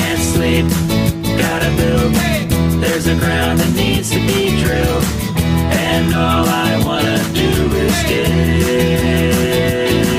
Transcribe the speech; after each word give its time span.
Can't 0.00 0.18
sleep, 0.18 0.66
gotta 1.36 1.70
build. 1.76 2.14
There's 2.82 3.06
a 3.06 3.16
ground 3.16 3.60
that 3.60 3.72
needs 3.76 4.10
to 4.10 4.18
be 4.20 4.58
drilled. 4.62 5.04
And 5.76 6.14
all 6.14 6.46
I 6.48 6.82
wanna 6.86 7.18
do 7.34 7.50
is 7.76 7.92
get. 8.08 8.30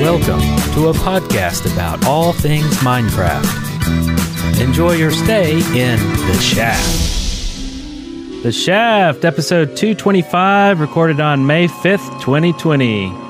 Welcome 0.00 0.40
to 0.74 0.88
a 0.88 0.92
podcast 0.92 1.66
about 1.72 2.06
all 2.06 2.32
things 2.32 2.76
Minecraft. 2.76 4.60
Enjoy 4.60 4.92
your 4.92 5.10
stay 5.10 5.54
in 5.54 5.98
The 6.28 6.38
Shaft. 6.40 7.10
The 8.44 8.52
Shaft, 8.52 9.24
episode 9.24 9.76
225, 9.76 10.78
recorded 10.78 11.18
on 11.18 11.44
May 11.44 11.66
5th, 11.66 12.20
2020. 12.20 13.21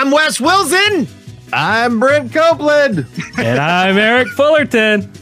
I'm 0.00 0.10
Wes 0.10 0.40
Wilson. 0.40 1.06
I'm 1.52 2.00
Brent 2.00 2.32
Copeland, 2.32 3.06
And 3.36 3.60
I'm 3.60 3.98
Eric 3.98 4.28
Fullerton. 4.28 5.12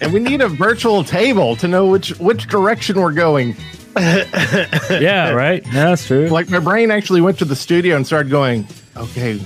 and 0.00 0.12
we 0.12 0.18
need 0.18 0.40
a 0.40 0.48
virtual 0.48 1.04
table 1.04 1.54
to 1.54 1.68
know 1.68 1.86
which 1.86 2.08
which 2.18 2.48
direction 2.48 3.00
we're 3.00 3.12
going. 3.12 3.54
Yeah, 3.96 5.30
right? 5.30 5.64
No, 5.66 5.90
that's 5.90 6.08
true. 6.08 6.26
Like 6.26 6.50
my 6.50 6.58
brain 6.58 6.90
actually 6.90 7.20
went 7.20 7.38
to 7.38 7.44
the 7.44 7.54
studio 7.54 7.94
and 7.94 8.04
started 8.04 8.30
going, 8.30 8.66
"Okay, 8.96 9.40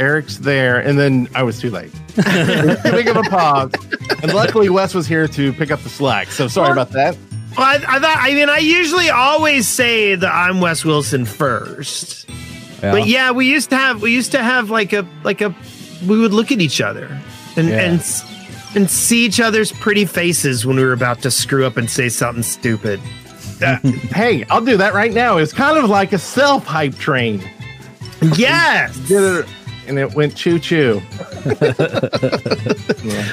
Eric's 0.00 0.38
there," 0.38 0.80
and 0.80 0.98
then 0.98 1.28
I 1.36 1.44
was 1.44 1.60
too 1.60 1.70
late. 1.70 1.92
Too 2.16 2.22
big 2.90 3.06
of 3.06 3.18
a 3.18 3.22
pause, 3.22 3.70
and 4.20 4.34
luckily 4.34 4.68
Wes 4.68 4.94
was 4.94 5.06
here 5.06 5.28
to 5.28 5.52
pick 5.52 5.70
up 5.70 5.80
the 5.82 5.90
slack. 5.90 6.32
So 6.32 6.48
sorry 6.48 6.72
about 6.72 6.90
that. 6.90 7.16
Well, 7.56 7.66
I, 7.68 7.74
I 7.86 8.00
thought. 8.00 8.16
I 8.18 8.34
mean, 8.34 8.48
I 8.48 8.58
usually 8.58 9.10
always 9.10 9.68
say 9.68 10.16
that 10.16 10.32
I'm 10.34 10.60
Wes 10.60 10.84
Wilson 10.84 11.24
first. 11.24 12.28
But 12.80 13.06
yeah, 13.06 13.30
we 13.30 13.46
used 13.46 13.70
to 13.70 13.76
have 13.76 14.00
we 14.02 14.12
used 14.12 14.32
to 14.32 14.42
have 14.42 14.70
like 14.70 14.92
a 14.92 15.06
like 15.24 15.40
a 15.40 15.54
we 16.06 16.18
would 16.18 16.32
look 16.32 16.50
at 16.52 16.60
each 16.60 16.80
other 16.80 17.06
and 17.56 17.68
Yeah. 17.68 17.80
and 17.80 18.00
and 18.74 18.90
see 18.90 19.24
each 19.26 19.40
other's 19.40 19.72
pretty 19.72 20.04
faces 20.04 20.64
when 20.64 20.76
we 20.76 20.84
were 20.84 20.92
about 20.92 21.20
to 21.22 21.30
screw 21.30 21.66
up 21.66 21.76
and 21.76 21.90
say 21.90 22.08
something 22.08 22.42
stupid. 22.42 23.00
Uh, 23.62 23.76
hey, 24.14 24.44
I'll 24.48 24.64
do 24.64 24.76
that 24.78 24.94
right 24.94 25.12
now. 25.12 25.36
It's 25.38 25.52
kind 25.52 25.76
of 25.76 25.90
like 25.90 26.12
a 26.12 26.18
self 26.18 26.64
hype 26.64 26.94
train. 26.94 27.42
Yes. 28.36 28.96
Did 29.08 29.22
it, 29.22 29.46
and 29.88 29.98
it 29.98 30.14
went 30.14 30.36
choo 30.36 30.58
choo. 30.58 31.00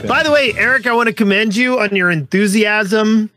By 0.07 0.23
the 0.23 0.31
way, 0.33 0.53
Eric, 0.57 0.87
I 0.87 0.93
want 0.93 1.07
to 1.07 1.13
commend 1.13 1.55
you 1.55 1.79
on 1.79 1.95
your 1.95 2.09
enthusiasm 2.09 3.29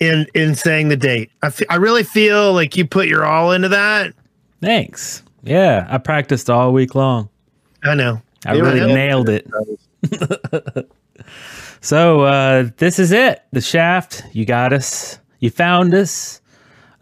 in 0.00 0.26
in 0.34 0.54
saying 0.54 0.88
the 0.88 0.96
date. 0.96 1.30
I 1.42 1.50
fe- 1.50 1.66
I 1.70 1.76
really 1.76 2.02
feel 2.04 2.52
like 2.52 2.76
you 2.76 2.86
put 2.86 3.08
your 3.08 3.24
all 3.24 3.52
into 3.52 3.68
that. 3.70 4.12
Thanks. 4.60 5.22
Yeah, 5.42 5.86
I 5.88 5.98
practiced 5.98 6.50
all 6.50 6.72
week 6.72 6.94
long. 6.94 7.28
I 7.84 7.94
know. 7.94 8.20
I 8.44 8.54
They 8.54 8.62
really 8.62 8.92
nailed 8.94 9.28
it. 9.28 9.46
so 11.80 12.22
uh, 12.22 12.68
this 12.78 12.98
is 12.98 13.12
it. 13.12 13.42
The 13.52 13.60
shaft. 13.60 14.24
You 14.32 14.44
got 14.44 14.72
us. 14.72 15.18
You 15.40 15.50
found 15.50 15.94
us. 15.94 16.40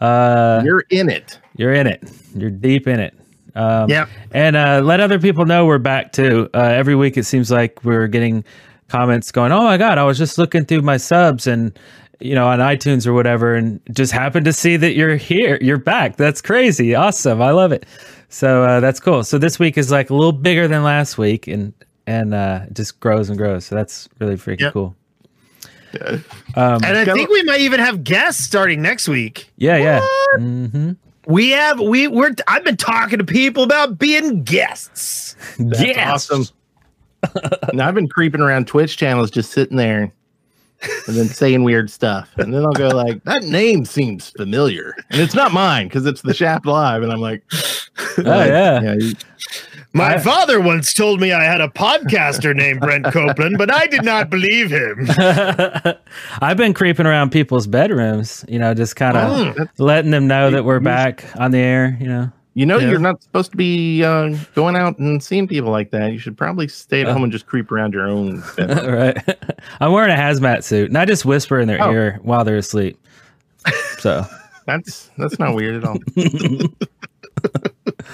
Uh, 0.00 0.60
You're 0.64 0.84
in 0.90 1.08
it. 1.08 1.38
you're 1.56 1.72
in 1.72 1.86
it. 1.86 2.02
You're 2.34 2.50
deep 2.50 2.86
in 2.86 3.00
it. 3.00 3.14
Um, 3.54 3.88
Yep. 3.88 4.08
And 4.32 4.56
uh, 4.56 4.80
let 4.82 5.00
other 5.00 5.18
people 5.18 5.46
know 5.46 5.64
we're 5.66 5.78
back 5.78 6.12
too. 6.12 6.50
Uh, 6.52 6.58
every 6.60 6.96
week 6.96 7.16
it 7.16 7.24
seems 7.24 7.50
like 7.50 7.84
we're 7.84 8.08
getting 8.08 8.44
comments 8.88 9.30
going, 9.32 9.52
"Oh 9.52 9.62
my 9.62 9.76
god, 9.76 9.96
I 9.96 10.02
was 10.02 10.18
just 10.18 10.36
looking 10.38 10.64
through 10.64 10.82
my 10.82 10.96
subs 10.96 11.46
and." 11.46 11.78
You 12.20 12.34
know, 12.34 12.46
on 12.46 12.58
iTunes 12.60 13.06
or 13.06 13.12
whatever, 13.12 13.54
and 13.54 13.80
just 13.92 14.12
happened 14.12 14.44
to 14.46 14.52
see 14.52 14.76
that 14.76 14.94
you're 14.94 15.16
here. 15.16 15.58
You're 15.60 15.78
back. 15.78 16.16
That's 16.16 16.40
crazy. 16.40 16.94
Awesome. 16.94 17.42
I 17.42 17.50
love 17.50 17.72
it. 17.72 17.86
So 18.28 18.62
uh, 18.64 18.80
that's 18.80 19.00
cool. 19.00 19.24
So 19.24 19.38
this 19.38 19.58
week 19.58 19.76
is 19.78 19.90
like 19.90 20.10
a 20.10 20.14
little 20.14 20.32
bigger 20.32 20.66
than 20.68 20.82
last 20.84 21.18
week, 21.18 21.46
and 21.48 21.72
and 22.06 22.34
uh, 22.34 22.66
just 22.72 23.00
grows 23.00 23.28
and 23.28 23.38
grows. 23.38 23.64
So 23.66 23.74
that's 23.74 24.08
really 24.20 24.36
freaking 24.36 24.60
Yep. 24.60 24.72
cool. 24.72 24.96
And 26.56 26.84
I 26.84 27.04
think 27.04 27.30
we 27.30 27.42
might 27.44 27.60
even 27.60 27.80
have 27.80 28.02
guests 28.04 28.42
starting 28.44 28.82
next 28.82 29.08
week. 29.08 29.50
Yeah, 29.56 29.76
yeah. 29.76 30.06
Mm-hmm. 30.36 30.92
We 31.26 31.50
have 31.50 31.80
we 31.80 32.08
we're 32.08 32.34
I've 32.48 32.64
been 32.64 32.76
talking 32.76 33.18
to 33.18 33.24
people 33.24 33.62
about 33.62 33.98
being 33.98 34.42
guests. 34.42 35.36
That's 35.58 35.80
Yes. 35.82 36.30
awesome. 36.30 36.44
now 37.72 37.88
I've 37.88 37.94
been 37.94 38.08
creeping 38.08 38.40
around 38.40 38.66
Twitch 38.66 38.96
channels, 38.96 39.30
just 39.30 39.52
sitting 39.52 39.76
there, 39.78 40.12
and 41.06 41.16
then 41.16 41.26
saying 41.28 41.64
weird 41.64 41.90
stuff, 41.90 42.30
and 42.36 42.52
then 42.52 42.64
I'll 42.64 42.72
go 42.72 42.88
like, 42.88 43.22
"That 43.24 43.42
name 43.44 43.84
seems 43.84 44.30
familiar," 44.30 44.94
and 45.10 45.20
it's 45.20 45.34
not 45.34 45.52
mine 45.52 45.88
because 45.88 46.06
it's 46.06 46.22
the 46.22 46.34
Shaft 46.34 46.66
Live, 46.66 47.02
and 47.02 47.12
I'm 47.12 47.20
like, 47.20 47.42
Oh 48.18 48.22
yeah. 48.44 48.80
"Yeah, 48.82 48.94
you- 48.98 49.14
My 49.92 50.18
father 50.18 50.60
once 50.60 50.92
told 50.92 51.20
me 51.20 51.30
I 51.30 51.44
had 51.44 51.60
a 51.60 51.68
podcaster 51.68 52.54
named 52.54 52.80
Brent 52.80 53.04
Copeland, 53.06 53.56
but 53.58 53.72
I 53.72 53.86
did 53.86 54.02
not 54.04 54.28
believe 54.28 54.70
him. 54.72 55.06
I've 56.40 56.56
been 56.56 56.74
creeping 56.74 57.06
around 57.06 57.30
people's 57.30 57.68
bedrooms, 57.68 58.44
you 58.48 58.58
know, 58.58 58.74
just 58.74 58.96
kind 58.96 59.16
of 59.16 59.30
mm. 59.56 59.60
Oh. 59.60 59.84
letting 59.84 60.10
them 60.10 60.26
know 60.26 60.50
that 60.50 60.64
we're 60.64 60.80
back 60.80 61.24
on 61.36 61.52
the 61.52 61.58
air, 61.58 61.96
you 62.00 62.08
know. 62.08 62.32
You 62.54 62.64
know, 62.66 62.78
Yeah. 62.78 62.90
you're 62.90 62.98
not 63.00 63.22
supposed 63.22 63.50
to 63.50 63.56
be 63.56 64.02
uh, 64.04 64.36
going 64.54 64.76
out 64.76 64.98
and 64.98 65.22
seeing 65.22 65.46
people 65.48 65.70
like 65.70 65.90
that. 65.90 66.12
You 66.12 66.18
should 66.18 66.36
probably 66.36 66.68
stay 66.68 67.00
at 67.02 67.08
home 67.08 67.22
and 67.24 67.32
just 67.32 67.46
creep 67.46 67.70
around 67.72 67.92
your 67.92 68.06
own." 68.08 68.42
bedroom." 68.56 68.94
right. 68.94 69.38
I'm 69.80 69.92
wearing 69.92 70.12
a 70.12 70.16
hazmat 70.20 70.64
suit 70.64 70.88
and 70.88 70.96
I 70.98 71.04
just 71.04 71.24
whisper 71.24 71.58
in 71.60 71.68
their 71.68 71.82
Oh. 71.82 71.92
ear 71.92 72.18
while 72.22 72.44
they're 72.44 72.56
asleep. 72.56 72.98
So, 73.98 74.24
That's 74.66 75.10
that's 75.18 75.38
not 75.38 75.54
weird 75.54 75.76
at 75.76 75.84
all. 75.84 75.98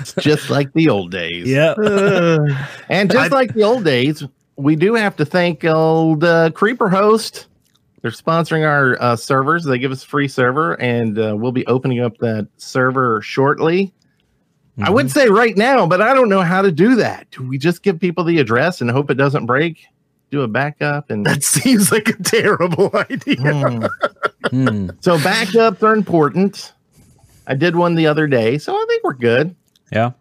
it's 0.00 0.14
just 0.20 0.50
like 0.50 0.72
the 0.72 0.88
old 0.88 1.10
days. 1.10 1.46
yeah. 1.48 1.74
And 2.88 3.10
just 3.10 3.32
I- 3.32 3.34
like 3.34 3.54
the 3.54 3.62
old 3.62 3.84
days, 3.84 4.24
we 4.56 4.76
do 4.76 4.94
have 4.94 5.16
to 5.16 5.24
thank 5.24 5.64
old 5.64 6.24
uh, 6.24 6.50
Creeper 6.50 6.88
Host. 6.88 7.46
They're 8.02 8.10
sponsoring 8.10 8.66
our 8.66 8.96
uh, 9.00 9.14
servers. 9.16 9.64
They 9.64 9.78
give 9.78 9.92
us 9.92 10.02
a 10.02 10.06
free 10.06 10.26
server, 10.28 10.74
and 10.80 11.18
uh, 11.18 11.34
we'll 11.38 11.52
be 11.52 11.66
opening 11.66 12.00
up 12.00 12.16
that 12.18 12.48
server 12.56 13.20
shortly. 13.22 13.92
I 14.78 14.82
Mm-hmm. 14.84 14.94
would 14.94 15.10
say 15.10 15.28
right 15.28 15.56
now, 15.56 15.86
but 15.86 16.00
I 16.00 16.14
don't 16.14 16.28
know 16.28 16.42
how 16.42 16.62
to 16.62 16.72
do 16.72 16.94
that. 16.96 17.30
Do 17.32 17.46
we 17.46 17.58
just 17.58 17.82
give 17.82 17.98
people 18.00 18.24
the 18.24 18.38
address 18.38 18.80
and 18.80 18.90
hope 18.90 19.10
it 19.10 19.14
doesn't 19.14 19.46
break? 19.46 19.84
Do 20.30 20.42
a 20.42 20.48
backup 20.48 21.10
and 21.10 21.26
That 21.26 21.42
seems 21.56 21.90
like 21.92 22.08
a 22.08 22.22
terrible 22.22 22.90
idea. 23.10 23.90
Hmm. 24.50 24.90
so 25.00 25.18
backups 25.18 25.82
are 25.82 25.94
important. 25.94 26.72
I 27.46 27.54
did 27.54 27.74
one 27.76 27.94
the 27.94 28.06
other 28.06 28.26
day, 28.26 28.58
so 28.58 28.74
I 28.74 28.84
think 28.88 29.02
we're 29.04 29.14
good. 29.14 29.54
Yeah. 29.92 30.12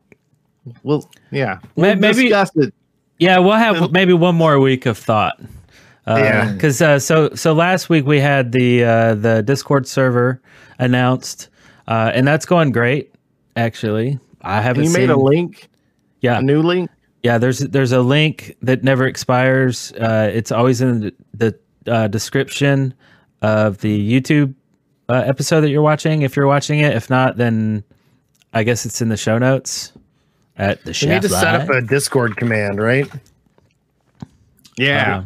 Well, 0.83 1.09
yeah, 1.31 1.59
we'll 1.75 1.95
maybe- 1.95 2.23
discuss 2.23 2.51
it. 2.55 2.73
Yeah, 3.19 3.37
we'll 3.39 3.53
have 3.53 3.91
maybe 3.91 4.13
one 4.13 4.35
more 4.35 4.59
week 4.59 4.85
of 4.85 4.97
thought. 4.97 5.39
Yeah. 6.07 6.51
because 6.53 6.81
uh, 6.81 6.97
so 6.99 7.29
so 7.35 7.53
last 7.53 7.87
week 7.89 8.05
we 8.05 8.19
had 8.19 8.51
the 8.51 8.83
uh, 8.83 9.13
the 9.15 9.43
Discord 9.43 9.87
server 9.87 10.41
announced, 10.79 11.49
uh, 11.87 12.11
and 12.15 12.27
that's 12.27 12.45
going 12.47 12.71
great. 12.71 13.13
Actually, 13.55 14.19
I 14.41 14.61
haven't 14.61 14.83
And 14.85 14.91
you 14.93 14.97
made 14.97 15.09
a 15.09 15.17
link, 15.17 15.67
yeah, 16.21 16.39
a 16.39 16.41
new 16.41 16.61
link. 16.61 16.89
yeah. 17.23 17.37
There's 17.37 17.59
there's 17.59 17.91
a 17.91 18.01
link 18.01 18.55
that 18.61 18.83
never 18.83 19.05
expires. 19.05 19.91
Uh, 19.93 20.29
it's 20.33 20.51
always 20.51 20.81
in 20.81 20.99
the, 21.01 21.13
the 21.33 21.91
uh, 21.91 22.07
description 22.07 22.93
of 23.41 23.79
the 23.79 24.21
YouTube 24.21 24.53
uh, 25.09 25.23
episode 25.25 25.61
that 25.61 25.69
you're 25.69 25.81
watching. 25.81 26.21
If 26.21 26.35
you're 26.35 26.47
watching 26.47 26.79
it, 26.79 26.95
if 26.95 27.09
not, 27.09 27.37
then 27.37 27.83
I 28.53 28.63
guess 28.63 28.85
it's 28.85 29.01
in 29.01 29.09
the 29.09 29.17
show 29.17 29.37
notes 29.37 29.91
at 30.57 30.83
the 30.83 30.91
You 31.01 31.13
need 31.13 31.21
to 31.23 31.29
set 31.29 31.55
up 31.61 31.69
a 31.69 31.81
Discord 31.81 32.35
command, 32.37 32.79
right? 32.81 33.09
Yeah, 34.77 35.17
Uh, 35.19 35.23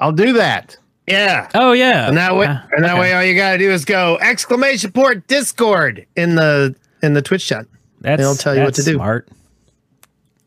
I'll 0.00 0.12
do 0.12 0.32
that. 0.34 0.76
Yeah. 1.06 1.48
oh 1.54 1.72
yeah, 1.72 2.08
And 2.08 2.16
that 2.16 2.34
way, 2.36 2.46
Uh, 2.46 2.58
and 2.72 2.84
that 2.84 2.92
okay. 2.92 3.00
way, 3.00 3.12
all 3.14 3.22
you 3.22 3.34
gotta 3.34 3.58
do 3.58 3.70
is 3.70 3.84
go 3.84 4.16
exclamation 4.22 4.90
port 4.90 5.26
Discord 5.26 6.06
in 6.16 6.34
the 6.34 6.74
in 7.02 7.12
the 7.14 7.20
Twitch 7.22 7.46
chat. 7.46 7.66
That's, 8.04 8.20
They'll 8.20 8.34
tell 8.36 8.54
you 8.54 8.60
what 8.60 8.74
that's 8.74 8.84
to 8.84 8.90
do. 8.92 8.96
Smart. 8.96 9.28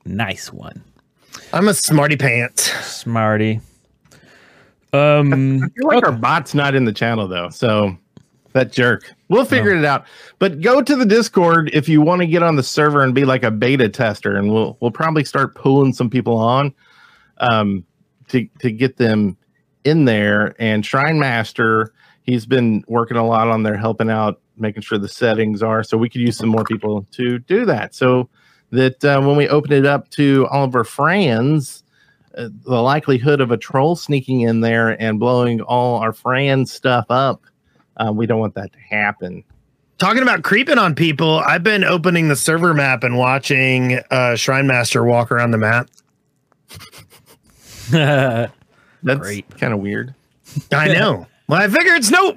Nice 0.06 0.54
one, 0.54 0.84
I'm 1.52 1.68
a 1.68 1.74
smarty 1.74 2.16
pants. 2.16 2.72
smarty. 2.86 3.60
Um, 4.94 5.62
I 5.64 5.68
feel 5.68 5.88
like 5.88 6.06
our 6.06 6.14
bot's 6.14 6.54
not 6.56 6.74
in 6.76 6.86
the 6.86 6.94
channel 6.94 7.28
though, 7.28 7.50
so 7.50 7.98
That 8.54 8.72
jerk. 8.72 9.12
We'll 9.28 9.44
figure 9.46 9.76
Oh. 9.76 9.80
it 9.80 9.86
out. 9.86 10.06
But 10.40 10.62
go 10.62 10.82
to 10.82 10.96
the 10.96 11.06
Discord 11.06 11.70
if 11.74 11.90
you 11.90 12.02
want 12.02 12.22
to 12.22 12.28
get 12.28 12.42
on 12.42 12.56
the 12.56 12.64
server 12.64 13.04
and 13.04 13.14
be 13.14 13.26
like 13.26 13.44
a 13.44 13.52
beta 13.52 13.90
tester, 13.90 14.36
and 14.38 14.52
we'll 14.52 14.78
we'll 14.80 14.92
probably 14.92 15.26
start 15.26 15.54
pulling 15.56 15.94
some 15.94 16.10
people 16.10 16.38
on 16.38 16.74
um, 17.40 17.84
to 18.30 18.48
to 18.60 18.72
get 18.72 18.98
them 18.98 19.36
in 19.84 20.06
there. 20.06 20.56
And 20.60 20.86
Shrine 20.86 21.20
Master, 21.20 21.92
he's 22.28 22.46
been 22.46 22.84
working 22.88 23.18
a 23.18 23.26
lot 23.26 23.48
on 23.48 23.64
there, 23.64 23.78
helping 23.78 24.12
out, 24.12 24.40
making 24.58 24.84
sure 24.84 25.00
the 25.00 25.08
settings 25.08 25.64
are. 25.64 25.82
So 25.82 25.98
we 25.98 26.10
could 26.10 26.22
use 26.22 26.38
some 26.38 26.50
more 26.50 26.64
people 26.66 27.08
to 27.14 27.40
do 27.40 27.66
that. 27.66 27.96
So 27.96 28.30
that 28.72 29.04
uh, 29.04 29.22
when 29.22 29.38
we 29.38 29.48
open 29.48 29.72
it 29.72 29.86
up 29.86 30.10
to 30.12 30.46
all 30.52 30.66
of 30.66 30.76
our 30.76 30.84
friends, 30.84 31.84
uh, 32.38 32.50
the 32.66 32.82
likelihood 32.82 33.42
of 33.42 33.50
a 33.50 33.58
troll 33.58 33.96
sneaking 33.96 34.42
in 34.42 34.62
there 34.62 35.02
and 35.02 35.20
blowing 35.20 35.62
all 35.62 36.00
our 36.00 36.14
friends' 36.14 36.72
stuff 36.72 37.06
up, 37.10 37.42
uh, 37.96 38.12
we 38.14 38.28
don't 38.28 38.40
want 38.40 38.54
that 38.56 38.72
to 38.74 38.80
happen. 38.80 39.44
Talking 39.98 40.22
about 40.22 40.44
creeping 40.44 40.78
on 40.78 40.94
people, 40.94 41.40
I've 41.40 41.64
been 41.64 41.84
opening 41.84 42.28
the 42.28 42.36
server 42.36 42.74
map 42.74 43.04
and 43.04 43.18
watching 43.18 44.00
uh, 44.12 44.36
Shrine 44.36 44.68
Master 44.68 45.04
walk 45.04 45.32
around 45.32 45.52
the 45.52 45.58
map. 45.58 45.90
That's 47.90 48.52
Great. 49.04 49.50
kind 49.58 49.74
of 49.74 49.80
weird. 49.80 50.14
I 50.72 50.90
know. 50.90 51.26
Well, 51.48 51.62
I 51.62 51.68
figure 51.70 51.94
it's 51.96 52.12
no. 52.12 52.34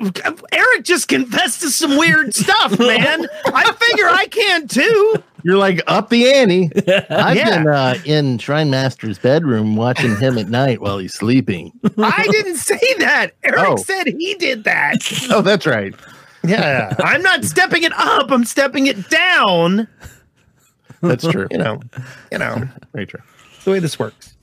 Eric 0.52 0.84
just 0.84 1.08
confessed 1.08 1.62
to 1.62 1.70
some 1.70 1.96
weird 1.96 2.32
stuff, 2.32 2.78
man. 2.78 3.26
I 3.46 3.72
figure 3.72 4.06
I 4.08 4.26
can 4.30 4.68
too. 4.68 5.14
You're 5.42 5.56
like 5.58 5.80
up 5.88 6.10
the 6.10 6.30
ante. 6.32 6.70
I've 7.10 7.36
Yeah. 7.36 7.58
been 7.58 7.66
uh, 7.66 7.94
in 8.04 8.38
Shrine 8.38 8.70
Master's 8.70 9.18
bedroom 9.18 9.74
watching 9.74 10.14
him 10.16 10.38
at 10.38 10.48
night 10.48 10.80
while 10.80 10.98
he's 10.98 11.14
sleeping. 11.14 11.72
I 11.98 12.28
didn't 12.30 12.56
say 12.58 12.78
that. 12.98 13.32
Eric 13.42 13.58
Oh. 13.66 13.76
said 13.76 14.06
he 14.06 14.34
did 14.34 14.62
that. 14.64 14.98
oh, 15.30 15.40
that's 15.42 15.66
right. 15.66 15.92
Yeah, 16.44 16.94
I'm 17.00 17.22
not 17.22 17.44
stepping 17.44 17.82
it 17.82 17.92
up. 17.94 18.30
I'm 18.30 18.44
stepping 18.44 18.86
it 18.86 19.08
down. 19.10 19.88
That's 21.02 21.26
true. 21.26 21.48
You 21.50 21.58
know, 21.58 21.80
you 22.30 22.38
know 22.38 22.68
Very 22.92 23.06
true. 23.06 23.20
the 23.64 23.70
way 23.72 23.78
this 23.80 23.98
works. 23.98 24.36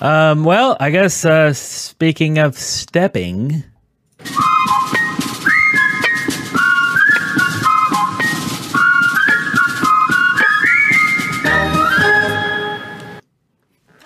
Um, 0.00 0.44
well, 0.44 0.76
I 0.78 0.90
guess 0.90 1.24
uh, 1.24 1.52
speaking 1.52 2.38
of 2.38 2.56
stepping, 2.56 3.64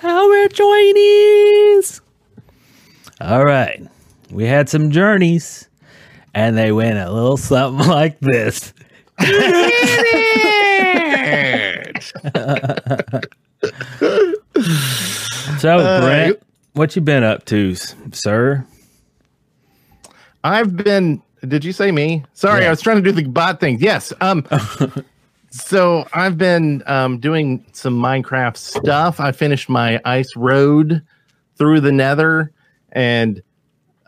our 0.03 0.49
joinies. 0.49 2.00
All 3.21 3.45
right, 3.45 3.87
we 4.31 4.47
had 4.47 4.71
some 4.71 4.91
journeys, 4.91 5.69
and 6.33 6.56
they 6.56 6.73
went 6.73 6.97
a 6.97 7.12
little 7.12 7.37
something 7.37 7.87
like 7.87 8.19
this. 8.21 8.73
So, 15.62 15.79
Brent, 16.00 16.43
what 16.73 16.97
you 16.97 17.03
been 17.03 17.23
up 17.23 17.44
to, 17.44 17.76
sir? 17.76 18.67
I've 20.43 20.76
been. 20.76 21.23
Did 21.47 21.64
you 21.64 21.73
say 21.73 21.93
me? 21.93 22.25
Sorry, 22.32 22.62
Yeah. 22.62 22.67
I 22.67 22.70
was 22.70 22.81
trying 22.81 22.97
to 22.97 23.03
do 23.03 23.12
the 23.12 23.23
bot 23.29 23.61
thing. 23.61 23.79
Yes. 23.79 24.12
Um. 24.20 24.44
so 25.50 26.09
I've 26.14 26.37
been 26.37 26.82
um 26.87 27.20
doing 27.20 27.64
some 27.75 27.94
Minecraft 27.94 28.56
stuff. 28.56 29.20
I 29.20 29.31
finished 29.31 29.69
my 29.69 30.00
ice 30.05 30.35
road 30.35 31.00
through 31.55 31.79
the 31.79 31.93
Nether, 31.93 32.50
and 32.91 33.41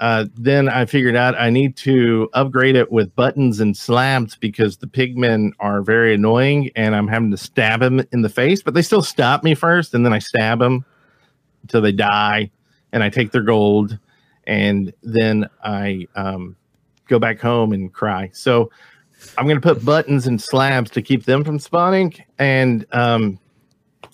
uh, 0.00 0.24
then 0.36 0.68
I 0.68 0.86
figured 0.86 1.14
out 1.14 1.36
I 1.36 1.50
need 1.50 1.76
to 1.76 2.28
upgrade 2.32 2.74
it 2.74 2.90
with 2.90 3.14
buttons 3.14 3.60
and 3.60 3.76
slabs 3.76 4.34
because 4.34 4.78
the 4.78 4.88
pigmen 4.88 5.52
are 5.60 5.82
very 5.82 6.14
annoying, 6.14 6.70
and 6.74 6.96
I'm 6.96 7.06
having 7.06 7.30
to 7.30 7.36
stab 7.36 7.78
them 7.78 8.02
in 8.10 8.22
the 8.22 8.28
face. 8.28 8.60
But 8.60 8.74
they 8.74 8.82
still 8.82 9.02
stop 9.02 9.44
me 9.44 9.54
first, 9.54 9.94
and 9.94 10.04
then 10.04 10.12
I 10.12 10.18
stab 10.18 10.58
them 10.58 10.84
until 11.64 11.80
they 11.80 11.92
die, 11.92 12.50
and 12.92 13.02
I 13.02 13.08
take 13.08 13.32
their 13.32 13.42
gold, 13.42 13.98
and 14.46 14.92
then 15.02 15.48
I 15.64 16.06
um, 16.14 16.56
go 17.08 17.18
back 17.18 17.40
home 17.40 17.72
and 17.72 17.92
cry. 17.92 18.30
So 18.32 18.70
I'm 19.38 19.46
going 19.46 19.60
to 19.60 19.66
put 19.74 19.84
buttons 19.84 20.26
and 20.26 20.40
slabs 20.40 20.90
to 20.92 21.02
keep 21.02 21.24
them 21.24 21.42
from 21.42 21.58
spawning. 21.58 22.14
And 22.38 22.84
um, 22.92 23.38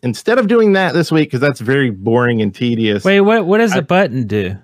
instead 0.04 0.38
of 0.38 0.46
doing 0.46 0.72
that 0.74 0.94
this 0.94 1.10
week, 1.10 1.28
because 1.28 1.40
that's 1.40 1.60
very 1.60 1.90
boring 1.90 2.40
and 2.40 2.54
tedious. 2.54 3.04
Wait, 3.04 3.20
what? 3.20 3.46
What 3.46 3.58
does 3.58 3.72
I- 3.72 3.76
the 3.80 3.82
button 3.86 4.26
do? 4.26 4.56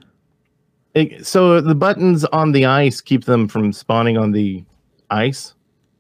it- 0.95 1.27
so 1.27 1.61
the 1.61 1.75
buttons 1.75 2.25
on 2.27 2.53
the 2.53 2.65
ice 2.67 3.01
keep 3.01 3.25
them 3.25 3.49
from 3.49 3.73
spawning 3.73 4.17
on 4.17 4.31
the 4.33 4.65
ice, 5.11 5.55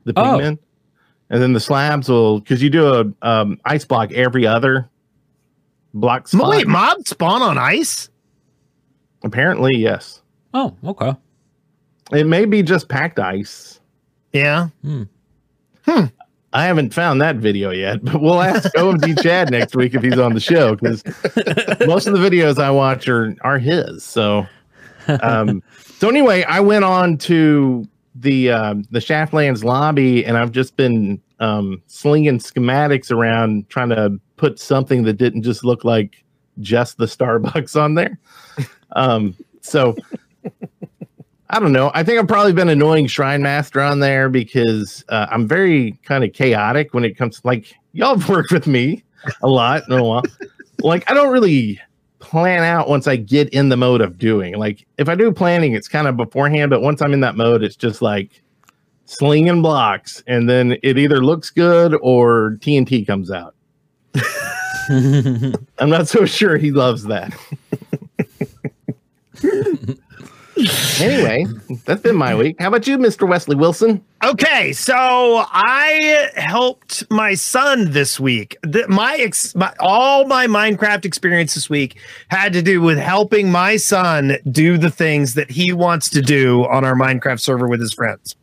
the 0.05 0.12
Oh. 0.17 0.23
pigmen. 0.38 0.59
And 1.29 1.43
then 1.43 1.53
the 1.55 1.61
slabs 1.61 2.09
will, 2.09 2.38
because 2.38 2.62
you 2.62 2.71
do 2.71 2.87
a 2.87 3.05
um, 3.29 3.59
ice 3.65 3.85
block 3.85 4.12
every 4.12 4.47
other 4.47 4.88
block 6.00 6.28
spot. 6.28 6.50
Wait, 6.50 6.66
mobs 6.66 7.10
spawn 7.10 7.43
on 7.43 7.58
ice? 7.58 8.08
Apparently, 9.25 9.76
yes. 9.76 10.22
Oh, 10.54 10.76
okay. 10.84 11.14
It 12.12 12.26
may 12.26 12.44
be 12.44 12.62
just 12.62 12.88
packed 12.88 13.19
ice. 13.19 13.81
Yeah. 14.32 14.69
Hmm. 14.82 15.04
I 16.52 16.64
haven't 16.64 16.94
found 16.94 17.20
that 17.20 17.37
video 17.37 17.70
yet, 17.70 17.98
but 18.04 18.20
we'll 18.20 18.40
ask 18.40 18.72
OMG 18.75 19.22
Chad 19.22 19.50
next 19.50 19.76
week 19.76 19.94
if 19.94 20.02
he's 20.02 20.19
on 20.19 20.34
the 20.34 20.40
show 20.40 20.75
because 20.75 21.04
most 21.87 22.06
of 22.06 22.14
the 22.14 22.19
videos 22.19 22.58
I 22.58 22.70
watch 22.70 23.08
are 23.08 23.34
are 23.42 23.58
his. 23.58 24.04
So, 24.04 24.46
um, 25.22 25.62
so 25.99 26.08
anyway, 26.08 26.44
I 26.44 26.60
went 26.60 26.84
on 26.84 27.19
to 27.19 27.87
the 28.14 28.50
uh, 28.50 28.75
the 28.90 29.00
Shaftlands 29.00 29.64
lobby 29.64 30.25
and 30.25 30.38
I've 30.38 30.52
just 30.52 30.76
been 30.76 31.20
um, 31.40 31.82
slinging 31.87 32.38
schematics 32.38 33.10
around 33.10 33.69
trying 33.69 33.90
to 33.90 34.19
put 34.37 34.59
something 34.59 35.03
that 35.05 35.15
didn't 35.15 35.43
just 35.43 35.65
look 35.65 35.85
like 35.85 36.25
just 36.61 36.99
the 36.99 37.06
Starbucks 37.06 37.81
on 37.81 37.94
there. 37.94 38.19
Um, 38.93 39.35
so 39.61 39.97
I 41.50 41.61
don't 41.61 41.73
know. 41.73 41.91
I 41.94 42.03
think 42.03 42.19
I've 42.19 42.29
probably 42.29 42.53
been 42.53 42.69
annoying 42.69 43.06
Shrine 43.06 43.43
Master 43.43 43.81
on 43.81 44.00
there 44.00 44.29
because 44.29 45.05
uh, 45.09 45.27
I'm 45.31 45.47
very 45.47 45.93
kind 46.05 46.25
of 46.25 46.33
chaotic 46.33 46.94
when 46.94 47.05
it 47.05 47.17
comes 47.17 47.41
To, 47.41 47.47
like 47.47 47.75
y'all 47.93 48.19
have 48.19 48.29
worked 48.29 48.53
with 48.53 48.67
me 48.67 49.05
a 49.43 49.49
lot 49.49 49.83
in 49.88 49.99
a 49.99 50.03
while. 50.03 50.23
like 50.81 51.09
I 51.11 51.15
don't 51.15 51.33
really 51.33 51.81
plan 52.19 52.65
out 52.65 52.88
once 52.88 53.06
I 53.06 53.17
get 53.17 53.49
in 53.50 53.69
the 53.69 53.77
mode 53.77 54.00
of 54.00 54.19
doing. 54.19 54.56
Like 54.56 54.87
if 54.99 55.09
I 55.09 55.15
do 55.15 55.33
planning, 55.33 55.75
it's 55.75 55.88
kind 55.88 56.09
of 56.09 56.17
beforehand, 56.17 56.71
but 56.71 56.83
once 56.83 57.00
I'm 57.00 57.12
in 57.12 57.21
that 57.21 57.37
mode, 57.37 57.62
it's 57.62 57.77
just 57.77 58.03
like 58.03 58.43
slinging 59.05 59.62
blocks, 59.62 60.23
and 60.27 60.49
then 60.49 60.77
it 60.83 60.99
either 60.99 61.25
looks 61.25 61.50
good 61.50 61.97
or 62.03 62.59
TNT 62.61 63.06
comes 63.06 63.31
out. 63.31 63.56
I'm 65.78 65.90
not 65.90 66.08
so 66.08 66.26
sure 66.26 66.56
he 66.56 66.70
loves 66.70 67.04
that. 67.04 67.35
anyway, 71.00 71.44
that's 71.85 72.00
been 72.00 72.16
my 72.16 72.35
week. 72.35 72.56
How 72.58 72.68
about 72.68 72.87
you, 72.87 72.96
Mr. 72.99 73.28
Wesley 73.28 73.56
Wilson? 73.56 74.02
Okay, 74.25 74.73
so 74.73 74.94
I 74.96 76.30
helped 76.37 77.08
my 77.11 77.35
son 77.35 77.92
this 77.92 78.18
week. 78.18 78.56
The, 78.62 78.88
my, 78.88 79.16
ex, 79.16 79.54
my 79.54 79.73
all 79.80 80.26
my 80.26 80.46
Minecraft 80.46 81.04
experience 81.04 81.54
this 81.54 81.68
week 81.68 81.99
had 82.28 82.52
to 82.54 82.62
do 82.62 82.80
with 82.80 82.99
helping 82.99 83.50
my 83.52 83.76
son 83.76 84.38
do 84.50 84.78
the 84.78 84.90
things 84.90 85.35
that 85.35 85.50
he 85.50 85.73
wants 85.73 86.08
to 86.11 86.23
do 86.23 86.64
on 86.66 86.85
our 86.85 86.94
Minecraft 86.94 87.40
server 87.40 87.68
with 87.68 87.80
his 87.80 87.92
friends, 87.92 88.35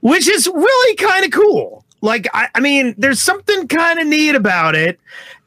which 0.00 0.28
is 0.28 0.46
really 0.46 0.96
kind 0.96 1.24
of 1.24 1.32
cool. 1.32 1.84
Like, 2.02 2.28
I, 2.34 2.48
I 2.54 2.60
mean, 2.60 2.96
there's 2.98 3.22
something 3.22 3.68
kind 3.68 4.00
of 4.00 4.06
neat 4.08 4.34
about 4.34 4.74
it. 4.74 4.98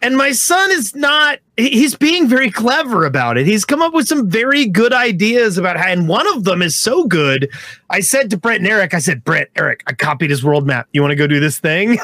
And 0.01 0.15
my 0.15 0.31
son 0.31 0.71
is 0.71 0.95
not, 0.95 1.39
he's 1.57 1.95
being 1.95 2.29
very 2.29 2.49
clever 2.49 3.05
about 3.05 3.37
it. 3.37 3.45
He's 3.45 3.65
come 3.65 3.81
up 3.81 3.93
with 3.93 4.07
some 4.07 4.29
very 4.29 4.65
good 4.65 4.93
ideas 4.93 5.57
about 5.57 5.77
how, 5.77 5.87
and 5.87 6.07
one 6.07 6.27
of 6.33 6.45
them 6.45 6.61
is 6.61 6.77
so 6.77 7.05
good. 7.07 7.49
I 7.89 7.99
said 7.99 8.29
to 8.29 8.37
Brent 8.37 8.59
and 8.59 8.67
Eric, 8.67 8.93
I 8.93 8.99
said, 8.99 9.23
Brent, 9.25 9.49
Eric, 9.55 9.83
I 9.87 9.93
copied 9.93 10.29
his 10.29 10.43
world 10.43 10.65
map. 10.65 10.87
You 10.93 11.01
want 11.01 11.11
to 11.11 11.15
go 11.15 11.27
do 11.27 11.41
this 11.41 11.59
thing? 11.59 11.97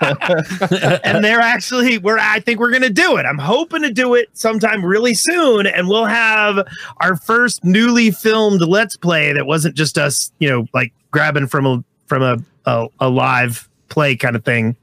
and 0.00 1.24
they're 1.24 1.40
actually, 1.40 1.98
we're, 1.98 2.18
I 2.18 2.40
think 2.40 2.60
we're 2.60 2.70
going 2.70 2.82
to 2.82 2.90
do 2.90 3.16
it. 3.16 3.26
I'm 3.26 3.38
hoping 3.38 3.82
to 3.82 3.92
do 3.92 4.14
it 4.14 4.28
sometime 4.32 4.84
really 4.84 5.14
soon. 5.14 5.66
And 5.66 5.88
we'll 5.88 6.06
have 6.06 6.66
our 6.98 7.16
first 7.16 7.64
newly 7.64 8.12
filmed 8.12 8.62
Let's 8.62 8.96
Play 8.96 9.32
that 9.34 9.46
wasn't 9.46 9.74
just 9.74 9.98
us, 9.98 10.32
you 10.38 10.48
know, 10.48 10.66
like 10.72 10.92
grabbing 11.10 11.48
from 11.48 11.66
a, 11.66 11.84
from 12.06 12.22
a, 12.22 12.38
a, 12.64 12.86
a 13.00 13.08
live 13.10 13.68
play 13.94 14.16
kind 14.16 14.34
of 14.36 14.44
thing. 14.44 14.76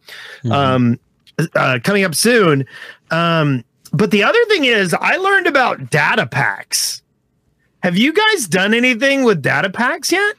Um, 0.49 0.99
uh, 1.55 1.79
coming 1.83 2.03
up 2.03 2.15
soon. 2.15 2.65
Um, 3.11 3.63
but 3.93 4.11
the 4.11 4.23
other 4.23 4.43
thing 4.45 4.65
is, 4.65 4.93
I 4.93 5.17
learned 5.17 5.47
about 5.47 5.89
data 5.89 6.25
packs. 6.25 7.01
Have 7.83 7.97
you 7.97 8.13
guys 8.13 8.47
done 8.47 8.73
anything 8.73 9.23
with 9.23 9.41
data 9.41 9.69
packs 9.69 10.11
yet? 10.11 10.35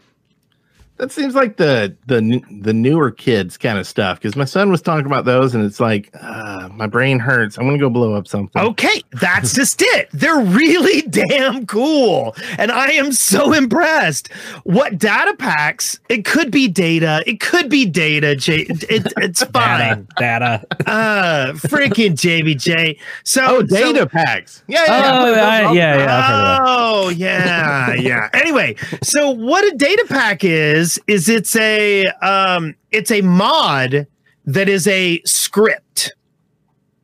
That 0.99 1.11
seems 1.11 1.35
like 1.35 1.57
the 1.57 1.97
the 2.07 2.41
the 2.61 2.73
newer 2.73 3.11
kids 3.11 3.57
kind 3.57 3.77
of 3.77 3.89
stuff. 3.89 4.21
Because 4.21 4.37
my 4.37 4.45
son 4.45 4.71
was 4.71 4.81
talking 4.83 5.07
about 5.07 5.25
those, 5.25 5.53
and 5.55 5.65
it's 5.65 5.81
like, 5.81 6.11
uh, 6.21 6.69
my 6.73 6.87
brain 6.87 7.19
hurts. 7.19 7.59
I'm 7.59 7.65
gonna 7.67 7.79
go 7.79 7.91
blow 7.91 8.13
up 8.15 8.29
something. 8.29 8.63
Okay, 8.63 9.03
that's 9.21 9.53
just 9.53 9.83
it. 9.83 10.09
They're 10.13 10.39
really 10.41 11.03
damn 11.11 11.67
cool. 11.67 12.37
And 12.57 12.71
I 12.71 12.93
am 12.93 13.11
so 13.13 13.53
impressed. 13.53 14.31
What 14.63 14.97
data 14.99 15.35
packs? 15.37 15.99
It 16.09 16.25
could 16.25 16.53
be 16.53 16.69
data. 16.69 17.25
It 17.27 17.41
could 17.41 17.69
be 17.69 17.85
data. 17.85 18.37
J- 18.37 18.67
it, 18.69 19.13
it's 19.17 19.43
fine. 19.47 20.07
Data. 20.19 20.65
data. 20.69 20.89
Uh 20.91 21.53
freaking 21.55 22.13
JBJ. 22.13 22.99
So 23.25 23.43
Oh, 23.45 23.59
so- 23.61 23.67
data 23.67 24.07
packs. 24.07 24.63
Yeah, 24.69 24.85
yeah, 24.87 25.13
Oh, 25.25 25.33
yeah. 25.35 25.43
I- 25.43 25.73
yeah, 25.73 25.97
yeah. 25.97 26.19
I've 26.19 26.25
heard 26.27 26.35
of 26.35 26.45
that. 26.45 26.61
Oh 26.65 27.09
yeah, 27.09 27.95
yeah. 27.95 28.29
Anyway, 28.35 28.77
so 29.03 29.31
what 29.31 29.65
a 29.65 29.77
data 29.77 30.05
pack 30.09 30.45
is 30.45 30.92
is 31.07 31.29
it's 31.29 31.55
a 31.57 32.07
um 32.23 32.75
it's 32.91 33.11
a 33.11 33.21
mod 33.23 34.07
that 34.47 34.69
is 34.69 34.87
a 34.89 35.21
script. 35.25 36.15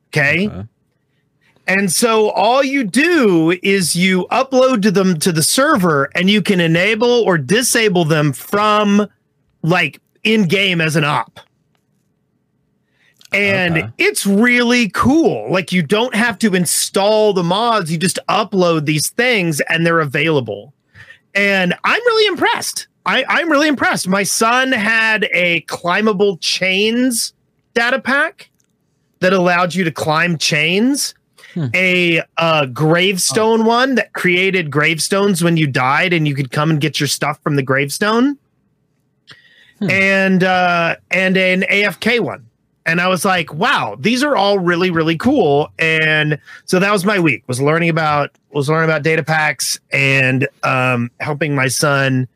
Okay? 0.09 0.49
Okay. 0.49 0.65
And 1.67 1.93
so 1.93 2.31
all 2.31 2.65
you 2.65 2.83
do 2.83 3.59
is 3.63 3.95
you 3.95 4.27
upload 4.31 4.81
to 4.83 4.91
them 4.91 5.19
to 5.19 5.31
the 5.33 5.43
server 5.43 6.09
and 6.15 6.31
you 6.31 6.41
can 6.41 6.61
enable 6.61 7.11
or 7.11 7.37
disable 7.37 8.07
them 8.07 8.33
from 8.33 9.07
like 9.63 10.01
in 10.25 10.49
game 10.49 10.81
as 10.81 10.97
an 10.97 11.05
op. 11.05 11.41
And 13.33 13.77
Okay. 13.77 13.89
it's 13.99 14.25
really 14.27 14.89
cool. 14.91 15.53
Like 15.53 15.71
you 15.71 15.83
don't 15.83 16.15
have 16.15 16.39
to 16.39 16.55
install 16.55 17.35
the 17.35 17.43
mods, 17.43 17.93
you 17.93 17.99
just 17.99 18.19
upload 18.31 18.87
these 18.87 19.11
things 19.11 19.61
and 19.69 19.85
they're 19.85 20.01
available. 20.01 20.73
And 21.35 21.75
I'm 21.85 22.01
really 22.07 22.27
impressed. 22.29 22.89
I, 23.09 23.25
I'm 23.27 23.51
really 23.51 23.69
impressed. 23.69 24.07
My 24.07 24.23
son 24.23 24.71
had 24.71 25.31
a 25.33 25.63
climbable 25.63 26.37
chains 26.37 27.33
data 27.73 28.01
pack 28.01 28.51
that 29.21 29.33
allowed 29.33 29.75
you 29.75 29.83
to 29.85 29.91
climb 29.91 30.37
chains. 30.37 31.15
A 31.75 32.23
uh, 32.37 32.67
gravestone 32.67 33.65
one 33.65 33.97
that 33.97 34.13
created 34.13 34.71
gravestones 34.71 35.43
when 35.43 35.57
you 35.57 35.67
died, 35.67 36.13
and 36.13 36.29
you 36.29 36.35
could 36.35 36.53
come 36.53 36.71
and 36.71 36.81
get 36.81 37.01
your 37.01 37.09
stuff 37.09 37.43
from 37.43 37.57
the 37.57 37.63
gravestone. 37.63 38.39
And 39.81 40.45
uh, 40.45 40.97
and 41.11 41.37
an 41.37 41.63
AFK 41.63 42.21
one. 42.21 42.47
And 42.85 43.01
I 43.01 43.09
was 43.09 43.25
like, 43.25 43.53
wow, 43.55 43.97
these 43.99 44.23
are 44.23 44.37
all 44.37 44.59
really, 44.59 44.91
really 44.91 45.17
cool. 45.17 45.73
And 45.79 46.39
so 46.67 46.79
that 46.79 46.93
was 46.93 47.05
my 47.05 47.19
week 47.19 47.43
was 47.49 47.61
learning 47.61 47.89
about 47.89 48.31
was 48.51 48.69
learning 48.69 48.89
about 48.89 49.03
data 49.03 49.25
packs 49.25 49.81
and 49.91 50.47
um, 50.63 51.11
helping 51.21 51.55
my 51.55 51.69
son 51.69 52.29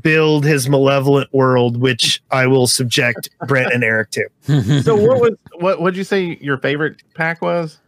build 0.00 0.44
his 0.44 0.68
malevolent 0.68 1.32
world, 1.32 1.76
which 1.78 2.22
I 2.30 2.46
will 2.46 2.66
subject 2.66 3.30
Brent 3.46 3.72
and 3.72 3.82
Eric 3.82 4.10
to. 4.12 4.28
So 4.82 4.94
what 4.96 5.20
was 5.20 5.32
what 5.58 5.80
would 5.80 5.96
you 5.96 6.04
say 6.04 6.38
your 6.40 6.58
favorite 6.58 7.02
pack 7.14 7.42
was? 7.42 7.78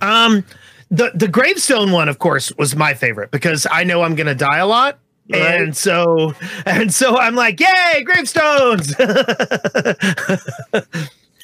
Um, 0.00 0.44
the 0.90 1.10
the 1.14 1.28
gravestone 1.28 1.90
one, 1.92 2.08
of 2.08 2.18
course, 2.18 2.52
was 2.58 2.76
my 2.76 2.94
favorite 2.94 3.30
because 3.30 3.66
I 3.70 3.84
know 3.84 4.02
I'm 4.02 4.14
gonna 4.14 4.34
die 4.34 4.58
a 4.58 4.66
lot. 4.66 4.98
Right. 5.32 5.40
And 5.62 5.76
so 5.76 6.34
and 6.66 6.92
so 6.92 7.16
I'm 7.18 7.34
like, 7.34 7.58
yay, 7.60 8.02
gravestones. 8.04 8.94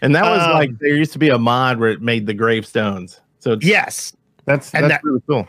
And 0.00 0.14
that 0.14 0.22
was 0.22 0.42
Um, 0.42 0.52
like 0.52 0.78
there 0.78 0.94
used 0.94 1.12
to 1.14 1.18
be 1.18 1.28
a 1.28 1.38
mod 1.38 1.80
where 1.80 1.90
it 1.90 2.00
made 2.00 2.26
the 2.26 2.34
gravestones. 2.34 3.20
So 3.40 3.54
it's- 3.54 3.68
yes. 3.68 4.12
that's 4.44 4.72
and 4.72 4.84
that's 4.84 5.02
that- 5.02 5.04
really 5.04 5.22
cool. 5.28 5.48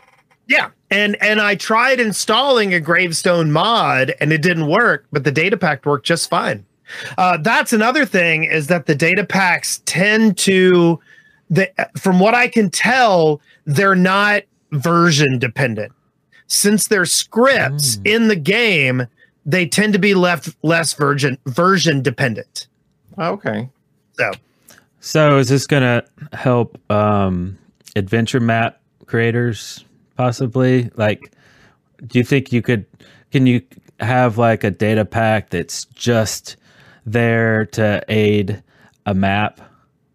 Yeah. 0.50 0.70
And 0.90 1.16
and 1.22 1.40
I 1.40 1.54
tried 1.54 2.00
installing 2.00 2.74
a 2.74 2.80
gravestone 2.80 3.52
mod 3.52 4.12
and 4.20 4.32
it 4.32 4.42
didn't 4.42 4.66
work, 4.66 5.06
but 5.12 5.22
the 5.22 5.30
data 5.30 5.56
pack 5.56 5.86
worked 5.86 6.04
just 6.06 6.28
fine. 6.28 6.66
Uh, 7.16 7.36
that's 7.36 7.72
another 7.72 8.04
thing 8.04 8.42
is 8.42 8.66
that 8.66 8.86
the 8.86 8.96
data 8.96 9.24
packs 9.24 9.80
tend 9.86 10.36
to 10.38 10.98
the 11.48 11.70
from 11.96 12.18
what 12.18 12.34
I 12.34 12.48
can 12.48 12.68
tell, 12.68 13.40
they're 13.64 13.94
not 13.94 14.42
version 14.72 15.38
dependent. 15.38 15.92
Since 16.48 16.88
they're 16.88 17.06
scripts 17.06 17.98
Mm. 17.98 18.06
in 18.06 18.28
the 18.28 18.34
game, 18.36 19.06
they 19.46 19.66
tend 19.66 19.92
to 19.92 20.00
be 20.00 20.14
left 20.14 20.48
less 20.64 20.94
version 20.94 21.38
version 21.46 22.02
dependent. 22.02 22.66
Okay. 23.18 23.68
So 24.14 24.32
So 24.98 25.38
is 25.38 25.48
this 25.48 25.68
gonna 25.68 26.02
help 26.32 26.76
um, 26.90 27.56
adventure 27.94 28.40
map 28.40 28.80
creators 29.06 29.84
possibly? 30.20 30.90
Like, 30.96 31.32
do 32.06 32.18
you 32.18 32.24
think 32.24 32.52
you 32.52 32.60
could? 32.62 32.84
Can 33.32 33.46
you 33.46 33.62
have 34.00 34.36
like 34.38 34.64
a 34.64 34.70
data 34.70 35.04
pack 35.04 35.50
that's 35.50 35.86
just 35.86 36.56
there 37.06 37.64
to 37.66 38.02
aid 38.08 38.62
a 39.06 39.14
map? 39.14 39.60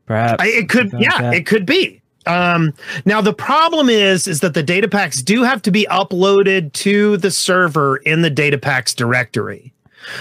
Perhaps 0.05 0.43
I, 0.43 0.47
it 0.47 0.69
could, 0.69 0.91
something 0.91 1.09
like 1.09 1.21
yeah, 1.21 1.31
it 1.31 1.45
could 1.47 1.65
be. 1.65 2.01
Um, 2.27 2.73
now 3.05 3.21
the 3.21 3.33
problem 3.33 3.89
is, 3.89 4.27
is 4.27 4.39
that 4.41 4.53
the 4.53 4.63
data 4.63 4.87
packs 4.87 5.21
do 5.21 5.43
have 5.43 5.61
to 5.63 5.71
be 5.71 5.87
uploaded 5.89 6.73
to 6.73 7.17
the 7.17 7.31
server 7.31 7.97
in 7.97 8.21
the 8.21 8.29
data 8.29 8.57
packs 8.57 8.93
directory. 8.93 9.73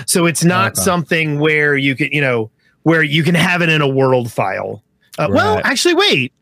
So 0.06 0.24
it's 0.26 0.44
not 0.44 0.72
Okay. 0.72 0.82
something 0.82 1.38
where 1.40 1.76
you 1.76 1.94
can, 1.94 2.08
you 2.12 2.20
know, 2.20 2.50
where 2.84 3.02
you 3.02 3.22
can 3.22 3.34
have 3.34 3.60
it 3.62 3.68
in 3.68 3.80
a 3.82 3.88
world 3.88 4.30
file. 4.32 4.82
Uh, 5.18 5.28
Well, 5.30 5.60
actually, 5.64 5.94
wait. 5.94 6.32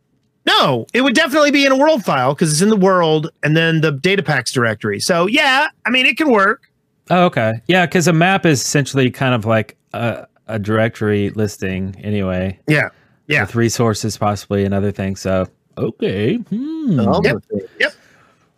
No, 0.46 0.86
it 0.92 1.02
would 1.02 1.14
definitely 1.14 1.50
be 1.52 1.64
in 1.64 1.72
a 1.72 1.76
world 1.76 2.04
file 2.04 2.34
because 2.34 2.50
it's 2.52 2.62
in 2.62 2.68
the 2.68 2.76
world 2.76 3.30
and 3.42 3.56
then 3.56 3.80
the 3.80 3.92
data 3.92 4.22
packs 4.22 4.52
directory. 4.52 4.98
So 4.98 5.26
yeah, 5.26 5.68
I 5.86 5.90
mean, 5.90 6.04
it 6.06 6.16
can 6.16 6.30
work. 6.30 6.68
Oh, 7.10 7.24
okay. 7.26 7.52
Yeah, 7.68 7.86
because 7.86 8.08
a 8.08 8.12
map 8.12 8.44
is 8.46 8.60
essentially 8.60 9.10
kind 9.10 9.34
of 9.34 9.44
like 9.44 9.76
a, 9.92 10.26
a 10.48 10.58
directory 10.58 11.30
listing 11.30 11.94
anyway, 12.02 12.58
Yeah. 12.66 12.88
Yeah. 13.28 13.42
with 13.42 13.54
resources 13.54 14.16
possibly 14.18 14.64
and 14.64 14.74
other 14.74 14.90
things. 14.90 15.20
So 15.20 15.46
okay, 15.78 16.36
hmm. 16.36 17.00
Yep. 17.24 17.36
Yep. 17.78 17.92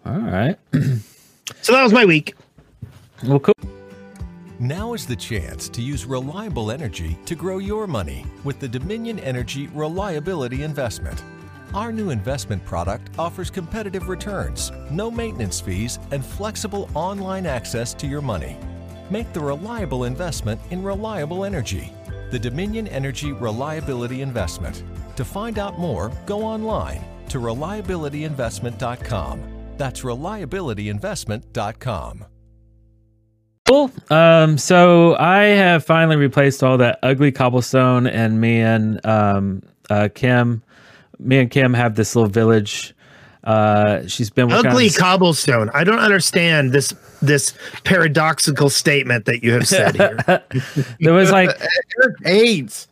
all 0.07 0.19
right. 0.19 0.57
So 1.61 1.73
that 1.73 1.83
was 1.83 1.93
my 1.93 2.05
week. 2.05 2.35
Well, 3.25 3.41
cool. 3.41 3.55
Now 4.59 4.95
is 4.95 5.07
the 5.07 5.17
chance 5.17 5.69
to 5.71 5.83
use 5.83 6.07
reliable 6.07 6.71
energy 6.71 7.19
to 7.27 7.35
grow 7.35 7.59
your 7.59 7.87
money 7.87 8.25
with 8.45 8.61
the 8.61 8.69
Dominion 8.69 9.19
Energy 9.19 9.67
Reliability 9.75 10.63
Investment. 10.63 11.23
Our 11.75 11.91
new 11.91 12.11
investment 12.11 12.65
product 12.65 13.11
offers 13.19 13.51
competitive 13.51 14.09
returns, 14.09 14.71
no 14.93 15.11
maintenance 15.11 15.61
fees, 15.61 15.99
and 16.13 16.25
flexible 16.25 16.89
online 16.95 17.47
access 17.47 17.93
to 17.95 18.07
your 18.07 18.23
money. 18.23 18.57
Make 19.11 19.33
the 19.33 19.41
reliable 19.41 20.05
investment 20.05 20.61
in 20.71 20.85
reliable 20.85 21.45
energy. 21.45 21.93
The 22.31 22.39
Dominion 22.39 22.87
Energy 22.87 23.33
Reliability 23.33 24.23
Investment. 24.23 24.85
To 25.17 25.25
find 25.25 25.59
out 25.59 25.77
more, 25.77 26.13
go 26.27 26.45
online 26.45 27.03
to 27.31 27.41
reliabilityinvestment.com. 27.41 29.43
That's 29.77 30.03
reliabilityinvestment.com. 30.03 32.25
Cool. 33.67 33.91
Um, 34.11 34.59
so 34.59 35.17
I 35.17 35.45
have 35.45 35.85
finally 35.85 36.17
replaced 36.17 36.63
all 36.63 36.77
that 36.79 37.01
ugly 37.03 37.33
cobblestone, 37.33 38.07
and 38.07 38.41
me 38.41 38.61
and 38.61 39.05
um, 39.05 39.63
uh, 39.91 40.09
Kim, 40.15 40.63
me 41.19 41.39
and 41.39 41.51
Kim 41.51 41.75
have 41.75 41.95
this 41.95 42.15
little 42.17 42.31
village. 42.31 42.95
Uh, 43.45 44.07
she's 44.07 44.31
been 44.31 44.49
working 44.49 44.67
on 44.67 44.73
Ugly 44.73 44.85
this- 44.89 44.99
cobblestone. 44.99 45.71
I 45.75 45.85
don't 45.85 45.99
understand 45.99 46.73
this 46.73 46.95
this 47.21 47.53
paradoxical 47.85 48.71
statement 48.71 49.27
that 49.27 49.43
you 49.43 49.53
have 49.53 49.69
said 49.69 49.97
here. 49.97 50.19
there 51.01 51.13
was 51.13 51.31
like 51.31 51.51
Eric 52.03 52.17
hates 52.25 52.89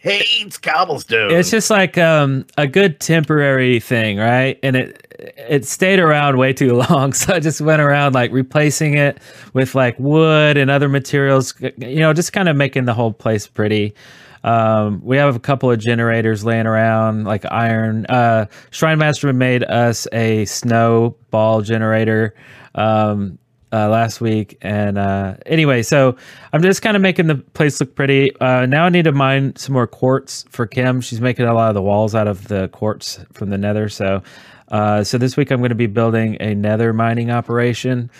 hates 0.00 0.56
cobblestone. 0.56 1.30
it's 1.30 1.50
just 1.50 1.68
like 1.68 1.98
um, 1.98 2.46
a 2.56 2.66
good 2.66 3.00
temporary 3.00 3.78
thing, 3.80 4.16
right? 4.16 4.58
And 4.62 4.74
it 4.76 5.06
it 5.36 5.66
stayed 5.66 5.98
around 5.98 6.38
way 6.38 6.54
too 6.54 6.72
long, 6.90 7.12
so 7.12 7.34
I 7.34 7.40
just 7.40 7.60
went 7.60 7.82
around 7.82 8.14
like 8.14 8.32
replacing 8.32 8.94
it 8.94 9.18
with 9.52 9.74
like 9.74 9.98
wood 9.98 10.56
and 10.56 10.70
other 10.70 10.88
materials, 10.88 11.54
you 11.76 12.00
know, 12.00 12.14
just 12.14 12.32
kind 12.32 12.48
of 12.48 12.56
making 12.56 12.86
the 12.86 12.94
whole 12.94 13.12
place 13.12 13.46
pretty. 13.46 13.94
Um, 14.42 15.00
we 15.04 15.16
have 15.18 15.36
a 15.36 15.40
couple 15.40 15.70
of 15.70 15.78
generators 15.78 16.44
laying 16.44 16.66
around, 16.66 17.24
like 17.24 17.44
iron. 17.50 18.06
Uh, 18.06 18.46
Shrine 18.70 18.98
Master 18.98 19.32
made 19.32 19.64
us 19.64 20.06
a 20.12 20.44
snowball 20.46 21.62
generator 21.62 22.34
um, 22.74 23.38
uh, 23.72 23.88
last 23.88 24.20
week, 24.20 24.56
and 24.62 24.98
uh, 24.98 25.34
anyway, 25.46 25.82
so 25.82 26.16
I'm 26.52 26.62
just 26.62 26.82
kind 26.82 26.96
of 26.96 27.02
making 27.02 27.26
the 27.26 27.36
place 27.36 27.80
look 27.80 27.94
pretty. 27.94 28.34
Uh, 28.40 28.66
now 28.66 28.86
I 28.86 28.88
need 28.88 29.04
to 29.04 29.12
mine 29.12 29.54
some 29.56 29.74
more 29.74 29.86
quartz 29.86 30.44
for 30.48 30.66
Kim. 30.66 31.00
She's 31.00 31.20
making 31.20 31.46
a 31.46 31.54
lot 31.54 31.68
of 31.68 31.74
the 31.74 31.82
walls 31.82 32.14
out 32.14 32.26
of 32.26 32.48
the 32.48 32.68
quartz 32.68 33.20
from 33.32 33.50
the 33.50 33.58
Nether. 33.58 33.88
So, 33.88 34.22
uh, 34.68 35.04
so 35.04 35.18
this 35.18 35.36
week 35.36 35.50
I'm 35.50 35.58
going 35.58 35.68
to 35.68 35.74
be 35.74 35.86
building 35.86 36.36
a 36.40 36.54
Nether 36.54 36.92
mining 36.92 37.30
operation, 37.30 38.10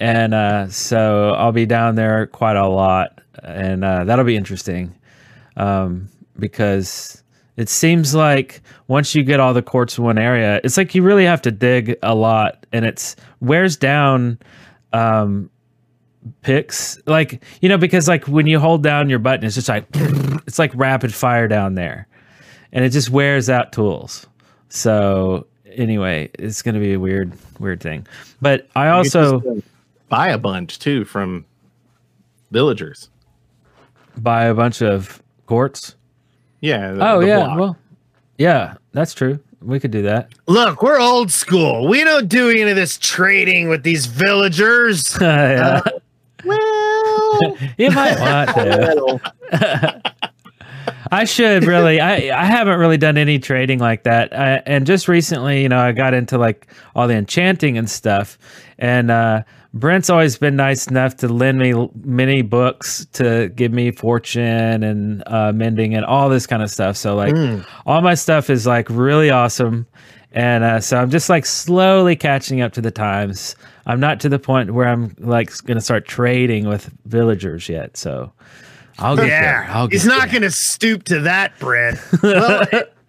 and 0.00 0.34
uh, 0.34 0.68
so 0.68 1.30
I'll 1.30 1.52
be 1.52 1.66
down 1.66 1.94
there 1.94 2.26
quite 2.26 2.56
a 2.56 2.66
lot, 2.66 3.20
and 3.42 3.84
uh, 3.84 4.04
that'll 4.04 4.24
be 4.24 4.36
interesting 4.36 4.94
um, 5.56 6.08
because 6.38 7.22
it 7.56 7.68
seems 7.68 8.14
like 8.14 8.62
once 8.88 9.14
you 9.14 9.22
get 9.22 9.40
all 9.40 9.52
the 9.52 9.62
quartz 9.62 9.98
in 9.98 10.04
one 10.04 10.18
area, 10.18 10.60
it's 10.64 10.76
like 10.76 10.94
you 10.94 11.02
really 11.02 11.24
have 11.24 11.42
to 11.42 11.50
dig 11.50 11.96
a 12.02 12.14
lot, 12.14 12.64
and 12.72 12.84
it's 12.84 13.16
wears 13.40 13.76
down 13.76 14.38
um, 14.92 15.50
picks. 16.42 16.98
Like 17.06 17.42
you 17.60 17.68
know 17.68 17.78
because 17.78 18.08
like 18.08 18.26
when 18.26 18.46
you 18.46 18.58
hold 18.58 18.82
down 18.82 19.08
your 19.08 19.18
button 19.18 19.44
it's 19.44 19.54
just 19.54 19.68
like 19.68 19.86
it's 20.46 20.58
like 20.58 20.72
rapid 20.74 21.14
fire 21.14 21.48
down 21.48 21.74
there 21.74 22.06
and 22.72 22.84
it 22.84 22.90
just 22.90 23.10
wears 23.10 23.50
out 23.50 23.72
tools. 23.72 24.26
So 24.68 25.46
anyway 25.66 26.30
it's 26.38 26.62
going 26.62 26.74
to 26.74 26.80
be 26.80 26.94
a 26.94 27.00
weird 27.00 27.32
weird 27.58 27.80
thing. 27.80 28.06
But 28.40 28.68
i 28.74 28.88
also 28.88 29.40
just, 29.40 29.58
uh, 29.58 29.70
buy 30.08 30.28
a 30.28 30.38
bunch 30.38 30.78
too 30.78 31.04
from 31.04 31.44
villagers. 32.50 33.10
buy 34.16 34.44
a 34.44 34.54
bunch 34.54 34.82
of 34.82 35.22
quartz 35.50 35.96
Yeah. 36.60 36.92
the- 36.92 37.06
oh 37.08 37.20
the 37.20 37.26
yeah 37.26 37.36
block. 37.44 37.58
well 37.58 37.76
yeah 38.38 38.74
that's 38.92 39.12
true 39.14 39.38
we 39.60 39.78
could 39.80 39.90
do 39.90 40.02
that 40.02 40.28
Look, 40.46 40.82
we're 40.82 40.98
old 41.00 41.30
school. 41.30 41.86
We 41.86 42.02
don't 42.02 42.28
do 42.28 42.48
any 42.50 42.62
of 42.62 42.76
this 42.76 42.96
trading 42.98 43.68
with 43.68 43.82
these 43.82 44.06
villagers. 44.06 45.16
Yeah. 45.20 45.82
well, 46.46 47.56
you 47.78 47.90
might 47.90 48.18
want 48.18 48.50
to 49.50 50.00
I 51.12 51.24
should 51.24 51.64
really. 51.64 52.00
I 52.00 52.14
I 52.40 52.44
haven't 52.46 52.78
really 52.78 52.96
done 52.96 53.18
any 53.18 53.38
trading 53.38 53.78
like 53.80 54.04
that. 54.04 54.32
I, 54.36 54.62
and 54.64 54.86
just 54.86 55.08
recently, 55.08 55.60
you 55.62 55.68
know, 55.68 55.78
I 55.80 55.92
got 55.92 56.14
into 56.14 56.38
like 56.38 56.68
all 56.94 57.08
the 57.08 57.14
enchanting 57.14 57.76
and 57.76 57.90
stuff. 57.90 58.38
And 58.78 59.10
uh, 59.10 59.42
Brent's 59.72 60.10
always 60.10 60.36
been 60.36 60.56
nice 60.56 60.88
enough 60.88 61.16
to 61.18 61.28
lend 61.28 61.58
me 61.58 61.72
many 62.04 62.42
books 62.42 63.06
to 63.12 63.48
give 63.50 63.72
me 63.72 63.92
fortune 63.92 64.82
and 64.82 65.22
uh, 65.26 65.52
mending 65.52 65.94
and 65.94 66.04
all 66.04 66.28
this 66.28 66.46
kind 66.46 66.62
of 66.62 66.70
stuff. 66.70 66.96
So 66.96 67.14
like, 67.14 67.34
all 67.86 68.00
my 68.00 68.14
stuff 68.14 68.50
is 68.50 68.66
like 68.66 68.88
really 68.90 69.30
awesome. 69.30 69.86
And 70.32 70.64
uh, 70.64 70.80
so 70.80 70.96
I'm 70.96 71.10
just 71.10 71.28
like 71.28 71.46
slowly 71.46 72.16
catching 72.16 72.60
up 72.60 72.72
to 72.74 72.80
the 72.80 72.90
times. 72.90 73.54
I'm 73.86 74.00
not 74.00 74.20
to 74.20 74.28
the 74.28 74.38
point 74.38 74.72
where 74.74 74.88
I'm 74.88 75.14
like 75.18 75.50
going 75.64 75.76
to 75.76 75.80
start 75.84 76.04
trading 76.06 76.66
with 76.68 76.90
villagers 77.04 77.68
yet. 77.68 77.96
So 77.96 78.32
I'll 78.98 79.16
get 79.16 79.22
there. 79.28 79.64
yeah, 79.66 79.66
I'll 79.70 79.86
get 79.88 79.94
he's 79.94 80.06
not 80.06 80.30
going 80.30 80.42
to 80.42 80.50
stoop 80.50 81.04
to 81.04 81.20
that, 81.20 81.58
Brent. 81.60 81.98
well, 82.22 82.66
it- 82.72 82.92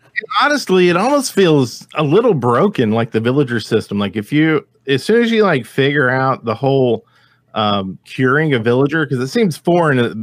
honestly, 0.42 0.90
it 0.90 0.98
almost 0.98 1.34
feels 1.34 1.88
a 1.96 2.04
little 2.04 2.34
broken, 2.34 2.92
like 2.92 3.12
the 3.12 3.20
villager 3.20 3.60
system. 3.60 4.00
Like 4.00 4.16
if 4.16 4.32
you, 4.32 4.68
as 4.88 5.04
soon 5.04 5.24
as 5.24 5.32
you 5.32 5.44
like 5.44 5.66
figure 5.66 6.10
out 6.10 6.46
the 6.46 6.56
whole 6.56 7.06
um, 7.54 7.98
curing 8.06 8.54
a 8.54 8.60
villager, 8.60 9.06
because 9.06 9.20
it 9.24 9.28
seems 9.28 9.58
foreign 9.58 10.00
uh, 10.00 10.14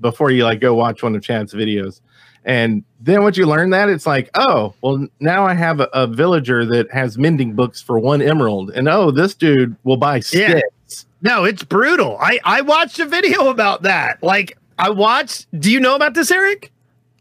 before 0.00 0.30
you 0.30 0.44
like 0.44 0.60
go 0.60 0.74
watch 0.74 1.02
one 1.02 1.14
of 1.16 1.22
Chad's 1.22 1.52
videos, 1.54 2.00
and 2.44 2.82
then 3.00 3.22
once 3.22 3.36
you 3.36 3.46
learn 3.46 3.70
that, 3.70 3.88
it's 3.88 4.06
like, 4.06 4.30
oh, 4.34 4.74
well, 4.82 5.06
now 5.20 5.46
I 5.46 5.54
have 5.54 5.80
a, 5.80 5.88
a 5.92 6.06
villager 6.06 6.64
that 6.66 6.90
has 6.92 7.18
mending 7.18 7.54
books 7.54 7.82
for 7.82 7.98
one 7.98 8.22
emerald, 8.22 8.70
and 8.70 8.88
oh, 8.88 9.10
this 9.10 9.34
dude 9.34 9.76
will 9.84 9.96
buy 9.98 10.16
Yeah. 10.32 10.60
sticks. 10.60 11.06
No, 11.20 11.44
it's 11.44 11.64
brutal. 11.64 12.16
I 12.20 12.38
I 12.44 12.60
watched 12.62 12.98
a 13.00 13.06
video 13.06 13.48
about 13.48 13.82
that. 13.82 14.22
Like 14.22 14.56
I 14.78 14.90
watched. 14.90 15.46
Do 15.60 15.70
you 15.70 15.80
know 15.80 15.96
about 15.96 16.14
this, 16.14 16.30
Eric? 16.30 16.70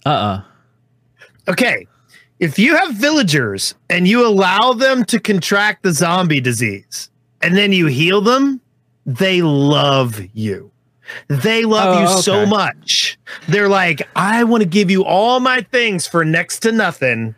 Uh-uh. 0.06 0.44
Okay. 1.50 1.88
If 2.40 2.60
you 2.60 2.76
have 2.76 2.94
villagers 2.96 3.74
and 3.90 4.08
you 4.08 4.26
allow 4.26 4.74
them 4.74 5.04
to 5.06 5.20
contract 5.20 5.84
the 5.84 5.92
zombie 5.92 6.40
disease 6.42 7.10
and 7.42 7.56
then 7.58 7.74
you 7.74 7.88
heal 7.88 8.22
them, 8.22 8.62
they 9.06 9.42
love 9.42 10.22
you. 10.34 10.72
They 11.30 11.64
love 11.64 11.96
Oh, 11.98 12.02
you 12.02 12.22
so 12.22 12.46
much. 12.46 13.18
They're 13.48 13.70
like, 13.70 14.08
I 14.16 14.44
want 14.44 14.62
to 14.62 14.70
give 14.70 14.92
you 14.92 15.04
all 15.06 15.40
my 15.40 15.62
things 15.62 16.06
for 16.06 16.24
next 16.26 16.60
to 16.60 16.72
nothing. 16.72 17.34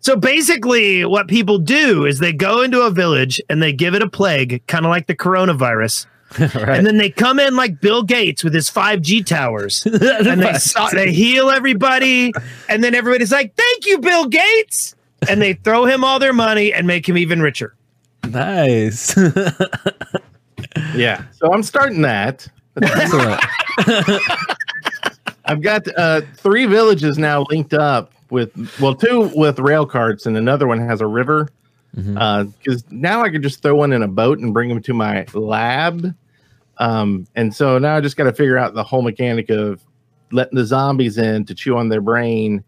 So 0.00 0.14
basically, 0.14 1.04
what 1.04 1.26
people 1.26 1.58
do 1.58 2.04
is 2.04 2.18
they 2.18 2.32
go 2.32 2.62
into 2.62 2.82
a 2.82 2.90
village 2.90 3.40
and 3.48 3.60
they 3.60 3.72
give 3.72 3.94
it 3.94 4.02
a 4.02 4.08
plague, 4.08 4.64
kind 4.68 4.84
of 4.84 4.90
like 4.90 5.06
the 5.06 5.16
coronavirus. 5.16 6.06
right. 6.40 6.54
And 6.54 6.86
then 6.86 6.96
they 6.96 7.08
come 7.10 7.38
in 7.38 7.54
like 7.56 7.80
Bill 7.80 8.02
Gates 8.02 8.42
with 8.42 8.52
his 8.52 8.68
5G 8.70 9.24
towers 9.24 9.86
and 9.86 10.42
they 10.42 10.54
saw, 10.54 10.88
they 10.88 11.12
heal 11.12 11.50
everybody, 11.50 12.32
and 12.68 12.82
then 12.82 12.94
everybody's 12.94 13.30
like, 13.32 13.54
"Thank 13.54 13.86
you, 13.86 13.98
Bill 13.98 14.26
Gates," 14.26 14.94
and 15.28 15.40
they 15.40 15.52
throw 15.54 15.84
him 15.84 16.02
all 16.02 16.18
their 16.18 16.32
money 16.32 16.72
and 16.72 16.86
make 16.86 17.08
him 17.08 17.16
even 17.16 17.40
richer. 17.40 17.74
nice. 18.28 19.16
Yeah. 20.94 21.22
So 21.32 21.52
I'm 21.52 21.62
starting 21.62 22.02
that. 22.02 22.48
Excellent. 22.80 23.40
I've 25.44 25.62
got 25.62 25.86
uh, 25.96 26.22
three 26.34 26.66
villages 26.66 27.18
now 27.18 27.44
linked 27.50 27.72
up 27.74 28.12
with, 28.30 28.50
well, 28.80 28.94
two 28.94 29.30
with 29.34 29.58
rail 29.58 29.86
carts, 29.86 30.26
and 30.26 30.36
another 30.36 30.66
one 30.66 30.80
has 30.80 31.00
a 31.00 31.06
river. 31.06 31.48
Because 31.96 32.84
now 32.90 33.22
I 33.22 33.30
could 33.30 33.42
just 33.42 33.62
throw 33.62 33.74
one 33.74 33.92
in 33.92 34.02
a 34.02 34.08
boat 34.08 34.38
and 34.38 34.52
bring 34.52 34.68
them 34.68 34.82
to 34.82 34.94
my 34.94 35.26
lab. 35.32 36.14
Um, 36.78 37.26
and 37.34 37.54
so 37.54 37.78
now 37.78 37.96
I 37.96 38.00
just 38.00 38.16
got 38.16 38.24
to 38.24 38.32
figure 38.32 38.58
out 38.58 38.74
the 38.74 38.84
whole 38.84 39.02
mechanic 39.02 39.50
of 39.50 39.82
letting 40.30 40.56
the 40.56 40.64
zombies 40.64 41.18
in 41.18 41.44
to 41.46 41.54
chew 41.54 41.76
on 41.76 41.88
their 41.88 42.00
brain, 42.00 42.62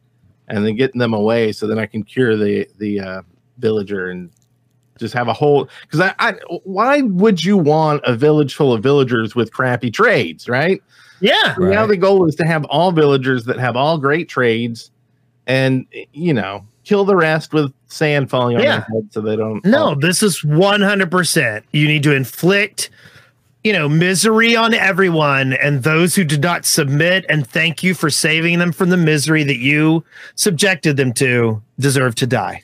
and 0.49 0.65
then 0.65 0.77
getting 0.77 0.99
them 0.99 1.13
away, 1.13 1.53
so 1.53 1.67
then 1.67 1.79
I 1.79 1.87
can 1.87 2.03
cure 2.03 2.37
the 2.37 2.67
the 2.79 3.01
uh, 3.01 3.23
villager 3.59 4.09
and 4.09 4.31
just 4.99 5.15
have 5.15 5.29
a 5.29 5.33
whole. 5.33 5.69
Because 5.83 6.01
I, 6.01 6.15
I, 6.19 6.35
why 6.65 7.03
would 7.03 7.45
you 7.45 7.57
want 7.57 8.03
a 8.05 8.17
village 8.17 8.55
full 8.55 8.73
of 8.73 8.83
villagers 8.83 9.35
with 9.35 9.53
crappy 9.53 9.91
trades, 9.91 10.49
right? 10.49 10.83
Yeah, 11.21 11.55
Right. 11.59 11.71
Now 11.71 11.87
the 11.87 11.97
goal 11.97 12.27
is 12.27 12.35
to 12.37 12.47
have 12.47 12.65
all 12.67 12.93
villagers 12.93 13.45
that 13.47 13.59
have 13.59 13.77
all 13.77 13.99
great 13.99 14.29
trades, 14.29 14.91
and 15.47 15.87
you 16.13 16.33
know, 16.33 16.67
kill 16.89 17.05
the 17.05 17.15
rest 17.17 17.53
with 17.53 17.73
sand 17.89 18.31
falling 18.31 18.57
on 18.57 18.63
Yeah. 18.63 18.79
their 18.89 19.01
head 19.01 19.09
so 19.13 19.21
they 19.21 19.37
don't. 19.37 19.63
no, 19.65 19.95
this 19.95 20.23
is 20.23 20.43
one 20.43 20.81
hundred 20.81 21.11
percent. 21.11 21.65
You 21.73 21.87
need 21.87 22.03
to 22.05 22.15
inflict, 22.15 22.89
you 23.63 23.73
know, 23.75 23.89
misery 23.89 24.57
on 24.57 24.73
everyone, 24.73 25.53
and 25.53 25.83
those 25.83 26.15
who 26.15 26.25
did 26.25 26.41
not 26.43 26.65
submit 26.65 27.27
and 27.29 27.47
thank 27.47 27.83
you 27.83 27.93
for 27.95 28.09
saving 28.09 28.59
them 28.59 28.73
from 28.73 28.89
the 28.89 28.97
misery 28.97 29.45
that 29.45 29.59
you 29.59 30.03
subjected 30.35 30.97
them 30.97 31.13
to 31.15 31.61
deserve 31.79 32.15
to 32.17 32.27
die. 32.27 32.63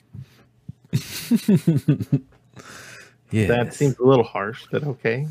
Yeah. 3.31 3.47
That 3.47 3.73
seems 3.73 3.97
a 3.99 4.03
little 4.03 4.23
harsh, 4.23 4.63
but 4.71 4.83
okay. 4.85 5.27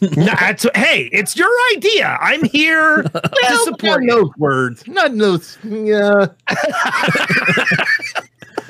No, 0.16 0.26
that's 0.38 0.64
hey, 0.76 1.08
it's 1.12 1.36
your 1.36 1.50
idea. 1.76 2.16
I'm 2.20 2.44
here 2.44 3.02
to 3.02 3.60
support 3.64 4.04
not 4.04 4.14
those 4.14 4.30
words, 4.38 4.84
not 4.86 5.16
those. 5.18 5.58
Yeah. 5.64 6.26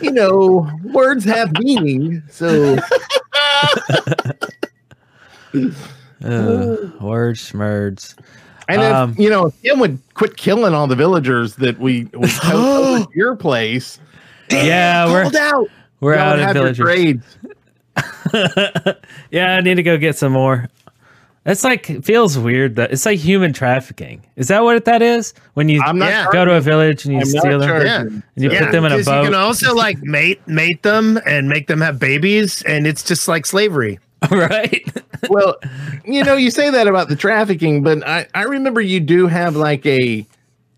you 0.03 0.11
know, 0.11 0.69
words 0.85 1.25
have 1.25 1.53
meaning, 1.59 2.23
so 2.31 2.79
Uh, 5.55 5.61
words, 7.01 7.41
schmerds. 7.53 8.15
and 8.69 8.83
if, 8.83 8.93
Um, 8.93 9.15
you 9.19 9.31
know, 9.31 9.47
if 9.47 9.63
Tim 9.63 9.79
would 9.81 9.99
quit 10.15 10.37
killing 10.37 10.75
all 10.75 10.87
the 10.87 10.97
villagers 10.97 11.57
that 11.57 11.79
we 11.79 12.05
we 12.15 12.29
took 12.43 12.55
over 12.55 13.07
your 13.15 13.37
place. 13.37 14.01
Yeah, 14.51 15.07
we're 15.13 15.31
out. 15.39 15.69
we're 16.01 16.15
out 16.15 16.39
of 16.41 16.53
villagers. 16.55 17.23
yeah, 19.31 19.57
I 19.57 19.61
need 19.61 19.75
to 19.75 19.83
go 19.83 19.99
get 19.99 20.17
some 20.17 20.33
more. 20.33 20.69
It's 21.49 21.65
like 21.65 21.89
it 21.89 22.05
feels 22.05 22.37
weird 22.39 22.77
that 22.77 22.93
it's 22.93 23.07
like 23.07 23.19
human 23.19 23.53
trafficking. 23.53 24.23
Is 24.37 24.49
that 24.49 24.63
what 24.63 24.85
that 24.85 25.01
is? 25.03 25.33
When 25.55 25.69
you 25.69 25.81
I'm 25.85 25.99
not 25.99 26.11
Yeah. 26.11 26.27
go 26.31 26.45
to 26.45 26.55
a 26.55 26.61
village 26.61 27.05
and 27.07 27.15
you 27.15 27.21
I'm 27.21 27.27
steal 27.27 27.59
them. 27.59 27.87
Yeah. 27.87 28.01
and 28.03 28.23
you 28.37 28.51
Yeah, 28.53 28.65
put 28.67 28.73
them 28.73 28.85
in 28.85 28.93
a 28.93 28.97
because 28.97 29.07
you 29.07 29.13
boat, 29.15 29.25
can 29.25 29.35
also 29.35 29.75
like 29.75 30.01
mate 30.03 30.41
mate 30.47 30.83
them 30.83 31.19
and 31.27 31.49
make 31.49 31.67
them 31.67 31.81
have 31.81 31.99
babies, 31.99 32.63
and 32.63 32.87
it's 32.87 33.03
just 33.03 33.27
like 33.29 33.47
slavery. 33.47 33.99
right? 34.31 34.85
well, 35.31 35.57
you 36.05 36.23
know, 36.25 36.35
you 36.35 36.51
say 36.51 36.71
that 36.71 36.87
about 36.87 37.09
the 37.09 37.17
trafficking, 37.17 37.83
but 37.83 38.07
I, 38.07 38.27
I 38.35 38.43
remember 38.43 38.81
you 38.81 39.01
do 39.01 39.27
have 39.29 39.55
like 39.57 39.87
a 39.87 40.27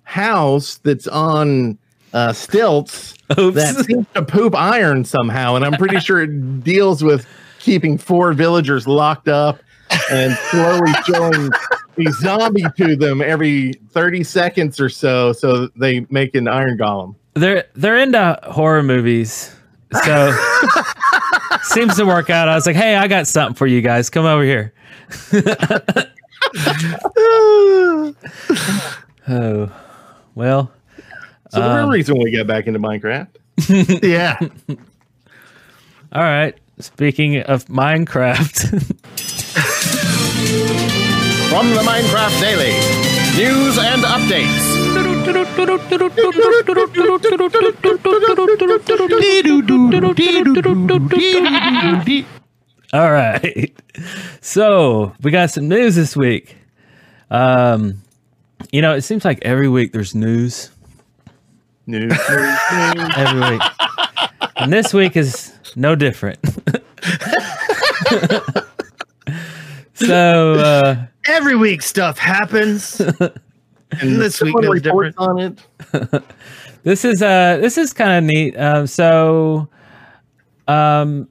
house 0.05 0.77
that's 0.79 1.07
on 1.09 1.79
uh, 2.13 2.33
stilts 2.33 3.15
Oops. 3.39 3.55
that 3.57 3.85
seems 3.87 4.07
to 4.15 4.23
poop 4.23 4.55
iron 4.55 5.05
somehow. 5.05 5.55
And 5.57 5.65
I'm 5.65 5.73
pretty 5.75 6.01
sure 6.01 6.21
it 6.23 6.63
deals 6.65 7.03
with 7.03 7.27
keeping 7.61 7.97
four 7.99 8.33
villagers 8.33 8.87
locked 8.87 9.29
up 9.29 9.61
and 10.11 10.37
slowly 10.51 10.93
showing 11.07 11.51
a 11.99 12.13
zombie 12.13 12.65
to 12.77 12.97
them 12.97 13.21
every 13.23 13.73
30 13.91 14.25
seconds 14.25 14.81
or 14.81 14.89
so. 14.89 15.33
So 15.33 15.69
they 15.77 16.07
make 16.11 16.35
an 16.35 16.49
iron 16.49 16.79
golem. 16.79 17.15
they're 17.35 17.65
they're 17.75 17.99
into 17.99 18.39
horror 18.45 18.83
movies, 18.83 19.55
so 20.05 20.33
seems 21.63 21.97
to 21.97 22.05
work 22.07 22.31
out. 22.31 22.49
I 22.49 22.55
was 22.55 22.67
like, 22.67 22.77
hey, 22.77 22.97
I 22.97 23.07
got 23.09 23.27
something 23.27 23.55
for 23.55 23.67
you 23.67 23.81
guys. 23.83 24.11
Come 24.11 24.25
over 24.27 24.43
here. 24.45 24.73
oh, 29.29 29.73
well, 30.35 30.73
So 31.51 31.61
the 31.61 31.83
Um, 31.83 31.91
reason 31.91 32.19
we 32.19 32.31
got 32.37 32.47
back 32.47 32.67
into 32.67 32.79
Minecraft. 32.81 33.29
Yeah. 34.03 34.39
all 36.13 36.23
right. 36.23 36.57
Speaking 36.79 37.41
of 37.43 37.67
Minecraft, 37.67 39.30
From 41.49 41.71
the 41.71 41.83
Minecraft 41.83 42.41
Daily, 42.41 42.73
news 43.37 43.79
and 43.79 44.03
updates. 44.03 44.67
All 52.93 53.11
right. 53.13 53.73
So 54.41 55.13
we 55.23 55.31
got 55.31 55.51
some 55.51 55.69
news 55.69 55.95
this 55.97 56.17
week. 56.17 56.57
Um, 57.31 58.03
you 58.73 58.83
know, 58.83 58.95
it 58.95 59.03
seems 59.03 59.25
like 59.25 59.39
every 59.43 59.69
week 59.69 59.93
there's 59.93 60.15
news. 60.15 60.71
News, 61.87 62.11
news, 62.11 62.59
news. 62.95 63.11
Every 63.17 63.51
week. 63.51 63.63
and 64.57 64.73
this 64.73 64.93
week 64.95 65.17
is 65.17 65.53
no 65.77 65.95
different. 65.95 66.39
so 70.07 70.55
uh 70.55 71.07
Every 71.29 71.57
week 71.57 71.83
stuff 71.83 72.19
happens. 72.19 73.01
And 74.01 74.21
This 74.21 74.41
week 74.41 74.53
someone 74.53 74.65
no 74.65 74.75
different. 74.79 75.17
on 75.19 75.39
it. 75.41 76.23
this 76.85 77.05
is 77.05 77.23
uh 77.23 77.59
this 77.61 77.77
is 77.77 77.93
kind 77.93 78.13
of 78.19 78.25
neat. 78.25 78.57
Um 78.57 78.87
so 78.87 79.69
um 80.69 81.29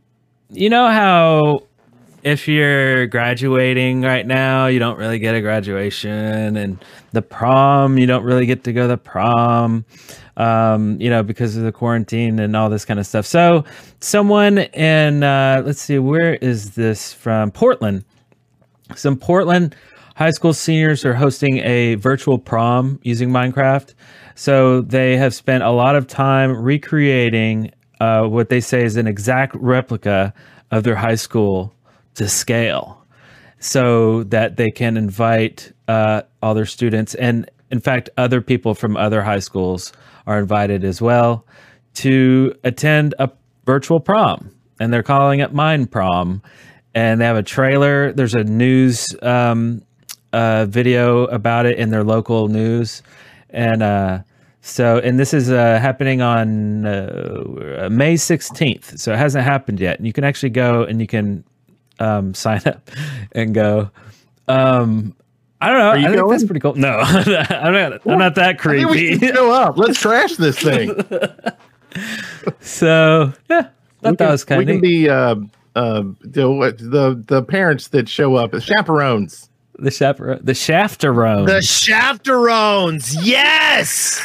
you 0.49 0.69
know 0.69 0.87
how 0.87 1.63
if 2.21 2.49
you're 2.49 3.07
graduating 3.07 4.01
right 4.01 4.27
now, 4.27 4.67
you 4.67 4.77
don't 4.77 4.97
really 4.97 5.19
get 5.19 5.35
a 5.35 5.41
graduation 5.41 6.57
and 6.57 6.83
the 7.13 7.21
prom, 7.21 7.97
you 7.97 8.05
don't 8.05 8.23
really 8.25 8.45
get 8.45 8.65
to 8.65 8.73
go 8.73 8.81
to 8.81 8.87
the 8.89 8.97
prom. 8.97 9.85
Um, 10.35 10.99
you 11.01 11.09
know, 11.09 11.23
because 11.23 11.55
of 11.57 11.63
the 11.63 11.71
quarantine 11.71 12.39
and 12.39 12.55
all 12.57 12.69
this 12.69 12.83
kind 12.85 12.99
of 12.99 13.05
stuff. 13.07 13.25
So 13.25 13.63
someone 14.01 14.57
in 14.57 15.23
uh 15.23 15.63
let's 15.65 15.81
see, 15.81 15.97
where 15.97 16.35
is 16.35 16.71
this 16.75 17.13
from? 17.13 17.51
Portland. 17.51 18.03
Some 18.95 19.17
Portland 19.17 19.75
high 20.15 20.31
school 20.31 20.53
seniors 20.53 21.05
are 21.05 21.13
hosting 21.13 21.59
a 21.59 21.95
virtual 21.95 22.37
prom 22.37 22.99
using 23.03 23.29
Minecraft. 23.29 23.93
So 24.35 24.81
they 24.81 25.15
have 25.15 25.33
spent 25.33 25.63
a 25.63 25.69
lot 25.69 25.95
of 25.95 26.07
time 26.07 26.51
recreating 26.51 27.71
uh, 28.01 28.25
what 28.25 28.49
they 28.49 28.61
say 28.61 28.83
is 28.83 28.97
an 28.97 29.07
exact 29.07 29.55
replica 29.55 30.33
of 30.71 30.83
their 30.83 30.95
high 30.95 31.15
school 31.15 31.73
to 32.15 32.27
scale 32.27 33.05
so 33.59 34.23
that 34.23 34.57
they 34.57 34.69
can 34.69 34.97
invite 34.97 35.71
uh, 35.87 36.21
all 36.41 36.53
their 36.53 36.65
students. 36.65 37.15
And 37.15 37.49
in 37.71 37.79
fact, 37.79 38.09
other 38.17 38.41
people 38.41 38.73
from 38.73 38.97
other 38.97 39.21
high 39.21 39.39
schools 39.39 39.93
are 40.27 40.39
invited 40.39 40.83
as 40.83 41.01
well 41.01 41.45
to 41.95 42.53
attend 42.63 43.15
a 43.19 43.29
virtual 43.65 43.99
prom. 43.99 44.51
And 44.79 44.93
they're 44.93 45.03
calling 45.03 45.39
it 45.39 45.53
Mind 45.53 45.91
Prom. 45.91 46.41
And 46.95 47.21
they 47.21 47.25
have 47.25 47.37
a 47.37 47.43
trailer. 47.43 48.11
There's 48.11 48.33
a 48.33 48.43
news 48.43 49.15
um, 49.21 49.81
uh, 50.33 50.65
video 50.65 51.25
about 51.25 51.65
it 51.65 51.77
in 51.77 51.89
their 51.91 52.03
local 52.03 52.47
news. 52.47 53.03
And 53.51 53.83
uh, 53.83 54.19
so, 54.61 54.97
and 54.99 55.19
this 55.19 55.33
is 55.33 55.51
uh, 55.51 55.79
happening 55.79 56.21
on 56.21 56.85
uh, 56.85 57.89
May 57.91 58.15
16th. 58.15 58.99
So 58.99 59.13
it 59.13 59.17
hasn't 59.17 59.43
happened 59.43 59.79
yet. 59.79 59.97
And 59.97 60.07
you 60.07 60.13
can 60.13 60.23
actually 60.23 60.49
go 60.49 60.83
and 60.83 60.99
you 60.99 61.07
can 61.07 61.43
um, 61.99 62.33
sign 62.33 62.61
up 62.65 62.89
and 63.33 63.53
go. 63.53 63.89
Um, 64.47 65.15
I 65.61 65.69
don't 65.69 65.79
know. 65.79 65.89
I 65.91 65.95
you 65.97 66.15
think 66.15 66.29
that's 66.29 66.43
pretty 66.45 66.61
cool. 66.61 66.75
No, 66.75 66.89
I'm 66.99 67.73
not. 67.73 68.07
I'm 68.07 68.17
not 68.17 68.35
that 68.35 68.63
we 68.65 68.85
creepy. 68.85 69.27
show 69.27 69.51
up. 69.51 69.77
Let's 69.77 69.99
trash 69.99 70.35
this 70.37 70.57
thing. 70.57 70.95
so 72.61 73.33
yeah, 73.49 73.63
thought 73.63 73.71
we 74.01 74.09
that 74.11 74.17
can, 74.17 74.29
was 74.29 74.43
kind 74.45 74.59
we 74.59 74.63
of 74.63 74.67
can 74.67 74.75
neat. 74.75 75.03
be 75.03 75.09
uh, 75.75 76.03
the, 76.21 76.75
the 76.79 77.23
the 77.27 77.43
parents 77.43 77.89
that 77.89 78.09
show 78.09 78.35
up 78.35 78.53
as 78.53 78.63
chaperones. 78.63 79.49
the 79.77 79.91
chaperone, 79.91 80.39
the 80.43 80.53
shafterone. 80.53 81.45
The 81.45 81.61
Shafterones. 81.61 83.15
Yes. 83.21 84.21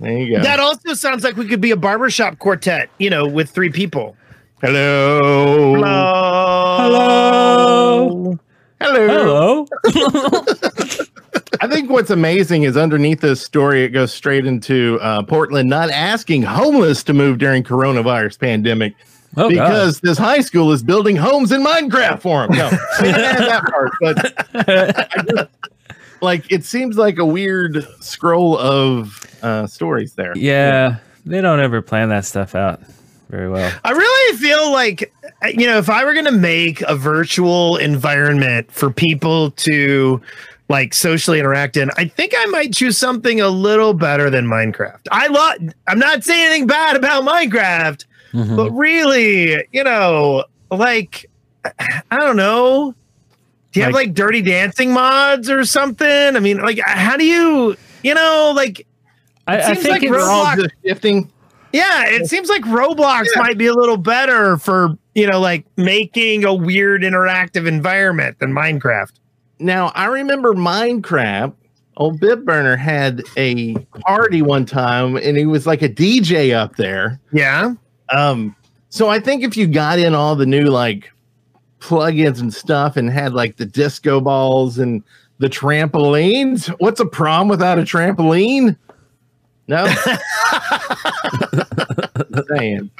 There 0.00 0.18
you 0.18 0.36
go. 0.36 0.42
That 0.42 0.60
also 0.60 0.94
sounds 0.94 1.24
like 1.24 1.36
we 1.36 1.46
could 1.46 1.60
be 1.60 1.70
a 1.70 1.76
barbershop 1.76 2.38
quartet, 2.38 2.90
you 2.98 3.08
know, 3.10 3.26
with 3.26 3.50
three 3.50 3.70
people. 3.70 4.16
Hello. 4.60 5.74
Hello. 6.78 8.38
Hello. 8.80 9.06
Hello. 9.08 9.66
I 11.60 11.66
think 11.66 11.90
what's 11.90 12.10
amazing 12.10 12.62
is 12.64 12.76
underneath 12.76 13.20
this 13.20 13.40
story, 13.40 13.82
it 13.84 13.88
goes 13.90 14.12
straight 14.12 14.46
into 14.46 14.98
uh, 15.00 15.22
Portland 15.24 15.68
not 15.68 15.90
asking 15.90 16.42
homeless 16.42 17.02
to 17.04 17.12
move 17.12 17.38
during 17.38 17.64
coronavirus 17.64 18.38
pandemic 18.38 18.94
Oh, 19.38 19.48
because 19.48 20.00
this 20.00 20.18
high 20.18 20.40
school 20.40 20.72
is 20.72 20.82
building 20.82 21.16
homes 21.16 21.52
in 21.52 21.62
Minecraft 21.64 22.20
for 22.20 22.46
them. 22.46 22.56
No, 22.56 22.66
I 22.66 23.02
didn't 23.02 23.20
add 23.20 23.38
that 23.38 23.64
part, 23.64 23.92
but 24.00 25.26
just, 25.28 25.50
like 26.20 26.50
it 26.50 26.64
seems 26.64 26.96
like 26.96 27.18
a 27.18 27.24
weird 27.24 27.86
scroll 28.00 28.58
of 28.58 29.24
uh, 29.42 29.66
stories 29.66 30.14
there. 30.14 30.36
Yeah, 30.36 30.96
they 31.24 31.40
don't 31.40 31.60
ever 31.60 31.82
plan 31.82 32.08
that 32.08 32.24
stuff 32.24 32.54
out 32.54 32.80
very 33.28 33.48
well. 33.48 33.72
I 33.84 33.90
really 33.90 34.38
feel 34.38 34.72
like, 34.72 35.12
you 35.52 35.66
know, 35.66 35.78
if 35.78 35.90
I 35.90 36.04
were 36.04 36.14
going 36.14 36.24
to 36.24 36.32
make 36.32 36.80
a 36.82 36.96
virtual 36.96 37.76
environment 37.76 38.70
for 38.72 38.90
people 38.90 39.50
to 39.52 40.20
like 40.68 40.94
socially 40.94 41.38
interact 41.38 41.76
in, 41.76 41.90
I 41.96 42.06
think 42.06 42.34
I 42.36 42.46
might 42.46 42.74
choose 42.74 42.98
something 42.98 43.40
a 43.40 43.48
little 43.48 43.94
better 43.94 44.30
than 44.30 44.46
Minecraft. 44.46 45.06
I 45.10 45.26
love, 45.28 45.74
I'm 45.86 45.98
not 45.98 46.24
saying 46.24 46.46
anything 46.46 46.66
bad 46.66 46.96
about 46.96 47.24
Minecraft, 47.24 48.04
Mhm. 48.32 48.56
but 48.56 48.70
really, 48.72 49.64
you 49.72 49.84
know, 49.84 50.44
like, 50.70 51.26
I 51.64 52.16
don't 52.16 52.36
know. 52.36 52.94
Do 53.72 53.80
you 53.80 53.84
have 53.84 53.92
Like- 53.92 54.08
like 54.08 54.14
dirty 54.14 54.42
dancing 54.42 54.92
mods 54.92 55.50
or 55.50 55.64
something? 55.64 56.36
I 56.36 56.40
mean, 56.40 56.58
like, 56.58 56.78
how 56.84 57.16
do 57.16 57.24
you, 57.24 57.76
you 58.02 58.14
know, 58.14 58.52
like, 58.54 58.86
I, 59.46 59.58
I 59.58 59.60
seems 59.66 59.78
think 59.78 59.90
like 59.92 60.02
it's, 60.02 60.10
We're 60.10 60.20
all 60.20 60.46
Roblox- 60.46 60.56
just 60.56 60.74
shifting. 60.86 61.30
yeah, 61.72 62.06
it 62.06 62.26
seems 62.26 62.48
like 62.48 62.62
Roblox 62.62 63.26
Yeah. 63.34 63.42
might 63.42 63.58
be 63.58 63.66
a 63.66 63.74
little 63.74 63.96
better 63.96 64.56
for, 64.58 64.96
you 65.14 65.26
know, 65.26 65.40
like 65.40 65.64
making 65.76 66.44
a 66.44 66.52
weird 66.54 67.02
interactive 67.02 67.66
environment 67.66 68.38
than 68.40 68.52
Minecraft. 68.52 69.12
Now 69.58 69.90
I 69.94 70.06
remember 70.06 70.54
Minecraft. 70.54 71.54
Old 71.96 72.20
Bib 72.20 72.44
Burner 72.44 72.76
had 72.76 73.22
a 73.36 73.74
party 74.06 74.40
one 74.40 74.64
time, 74.64 75.16
and 75.16 75.36
he 75.36 75.46
was 75.46 75.66
like 75.66 75.82
a 75.82 75.88
DJ 75.88 76.52
up 76.54 76.76
there. 76.76 77.18
Yeah. 77.32 77.72
Um, 78.10 78.54
so 78.88 79.08
I 79.08 79.20
think 79.20 79.42
if 79.42 79.56
you 79.56 79.66
got 79.66 79.98
in 79.98 80.14
all 80.14 80.34
the 80.36 80.46
new 80.46 80.64
like 80.66 81.10
plugins 81.80 82.40
and 82.40 82.52
stuff 82.52 82.96
and 82.96 83.10
had 83.10 83.32
like 83.34 83.56
the 83.56 83.66
disco 83.66 84.20
balls 84.20 84.78
and 84.78 85.02
the 85.38 85.48
trampolines, 85.48 86.68
what's 86.80 87.00
a 87.00 87.06
prom 87.06 87.48
without 87.48 87.78
a 87.78 87.82
trampoline? 87.82 88.76
No. 89.68 89.84
Damn. 92.56 92.90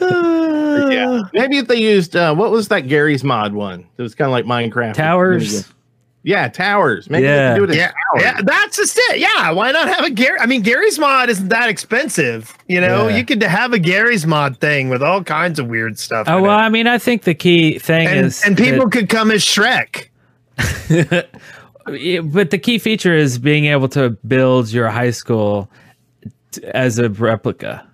yeah. 0.00 1.20
Maybe 1.32 1.58
if 1.58 1.68
they 1.68 1.76
used 1.76 2.16
uh, 2.16 2.34
what 2.34 2.50
was 2.50 2.68
that 2.68 2.88
Garry's 2.88 3.22
mod 3.22 3.52
one? 3.52 3.86
It 3.98 4.02
was 4.02 4.14
kind 4.14 4.26
of 4.26 4.32
like 4.32 4.44
Minecraft. 4.46 4.94
towers. 4.94 5.70
Yeah, 6.24 6.46
towers. 6.48 7.10
Maybe 7.10 7.24
Yeah. 7.24 7.54
they 7.54 7.58
could 7.60 7.66
do 7.66 7.72
it 7.72 7.74
as 7.74 7.76
Yeah. 7.76 7.86
towers. 7.86 8.22
Yeah. 8.22 8.40
That's 8.44 8.76
just 8.76 8.96
it. 9.10 9.18
Yeah. 9.18 9.50
Why 9.50 9.72
not 9.72 9.88
have 9.88 10.04
a 10.04 10.10
Gary? 10.10 10.38
I 10.40 10.46
mean, 10.46 10.62
Garry's 10.62 10.98
mod 10.98 11.28
isn't 11.30 11.48
that 11.48 11.68
expensive. 11.68 12.56
You 12.68 12.80
know, 12.80 13.08
Yeah. 13.08 13.16
you 13.16 13.24
could 13.24 13.42
have 13.42 13.72
a 13.72 13.78
Garry's 13.78 14.24
mod 14.26 14.58
thing 14.58 14.88
with 14.88 15.02
all 15.02 15.24
kinds 15.24 15.58
of 15.58 15.66
weird 15.66 15.98
stuff. 15.98 16.28
Oh 16.28 16.40
well, 16.40 16.58
it. 16.58 16.62
I 16.62 16.68
mean, 16.68 16.86
I 16.86 16.98
think 16.98 17.22
the 17.24 17.34
key 17.34 17.78
thing 17.80 18.06
and, 18.06 18.26
is 18.26 18.42
and 18.44 18.56
that- 18.56 18.62
people 18.64 18.88
could 18.88 19.08
come 19.08 19.30
as 19.30 19.42
Shrek. 19.44 20.08
But 21.84 22.50
the 22.50 22.58
key 22.62 22.78
feature 22.78 23.12
is 23.12 23.38
being 23.38 23.64
able 23.66 23.88
to 23.88 24.10
build 24.26 24.70
your 24.70 24.88
high 24.88 25.10
school 25.10 25.68
t- 26.52 26.62
as 26.72 27.00
a 27.00 27.08
replica. 27.08 27.84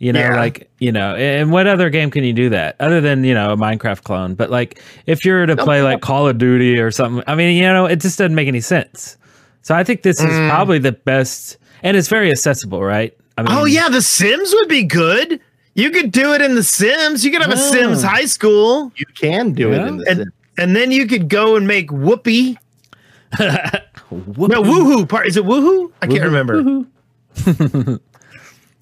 You 0.00 0.12
know, 0.12 0.20
Yeah. 0.20 0.36
like 0.36 0.70
you 0.78 0.92
know, 0.92 1.14
and 1.16 1.50
what 1.50 1.66
other 1.66 1.90
game 1.90 2.10
can 2.10 2.22
you 2.22 2.32
do 2.32 2.48
that 2.50 2.76
other 2.78 3.00
than 3.00 3.24
you 3.24 3.34
know 3.34 3.52
a 3.52 3.56
Minecraft 3.56 4.02
clone? 4.04 4.34
But 4.34 4.48
like, 4.50 4.80
if 5.06 5.24
you're 5.24 5.44
to 5.46 5.56
play 5.56 5.82
like 5.82 6.00
Call 6.02 6.28
of 6.28 6.38
Duty 6.38 6.78
or 6.78 6.90
something, 6.92 7.24
I 7.26 7.34
mean, 7.34 7.56
you 7.56 7.62
know, 7.64 7.86
it 7.86 8.00
just 8.00 8.16
doesn't 8.18 8.34
make 8.34 8.46
any 8.48 8.60
sense. 8.60 9.16
So 9.62 9.74
I 9.74 9.82
think 9.84 10.02
this 10.02 10.20
is 10.20 10.26
Mm. 10.30 10.48
probably 10.50 10.78
the 10.78 10.92
best, 10.92 11.56
and 11.82 11.96
it's 11.96 12.06
very 12.08 12.30
accessible, 12.30 12.82
right? 12.82 13.12
I 13.36 13.42
mean, 13.42 13.52
Oh 13.52 13.64
yeah, 13.64 13.88
The 13.88 14.00
Sims 14.02 14.52
would 14.54 14.68
be 14.68 14.84
good. 14.84 15.40
You 15.74 15.90
could 15.90 16.12
do 16.12 16.32
it 16.32 16.42
in 16.42 16.54
The 16.54 16.62
Sims. 16.62 17.24
You 17.24 17.30
could 17.32 17.42
have 17.42 17.52
a 17.52 17.56
Sims 17.56 18.02
high 18.02 18.24
school, 18.26 18.92
You 18.96 19.06
can 19.20 19.52
do 19.52 19.70
Yeah. 19.70 19.82
it 19.84 19.88
in 19.88 19.96
the 19.98 20.10
and 20.10 20.24
and 20.58 20.76
then 20.76 20.90
you 20.92 21.06
could 21.06 21.28
go 21.28 21.56
and 21.56 21.66
make 21.66 21.88
Whoopi. 21.90 22.56
whoop- 24.10 24.50
No, 24.50 24.62
Woohoo 24.62 25.08
part. 25.08 25.26
Is 25.26 25.36
it 25.36 25.44
Woohoo? 25.44 25.90
I 26.02 26.06
can't 26.06 26.22
remember. 26.24 26.84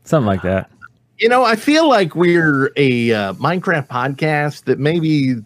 something 0.05 0.27
like 0.27 0.43
that. 0.43 0.71
You 1.19 1.29
know, 1.29 1.45
I 1.45 1.57
feel 1.57 1.89
like 1.89 2.15
we're 2.15 2.73
a 2.77 3.13
uh, 3.13 3.33
Minecraft 3.35 3.89
podcast 3.89 4.65
that 4.65 4.79
maybe 4.79 5.37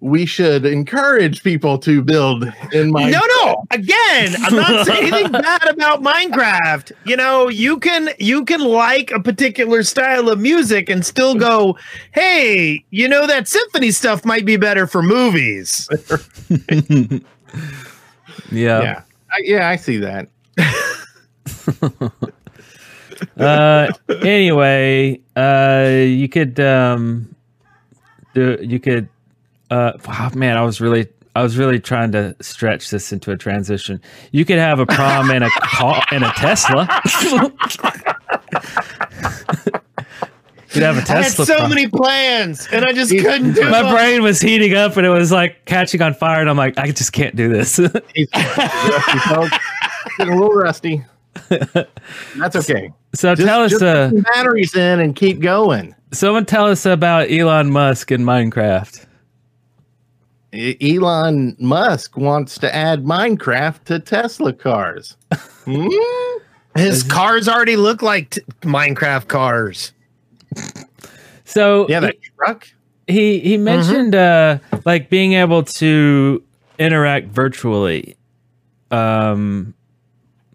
we 0.00 0.26
should 0.26 0.66
encourage 0.66 1.44
people 1.44 1.78
to 1.78 2.02
build 2.02 2.44
in 2.72 2.92
Minecraft. 2.92 3.12
No, 3.12 3.20
no. 3.44 3.64
Again, 3.70 4.34
I'm 4.40 4.54
not 4.54 4.86
saying 4.86 5.12
anything 5.12 5.32
bad 5.42 5.68
about 5.68 6.02
Minecraft. 6.02 6.92
You 7.04 7.16
know, 7.16 7.48
you 7.48 7.78
can 7.78 8.10
you 8.18 8.44
can 8.44 8.60
like 8.60 9.10
a 9.10 9.20
particular 9.20 9.82
style 9.82 10.28
of 10.28 10.40
music 10.40 10.88
and 10.88 11.04
still 11.06 11.34
go, 11.34 11.76
"Hey, 12.12 12.84
you 12.90 13.08
know 13.08 13.26
that 13.26 13.48
symphony 13.48 13.90
stuff 13.90 14.24
might 14.24 14.44
be 14.44 14.56
better 14.56 14.86
for 14.86 15.02
movies." 15.02 15.88
Yeah. 18.50 18.82
Yeah, 18.82 19.02
I, 19.30 19.40
yeah, 19.44 19.68
I 19.68 19.76
see 19.76 19.98
that. 19.98 20.28
Uh 23.38 23.88
anyway 24.22 25.20
uh 25.36 25.88
you 26.06 26.28
could 26.28 26.58
um 26.60 27.34
do 28.34 28.58
you 28.62 28.78
could 28.80 29.08
uh 29.70 29.92
wow, 30.06 30.30
man, 30.34 30.56
I 30.56 30.62
was 30.62 30.80
really 30.80 31.08
I 31.34 31.42
was 31.42 31.56
really 31.56 31.80
trying 31.80 32.12
to 32.12 32.36
stretch 32.42 32.90
this 32.90 33.10
into 33.12 33.30
a 33.32 33.36
transition. 33.38 34.02
You 34.32 34.44
could 34.44 34.58
have 34.58 34.80
a 34.80 34.86
prom 34.86 35.30
and 35.30 35.42
a 35.44 35.50
car 35.50 36.04
and 36.10 36.24
a 36.24 36.30
Tesla. 36.32 36.86
You'd 40.74 40.84
have 40.84 40.96
a 40.96 41.00
I 41.00 41.04
had 41.04 41.24
Tesla. 41.24 41.46
so 41.46 41.56
prom. 41.56 41.70
many 41.70 41.86
plans, 41.86 42.66
and 42.72 42.84
I 42.84 42.92
just 42.92 43.10
couldn't 43.10 43.52
do 43.54 43.62
it. 43.62 43.70
My 43.70 43.82
them. 43.82 43.94
brain 43.94 44.22
was 44.22 44.40
heating 44.40 44.74
up 44.74 44.96
and 44.96 45.06
it 45.06 45.10
was 45.10 45.30
like 45.30 45.64
catching 45.66 46.00
on 46.00 46.14
fire, 46.14 46.40
and 46.40 46.48
I'm 46.50 46.56
like, 46.56 46.78
I 46.78 46.90
just 46.90 47.12
can't 47.12 47.36
do 47.36 47.48
this. 47.48 47.76
He's 48.14 48.28
rusty, 48.34 49.18
folks. 49.28 49.56
Getting 50.18 50.34
a 50.34 50.36
little 50.36 50.54
rusty. 50.54 51.04
That's 52.36 52.56
okay. 52.56 52.92
so 53.14 53.34
Just, 53.34 53.46
tell 53.46 53.62
us, 53.62 53.80
uh, 53.82 54.10
batteries 54.34 54.74
in 54.76 55.00
and 55.00 55.14
keep 55.16 55.40
going. 55.40 55.94
someone 56.12 56.44
tell 56.46 56.66
us 56.66 56.84
about 56.86 57.30
Elon 57.30 57.70
Musk 57.70 58.10
and 58.10 58.24
Minecraft. 58.24 59.06
Elon 60.52 61.56
Musk 61.58 62.16
wants 62.18 62.58
to 62.58 62.74
add 62.74 63.04
Minecraft 63.04 63.84
to 63.84 63.98
Tesla 63.98 64.52
cars. 64.52 65.16
Hmm? 65.64 65.86
His 66.74 67.04
cars 67.04 67.48
already 67.48 67.76
look 67.76 68.02
like 68.02 68.30
t- 68.30 68.40
Minecraft 68.62 69.28
cars. 69.28 69.92
So 71.44 71.86
Yeah, 71.88 72.00
that 72.00 72.16
truck. 72.36 72.66
he 73.06 73.38
he 73.38 73.56
mentioned 73.58 74.16
uh 74.16 74.58
like 74.84 75.08
being 75.08 75.34
able 75.34 75.62
to 75.62 76.42
interact 76.80 77.28
virtually 77.28 78.16
um 78.90 79.72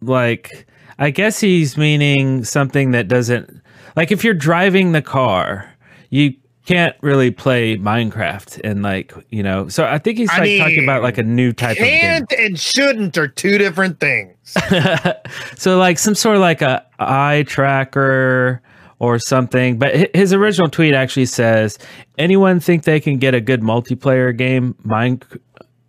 like 0.01 0.66
i 0.99 1.09
guess 1.09 1.39
he's 1.39 1.77
meaning 1.77 2.43
something 2.43 2.91
that 2.91 3.07
doesn't 3.07 3.61
like 3.95 4.11
if 4.11 4.23
you're 4.23 4.33
driving 4.33 4.91
the 4.91 5.01
car 5.01 5.73
you 6.09 6.33
can't 6.67 6.97
really 6.99 7.31
play 7.31 7.77
minecraft 7.77 8.59
and 8.63 8.83
like 8.83 9.13
you 9.29 9.41
know 9.41 9.69
so 9.69 9.85
i 9.85 9.97
think 9.97 10.17
he's 10.17 10.29
I 10.29 10.39
like 10.39 10.59
talking 10.59 10.83
about 10.83 11.01
like 11.01 11.17
a 11.17 11.23
new 11.23 11.53
type 11.53 11.77
of 11.77 11.83
game. 11.83 12.01
Can't 12.01 12.33
and 12.33 12.59
shouldn't 12.59 13.17
are 13.17 13.29
two 13.29 13.57
different 13.57 14.01
things. 14.01 14.35
so 15.57 15.77
like 15.77 15.97
some 15.97 16.13
sort 16.13 16.35
of 16.35 16.41
like 16.41 16.61
a 16.61 16.85
eye 16.99 17.45
tracker 17.47 18.61
or 18.99 19.17
something 19.17 19.79
but 19.79 20.13
his 20.13 20.33
original 20.33 20.69
tweet 20.69 20.93
actually 20.93 21.25
says 21.25 21.79
anyone 22.17 22.59
think 22.59 22.83
they 22.83 22.99
can 22.99 23.17
get 23.17 23.33
a 23.33 23.39
good 23.39 23.61
multiplayer 23.61 24.35
game? 24.35 24.75
Mine 24.83 25.21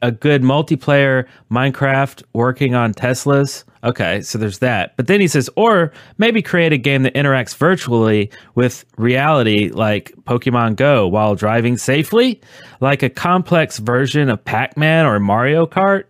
a 0.00 0.12
good 0.12 0.42
multiplayer 0.42 1.26
minecraft 1.50 2.22
working 2.34 2.76
on 2.76 2.94
teslas 2.94 3.64
okay 3.84 4.20
so 4.20 4.38
there's 4.38 4.58
that 4.58 4.96
but 4.96 5.06
then 5.06 5.20
he 5.20 5.28
says 5.28 5.48
or 5.56 5.92
maybe 6.18 6.42
create 6.42 6.72
a 6.72 6.78
game 6.78 7.02
that 7.02 7.14
interacts 7.14 7.54
virtually 7.56 8.30
with 8.54 8.84
reality 8.96 9.70
like 9.70 10.12
pokemon 10.24 10.76
go 10.76 11.06
while 11.06 11.34
driving 11.34 11.76
safely 11.76 12.40
like 12.80 13.02
a 13.02 13.10
complex 13.10 13.78
version 13.78 14.28
of 14.28 14.44
pac-man 14.44 15.06
or 15.06 15.18
mario 15.20 15.66
kart 15.66 16.04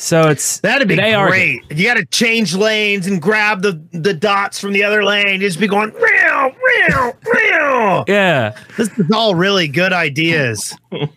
so 0.00 0.28
it's 0.28 0.60
That'd 0.60 0.86
be 0.86 0.94
an 0.94 1.00
AR 1.12 1.28
game. 1.32 1.58
great. 1.66 1.76
You 1.76 1.84
got 1.84 1.94
to 1.94 2.06
change 2.06 2.54
lanes 2.54 3.08
and 3.08 3.20
grab 3.20 3.62
the, 3.62 3.82
the 3.90 4.14
dots 4.14 4.60
from 4.60 4.70
the 4.72 4.84
other 4.84 5.02
lane. 5.02 5.40
Just 5.40 5.58
be 5.58 5.66
going, 5.66 5.90
real, 5.90 6.52
real, 6.52 7.16
real. 7.34 8.04
Yeah. 8.06 8.56
This 8.76 8.96
is 8.96 9.10
all 9.12 9.34
really 9.34 9.66
good 9.66 9.92
ideas. 9.92 10.76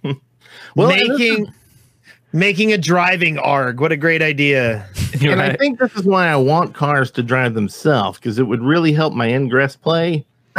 Well, 0.75 0.87
making 0.87 1.53
making 2.33 2.71
a 2.73 2.77
driving 2.77 3.37
arg. 3.37 3.79
What 3.79 3.91
a 3.91 3.97
great 3.97 4.21
idea. 4.21 4.87
You're 5.19 5.33
and 5.33 5.41
I 5.41 5.55
think 5.55 5.79
this 5.79 5.93
is 5.95 6.03
why 6.03 6.27
I 6.27 6.35
want 6.37 6.73
cars 6.73 7.11
to 7.11 7.23
drive 7.23 7.53
themselves 7.53 8.17
because 8.17 8.39
it 8.39 8.43
would 8.43 8.61
really 8.61 8.93
help 8.93 9.13
my 9.13 9.27
ingress 9.27 9.75
play. 9.75 10.25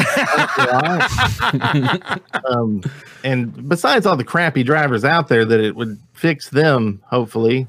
um, 2.48 2.82
and 3.24 3.68
besides 3.68 4.06
all 4.06 4.16
the 4.16 4.24
crappy 4.24 4.62
drivers 4.62 5.04
out 5.04 5.28
there, 5.28 5.44
that 5.44 5.60
it 5.60 5.76
would 5.76 5.98
fix 6.12 6.48
them. 6.50 7.02
Hopefully, 7.06 7.66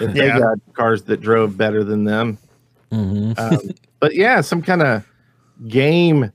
if 0.00 0.12
they 0.14 0.26
Yeah. 0.26 0.38
got 0.38 0.58
cars 0.74 1.02
that 1.04 1.20
drove 1.20 1.56
better 1.56 1.84
than 1.84 2.04
them. 2.04 2.38
Mhm. 2.92 3.38
Um, 3.38 3.58
but 4.00 4.14
yeah, 4.14 4.40
some 4.40 4.62
kind 4.62 4.82
of 4.82 5.04
game 5.68 6.32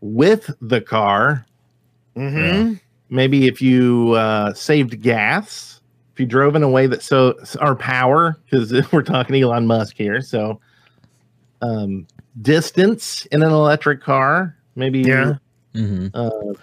with 0.00 0.50
the 0.60 0.80
car. 0.80 1.46
Mm-hmm. 2.16 2.74
Maybe 3.10 3.46
if 3.46 3.60
you 3.62 4.12
uh, 4.12 4.52
saved 4.54 5.00
gas, 5.02 5.75
if 6.16 6.20
you 6.20 6.24
drove 6.24 6.56
in 6.56 6.62
a 6.62 6.68
way 6.68 6.86
that 6.86 7.02
so 7.02 7.34
our 7.60 7.74
power, 7.76 8.40
because 8.46 8.72
we're 8.92 9.02
talking 9.02 9.36
Elon 9.36 9.66
Musk 9.66 9.96
here. 9.98 10.22
So, 10.22 10.58
um, 11.60 12.06
distance 12.40 13.26
in 13.26 13.42
an 13.42 13.52
electric 13.52 14.02
car, 14.02 14.56
maybe 14.76 15.00
Yeah. 15.00 15.34
Mm-hmm. 15.74 16.06
uh, 16.14 16.54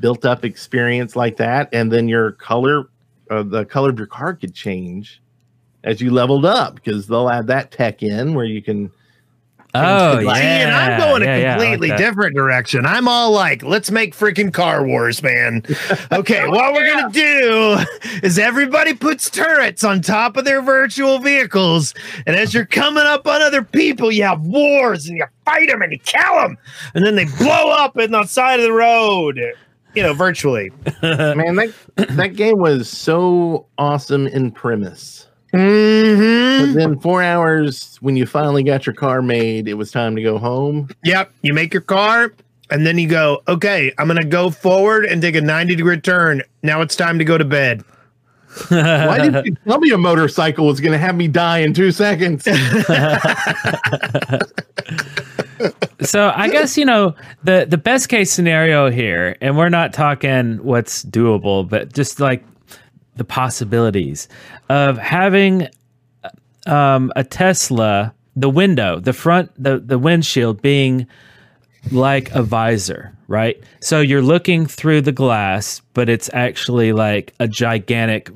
built 0.00 0.24
up 0.24 0.46
experience 0.46 1.14
like 1.14 1.36
that, 1.36 1.68
and 1.74 1.92
then 1.92 2.08
your 2.08 2.32
color, 2.32 2.88
uh, 3.30 3.42
the 3.42 3.66
color 3.66 3.90
of 3.90 3.98
your 3.98 4.06
car 4.06 4.32
could 4.32 4.54
change 4.54 5.20
as 5.84 6.00
you 6.00 6.10
leveled 6.10 6.46
up 6.46 6.76
because 6.76 7.06
they'll 7.06 7.28
add 7.28 7.48
that 7.48 7.70
tech 7.72 8.02
in 8.02 8.32
where 8.32 8.46
you 8.46 8.62
can. 8.62 8.90
Oh, 9.84 10.18
See, 10.18 10.26
yeah. 10.26 10.34
See, 10.34 10.40
and 10.40 10.74
I'm 10.74 10.98
going 10.98 11.22
a 11.22 11.24
Yeah, 11.26 11.36
yeah, 11.36 11.54
I 11.54 11.58
like 11.58 11.68
completely 11.68 11.96
different 11.96 12.34
direction. 12.36 12.86
I'm 12.86 13.08
all 13.08 13.30
like, 13.30 13.62
let's 13.62 13.90
make 13.90 14.14
freaking 14.14 14.52
car 14.52 14.84
wars, 14.86 15.22
man. 15.22 15.62
Okay, 16.12 16.42
oh, 16.44 16.50
what 16.50 16.72
we're 16.72 16.86
gonna 16.86 17.12
do 17.12 17.78
is 18.22 18.38
everybody 18.38 18.94
puts 18.94 19.28
turrets 19.28 19.82
on 19.84 20.00
top 20.00 20.36
of 20.36 20.44
their 20.44 20.62
virtual 20.62 21.18
vehicles, 21.18 21.94
and 22.26 22.36
as 22.36 22.54
you're 22.54 22.66
coming 22.66 23.04
up 23.04 23.26
on 23.26 23.42
other 23.42 23.62
people, 23.62 24.12
you 24.12 24.22
have 24.22 24.40
wars 24.42 25.08
and 25.08 25.18
you 25.18 25.24
fight 25.44 25.68
them 25.68 25.82
and 25.82 25.92
you 25.92 25.98
kill 25.98 26.34
them, 26.34 26.56
and 26.94 27.04
then 27.04 27.16
they 27.16 27.24
blow 27.38 27.70
up 27.70 27.98
in 27.98 28.12
the 28.12 28.24
side 28.24 28.60
of 28.60 28.64
the 28.64 28.72
road. 28.72 29.40
You 29.94 30.02
know, 30.02 30.12
virtually. 30.12 30.70
Man, 31.02 31.56
that 31.56 31.72
that 32.10 32.36
game 32.36 32.58
was 32.58 32.88
so 32.88 33.66
awesome 33.78 34.26
in 34.26 34.50
premise. 34.50 35.25
Mm-hmm. 35.56 36.66
But 36.66 36.78
then 36.78 36.98
four 37.00 37.22
hours 37.22 37.96
when 38.00 38.16
you 38.16 38.26
finally 38.26 38.62
got 38.62 38.86
your 38.86 38.94
car 38.94 39.22
made, 39.22 39.68
it 39.68 39.74
was 39.74 39.90
time 39.90 40.16
to 40.16 40.22
go 40.22 40.38
home. 40.38 40.88
Yep. 41.04 41.32
You 41.42 41.54
make 41.54 41.72
your 41.72 41.82
car, 41.82 42.32
and 42.70 42.86
then 42.86 42.98
you 42.98 43.08
go, 43.08 43.42
okay, 43.48 43.92
I'm 43.98 44.06
gonna 44.06 44.24
go 44.24 44.50
forward 44.50 45.04
and 45.04 45.22
take 45.22 45.34
a 45.34 45.40
90 45.40 45.76
degree 45.76 46.00
turn. 46.00 46.42
Now 46.62 46.80
it's 46.80 46.96
time 46.96 47.18
to 47.18 47.24
go 47.24 47.38
to 47.38 47.44
bed. 47.44 47.84
Why 48.68 49.18
did 49.18 49.46
you 49.46 49.56
tell 49.66 49.78
me 49.78 49.90
a 49.90 49.98
motorcycle 49.98 50.66
was 50.66 50.80
going 50.80 50.92
to 50.92 50.98
have 50.98 51.14
me 51.14 51.28
die 51.28 51.58
in 51.58 51.74
two 51.74 51.92
seconds? 51.92 52.44
so 56.00 56.32
I 56.34 56.48
guess 56.48 56.76
you 56.78 56.84
know 56.84 57.14
the 57.44 57.66
the 57.68 57.78
best 57.78 58.08
case 58.08 58.32
scenario 58.32 58.90
here, 58.90 59.36
and 59.40 59.56
we're 59.56 59.68
not 59.68 59.92
talking 59.92 60.58
what's 60.64 61.04
doable, 61.04 61.68
but 61.68 61.92
just 61.92 62.18
like 62.20 62.44
the 63.16 63.24
possibilities 63.24 64.28
of 64.68 64.98
having 64.98 65.68
um, 66.66 67.12
a 67.16 67.24
Tesla, 67.24 68.14
the 68.34 68.50
window, 68.50 69.00
the 69.00 69.12
front, 69.12 69.50
the 69.62 69.78
the 69.78 69.98
windshield 69.98 70.62
being 70.62 71.06
like 71.92 72.30
a 72.32 72.42
visor, 72.42 73.16
right? 73.28 73.62
So 73.80 74.00
you're 74.00 74.22
looking 74.22 74.66
through 74.66 75.02
the 75.02 75.12
glass, 75.12 75.80
but 75.94 76.08
it's 76.08 76.28
actually 76.32 76.92
like 76.92 77.34
a 77.38 77.48
gigantic 77.48 78.30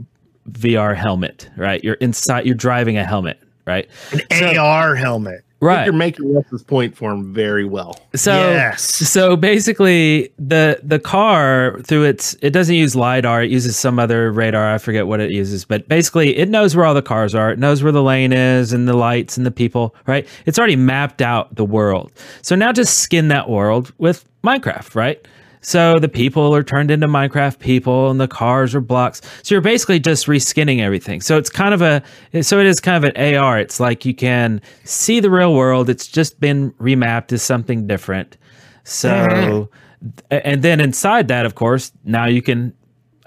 VR 0.51 0.97
helmet, 0.97 1.49
right? 1.57 1.83
You're 1.83 1.95
inside, 1.95 2.47
you're 2.47 2.55
driving 2.55 2.97
a 2.97 3.05
helmet, 3.05 3.41
right? 3.67 3.89
An 4.31 4.57
AR 4.59 4.95
helmet. 4.95 5.45
Right. 5.61 5.85
You're 5.85 5.93
making 5.93 6.33
Wes's 6.33 6.63
point 6.63 6.97
for 6.97 7.11
him 7.11 7.35
very 7.35 7.67
well. 7.67 7.95
So 8.15 8.33
Yes. 8.33 8.83
so 8.83 9.37
basically 9.37 10.33
the 10.39 10.81
the 10.83 10.99
car 10.99 11.79
through 11.83 12.05
its 12.05 12.35
it 12.41 12.51
doesn't 12.51 12.75
use 12.75 12.97
lidar, 12.97 13.43
it 13.43 13.51
uses 13.51 13.77
some 13.79 13.99
other 13.99 14.33
radar, 14.33 14.75
I 14.75 14.79
forget 14.79 15.07
what 15.07 15.21
it 15.21 15.31
uses, 15.31 15.67
but 15.67 15.87
basically 15.87 16.37
it 16.39 16.49
knows 16.49 16.75
where 16.75 16.87
all 16.87 16.95
the 16.95 17.03
cars 17.03 17.35
are, 17.35 17.51
it 17.51 17.59
knows 17.59 17.83
where 17.83 17.93
the 17.93 18.03
lane 18.03 18.33
is 18.33 18.73
and 18.73 18.89
the 18.89 18.97
lights 18.97 19.37
and 19.37 19.45
the 19.45 19.51
people, 19.51 19.95
right? 20.07 20.27
It's 20.47 20.59
already 20.59 20.77
mapped 20.77 21.21
out 21.21 21.55
the 21.57 21.65
world. 21.65 22.11
So 22.41 22.55
now 22.57 22.73
just 22.73 22.99
skin 22.99 23.29
that 23.29 23.51
world 23.51 23.93
with 23.99 24.25
Minecraft, 24.43 24.95
right? 24.95 25.27
So 25.61 25.99
the 25.99 26.09
people 26.09 26.55
are 26.55 26.63
turned 26.63 26.91
into 26.91 27.07
Minecraft 27.07 27.59
people 27.59 28.11
and 28.11 28.21
the 28.21 28.29
cars 28.29 28.75
are 28.75 28.81
blocks. 28.81 29.21
So 29.43 29.55
you're 29.55 29.61
basically 29.61 30.01
just 30.01 30.27
reskinning 30.27 30.81
everything. 30.81 31.21
So 31.21 31.37
it's 31.37 31.51
kind 31.51 31.75
of 31.75 31.83
a 31.83 32.03
so 32.43 32.59
it 32.59 32.67
is 32.67 32.81
kind 32.81 33.05
of 33.05 33.15
an 33.15 33.37
AR. 33.37 33.59
It's 33.59 33.79
like 33.79 34.05
you 34.05 34.15
can 34.15 34.61
see 34.85 35.21
the 35.21 35.31
real 35.31 35.55
world. 35.55 35.91
It's 35.91 36.07
just 36.07 36.41
been 36.41 36.73
remapped 36.73 37.33
as 37.33 37.43
something 37.43 37.87
different. 37.87 38.37
So 38.85 39.09
mm-hmm. 39.11 40.09
a- 40.31 40.47
and 40.47 40.63
then 40.63 40.81
inside 40.81 41.29
that 41.29 41.45
of 41.45 41.55
course, 41.55 41.93
now 42.05 42.27
you 42.27 42.43
can 42.43 42.75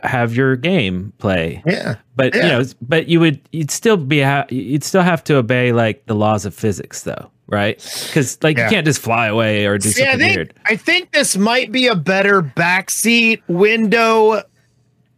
have 0.03 0.35
your 0.35 0.55
game 0.55 1.13
play. 1.17 1.61
Yeah. 1.65 1.95
But 2.15 2.35
you 2.35 2.41
know, 2.41 2.63
but 2.81 3.07
you 3.07 3.19
would 3.19 3.41
you'd 3.51 3.71
still 3.71 3.97
be 3.97 4.21
ha- 4.21 4.45
you'd 4.49 4.83
still 4.83 5.01
have 5.01 5.23
to 5.25 5.35
obey 5.35 5.71
like 5.71 6.05
the 6.07 6.15
laws 6.15 6.45
of 6.45 6.53
physics 6.53 7.03
though, 7.03 7.29
right? 7.53 7.77
Cuz 8.13 8.37
like 8.41 8.57
Yeah. 8.57 8.65
you 8.65 8.69
can't 8.71 8.85
just 8.85 8.99
fly 9.01 9.27
away 9.27 9.65
or 9.65 9.77
do 9.77 9.89
See, 9.89 10.03
I 10.03 10.11
something 10.11 10.19
think 10.27 10.35
weird. 10.37 10.53
I 10.65 10.75
think 10.75 11.11
this 11.11 11.37
might 11.37 11.71
be 11.71 11.87
a 11.87 11.95
better 11.95 12.41
backseat 12.41 13.41
window 13.47 14.41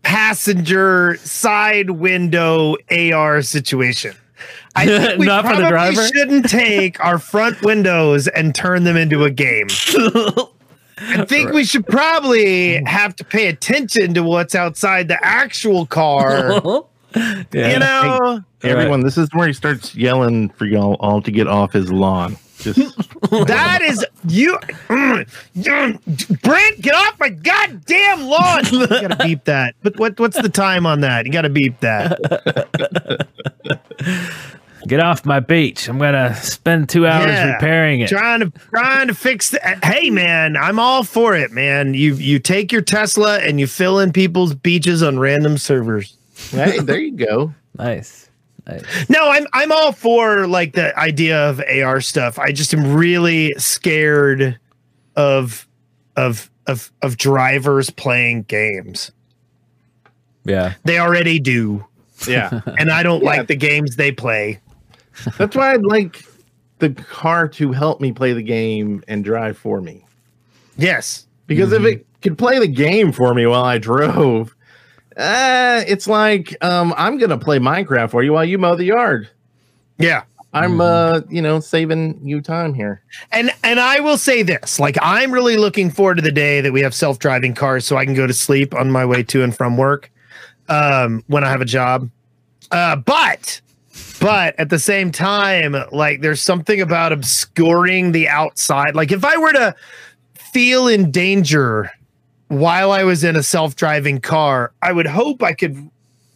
passenger 0.04 1.18
side 1.24 1.90
window 1.90 2.76
AR 2.92 3.42
situation. 3.42 4.16
I 4.76 4.86
think 4.86 5.20
we 5.20 5.26
Not 5.26 5.46
for 5.48 5.56
the 5.56 5.68
probably 5.68 5.96
shouldn't 6.08 6.50
take 6.50 7.04
our 7.04 7.18
front 7.18 7.62
windows 7.64 8.28
and 8.28 8.54
turn 8.54 8.84
them 8.84 8.98
into 8.98 9.24
a 9.24 9.32
game. 9.32 9.68
I 10.98 11.26
think 11.28 11.54
we 11.54 11.64
should 11.66 11.88
probably 11.88 12.84
have 12.86 13.16
to 13.16 13.24
pay 13.24 13.48
attention 13.48 14.14
to 14.14 14.22
what's 14.24 14.54
outside 14.54 15.08
the 15.08 15.18
actual 15.26 15.86
car. 15.86 16.62
Yeah. 17.52 17.74
You 17.74 17.80
know, 17.80 18.44
Everyone, 18.64 19.02
this 19.02 19.18
is 19.18 19.30
where 19.34 19.48
he 19.48 19.54
starts 19.54 19.96
yelling 19.96 20.50
for 20.50 20.66
y'all 20.66 20.96
all 21.00 21.22
to 21.22 21.32
get 21.32 21.48
off 21.48 21.74
his 21.74 21.92
lawn. 21.92 22.38
Just 22.60 22.78
that 23.30 23.82
is 23.82 24.06
you, 24.28 24.58
mm, 24.88 25.28
mm, 25.56 26.42
Brent. 26.42 26.82
Get 26.82 26.96
off 26.96 27.20
my 27.20 27.30
goddamn 27.30 28.22
lawn! 28.24 28.64
You 28.72 28.88
gotta 28.88 29.24
beep 29.24 29.44
that. 29.46 29.76
But 29.84 29.98
what 30.00 30.20
what's 30.20 30.42
the 30.42 30.50
time 30.50 30.86
on 30.86 31.02
that? 31.02 31.26
You 31.26 31.32
gotta 31.32 31.50
beep 31.50 31.80
that. 31.82 33.28
Get 34.88 35.00
off 35.00 35.26
my 35.26 35.40
beach. 35.40 35.90
I'm 35.90 35.98
gonna 35.98 36.36
spend 36.36 36.90
two 36.90 37.08
hours 37.08 37.26
Yeah. 37.26 37.54
repairing 37.54 38.02
it. 38.02 38.08
Trying 38.10 38.42
to 38.42 38.52
trying 38.70 39.08
to 39.08 39.16
fix 39.16 39.50
the. 39.50 39.60
Hey 39.84 40.12
man, 40.12 40.56
I'm 40.56 40.78
all 40.80 41.04
for 41.04 41.36
it, 41.36 41.52
man. 41.52 41.96
You 41.96 42.14
you 42.16 42.38
take 42.38 42.72
your 42.72 42.84
Tesla 42.84 43.40
and 43.40 43.60
you 43.60 43.66
fill 43.66 44.00
in 44.00 44.14
people's 44.14 44.54
beaches 44.54 45.02
on 45.02 45.18
random 45.18 45.58
servers. 45.58 46.15
Hey, 46.36 46.80
there 46.82 47.00
you 47.00 47.12
go. 47.12 47.54
Nice. 47.78 48.30
nice. 48.68 48.84
No, 49.10 49.30
I'm 49.30 49.48
I'm 49.54 49.72
all 49.72 49.92
for 49.92 50.48
like 50.48 50.74
the 50.74 50.98
idea 50.98 51.50
of 51.50 51.62
AR 51.62 52.02
stuff. 52.02 52.40
I 52.40 52.52
just 52.52 52.74
am 52.74 52.94
really 52.94 53.54
scared 53.58 54.60
of 55.16 55.68
of 56.16 56.50
of 56.68 56.92
of 57.02 57.18
drivers 57.18 57.90
playing 57.90 58.44
games. 58.44 59.12
Yeah. 60.46 60.74
They 60.84 61.00
already 61.00 61.40
do, 61.40 61.86
Yeah. 62.28 62.62
and 62.78 62.92
I 62.92 63.04
don't 63.04 63.24
Yeah. 63.24 63.30
like 63.30 63.48
the 63.48 63.56
games 63.56 63.96
they 63.96 64.12
play. 64.12 64.60
That's 65.38 65.56
why 65.56 65.74
I'd 65.74 65.84
like 65.84 66.24
the 66.80 66.90
car 66.90 67.48
to 67.48 67.72
help 67.72 68.02
me 68.02 68.12
play 68.12 68.34
the 68.34 68.44
game 68.44 69.04
and 69.08 69.24
drive 69.24 69.58
for 69.58 69.82
me. 69.82 70.06
Yes. 70.78 71.26
Because 71.48 71.72
if 71.72 71.80
mm-hmm. 71.80 72.00
it 72.00 72.08
could 72.22 72.38
play 72.38 72.60
the 72.60 72.68
game 72.68 73.12
for 73.12 73.34
me 73.34 73.46
while 73.46 73.64
I 73.64 73.78
drove, 73.78 74.55
uh, 75.18 75.84
it's 75.88 76.08
like 76.08 76.56
um, 76.64 76.94
I'm 76.98 77.18
gonna 77.18 77.38
play 77.38 77.60
Minecraft 77.60 78.12
for 78.12 78.24
you 78.24 78.34
while 78.34 78.46
you 78.46 78.58
mow 78.58 78.76
the 78.76 78.86
yard. 78.86 79.30
Yeah. 79.98 80.24
I'm 80.54 80.80
uh, 80.80 81.20
you 81.30 81.42
know, 81.42 81.60
saving 81.60 82.18
you 82.24 82.40
time 82.40 82.74
here. 82.74 83.02
And 83.34 83.52
and 83.64 83.78
I 83.78 84.00
will 84.00 84.18
say 84.18 84.42
this, 84.42 84.80
like 84.80 84.98
I'm 85.02 85.34
really 85.34 85.58
looking 85.58 85.92
forward 85.92 86.16
to 86.16 86.22
the 86.22 86.32
day 86.32 86.62
that 86.62 86.72
we 86.72 86.80
have 86.80 86.94
self-driving 86.94 87.56
cars 87.56 87.86
so 87.86 87.98
I 87.98 88.06
can 88.06 88.14
go 88.14 88.26
to 88.26 88.34
sleep 88.34 88.74
on 88.74 88.90
my 88.90 89.06
way 89.06 89.22
to 89.24 89.44
and 89.44 89.56
from 89.56 89.76
work 89.76 90.10
um 90.70 91.24
when 91.28 91.44
I 91.44 91.50
have 91.50 91.60
a 91.60 91.66
job. 91.66 92.10
Uh 92.72 92.96
but 92.96 93.60
but 94.22 94.58
at 94.58 94.70
the 94.70 94.80
same 94.80 95.12
time, 95.12 95.76
like 95.92 96.22
there's 96.22 96.42
something 96.42 96.80
about 96.80 97.12
obscuring 97.12 98.14
the 98.14 98.30
outside. 98.30 98.96
Like 98.96 99.12
if 99.12 99.26
I 99.26 99.36
were 99.38 99.52
to 99.52 99.76
feel 100.36 100.88
in 100.88 101.12
danger 101.12 101.92
while 102.50 102.92
I 102.92 103.04
was 103.04 103.24
in 103.24 103.36
a 103.36 103.44
self-driving 103.44 104.22
car, 104.22 104.72
I 104.82 104.92
would 104.92 105.08
hope 105.08 105.42
I 105.44 105.54
could 105.54 105.90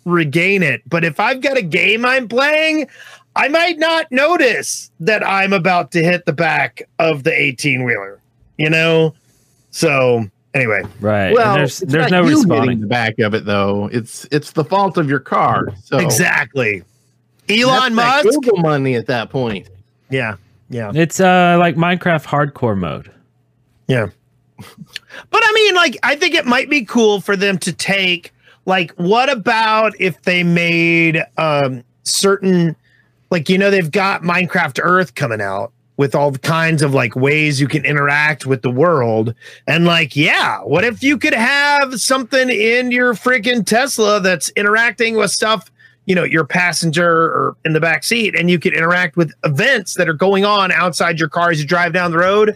regain 0.05 0.63
it. 0.63 0.81
But 0.87 1.03
if 1.03 1.19
I've 1.19 1.41
got 1.41 1.57
a 1.57 1.61
game 1.61 2.05
I'm 2.05 2.27
playing, 2.27 2.87
I 3.35 3.47
might 3.47 3.77
not 3.77 4.11
notice 4.11 4.89
that 4.99 5.25
I'm 5.25 5.53
about 5.53 5.91
to 5.91 6.03
hit 6.03 6.25
the 6.25 6.33
back 6.33 6.81
of 6.97 7.23
the 7.23 7.31
18 7.33 7.83
wheeler, 7.83 8.19
you 8.57 8.69
know? 8.69 9.13
So, 9.71 10.25
anyway, 10.55 10.81
Right. 10.99 11.27
And 11.27 11.35
Well, 11.35 11.53
there's 11.55 11.79
there's 11.79 12.09
no 12.11 12.21
you 12.23 12.29
hitting 12.29 12.39
responding. 12.49 12.81
the 12.81 12.87
back 12.87 13.19
of 13.19 13.33
it 13.35 13.45
though. 13.45 13.87
It's 13.93 14.25
it's 14.31 14.51
the 14.53 14.63
fault 14.65 14.97
of 14.97 15.07
your 15.07 15.19
car. 15.19 15.67
So 15.83 15.99
exactly. 15.99 16.83
that's 17.47 17.61
Elon 17.61 17.95
that 17.95 18.23
Musk. 18.25 18.39
Google 18.41 18.57
money 18.57 18.95
at 18.95 19.05
that 19.07 19.29
point. 19.29 19.69
Yeah. 20.09 20.37
Yeah. 20.71 20.91
It's 20.95 21.19
uh 21.19 21.57
like 21.59 21.75
Minecraft 21.75 22.25
hardcore 22.25 22.77
mode. 22.77 23.11
Yeah. 23.87 24.07
But 25.29 25.41
I 25.43 25.51
mean, 25.53 25.75
like, 25.75 25.97
I 26.03 26.15
think 26.15 26.35
it 26.35 26.45
might 26.45 26.69
be 26.69 26.85
cool 26.85 27.21
for 27.21 27.35
them 27.35 27.57
to 27.59 27.73
take, 27.73 28.33
like, 28.65 28.91
what 28.93 29.29
about 29.29 29.93
if 29.99 30.21
they 30.23 30.43
made 30.43 31.23
um 31.37 31.83
certain, 32.03 32.75
like, 33.31 33.49
you 33.49 33.57
know, 33.57 33.69
they've 33.69 33.91
got 33.91 34.23
Minecraft 34.23 34.79
Earth 34.81 35.15
coming 35.15 35.41
out 35.41 35.71
with 35.99 36.15
all 36.15 36.31
kinds 36.31 36.81
of 36.81 36.93
like 36.93 37.13
ways 37.17 37.59
you 37.59 37.67
can 37.67 37.83
interact 37.83 38.45
with 38.45 38.61
the 38.61 38.71
world. 38.71 39.35
And 39.67 39.83
like, 39.83 40.15
yeah, 40.15 40.59
what 40.59 40.85
if 40.85 41.03
you 41.03 41.17
could 41.17 41.33
have 41.33 41.99
something 41.99 42.49
in 42.49 42.89
your 42.89 43.13
freaking 43.15 43.65
Tesla 43.65 44.21
that's 44.21 44.49
interacting 44.51 45.17
with 45.17 45.29
stuff, 45.29 45.69
you 46.05 46.15
know, 46.15 46.23
your 46.23 46.45
passenger 46.45 47.05
or 47.05 47.57
in 47.65 47.73
the 47.73 47.81
back 47.81 48.05
seat, 48.05 48.33
and 48.33 48.49
you 48.49 48.59
could 48.59 48.73
interact 48.73 49.17
with 49.17 49.33
events 49.43 49.95
that 49.95 50.07
are 50.07 50.13
going 50.13 50.45
on 50.45 50.71
outside 50.71 51.19
your 51.19 51.27
car 51.27 51.51
as 51.51 51.61
you 51.61 51.67
drive 51.67 51.91
down 51.91 52.11
the 52.11 52.17
road? 52.17 52.55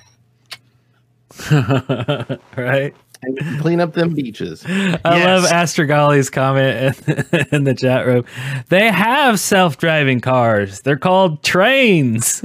right. 2.58 2.94
And 3.26 3.62
clean 3.62 3.80
up 3.80 3.94
them 3.94 4.14
beaches. 4.14 4.66
I 4.66 4.72
Yes. 5.06 5.26
love 5.26 5.44
Astrogali's 5.52 6.30
comment 6.30 6.98
in, 7.08 7.46
in 7.54 7.64
the 7.64 7.74
chat 7.74 8.06
room. 8.06 8.26
They 8.68 8.92
have 8.92 9.40
self-driving 9.40 10.20
cars. 10.20 10.82
They're 10.82 10.98
called 10.98 11.42
trains. 11.44 12.44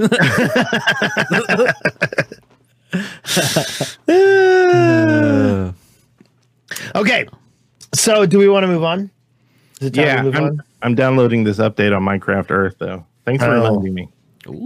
Uh, 4.09 5.73
Okay. 6.95 7.27
So 7.95 8.27
do 8.27 8.39
we 8.39 8.49
want 8.49 8.65
to 8.65 8.69
move 8.69 8.85
on? 8.85 9.11
Is 9.81 9.89
it 9.89 9.95
time 9.95 10.05
Yeah, 10.05 10.17
to 10.17 10.23
move 10.23 10.35
I'm, 10.37 10.45
on? 10.45 10.63
I'm 10.83 10.95
downloading 10.95 11.45
this 11.45 11.59
update 11.59 11.97
on 11.97 12.03
Minecraft 12.03 12.51
Earth 12.51 12.77
though. 12.79 13.05
Thanks 13.25 13.43
for 13.43 13.51
Oh. 13.51 13.63
reminding 13.77 13.95
me. 13.95 14.09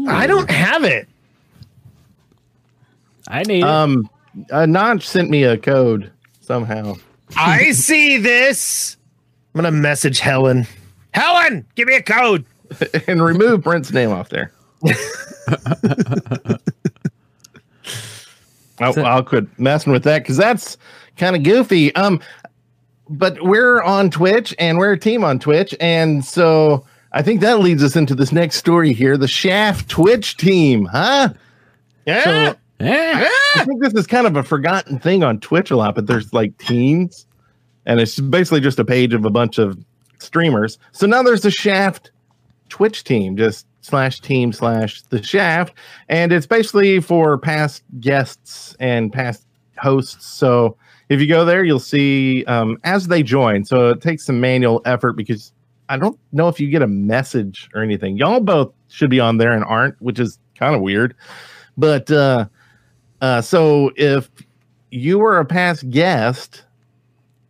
I 0.08 0.26
don't 0.26 0.50
have 0.50 0.84
it. 0.84 1.08
I 3.28 3.42
need 3.44 3.60
it. 3.60 3.64
Um, 3.64 4.08
uh, 4.50 4.66
Notch 4.66 5.06
sent 5.06 5.30
me 5.30 5.44
a 5.44 5.56
code 5.56 6.10
somehow. 6.40 6.94
I 7.36 7.72
see 7.72 8.18
this. 8.18 8.96
I'm 9.54 9.60
gonna 9.60 9.70
message 9.70 10.20
Helen. 10.20 10.66
Helen, 11.12 11.66
give 11.74 11.88
me 11.88 11.96
a 11.96 12.02
code. 12.02 12.44
and 13.06 13.22
remove 13.22 13.62
Brent's 13.62 13.92
name 13.92 14.10
off 14.10 14.30
there. 14.30 14.52
I'll, 18.80 19.06
I'll 19.06 19.22
quit 19.22 19.46
messing 19.58 19.92
with 19.92 20.04
that 20.04 20.22
because 20.22 20.36
that's 20.36 20.76
kind 21.16 21.36
of 21.36 21.42
goofy. 21.42 21.94
Um, 21.94 22.20
but 23.08 23.40
we're 23.42 23.82
on 23.82 24.10
Twitch 24.10 24.54
and 24.58 24.78
we're 24.78 24.92
a 24.92 24.98
team 24.98 25.22
on 25.22 25.38
Twitch, 25.38 25.74
and 25.80 26.24
so 26.24 26.86
I 27.12 27.22
think 27.22 27.42
that 27.42 27.60
leads 27.60 27.82
us 27.82 27.94
into 27.94 28.14
this 28.14 28.32
next 28.32 28.56
story 28.56 28.92
here: 28.92 29.16
the 29.16 29.28
Shaft 29.28 29.88
Twitch 29.88 30.36
team, 30.36 30.86
huh? 30.86 31.28
Yeah. 32.06 32.54
Eh. 32.82 33.28
I 33.56 33.64
think 33.64 33.82
this 33.82 33.92
is 33.94 34.06
kind 34.06 34.26
of 34.26 34.36
a 34.36 34.42
forgotten 34.42 34.98
thing 34.98 35.22
on 35.22 35.38
Twitch 35.40 35.70
a 35.70 35.76
lot, 35.76 35.94
but 35.94 36.06
there's 36.06 36.32
like 36.32 36.56
teams, 36.58 37.26
and 37.86 38.00
it's 38.00 38.18
basically 38.18 38.60
just 38.60 38.78
a 38.78 38.84
page 38.84 39.14
of 39.14 39.24
a 39.24 39.30
bunch 39.30 39.58
of 39.58 39.78
streamers. 40.18 40.78
So 40.92 41.06
now 41.06 41.22
there's 41.22 41.42
the 41.42 41.50
Shaft 41.50 42.10
Twitch 42.68 43.04
team, 43.04 43.36
just 43.36 43.66
slash 43.82 44.20
team 44.20 44.52
slash 44.52 45.02
the 45.02 45.22
Shaft, 45.22 45.74
and 46.08 46.32
it's 46.32 46.46
basically 46.46 47.00
for 47.00 47.38
past 47.38 47.84
guests 48.00 48.74
and 48.80 49.12
past 49.12 49.46
hosts. 49.78 50.26
So 50.26 50.76
if 51.08 51.20
you 51.20 51.28
go 51.28 51.44
there, 51.44 51.64
you'll 51.64 51.78
see 51.78 52.44
um, 52.46 52.78
as 52.84 53.08
they 53.08 53.22
join. 53.22 53.64
So 53.64 53.90
it 53.90 54.00
takes 54.00 54.24
some 54.24 54.40
manual 54.40 54.82
effort 54.86 55.12
because 55.12 55.52
I 55.88 55.98
don't 55.98 56.18
know 56.32 56.48
if 56.48 56.58
you 56.58 56.68
get 56.68 56.82
a 56.82 56.86
message 56.86 57.68
or 57.74 57.82
anything. 57.82 58.16
Y'all 58.16 58.40
both 58.40 58.72
should 58.88 59.10
be 59.10 59.20
on 59.20 59.36
there 59.36 59.52
and 59.52 59.64
aren't, 59.64 60.00
which 60.00 60.18
is 60.18 60.38
kind 60.56 60.74
of 60.74 60.80
weird. 60.80 61.14
But 61.76 62.10
uh, 62.10 62.46
uh, 63.22 63.40
so 63.40 63.90
if 63.96 64.28
you 64.90 65.18
were 65.18 65.38
a 65.38 65.44
past 65.44 65.88
guest, 65.88 66.64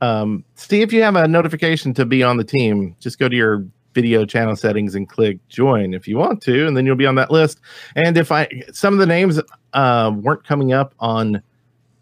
um, 0.00 0.44
see 0.54 0.82
if 0.82 0.92
you 0.92 1.02
have 1.02 1.16
a 1.16 1.26
notification 1.26 1.92
to 1.94 2.04
be 2.04 2.22
on 2.22 2.36
the 2.36 2.44
team. 2.44 2.94
Just 3.00 3.18
go 3.18 3.28
to 3.28 3.34
your 3.34 3.64
video 3.94 4.24
channel 4.24 4.54
settings 4.56 4.94
and 4.94 5.08
click 5.08 5.38
join 5.48 5.94
if 5.94 6.06
you 6.06 6.16
want 6.16 6.42
to, 6.42 6.66
and 6.66 6.76
then 6.76 6.86
you'll 6.86 6.96
be 6.96 7.06
on 7.06 7.14
that 7.16 7.30
list. 7.30 7.60
And 7.96 8.16
if 8.16 8.30
I 8.30 8.48
some 8.72 8.94
of 8.94 9.00
the 9.00 9.06
names 9.06 9.40
uh, 9.72 10.12
weren't 10.14 10.44
coming 10.44 10.72
up 10.72 10.94
on 11.00 11.42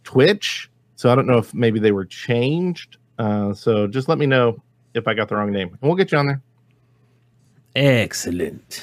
Twitch, 0.05 0.71
so 0.97 1.11
I 1.11 1.15
don't 1.15 1.27
know 1.27 1.39
if 1.39 1.55
maybe 1.55 1.79
they 1.81 1.93
were 1.93 2.05
changed. 2.05 2.97
Uh, 3.19 3.55
so 3.55 3.87
just 3.87 4.09
let 4.09 4.19
me 4.19 4.27
know 4.27 4.61
if 4.95 5.07
I 5.07 5.15
got 5.15 5.29
the 5.29 5.37
wrong 5.37 5.53
name, 5.53 5.69
and 5.69 5.79
we'll 5.81 5.95
get 5.95 6.11
you 6.11 6.19
on 6.19 6.27
there. 6.27 6.43
Excellent. 7.77 8.83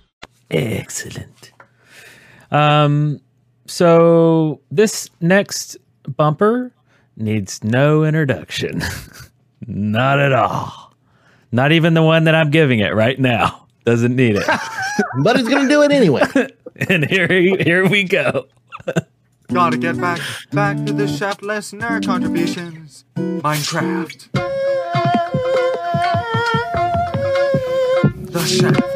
Excellent. 0.49 1.51
Um, 2.51 3.21
so 3.67 4.59
this 4.71 5.09
next 5.21 5.77
bumper 6.17 6.73
needs 7.15 7.63
no 7.63 8.03
introduction. 8.03 8.81
Not 9.67 10.19
at 10.19 10.33
all. 10.33 10.93
Not 11.51 11.71
even 11.71 11.93
the 11.93 12.03
one 12.03 12.25
that 12.25 12.35
I'm 12.35 12.49
giving 12.49 12.79
it 12.79 12.93
right 12.93 13.19
now. 13.19 13.67
Doesn't 13.85 14.15
need 14.15 14.35
it. 14.35 14.47
but 15.23 15.37
he's 15.37 15.47
gonna 15.47 15.69
do 15.69 15.81
it 15.83 15.91
anyway. 15.91 16.23
and 16.89 17.05
here 17.05 17.27
here 17.27 17.87
we 17.87 18.03
go. 18.03 18.47
Gotta 19.51 19.77
get 19.77 19.99
back, 19.99 20.19
back 20.51 20.77
to 20.85 20.93
the 20.93 21.07
shaft 21.07 21.41
listener 21.41 21.99
contributions. 22.01 23.03
Minecraft. 23.15 24.31
The 28.31 28.45
shaft. 28.45 28.90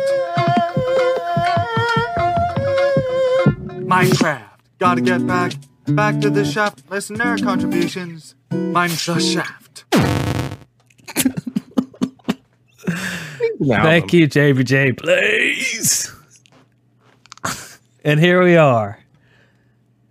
Minecraft. 3.96 4.44
Gotta 4.78 5.00
get 5.00 5.26
back, 5.26 5.54
back 5.88 6.20
to 6.20 6.30
the 6.30 6.44
shaft 6.44 6.84
listener 6.90 7.38
contributions. 7.38 8.36
Mine 8.52 8.90
the 8.90 9.20
shaft. 9.22 9.86
Thank 13.64 14.12
you, 14.14 14.28
JBJ, 14.28 14.98
please. 14.98 16.12
and 18.04 18.20
here 18.20 18.44
we 18.44 18.58
are. 18.58 19.00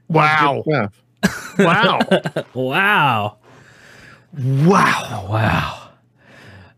Wow. 0.08 0.62
Yeah. 0.66 0.88
Wow. 1.58 2.00
Wow. 2.54 3.38
wow. 4.34 5.26
Wow. 5.30 5.88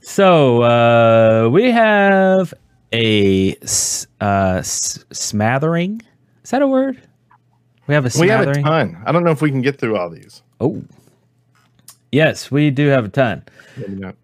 So 0.01 0.63
uh, 0.63 1.49
we 1.51 1.71
have 1.71 2.53
a 2.93 3.53
uh, 4.21 4.57
s- 4.59 5.05
smattering. 5.13 6.03
Is 6.47 6.51
that 6.51 6.63
a 6.63 6.69
word? 6.69 7.03
We 7.89 7.95
have 7.95 8.07
a 8.07 8.21
We 8.21 8.29
have 8.29 8.47
a 8.47 8.63
ton. 8.63 9.03
I 9.05 9.11
don't 9.11 9.25
know 9.25 9.33
if 9.33 9.43
we 9.43 9.51
can 9.51 9.63
get 9.63 9.81
through 9.81 9.97
all 9.97 10.09
these. 10.09 10.45
oh, 10.61 10.81
yes, 12.13 12.53
we 12.53 12.71
do 12.71 12.87
have 12.87 13.05
a 13.05 13.09
ton. 13.09 13.43
Maybe 13.77 13.97
not. 13.97 14.15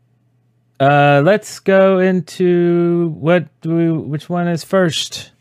Uh, 0.78 1.20
let's 1.24 1.58
go 1.58 1.98
into 1.98 3.08
what 3.18 3.48
do 3.60 3.74
we? 3.74 3.90
Which 3.90 4.28
one 4.28 4.46
is 4.46 4.62
first? 4.62 5.32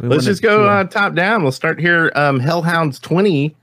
We 0.00 0.08
Let's 0.08 0.22
wanna 0.22 0.30
just 0.30 0.42
go 0.42 0.64
uh, 0.66 0.84
top 0.84 1.12
down. 1.12 1.42
We'll 1.42 1.52
start 1.52 1.78
here. 1.78 2.10
Um, 2.14 2.40
Hellhounds 2.40 2.98
twenty 2.98 3.54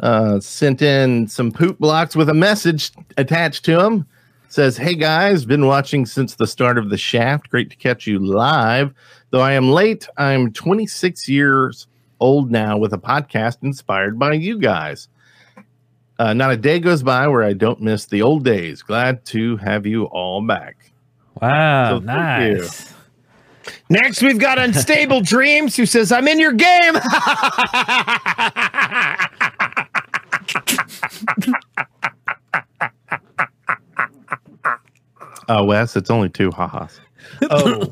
uh, 0.00 0.40
sent 0.40 0.82
in 0.82 1.26
some 1.26 1.50
poop 1.50 1.78
blocks 1.78 2.14
with 2.14 2.28
a 2.28 2.34
message 2.34 2.92
attached 3.16 3.64
to 3.64 3.78
them. 3.78 4.06
Says, 4.50 4.76
"Hey 4.76 4.94
guys, 4.94 5.46
been 5.46 5.64
watching 5.64 6.04
since 6.04 6.34
the 6.34 6.46
start 6.46 6.76
of 6.76 6.90
the 6.90 6.98
Shaft. 6.98 7.48
Great 7.48 7.70
to 7.70 7.76
catch 7.76 8.06
you 8.06 8.18
live. 8.18 8.92
Though 9.30 9.40
I 9.40 9.52
am 9.52 9.70
late, 9.70 10.06
I'm 10.18 10.52
26 10.52 11.30
years 11.30 11.86
old 12.20 12.50
now 12.50 12.76
with 12.78 12.92
a 12.92 12.98
podcast 12.98 13.58
inspired 13.62 14.18
by 14.18 14.32
you 14.34 14.58
guys. 14.58 15.08
Uh, 16.18 16.32
not 16.32 16.52
a 16.52 16.56
day 16.56 16.78
goes 16.78 17.02
by 17.02 17.26
where 17.26 17.42
I 17.42 17.52
don't 17.54 17.80
miss 17.82 18.06
the 18.06 18.22
old 18.22 18.44
days. 18.44 18.82
Glad 18.82 19.24
to 19.26 19.56
have 19.58 19.84
you 19.86 20.04
all 20.04 20.40
back. 20.46 20.76
Wow, 21.42 21.98
So 22.00 22.06
thank 22.06 22.56
you. 22.56 22.60
nice. 22.62 22.94
Next, 23.88 24.22
we've 24.22 24.38
got 24.38 24.58
Unstable 24.58 25.20
Dreams 25.22 25.74
who 25.76 25.86
says, 25.86 26.12
I'm 26.12 26.28
in 26.28 26.38
your 26.38 26.52
game. 26.52 26.94
Uh, 35.48 35.64
Wes, 35.66 35.96
it's 35.96 36.10
only 36.10 36.28
two 36.28 36.50
ha-has. 36.50 37.00
oh, 37.50 37.88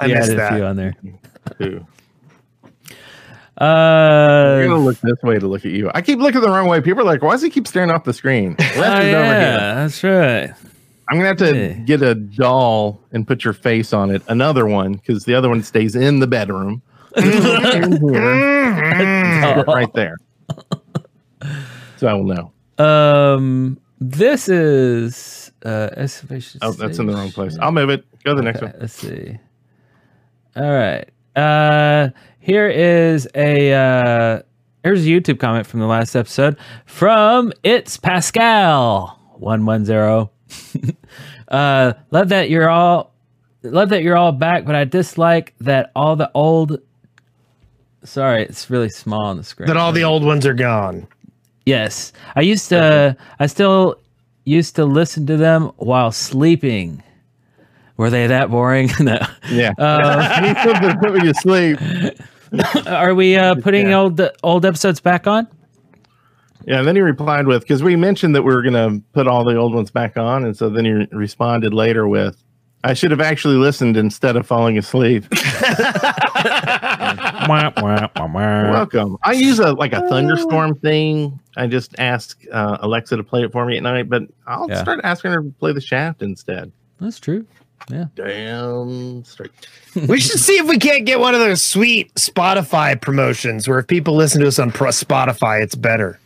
I 0.00 0.06
Yeah, 0.06 0.18
missed 0.18 0.30
added 0.32 0.40
a 0.40 0.48
few 0.48 0.58
that. 0.58 0.66
on 0.66 0.76
there. 0.76 0.96
Two. 1.58 1.86
I'm 3.58 4.62
gonna 4.68 4.74
Uh, 4.74 4.78
look 4.78 4.98
this 5.00 5.22
way 5.22 5.38
to 5.38 5.46
look 5.46 5.64
at 5.64 5.70
you. 5.72 5.90
I 5.94 6.02
keep 6.02 6.18
looking 6.18 6.40
the 6.40 6.48
wrong 6.50 6.66
way. 6.68 6.80
People 6.80 7.02
are 7.02 7.04
like, 7.06 7.22
"Why 7.22 7.32
does 7.32 7.42
he 7.42 7.50
keep 7.50 7.66
staring 7.68 7.90
off 7.90 8.04
the 8.04 8.12
screen?" 8.12 8.56
Oh, 8.60 8.64
is 8.64 8.76
over 8.78 8.86
here. 8.88 9.14
yeah, 9.14 9.74
that's 9.74 10.02
right. 10.02 10.52
I'm 11.08 11.16
gonna 11.18 11.28
have 11.28 11.36
to 11.38 11.56
Yeah. 11.56 11.72
get 11.84 12.02
a 12.02 12.14
doll 12.14 13.00
and 13.12 13.26
put 13.26 13.44
your 13.44 13.52
face 13.52 13.92
on 13.92 14.10
it. 14.10 14.22
Another 14.28 14.66
one 14.66 14.94
because 14.94 15.24
the 15.24 15.34
other 15.34 15.48
one 15.48 15.62
stays 15.62 15.94
in 15.94 16.18
the 16.20 16.26
bedroom. 16.26 16.82
Right 19.66 19.92
there. 19.94 20.16
So 21.98 22.08
I 22.08 22.14
will 22.14 22.24
know. 22.24 22.52
Um, 22.84 23.78
this 24.00 24.48
is 24.48 25.52
uh, 25.64 25.90
excavation. 25.96 26.58
Oh, 26.62 26.72
that's 26.72 26.98
in 26.98 27.06
the 27.06 27.12
wrong 27.14 27.30
place. 27.30 27.56
I'll 27.60 27.70
move 27.70 27.88
it. 27.90 28.04
Go 28.24 28.32
to 28.32 28.36
the 28.36 28.42
next 28.42 28.62
one. 28.62 28.74
Let's 28.80 28.94
see. 28.94 29.38
All 30.56 30.72
right. 30.72 31.08
Uh, 31.36 32.08
here 32.44 32.68
is 32.68 33.26
a 33.34 33.72
uh, 33.72 34.42
here's 34.82 35.04
a 35.06 35.08
YouTube 35.08 35.40
comment 35.40 35.66
from 35.66 35.80
the 35.80 35.86
last 35.86 36.14
episode 36.14 36.58
from 36.84 37.52
it's 37.62 37.96
Pascal 37.96 39.18
one 39.38 39.64
one 39.64 39.84
zero. 39.86 40.30
uh, 41.48 41.94
love 42.10 42.28
that 42.28 42.50
you're 42.50 42.68
all 42.68 43.12
love 43.62 43.88
that 43.88 44.02
you're 44.02 44.16
all 44.16 44.30
back, 44.32 44.66
but 44.66 44.74
I 44.74 44.84
dislike 44.84 45.54
that 45.60 45.90
all 45.96 46.16
the 46.16 46.30
old. 46.34 46.80
Sorry, 48.04 48.42
it's 48.42 48.68
really 48.68 48.90
small 48.90 49.24
on 49.24 49.38
the 49.38 49.44
screen. 49.44 49.66
That 49.66 49.78
all 49.78 49.90
the 49.90 50.04
old 50.04 50.22
ones 50.22 50.44
are 50.44 50.52
gone. 50.52 51.08
Yes, 51.64 52.12
I 52.36 52.42
used 52.42 52.68
to. 52.68 53.16
I 53.38 53.46
still 53.46 53.96
used 54.44 54.76
to 54.76 54.84
listen 54.84 55.26
to 55.28 55.38
them 55.38 55.72
while 55.76 56.12
sleeping. 56.12 57.02
Were 57.96 58.10
they 58.10 58.26
that 58.26 58.50
boring? 58.50 58.90
no. 59.00 59.18
Yeah. 59.50 59.72
Uh, 59.78 60.42
He 60.48 60.52
put 60.54 60.82
the- 60.82 60.96
put 61.00 61.14
me 61.14 61.20
to 61.20 61.34
sleep. 61.34 61.78
are 62.86 63.14
we 63.14 63.36
uh, 63.36 63.54
putting 63.56 63.88
Yeah. 63.88 63.98
old 64.00 64.20
old 64.42 64.64
episodes 64.64 65.00
back 65.00 65.26
on? 65.26 65.46
Yeah, 66.66 66.78
and 66.78 66.88
then 66.88 66.96
he 66.96 67.02
replied 67.02 67.46
with 67.46 67.62
because 67.62 67.82
we 67.82 67.94
mentioned 67.96 68.34
that 68.36 68.42
we 68.42 68.54
were 68.54 68.62
going 68.62 68.72
to 68.74 69.02
put 69.12 69.26
all 69.28 69.44
the 69.44 69.54
old 69.56 69.74
ones 69.74 69.90
back 69.90 70.16
on, 70.16 70.44
and 70.44 70.56
so 70.56 70.70
then 70.70 70.84
he 70.86 70.92
re- 70.92 71.08
responded 71.12 71.74
later 71.74 72.08
with, 72.08 72.42
"I 72.82 72.94
should 72.94 73.10
have 73.10 73.20
actually 73.20 73.56
listened 73.56 73.96
instead 73.98 74.36
of 74.36 74.46
falling 74.46 74.78
asleep." 74.78 75.24
Welcome. 77.48 79.16
I 79.22 79.32
use 79.32 79.58
a 79.58 79.72
like 79.72 79.92
a 79.92 80.08
thunderstorm 80.08 80.74
thing. 80.76 81.38
I 81.56 81.66
just 81.66 81.94
ask 81.98 82.42
uh, 82.50 82.78
Alexa 82.80 83.16
to 83.16 83.24
play 83.24 83.42
it 83.42 83.52
for 83.52 83.64
me 83.66 83.76
at 83.76 83.82
night, 83.82 84.08
but 84.08 84.22
I'll 84.46 84.68
Yeah. 84.68 84.80
start 84.82 85.00
asking 85.04 85.32
her 85.32 85.42
to 85.42 85.50
play 85.58 85.72
the 85.72 85.80
Shaft 85.80 86.22
instead. 86.22 86.72
That's 87.00 87.20
true. 87.20 87.46
Yeah. 87.90 88.06
Damn 88.14 89.24
straight. 89.24 89.50
We 90.08 90.18
should 90.20 90.40
see 90.40 90.54
if 90.58 90.66
we 90.66 90.78
can't 90.78 91.04
get 91.04 91.20
one 91.20 91.34
of 91.34 91.40
those 91.40 91.62
sweet 91.62 92.14
Spotify 92.14 92.98
promotions 93.00 93.68
where 93.68 93.78
if 93.78 93.86
people 93.86 94.14
listen 94.16 94.40
to 94.40 94.46
us 94.48 94.58
on 94.58 94.72
Spotify, 94.72 95.62
it's 95.62 95.74
better. 95.74 96.18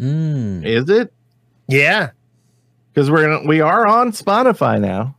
Mm. 0.00 0.64
Is 0.64 0.88
it? 0.88 1.12
Yeah, 1.68 2.10
Because 2.92 3.10
we're 3.10 3.46
we 3.46 3.60
are 3.60 3.86
on 3.86 4.12
Spotify 4.12 4.80
now. 4.80 5.14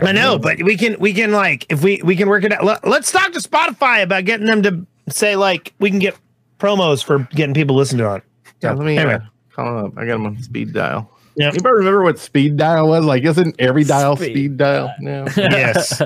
I 0.00 0.12
know, 0.12 0.38
but 0.38 0.62
we 0.62 0.76
can 0.76 0.98
we 0.98 1.12
can 1.12 1.32
like 1.32 1.66
if 1.68 1.82
we 1.82 2.00
we 2.04 2.16
can 2.16 2.28
work 2.28 2.44
it 2.44 2.52
out. 2.52 2.64
Let, 2.64 2.86
let's 2.86 3.12
talk 3.12 3.32
to 3.32 3.38
Spotify 3.40 4.02
about 4.02 4.24
getting 4.24 4.46
them 4.46 4.62
to 4.62 4.86
say 5.12 5.36
like 5.36 5.72
we 5.78 5.90
can 5.90 5.98
get 5.98 6.16
promos 6.58 7.04
for 7.04 7.20
getting 7.34 7.54
people 7.54 7.74
to 7.74 7.78
listen 7.78 7.98
to 7.98 8.14
it. 8.16 8.22
Yeah, 8.62 8.72
let 8.72 8.84
me 8.86 8.96
Anyway. 8.98 9.14
uh, 9.14 9.20
call 9.54 9.78
him 9.78 9.84
up. 9.86 9.98
I 9.98 10.06
got 10.06 10.14
him 10.16 10.26
on 10.26 10.42
speed 10.42 10.72
dial. 10.72 11.10
Yep. 11.40 11.54
Anybody 11.54 11.74
remember 11.74 12.02
what 12.02 12.18
speed 12.18 12.56
dial 12.56 12.88
was? 12.88 13.04
Like, 13.04 13.24
isn't 13.24 13.56
every 13.58 13.84
dial 13.84 14.16
Speed 14.16 14.32
speed, 14.32 14.56
dial? 14.58 14.92
No. 15.00 15.24
yes. 15.36 15.98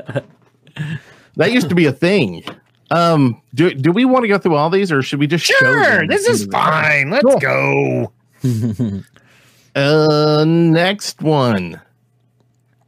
that 1.37 1.53
used 1.53 1.69
to 1.69 1.75
be 1.75 1.87
a 1.87 1.93
thing. 1.93 2.45
Um, 2.91 3.41
do 3.55 3.75
do 3.75 3.91
we 3.91 4.05
want 4.05 4.23
to 4.25 4.29
go 4.29 4.39
through 4.39 4.55
all 4.55 4.71
these, 4.71 4.93
or 4.93 5.03
should 5.03 5.19
we 5.19 5.27
just 5.27 5.45
show 5.45 5.55
Sure, 5.59 6.07
this 6.07 6.27
is 6.29 6.47
fine. 6.47 7.11
Let's 7.11 7.25
Cool. 7.25 7.39
go. 7.41 8.13
Uh, 9.77 10.45
next 10.47 11.21
one. 11.21 11.81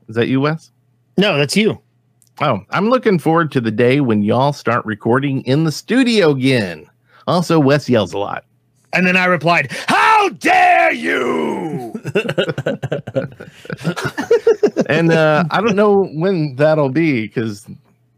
Is 0.08 0.14
that 0.14 0.28
you, 0.28 0.40
Wes? 0.40 0.70
No, 1.18 1.36
that's 1.36 1.56
you. 1.56 1.80
Oh, 2.40 2.60
I'm 2.70 2.90
looking 2.90 3.18
forward 3.18 3.50
to 3.52 3.60
the 3.60 3.72
day 3.72 3.98
when 4.00 4.22
y'all 4.22 4.52
start 4.52 4.86
recording 4.86 5.42
in 5.46 5.64
the 5.64 5.72
studio 5.72 6.30
again. 6.30 6.86
Also, 7.26 7.58
Wes 7.58 7.88
yells 7.88 8.12
a 8.12 8.18
lot. 8.18 8.44
And 8.92 9.04
then 9.04 9.16
I 9.16 9.24
replied, 9.24 9.72
"How 10.26 10.34
dare 10.34 10.92
you!" 10.92 11.92
And 14.88 15.12
uh, 15.12 15.44
I 15.50 15.60
don't 15.60 15.76
know 15.76 16.04
when 16.14 16.54
that'll 16.56 16.90
be 16.90 17.22
because 17.22 17.66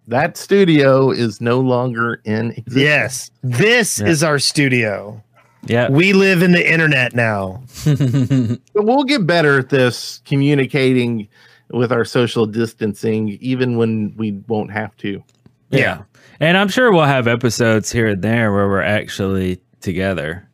that 0.07 0.37
studio 0.37 1.11
is 1.11 1.41
no 1.41 1.61
longer 1.61 2.21
in 2.25 2.51
existence. 2.53 2.77
yes, 2.77 3.31
this 3.43 3.99
Yeah. 4.01 4.07
is 4.07 4.23
our 4.23 4.39
studio. 4.39 5.23
Yeah. 5.67 5.89
We 5.91 6.13
live 6.13 6.43
in 6.43 6.53
the 6.53 6.71
internet 6.71 7.15
now. 7.15 7.63
But 7.85 8.85
we'll 8.85 9.05
get 9.05 9.27
better 9.27 9.59
at 9.59 9.71
this 9.71 10.21
communicating 10.25 11.29
with 11.71 11.91
our 11.93 12.05
social 12.05 12.47
distancing, 12.47 13.31
even 13.41 13.77
when 13.77 14.15
we 14.17 14.33
won't 14.47 14.71
have 14.73 14.97
to. 14.99 15.23
yeah. 15.71 16.03
And 16.41 16.57
I'm 16.57 16.69
sure 16.69 16.93
we'll 16.93 17.03
have 17.05 17.27
episodes 17.27 17.91
here 17.91 18.07
and 18.07 18.23
there 18.23 18.53
where 18.53 18.69
we're 18.69 18.81
actually 18.83 19.61
together. 19.81 20.48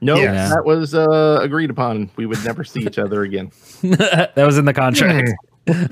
No, 0.00 0.16
Yeah. 0.16 0.48
that 0.50 0.64
was 0.64 0.94
uh, 0.94 1.38
agreed 1.42 1.70
upon. 1.70 2.10
We 2.16 2.26
would 2.26 2.44
never 2.44 2.64
see 2.64 2.80
each 2.80 2.98
other 2.98 3.22
again. 3.22 3.50
that 3.82 4.32
was 4.36 4.58
in 4.58 4.64
the 4.66 4.74
contract. 4.74 5.30
It 5.68 5.90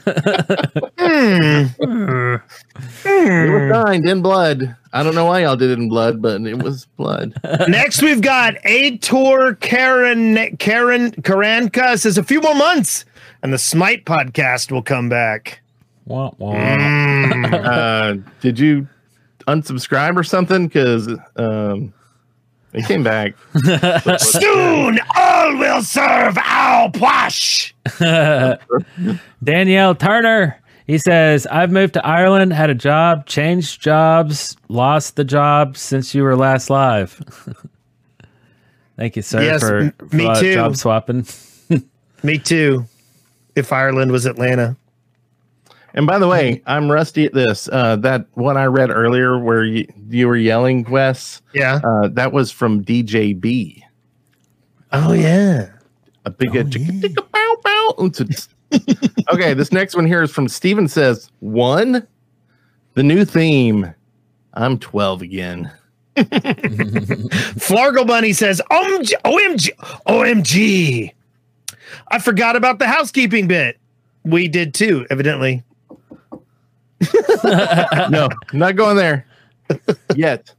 was 3.53 3.85
signed 3.85 4.09
in 4.09 4.23
blood. 4.23 4.77
I 4.93 5.03
don't 5.03 5.15
know 5.15 5.27
why 5.27 5.43
y'all 5.43 5.57
did 5.57 5.71
it 5.71 5.79
in 5.79 5.89
blood, 5.89 6.23
but 6.23 6.41
it 6.43 6.63
was 6.63 6.87
blood. 6.97 7.35
Next, 7.69 8.03
we've 8.03 8.21
got 8.21 8.55
Ator 8.65 9.59
Karen 9.61 10.57
Karen 10.59 11.13
Karanka 11.13 11.99
says 11.99 12.19
a 12.19 12.23
few 12.23 12.41
more 12.41 12.55
months, 12.55 13.05
and 13.43 13.53
the 13.53 13.59
Smite 13.59 14.05
podcast 14.05 14.71
will 14.71 14.83
come 14.83 15.09
back. 15.09 15.61
Wah, 16.07 16.31
wah. 16.39 16.53
uh, 16.55 18.17
did 18.41 18.59
you 18.59 18.87
unsubscribe 19.49 20.17
or 20.17 20.23
something? 20.25 20.67
Because 20.67 21.09
um, 21.37 21.93
it 22.75 22.85
came 22.87 23.03
back. 23.03 23.35
Soon, 24.18 24.99
all 25.16 25.57
will 25.59 25.83
serve 25.83 26.37
our 26.39 26.91
Pwash. 26.91 27.72
Danielle 29.43 29.95
Turner. 29.95 30.61
He 30.87 30.99
says, 30.99 31.47
I've 31.47 31.70
moved 31.70 31.95
to 31.95 32.07
Ireland, 32.07 32.53
had 32.53 32.68
a 32.68 32.75
job, 32.75 33.25
changed 33.25 33.81
jobs, 33.81 34.55
lost 34.68 35.16
the 35.16 35.25
job 35.25 35.79
since 35.79 36.14
you 36.14 36.22
were 36.22 36.37
last 36.37 36.68
live. 36.68 37.22
Thank 38.99 39.16
you, 39.16 39.22
sir, 39.22 39.43
Yes, 39.43 39.61
for, 39.62 39.79
m- 39.79 39.93
for 39.93 40.14
me 40.16 40.27
uh, 40.27 40.35
too. 40.39 40.55
job 40.55 40.77
swapping. 40.77 41.27
Me 42.22 42.39
too. 42.39 42.85
If 43.57 43.72
Ireland 43.72 44.12
was 44.12 44.27
Atlanta. 44.27 44.77
And 45.95 46.07
by 46.07 46.19
the 46.19 46.27
way, 46.29 46.63
I'm 46.67 46.91
rusty 46.91 47.25
at 47.25 47.33
this. 47.33 47.69
Uh, 47.71 47.97
that 47.97 48.27
one 48.35 48.57
I 48.57 48.67
read 48.67 48.91
earlier 48.91 49.39
where 49.39 49.65
you, 49.65 49.87
you 50.09 50.27
were 50.29 50.37
yelling, 50.37 50.85
Wes, 50.91 51.41
Yeah. 51.53 51.81
uh, 51.85 52.09
that 52.09 52.33
was 52.33 52.51
from 52.51 52.85
DJB. 52.85 53.81
Oh 54.93 55.13
yeah. 55.13 55.71
A 56.25 56.31
big 56.31 56.51
chicka 56.51 57.01
chicka 57.01 57.31
bow 57.33 57.57
bow. 57.63 57.95
Oots, 57.99 58.21
oots. 58.21 58.49
okay, 59.33 59.55
this 59.55 59.73
next 59.73 59.95
one 59.95 60.07
here 60.07 60.23
is 60.23 60.31
from 60.31 60.49
Steven 60.49 60.89
says, 60.89 61.31
one, 61.41 62.07
the 62.95 63.03
new 63.03 63.25
theme. 63.25 63.93
I'm 64.55 64.79
12 64.79 65.23
again. 65.23 65.71
Flargle 66.17 68.07
Bunny 68.07 68.33
says, 68.33 68.63
OMG, 68.71 69.13
OMG, 69.25 69.71
OMG. 70.07 71.13
I 72.09 72.19
forgot 72.21 72.57
about 72.57 72.79
the 72.79 72.87
housekeeping 72.87 73.49
bit. 73.49 73.79
We 74.25 74.49
did 74.49 74.75
too, 74.75 75.07
evidently. 75.11 75.63
No, 78.11 78.29
not 78.53 78.77
going 78.77 78.97
there 78.97 79.27
yet. 80.15 80.53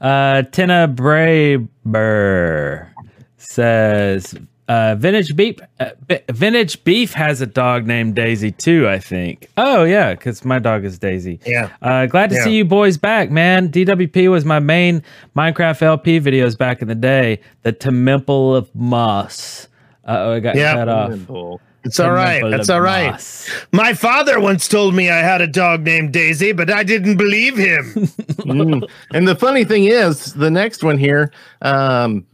Uh, 0.00 0.42
Tina 0.42 0.88
Braber 0.88 2.88
says, 3.36 4.34
uh, 4.68 4.94
vintage 4.96 5.36
beef. 5.36 5.56
Uh, 5.78 5.90
B- 6.06 6.18
vintage 6.30 6.82
beef 6.84 7.12
has 7.14 7.40
a 7.40 7.46
dog 7.46 7.86
named 7.86 8.14
Daisy 8.14 8.50
too. 8.50 8.88
I 8.88 8.98
think. 8.98 9.48
Oh 9.56 9.84
yeah, 9.84 10.14
because 10.14 10.44
my 10.44 10.58
dog 10.58 10.84
is 10.84 10.98
Daisy. 10.98 11.40
Yeah. 11.46 11.70
Uh, 11.82 12.06
glad 12.06 12.30
to 12.30 12.36
Yeah. 12.36 12.44
see 12.44 12.56
you 12.56 12.64
boys 12.64 12.96
back, 12.96 13.30
man. 13.30 13.68
DWP 13.70 14.30
was 14.30 14.44
my 14.44 14.58
main 14.60 15.02
Minecraft 15.36 15.82
LP 15.82 16.20
videos 16.20 16.56
back 16.56 16.82
in 16.82 16.88
the 16.88 16.94
day. 16.94 17.40
The 17.62 17.72
Temple 17.72 18.54
of 18.56 18.74
Moss. 18.74 19.68
Uh 20.06 20.16
oh, 20.18 20.32
I 20.34 20.40
got 20.40 20.56
Yeah. 20.56 20.74
cut 20.74 20.88
off. 20.88 21.60
It's 21.84 22.00
all 22.00 22.12
right. 22.12 22.40
Temple 22.40 22.50
That's 22.50 22.70
all 22.70 22.80
right. 22.80 23.10
Moss. 23.12 23.50
My 23.72 23.92
father 23.92 24.40
once 24.40 24.68
told 24.68 24.94
me 24.94 25.10
I 25.10 25.18
had 25.18 25.40
a 25.40 25.46
dog 25.46 25.82
named 25.82 26.12
Daisy, 26.12 26.52
but 26.52 26.70
I 26.70 26.82
didn't 26.82 27.16
believe 27.16 27.56
him. 27.56 28.08
Mm. 28.44 28.86
And 29.14 29.26
the 29.26 29.34
funny 29.34 29.64
thing 29.64 29.86
is, 29.86 30.34
the 30.34 30.50
next 30.50 30.84
one 30.84 30.98
here, 30.98 31.32
um, 31.62 32.26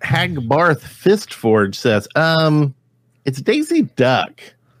Hagbarth 0.00 0.82
Fistforge 0.82 1.74
says, 1.74 2.06
um, 2.14 2.72
it's 3.24 3.40
Daisy 3.40 3.82
Duck. 3.96 4.40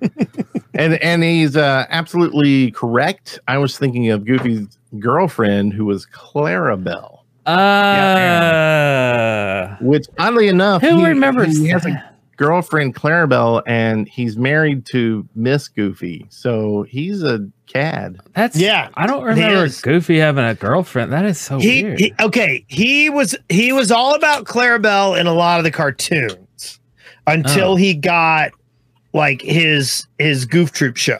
and 0.74 0.94
and 1.02 1.24
he's 1.24 1.56
uh, 1.56 1.86
absolutely 1.90 2.70
correct. 2.70 3.40
I 3.48 3.58
was 3.58 3.76
thinking 3.76 4.10
of 4.10 4.24
Goofy's 4.24 4.78
girlfriend, 5.00 5.72
who 5.72 5.86
was 5.86 6.06
Clarabelle. 6.06 7.18
Uh, 7.46 8.36
Which, 9.80 10.06
oddly 10.18 10.48
enough, 10.48 10.82
Who 10.82 10.98
he, 10.98 11.04
remembers 11.04 11.58
he 11.58 11.68
has 11.68 11.84
a 11.84 11.90
that? 11.90 12.09
Girlfriend, 12.40 12.94
Clarabelle, 12.94 13.62
and 13.66 14.08
he's 14.08 14.38
married 14.38 14.86
to 14.86 15.28
Miss 15.34 15.68
Goofy. 15.68 16.26
So 16.30 16.84
he's 16.84 17.22
a 17.22 17.46
cad. 17.66 18.18
that's 18.34 18.56
Yeah, 18.56 18.88
I 18.94 19.06
don't 19.06 19.22
remember. 19.22 19.68
Goofy 19.82 20.16
having 20.18 20.44
a 20.46 20.54
girlfriend. 20.54 21.12
That 21.12 21.26
is 21.26 21.38
so 21.38 21.58
he, 21.58 21.82
weird. 21.84 22.00
he 22.00 22.14
okay 22.18 22.64
he 22.68 23.10
was 23.10 23.36
he 23.50 23.72
was 23.72 23.92
all 23.92 24.14
about 24.14 24.44
clarabelle 24.46 25.20
in 25.20 25.26
a 25.26 25.34
lot 25.34 25.58
of 25.60 25.64
the 25.64 25.70
cartoons 25.70 26.80
until 27.26 27.72
Oh. 27.72 27.76
he 27.76 27.92
got 27.94 28.52
like 29.12 29.42
his 29.42 30.06
his 30.18 30.46
goof 30.46 30.72
troop 30.72 30.96
show 30.96 31.18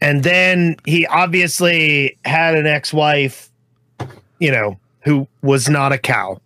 and 0.00 0.24
then 0.24 0.74
he 0.86 1.06
obviously 1.06 2.18
had 2.24 2.56
an 2.56 2.66
ex-wife 2.66 3.50
you 4.40 4.50
know 4.50 4.76
who 5.04 5.28
was 5.42 5.68
not 5.68 5.92
a 5.92 5.98
cow 5.98 6.40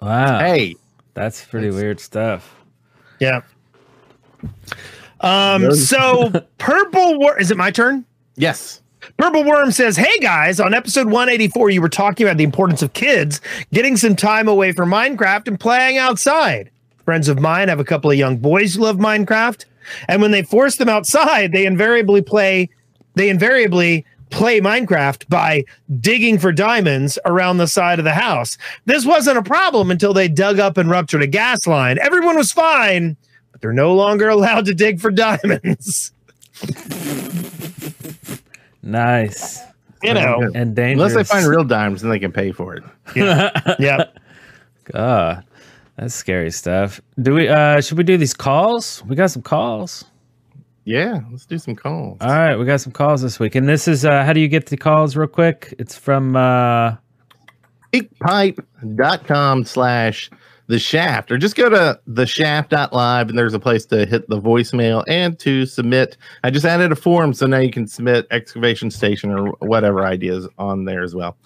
wow, 0.00 0.38
Hey, 0.38 0.76
that's 1.14 1.44
pretty 1.44 1.70
weird 1.70 2.00
stuff. 2.00 2.54
yeah 3.20 3.40
um 5.20 5.72
so 5.74 6.30
purple 6.58 7.18
wor- 7.18 7.38
is 7.38 7.50
it 7.50 7.56
my 7.56 7.70
turn 7.70 8.04
yes. 8.36 8.78
Purple 9.16 9.42
Worm 9.44 9.72
says, 9.72 9.96
Hey 9.96 10.16
guys, 10.20 10.60
on 10.60 10.74
episode 10.74 11.06
184, 11.06 11.70
you 11.70 11.82
were 11.82 11.88
talking 11.88 12.24
about 12.24 12.36
the 12.36 12.44
importance 12.44 12.82
of 12.82 12.92
kids 12.92 13.40
getting 13.72 13.96
some 13.96 14.14
time 14.14 14.46
away 14.46 14.70
from 14.70 14.90
Minecraft 14.90 15.48
and 15.48 15.58
playing 15.58 15.98
outside. 15.98 16.70
Friends 17.04 17.28
of 17.28 17.40
mine 17.40 17.68
have 17.68 17.80
a 17.80 17.84
couple 17.84 18.12
of 18.12 18.16
young 18.16 18.36
boys 18.36 18.76
who 18.76 18.82
love 18.82 18.98
Minecraft. 18.98 19.64
And 20.06 20.22
when 20.22 20.30
they 20.30 20.44
force 20.44 20.76
them 20.76 20.88
outside, 20.88 21.50
they 21.50 21.66
invariably 21.66 22.22
play, 22.22 22.70
they 23.14 23.28
invariably 23.28 24.06
play 24.32 24.60
Minecraft 24.60 25.28
by 25.28 25.64
digging 26.00 26.38
for 26.38 26.50
diamonds 26.52 27.18
around 27.24 27.58
the 27.58 27.66
side 27.68 27.98
of 27.98 28.04
the 28.04 28.14
house. 28.14 28.58
This 28.86 29.06
wasn't 29.06 29.38
a 29.38 29.42
problem 29.42 29.90
until 29.90 30.12
they 30.12 30.26
dug 30.28 30.58
up 30.58 30.76
and 30.76 30.90
ruptured 30.90 31.22
a 31.22 31.26
gas 31.26 31.66
line. 31.66 31.98
Everyone 32.00 32.36
was 32.36 32.50
fine, 32.50 33.16
but 33.52 33.60
they're 33.60 33.72
no 33.72 33.94
longer 33.94 34.28
allowed 34.28 34.64
to 34.66 34.74
dig 34.74 35.00
for 35.00 35.10
diamonds. 35.12 36.12
Nice 38.82 39.60
You 40.02 40.14
know, 40.14 40.50
and 40.54 40.74
dangerous. 40.74 41.12
Unless 41.12 41.14
they 41.14 41.24
find 41.24 41.46
real 41.46 41.64
dimes, 41.64 42.02
then 42.02 42.10
they 42.10 42.18
can 42.18 42.32
pay 42.32 42.52
for 42.52 42.74
it. 42.74 42.82
Yeah. 43.14 43.50
yep. 43.78 44.16
God, 44.92 45.44
that's 45.96 46.14
scary 46.14 46.50
stuff. 46.50 47.00
Do 47.20 47.34
we? 47.34 47.48
uh 47.48 47.80
Should 47.80 47.98
we 47.98 48.04
do 48.04 48.16
these 48.16 48.34
calls? 48.34 49.02
We 49.06 49.14
got 49.14 49.30
some 49.30 49.42
calls. 49.42 50.04
Yeah, 50.84 51.20
let's 51.30 51.46
do 51.46 51.58
some 51.58 51.76
calls. 51.76 52.18
All 52.20 52.28
right, 52.28 52.56
we 52.56 52.64
got 52.64 52.80
some 52.80 52.92
calls 52.92 53.22
this 53.22 53.38
week, 53.38 53.54
and 53.54 53.68
this 53.68 53.86
is 53.86 54.04
uh 54.04 54.24
how 54.24 54.32
do 54.32 54.40
you 54.40 54.48
get 54.48 54.66
the 54.66 54.76
calls 54.76 55.16
real 55.16 55.28
quick? 55.28 55.74
It's 55.78 55.96
from 55.96 56.36
uh 56.36 56.96
Speakpipe.com 57.92 59.64
slash 59.64 60.30
the 60.68 60.78
shaft, 60.78 61.30
or 61.30 61.36
just 61.36 61.56
go 61.56 61.68
to 61.68 62.00
the 62.06 62.24
shaft.live 62.24 63.28
and 63.28 63.36
there's 63.36 63.52
a 63.52 63.60
place 63.60 63.84
to 63.86 64.06
hit 64.06 64.28
the 64.28 64.40
voicemail 64.40 65.04
and 65.06 65.38
to 65.40 65.66
submit. 65.66 66.16
I 66.44 66.50
just 66.50 66.64
added 66.64 66.92
a 66.92 66.96
form 66.96 67.34
so 67.34 67.46
now 67.46 67.58
you 67.58 67.70
can 67.70 67.86
submit 67.86 68.26
excavation 68.30 68.90
station 68.90 69.30
or 69.30 69.48
whatever 69.58 70.06
ideas 70.06 70.48
on 70.58 70.86
there 70.86 71.02
as 71.02 71.14
well. 71.14 71.36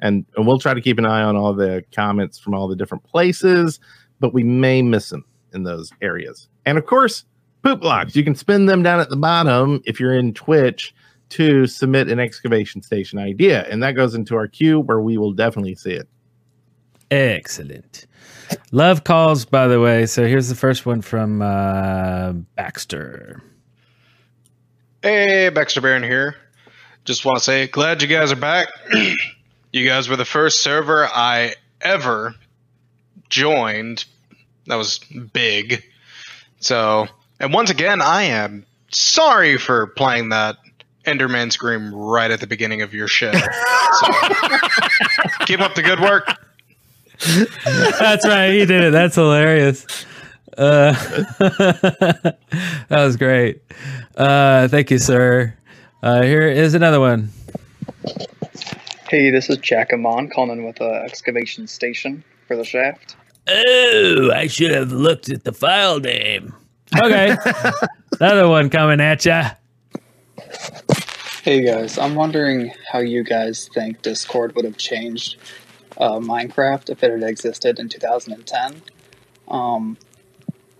And, 0.00 0.26
and 0.36 0.46
we'll 0.46 0.58
try 0.58 0.74
to 0.74 0.80
keep 0.82 0.98
an 0.98 1.06
eye 1.06 1.22
on 1.22 1.36
all 1.36 1.54
the 1.54 1.84
comments 1.94 2.38
from 2.38 2.54
all 2.54 2.68
the 2.68 2.76
different 2.76 3.04
places, 3.04 3.80
but 4.20 4.34
we 4.34 4.42
may 4.42 4.82
miss 4.82 5.08
them 5.08 5.24
in 5.54 5.62
those 5.62 5.90
areas. 6.02 6.48
And 6.66 6.76
of 6.76 6.84
course, 6.84 7.24
poop 7.66 7.80
blocks. 7.80 8.14
You 8.14 8.22
can 8.22 8.36
spin 8.36 8.66
them 8.66 8.84
down 8.84 9.00
at 9.00 9.08
the 9.08 9.16
bottom 9.16 9.82
if 9.84 9.98
you're 9.98 10.14
in 10.14 10.32
Twitch 10.34 10.94
to 11.30 11.66
submit 11.66 12.08
an 12.08 12.20
excavation 12.20 12.80
station 12.80 13.18
idea. 13.18 13.66
And 13.68 13.82
that 13.82 13.92
goes 13.92 14.14
into 14.14 14.36
our 14.36 14.46
queue 14.46 14.78
where 14.78 15.00
we 15.00 15.18
will 15.18 15.32
definitely 15.32 15.74
see 15.74 15.90
it. 15.90 16.08
excellent. 17.10 18.06
Love 18.70 19.02
calls, 19.02 19.44
by 19.44 19.66
the 19.66 19.80
way. 19.80 20.06
So 20.06 20.24
here's 20.28 20.48
the 20.48 20.54
first 20.54 20.86
one 20.86 21.02
from 21.02 21.42
uh 21.42 22.32
Baxter. 22.54 23.42
Hey, 25.02 25.48
Baxter 25.48 25.80
Baron 25.80 26.04
here. 26.04 26.36
Just 27.04 27.24
want 27.24 27.38
to 27.38 27.44
say, 27.44 27.66
glad 27.66 28.00
you 28.00 28.08
guys 28.08 28.30
are 28.30 28.36
back. 28.36 28.68
you 29.72 29.84
guys 29.84 30.08
were 30.08 30.16
the 30.16 30.24
first 30.24 30.60
server 30.60 31.04
I 31.04 31.54
ever 31.80 32.36
joined. 33.28 34.04
That 34.66 34.76
was 34.76 35.00
big. 35.32 35.82
So, 36.60 37.08
and 37.40 37.52
once 37.52 37.70
again, 37.70 38.00
I 38.00 38.24
am 38.24 38.66
sorry 38.90 39.58
for 39.58 39.88
playing 39.88 40.30
that 40.30 40.56
Enderman 41.04 41.52
scream 41.52 41.94
right 41.94 42.30
at 42.30 42.40
the 42.40 42.46
beginning 42.46 42.82
of 42.82 42.92
your 42.92 43.08
show. 43.08 43.32
So, 43.32 43.38
keep 45.46 45.60
up 45.60 45.74
the 45.74 45.82
good 45.82 46.00
work. 46.00 46.26
That's 47.98 48.26
right, 48.26 48.50
he 48.50 48.66
did 48.66 48.84
it. 48.84 48.92
That's 48.92 49.14
hilarious. 49.14 49.86
Uh, 50.58 50.92
that 51.38 52.36
was 52.90 53.16
great. 53.16 53.62
Uh, 54.16 54.68
thank 54.68 54.90
you, 54.90 54.98
sir. 54.98 55.54
Uh, 56.02 56.22
here 56.22 56.48
is 56.48 56.74
another 56.74 57.00
one. 57.00 57.30
Hey, 59.08 59.30
this 59.30 59.48
is 59.48 59.58
Jackamon 59.58 60.32
calling 60.32 60.66
with 60.66 60.80
a 60.80 61.02
excavation 61.04 61.68
station 61.68 62.24
for 62.48 62.56
the 62.56 62.64
shaft. 62.64 63.14
Oh, 63.46 64.32
I 64.34 64.48
should 64.48 64.72
have 64.72 64.90
looked 64.90 65.28
at 65.28 65.44
the 65.44 65.52
file 65.52 66.00
name. 66.00 66.52
Okay. 66.98 67.36
Another 68.20 68.48
one 68.48 68.70
coming 68.70 69.00
at 69.00 69.24
ya. 69.24 69.50
Hey 71.42 71.64
guys, 71.64 71.98
I'm 71.98 72.14
wondering 72.14 72.72
how 72.90 72.98
you 72.98 73.22
guys 73.22 73.68
think 73.72 74.02
Discord 74.02 74.56
would 74.56 74.64
have 74.64 74.76
changed 74.76 75.36
uh, 75.98 76.18
Minecraft 76.18 76.90
if 76.90 77.02
it 77.02 77.10
had 77.10 77.22
existed 77.22 77.78
in 77.78 77.88
2010. 77.88 78.82
Um, 79.48 79.96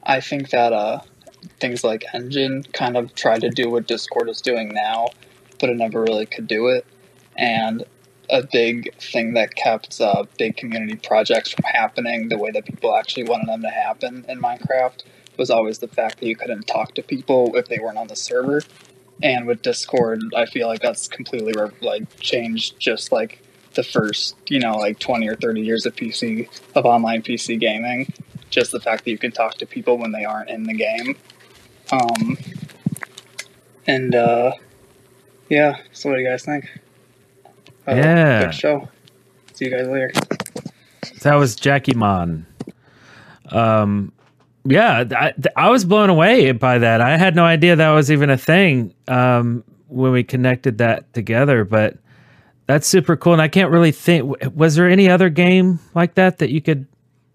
I 0.02 0.20
think 0.20 0.50
that 0.50 0.72
uh, 0.72 1.00
things 1.60 1.84
like 1.84 2.04
Enjin 2.14 2.72
kind 2.72 2.96
of 2.96 3.14
tried 3.14 3.42
to 3.42 3.50
do 3.50 3.70
what 3.70 3.86
Discord 3.86 4.28
is 4.28 4.40
doing 4.40 4.68
now, 4.68 5.08
but 5.60 5.70
it 5.70 5.76
never 5.76 6.02
really 6.02 6.26
could 6.26 6.46
do 6.46 6.68
it. 6.68 6.86
And 7.36 7.84
a 8.30 8.42
big 8.42 8.94
thing 8.98 9.34
that 9.34 9.54
kept 9.54 10.00
uh, 10.00 10.24
big 10.38 10.56
community 10.56 10.96
projects 10.96 11.52
from 11.52 11.64
happening 11.64 12.28
the 12.28 12.38
way 12.38 12.50
that 12.50 12.64
people 12.64 12.96
actually 12.96 13.24
wanted 13.24 13.48
them 13.48 13.62
to 13.62 13.70
happen 13.70 14.24
in 14.28 14.40
Minecraft 14.40 15.02
was 15.38 15.50
always 15.50 15.78
the 15.78 15.88
fact 15.88 16.20
that 16.20 16.26
you 16.26 16.36
couldn't 16.36 16.66
talk 16.66 16.94
to 16.94 17.02
people 17.02 17.54
if 17.56 17.68
they 17.68 17.78
weren't 17.78 17.98
on 17.98 18.08
the 18.08 18.16
server. 18.16 18.62
And 19.22 19.46
with 19.46 19.62
Discord, 19.62 20.22
I 20.34 20.46
feel 20.46 20.66
like 20.68 20.82
that's 20.82 21.08
completely 21.08 21.54
like 21.80 22.20
changed 22.20 22.78
just 22.78 23.12
like 23.12 23.42
the 23.74 23.82
first, 23.82 24.36
you 24.48 24.58
know, 24.58 24.76
like 24.76 24.98
20 24.98 25.28
or 25.28 25.36
30 25.36 25.60
years 25.60 25.86
of 25.86 25.94
PC, 25.96 26.48
of 26.74 26.84
online 26.84 27.22
PC 27.22 27.58
gaming. 27.58 28.12
Just 28.50 28.72
the 28.72 28.80
fact 28.80 29.04
that 29.04 29.10
you 29.10 29.18
can 29.18 29.32
talk 29.32 29.54
to 29.54 29.66
people 29.66 29.98
when 29.98 30.12
they 30.12 30.24
aren't 30.24 30.50
in 30.50 30.64
the 30.64 30.74
game. 30.74 31.16
Um, 31.92 32.38
and, 33.86 34.14
uh, 34.14 34.52
yeah, 35.48 35.78
so 35.92 36.10
what 36.10 36.16
do 36.16 36.22
you 36.22 36.28
guys 36.28 36.44
think? 36.44 36.68
Uh, 37.86 37.94
Yeah. 37.94 38.46
Good 38.46 38.54
show. 38.54 38.88
See 39.54 39.66
you 39.66 39.70
guys 39.70 39.86
later. 39.86 40.10
That 41.22 41.36
was 41.36 41.56
Jackamon. 41.56 42.44
Um, 43.50 44.12
yeah, 44.68 45.04
I, 45.10 45.32
I 45.56 45.70
was 45.70 45.84
blown 45.84 46.10
away 46.10 46.52
by 46.52 46.78
that. 46.78 47.00
I 47.00 47.16
had 47.16 47.34
no 47.36 47.44
idea 47.44 47.76
that 47.76 47.90
was 47.90 48.10
even 48.10 48.30
a 48.30 48.36
thing 48.36 48.94
um, 49.08 49.64
when 49.88 50.12
we 50.12 50.24
connected 50.24 50.78
that 50.78 51.12
together. 51.12 51.64
But 51.64 51.96
that's 52.66 52.86
super 52.86 53.16
cool. 53.16 53.32
And 53.32 53.42
I 53.42 53.48
can't 53.48 53.70
really 53.70 53.92
think. 53.92 54.34
Was 54.54 54.74
there 54.74 54.88
any 54.88 55.08
other 55.08 55.28
game 55.28 55.80
like 55.94 56.14
that 56.14 56.38
that 56.38 56.50
you 56.50 56.60
could 56.60 56.86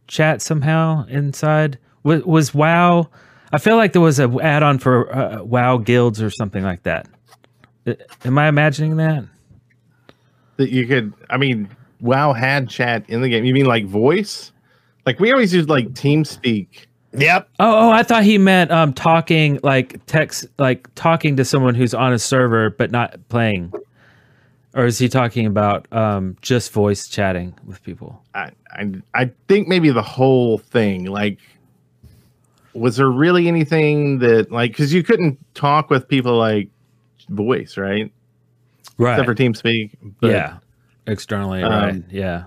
chat 0.07 0.41
somehow 0.41 1.05
inside? 1.07 1.77
Was, 2.03 2.23
was 2.23 2.53
WoW? 2.53 3.09
I 3.53 3.57
feel 3.57 3.75
like 3.75 3.93
there 3.93 4.01
was 4.01 4.19
a 4.19 4.29
add-on 4.41 4.79
for 4.79 5.13
uh, 5.13 5.43
WoW 5.43 5.77
guilds 5.77 6.21
or 6.21 6.29
something 6.29 6.63
like 6.63 6.84
that. 6.84 7.07
Am 8.23 8.38
I 8.38 8.47
imagining 8.47 8.97
that? 8.97 9.25
that 10.61 10.71
you 10.71 10.88
could 10.88 11.13
i 11.29 11.38
mean 11.38 11.67
wow 11.99 12.34
had 12.34 12.69
chat 12.69 13.03
in 13.09 13.21
the 13.21 13.29
game 13.29 13.43
you 13.43 13.53
mean 13.53 13.65
like 13.65 13.86
voice 13.86 14.51
like 15.05 15.19
we 15.19 15.32
always 15.32 15.53
use 15.53 15.67
like 15.67 15.89
teamspeak 15.89 16.86
Yep. 17.14 17.49
Oh, 17.59 17.88
oh, 17.88 17.91
I 17.91 18.03
thought 18.03 18.24
he 18.24 18.38
meant 18.38 18.72
um 18.72 18.93
talking 18.93 19.59
like 19.64 20.05
text 20.05 20.45
like 20.57 20.88
talking 20.95 21.36
to 21.38 21.45
someone 21.45 21.76
who's 21.76 21.93
on 21.93 22.14
a 22.14 22.20
server 22.20 22.70
but 22.70 22.91
not 22.91 23.18
playing. 23.30 23.74
Or 24.74 24.86
is 24.86 24.97
he 24.97 25.09
talking 25.09 25.45
about 25.45 25.91
um 25.91 26.38
just 26.41 26.72
voice 26.72 27.07
chatting 27.09 27.53
with 27.66 27.84
people? 27.84 28.24
I, 28.34 28.51
I 28.72 28.91
i 29.14 29.32
think 29.49 29.68
maybe 29.68 29.89
the 29.91 30.01
whole 30.01 30.57
thing 30.59 31.05
like 31.05 31.39
was 32.74 32.95
there 32.95 33.09
really 33.09 33.49
anything 33.49 34.20
that 34.20 34.49
like 34.49 34.72
because 34.72 34.93
you 34.93 35.03
couldn't 35.03 35.38
talk 35.53 35.89
with 35.89 36.07
people 36.07 36.38
like 36.38 36.70
voice 37.30 37.78
right 37.78 38.09
Right. 38.97 39.14
except 39.20 39.26
for 39.26 39.36
teamspeak 39.36 39.91
but, 40.22 40.32
yeah. 40.32 40.57
Externally, 41.07 41.64
Um, 41.64 41.72
right. 41.72 42.03
Yeah. 42.09 42.43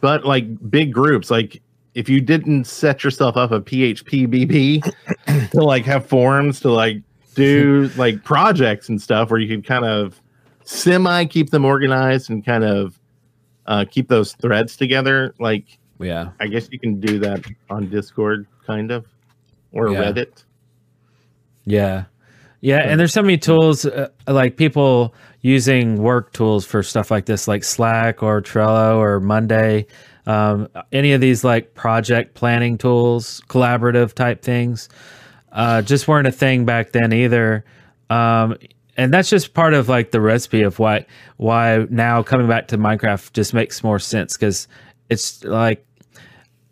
but 0.00 0.24
like 0.24 0.46
big 0.70 0.92
groups 0.92 1.30
like 1.30 1.62
if 1.94 2.08
you 2.08 2.20
didn't 2.20 2.64
set 2.64 3.02
yourself 3.04 3.36
up 3.36 3.50
a 3.50 3.60
phpBB 3.60 4.82
to 5.50 5.60
like 5.62 5.84
have 5.84 6.06
forums 6.06 6.60
to 6.60 6.70
like 6.70 6.98
do 7.34 7.90
like 7.96 8.22
projects 8.24 8.88
and 8.88 9.00
stuff 9.00 9.30
where 9.30 9.40
you 9.40 9.48
could 9.56 9.66
kind 9.66 9.84
of 9.84 10.20
semi 10.64 11.24
keep 11.24 11.50
them 11.50 11.64
organized 11.64 12.30
and 12.30 12.44
kind 12.44 12.64
of 12.64 12.98
uh, 13.66 13.84
keep 13.90 14.08
those 14.08 14.32
threads 14.34 14.76
together 14.76 15.34
like 15.38 15.78
Yeah. 15.98 16.30
i 16.40 16.46
guess 16.46 16.68
you 16.70 16.78
can 16.78 17.00
do 17.00 17.18
that 17.20 17.44
on 17.68 17.88
discord 17.90 18.46
kind 18.66 18.90
of 18.90 19.06
or 19.72 19.90
Yeah. 19.90 20.00
reddit 20.04 20.44
Yeah. 21.64 22.04
Yeah, 22.62 22.80
and 22.80 23.00
there's 23.00 23.12
so 23.14 23.22
many 23.22 23.38
tools 23.38 23.86
uh, 23.86 24.08
like 24.28 24.58
people 24.58 25.14
using 25.40 25.96
work 26.02 26.30
tools 26.34 26.66
for 26.66 26.82
stuff 26.82 27.10
like 27.10 27.24
this, 27.24 27.48
like 27.48 27.64
Slack 27.64 28.22
or 28.22 28.42
Trello 28.42 28.98
or 28.98 29.18
Monday. 29.18 29.86
Um, 30.26 30.68
any 30.92 31.12
of 31.12 31.20
these 31.20 31.44
like 31.44 31.74
project 31.74 32.34
planning 32.34 32.78
tools, 32.78 33.40
collaborative 33.48 34.12
type 34.12 34.42
things, 34.42 34.88
uh, 35.52 35.82
just 35.82 36.06
weren't 36.08 36.26
a 36.26 36.32
thing 36.32 36.64
back 36.64 36.92
then 36.92 37.12
either. 37.12 37.64
Um, 38.10 38.56
and 38.96 39.14
that's 39.14 39.30
just 39.30 39.54
part 39.54 39.72
of 39.74 39.88
like 39.88 40.10
the 40.10 40.20
recipe 40.20 40.62
of 40.62 40.78
why 40.78 41.06
why 41.36 41.86
now 41.90 42.22
coming 42.22 42.48
back 42.48 42.68
to 42.68 42.78
Minecraft 42.78 43.32
just 43.32 43.54
makes 43.54 43.82
more 43.82 43.98
sense 43.98 44.36
because 44.36 44.68
it's 45.08 45.42
like 45.44 45.86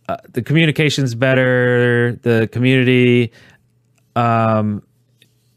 uh, 0.08 0.16
the 0.30 0.42
communication's 0.42 1.14
better, 1.14 2.18
the 2.22 2.48
community 2.52 3.32
um, 4.16 4.82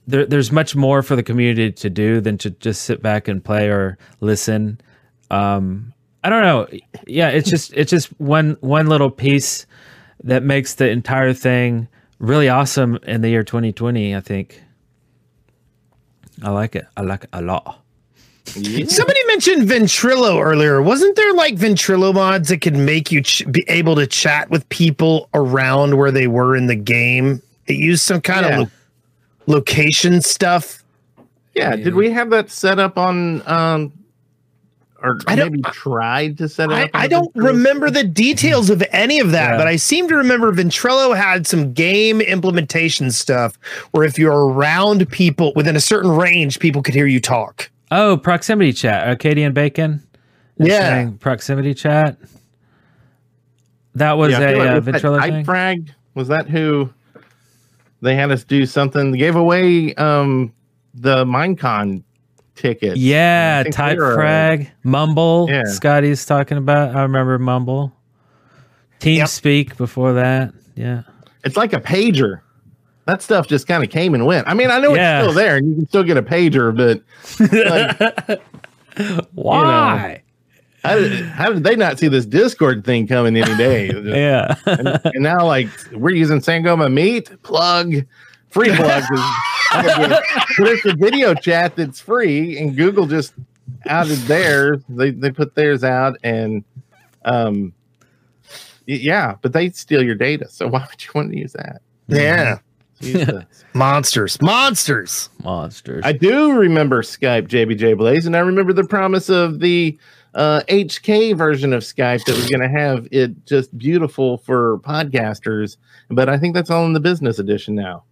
there, 0.07 0.25
there's 0.25 0.51
much 0.51 0.75
more 0.75 1.01
for 1.01 1.15
the 1.15 1.23
community 1.23 1.71
to 1.71 1.89
do 1.89 2.21
than 2.21 2.37
to 2.39 2.51
just 2.51 2.83
sit 2.83 3.01
back 3.01 3.27
and 3.27 3.43
play 3.43 3.69
or 3.69 3.97
listen. 4.19 4.79
Um, 5.29 5.90
I 6.23 6.29
don't 6.29 6.41
know. 6.43 6.67
Yeah, 7.07 7.29
it's 7.29 7.49
just 7.49 7.73
it's 7.73 7.89
just 7.89 8.07
one 8.19 8.57
one 8.61 8.87
little 8.87 9.09
piece 9.09 9.65
that 10.23 10.43
makes 10.43 10.75
the 10.75 10.89
entire 10.89 11.33
thing 11.33 11.87
really 12.19 12.47
awesome 12.49 12.99
in 13.03 13.21
the 13.21 13.29
year 13.29 13.43
2020. 13.43 14.15
I 14.15 14.19
think. 14.19 14.61
I 16.43 16.49
like 16.51 16.75
it. 16.75 16.85
I 16.97 17.01
like 17.01 17.23
it 17.25 17.29
a 17.33 17.41
lot. 17.41 17.79
Somebody 18.45 19.19
mentioned 19.27 19.67
Ventrilo 19.69 20.41
earlier. 20.43 20.81
Wasn't 20.81 21.15
there 21.15 21.33
like 21.33 21.55
Ventrilo 21.55 22.13
mods 22.13 22.49
that 22.49 22.59
could 22.61 22.75
make 22.75 23.11
you 23.11 23.21
ch- 23.21 23.49
be 23.51 23.63
able 23.67 23.95
to 23.95 24.05
chat 24.07 24.49
with 24.49 24.67
people 24.69 25.29
around 25.33 25.95
where 25.97 26.11
they 26.11 26.27
were 26.27 26.55
in 26.55 26.65
the 26.67 26.75
game? 26.75 27.41
It 27.67 27.75
used 27.77 28.01
some 28.03 28.19
kind 28.21 28.45
Yeah. 28.45 28.59
of 28.61 28.71
lo- 29.47 29.55
location 29.57 30.21
stuff. 30.21 30.83
yeah 31.53 31.75
did 31.75 31.93
we 31.95 32.09
have 32.11 32.29
that 32.29 32.49
set 32.49 32.79
up 32.79 32.97
on 32.97 33.41
um 33.47 33.91
or 35.03 35.19
I 35.27 35.35
don't- 35.35 35.51
maybe 35.51 35.61
tried 35.71 36.37
to 36.39 36.47
set 36.49 36.69
it 36.71 36.73
I, 36.75 36.83
up 36.83 36.89
I 36.93 37.07
don't 37.07 37.33
Discord? 37.33 37.45
remember 37.55 37.89
the 37.89 38.03
details 38.03 38.69
of 38.69 38.83
any 38.91 39.19
of 39.19 39.31
that, 39.31 39.51
Yeah. 39.51 39.57
but 39.57 39.67
I 39.67 39.75
seem 39.75 40.07
to 40.09 40.15
remember 40.15 40.51
Ventrilo 40.53 41.15
had 41.15 41.45
some 41.47 41.73
game 41.73 42.21
implementation 42.21 43.11
stuff 43.11 43.57
where 43.91 44.03
if 44.03 44.17
you're 44.19 44.45
around 44.47 45.09
people 45.11 45.53
within 45.55 45.75
a 45.75 45.81
certain 45.81 46.11
range, 46.11 46.59
people 46.59 46.81
could 46.83 46.93
hear 46.93 47.07
you 47.07 47.19
talk. 47.19 47.69
Oh, 47.91 48.17
proximity 48.17 48.73
chat. 48.73 49.07
Arcadian 49.07 49.53
Bacon. 49.53 50.01
Yeah. 50.57 50.79
saying 50.89 51.17
proximity 51.17 51.73
chat. 51.73 52.17
That 53.95 54.17
was 54.17 54.31
Yeah, 54.31 54.39
I 54.39 54.41
a 54.41 54.49
feel 54.49 54.59
like 54.59 54.69
uh, 54.69 54.75
was 54.75 55.01
that 55.01 55.21
thing. 55.31 55.45
Frag 55.45 55.91
was 56.15 56.27
that 56.29 56.49
who 56.49 56.89
they 58.01 58.15
had 58.15 58.31
us 58.31 58.43
do 58.43 58.65
something? 58.65 59.11
They 59.11 59.17
gave 59.17 59.35
away 59.35 59.93
um 59.95 60.53
the 60.93 61.25
Minecon 61.25 62.03
ticket. 62.55 62.97
Yeah, 62.97 63.63
type 63.71 63.97
frag, 63.97 64.71
Mumble. 64.83 65.47
Yeah. 65.49 65.63
Scotty's 65.65 66.25
talking 66.25 66.57
about. 66.57 66.95
I 66.95 67.01
remember 67.03 67.37
Mumble. 67.39 67.93
TeamSpeak 68.99 69.77
before 69.77 70.13
that. 70.13 70.53
Yeah. 70.75 71.03
It's 71.43 71.57
like 71.57 71.73
a 71.73 71.79
pager. 71.81 72.41
That 73.07 73.21
stuff 73.23 73.47
just 73.47 73.67
kind 73.67 73.83
of 73.83 73.89
came 73.89 74.13
and 74.13 74.25
went. 74.27 74.47
I 74.47 74.53
mean, 74.53 74.69
I 74.69 74.77
know 74.79 74.93
Yeah. 74.93 75.19
it's 75.23 75.31
still 75.31 75.33
there, 75.43 75.57
and 75.57 75.67
you 75.69 75.75
can 75.75 75.87
still 75.87 76.03
get 76.03 76.17
a 76.17 76.21
pager, 76.23 76.75
but 76.75 77.01
like, 78.29 78.41
Why? 79.33 80.21
how 80.83 80.95
did, 80.95 81.25
how 81.25 81.51
did 81.53 81.63
they 81.63 81.75
not 81.75 81.99
see 81.99 82.07
this 82.07 82.25
Discord 82.25 82.83
thing 82.85 83.07
coming 83.07 83.35
any 83.37 83.55
day? 83.57 83.87
Yeah. 84.03 84.55
and, 84.65 84.87
and 85.03 85.23
now, 85.23 85.45
like, 85.45 85.67
we're 85.93 86.15
using 86.15 86.39
Sangoma 86.39 86.91
Meet 86.91 87.41
plug, 87.43 87.95
free 88.51 88.75
plug. 88.75 89.03
but 89.71 90.23
it's 90.59 90.85
a 90.85 90.95
video 90.95 91.33
chat 91.33 91.75
that's 91.75 91.99
free, 91.99 92.57
and 92.59 92.75
Google 92.75 93.07
just 93.07 93.33
outed 93.87 94.17
theirs. 94.19 94.81
They 94.89 95.11
they 95.11 95.31
put 95.31 95.55
theirs 95.55 95.83
out, 95.83 96.17
and 96.23 96.63
um, 97.25 97.73
yeah, 98.85 99.35
but 99.41 99.53
they 99.53 99.69
steal 99.71 100.03
your 100.03 100.15
data. 100.15 100.49
So 100.49 100.67
why 100.67 100.85
would 100.89 101.03
you 101.03 101.11
want 101.13 101.31
to 101.31 101.37
use 101.37 101.53
that? 101.53 101.81
Yeah. 102.07 102.59
Use 102.99 103.27
Monsters. 103.73 104.41
Monsters. 104.41 105.29
Monsters. 105.43 106.03
I 106.05 106.11
do 106.11 106.53
remember 106.53 107.01
Skype 107.01 107.47
JBJ 107.47 107.97
Blaze, 107.97 108.25
and 108.25 108.35
I 108.35 108.39
remember 108.39 108.73
the 108.73 108.83
promise 108.83 109.29
of 109.29 109.59
the 109.59 109.97
uh, 110.33 110.61
HK 110.67 111.35
version 111.35 111.73
of 111.73 111.83
Skype 111.83 112.23
that 112.25 112.35
was 112.35 112.47
going 112.49 112.61
to 112.61 112.69
have 112.69 113.07
it 113.11 113.45
just 113.45 113.75
beautiful 113.77 114.37
for 114.37 114.79
podcasters. 114.79 115.77
But 116.09 116.29
I 116.29 116.37
think 116.37 116.53
that's 116.53 116.69
all 116.69 116.85
in 116.85 116.93
the 116.93 116.99
business 116.99 117.39
edition 117.39 117.75
now. 117.75 118.03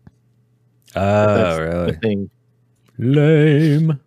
Oh, 0.95 1.35
That's 1.35 1.59
really? 1.59 1.93
thing. 1.97 2.29
Lame. 2.97 3.99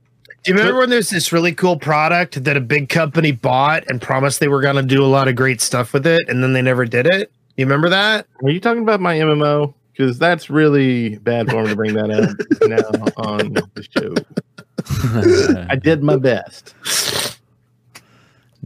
Do 0.42 0.50
you 0.50 0.56
remember 0.58 0.80
when 0.80 0.90
there's 0.90 1.10
this 1.10 1.32
really 1.32 1.52
cool 1.54 1.78
product 1.78 2.42
that 2.44 2.56
a 2.56 2.60
big 2.60 2.88
company 2.88 3.30
bought 3.30 3.84
and 3.88 4.02
promised 4.02 4.40
they 4.40 4.48
were 4.48 4.60
going 4.60 4.76
to 4.76 4.82
do 4.82 5.04
a 5.04 5.06
lot 5.06 5.28
of 5.28 5.36
great 5.36 5.60
stuff 5.60 5.92
with 5.92 6.06
it, 6.06 6.22
and 6.28 6.42
then 6.42 6.52
they 6.52 6.62
never 6.62 6.84
did 6.84 7.06
it? 7.06 7.30
You 7.56 7.64
remember 7.64 7.88
that? 7.90 8.26
Are 8.42 8.50
you 8.50 8.58
talking 8.60 8.82
about 8.82 9.00
my 9.00 9.16
MMO? 9.16 9.74
because 9.92 10.18
that's 10.18 10.50
really 10.50 11.16
bad 11.18 11.50
form 11.50 11.66
to 11.66 11.76
bring 11.76 11.94
that 11.94 12.10
up 12.10 12.30
now 12.62 13.04
on 13.22 13.52
the 13.74 13.86
show. 13.96 15.66
I 15.70 15.76
did 15.76 16.02
my 16.02 16.16
best. 16.16 16.74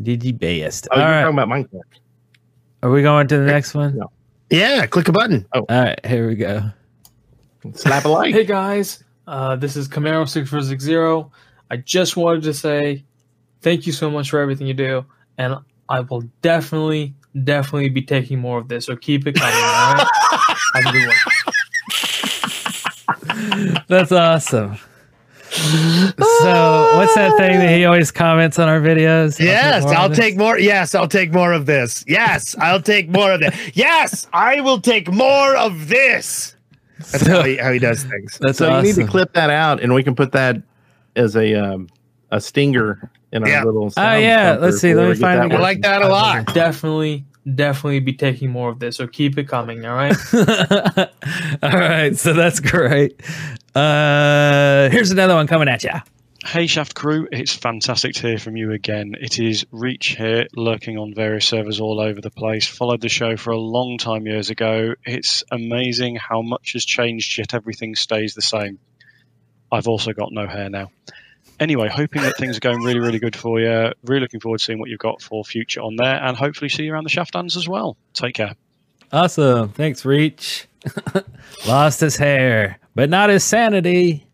Did 0.02 0.24
you 0.24 0.32
best? 0.32 0.88
Oh, 0.90 0.94
All 0.94 1.00
you're 1.02 1.10
right. 1.10 1.22
talking 1.22 1.38
about 1.38 1.48
Minecraft. 1.48 2.00
Are 2.82 2.90
we 2.90 3.02
going 3.02 3.26
to 3.28 3.38
the 3.38 3.44
next 3.44 3.74
one? 3.74 3.96
No. 3.96 4.10
Yeah, 4.50 4.86
click 4.86 5.08
a 5.08 5.12
button. 5.12 5.46
Oh, 5.52 5.60
All 5.68 5.80
right, 5.82 6.06
here 6.06 6.28
we 6.28 6.36
go. 6.36 6.70
Slap 7.74 8.04
a 8.04 8.08
like. 8.08 8.34
Hey 8.34 8.44
guys, 8.44 9.02
uh, 9.26 9.56
this 9.56 9.76
is 9.76 9.88
Camaro 9.88 10.28
six 10.28 10.50
four 10.50 10.62
six 10.62 10.82
zero. 10.82 11.30
I 11.70 11.76
just 11.78 12.16
wanted 12.16 12.42
to 12.44 12.54
say 12.54 13.04
thank 13.60 13.86
you 13.86 13.92
so 13.92 14.10
much 14.10 14.30
for 14.30 14.40
everything 14.40 14.66
you 14.66 14.74
do, 14.74 15.04
and 15.38 15.56
I 15.88 16.00
will 16.00 16.22
definitely, 16.42 17.14
definitely 17.44 17.90
be 17.90 18.02
taking 18.02 18.38
more 18.38 18.58
of 18.58 18.68
this. 18.68 18.86
So 18.86 18.96
keep 18.96 19.26
it 19.26 19.34
coming. 19.34 19.54
all 19.54 19.94
right? 19.94 20.06
Have 20.74 20.86
a 20.86 20.92
good 20.92 21.08
one. 21.08 21.16
That's 23.88 24.12
awesome. 24.12 24.78
So, 25.50 26.92
what's 26.96 27.14
that 27.14 27.34
thing 27.38 27.58
that 27.60 27.70
he 27.70 27.84
always 27.84 28.10
comments 28.10 28.58
on 28.58 28.68
our 28.68 28.80
videos? 28.80 29.38
Yes, 29.38 29.84
more 29.84 29.94
I'll 29.94 30.10
take 30.10 30.36
more. 30.36 30.58
Yes, 30.58 30.94
I'll 30.94 31.08
take 31.08 31.32
more 31.32 31.52
of 31.52 31.66
this. 31.66 32.04
Yes, 32.06 32.54
I'll 32.58 32.82
take 32.82 33.08
more 33.08 33.32
of 33.32 33.40
that. 33.40 33.54
Yes, 33.74 34.26
I 34.32 34.60
will 34.60 34.80
take 34.80 35.10
more 35.10 35.56
of 35.56 35.88
this. 35.88 36.55
That's 36.98 37.20
So- 37.24 37.30
how, 37.30 37.42
he, 37.42 37.56
how 37.56 37.72
he 37.72 37.78
does 37.78 38.02
things. 38.04 38.38
That's 38.40 38.58
so 38.58 38.70
awesome. 38.70 38.86
you 38.86 38.92
need 38.94 39.02
to 39.04 39.06
clip 39.10 39.32
that 39.34 39.50
out, 39.50 39.82
and 39.82 39.94
we 39.94 40.02
can 40.02 40.14
put 40.14 40.32
that 40.32 40.56
as 41.14 41.36
a 41.36 41.54
um, 41.54 41.88
a 42.30 42.40
stinger 42.40 43.10
in 43.32 43.42
our 43.42 43.48
Yeah. 43.48 43.64
little. 43.64 43.84
Oh 43.84 43.88
sound 43.90 44.22
yeah, 44.22 44.56
let's 44.60 44.78
see. 44.78 44.88
we 44.88 44.94
Let 44.94 45.02
ever 45.04 45.08
me 45.10 45.14
get 45.16 45.20
find 45.20 45.40
I 45.40 45.44
it. 45.44 45.48
working. 45.48 45.60
like 45.60 45.80
that 45.82 46.02
a 46.02 46.08
lot. 46.08 46.54
Definitely, 46.54 47.24
definitely 47.54 48.00
be 48.00 48.12
taking 48.14 48.50
more 48.50 48.70
of 48.70 48.78
this. 48.78 48.96
So 48.96 49.06
keep 49.06 49.36
it 49.38 49.44
coming. 49.48 49.84
All 49.84 49.94
right. 49.94 50.16
All 51.62 51.70
right, 51.78 52.16
so 52.16 52.32
that's 52.32 52.60
great. 52.60 53.20
Uh, 53.74 54.88
here's 54.90 55.10
another 55.10 55.34
one 55.34 55.46
coming 55.46 55.68
at 55.68 55.84
you. 55.84 55.90
Hey 56.46 56.68
Shaft 56.68 56.94
crew, 56.94 57.26
it's 57.32 57.52
fantastic 57.52 58.14
to 58.14 58.28
hear 58.28 58.38
from 58.38 58.56
you 58.56 58.70
again. 58.70 59.16
It 59.20 59.40
is 59.40 59.66
Reach 59.72 60.14
here, 60.16 60.46
lurking 60.54 60.96
on 60.96 61.12
various 61.12 61.44
servers 61.44 61.80
all 61.80 61.98
over 61.98 62.20
the 62.20 62.30
place. 62.30 62.68
Followed 62.68 63.00
the 63.00 63.08
show 63.08 63.36
for 63.36 63.50
a 63.50 63.58
long 63.58 63.98
time 63.98 64.28
years 64.28 64.48
ago. 64.48 64.94
It's 65.04 65.42
amazing 65.50 66.14
how 66.14 66.42
much 66.42 66.74
has 66.74 66.84
changed, 66.84 67.36
yet 67.36 67.52
everything 67.52 67.96
stays 67.96 68.34
the 68.34 68.42
same. 68.42 68.78
I've 69.72 69.88
also 69.88 70.12
got 70.12 70.28
no 70.30 70.46
hair 70.46 70.70
now. 70.70 70.92
Anyway, 71.58 71.88
hoping 71.88 72.22
that 72.22 72.36
things 72.36 72.56
are 72.56 72.60
going 72.60 72.80
really, 72.80 73.00
really 73.00 73.18
good 73.18 73.34
for 73.34 73.58
you. 73.58 73.90
Really 74.04 74.20
looking 74.20 74.38
forward 74.38 74.58
to 74.58 74.64
seeing 74.64 74.78
what 74.78 74.88
you've 74.88 75.00
got 75.00 75.20
for 75.20 75.44
future 75.44 75.80
on 75.80 75.96
there, 75.96 76.22
and 76.22 76.36
hopefully 76.36 76.68
see 76.68 76.84
you 76.84 76.92
around 76.92 77.04
the 77.04 77.10
Shaftlands 77.10 77.56
as 77.56 77.68
well. 77.68 77.96
Take 78.14 78.36
care. 78.36 78.54
Awesome. 79.10 79.70
Thanks, 79.70 80.04
Reach. 80.04 80.68
Lost 81.66 81.98
his 81.98 82.16
hair, 82.16 82.78
but 82.94 83.10
not 83.10 83.30
his 83.30 83.42
sanity. 83.42 84.25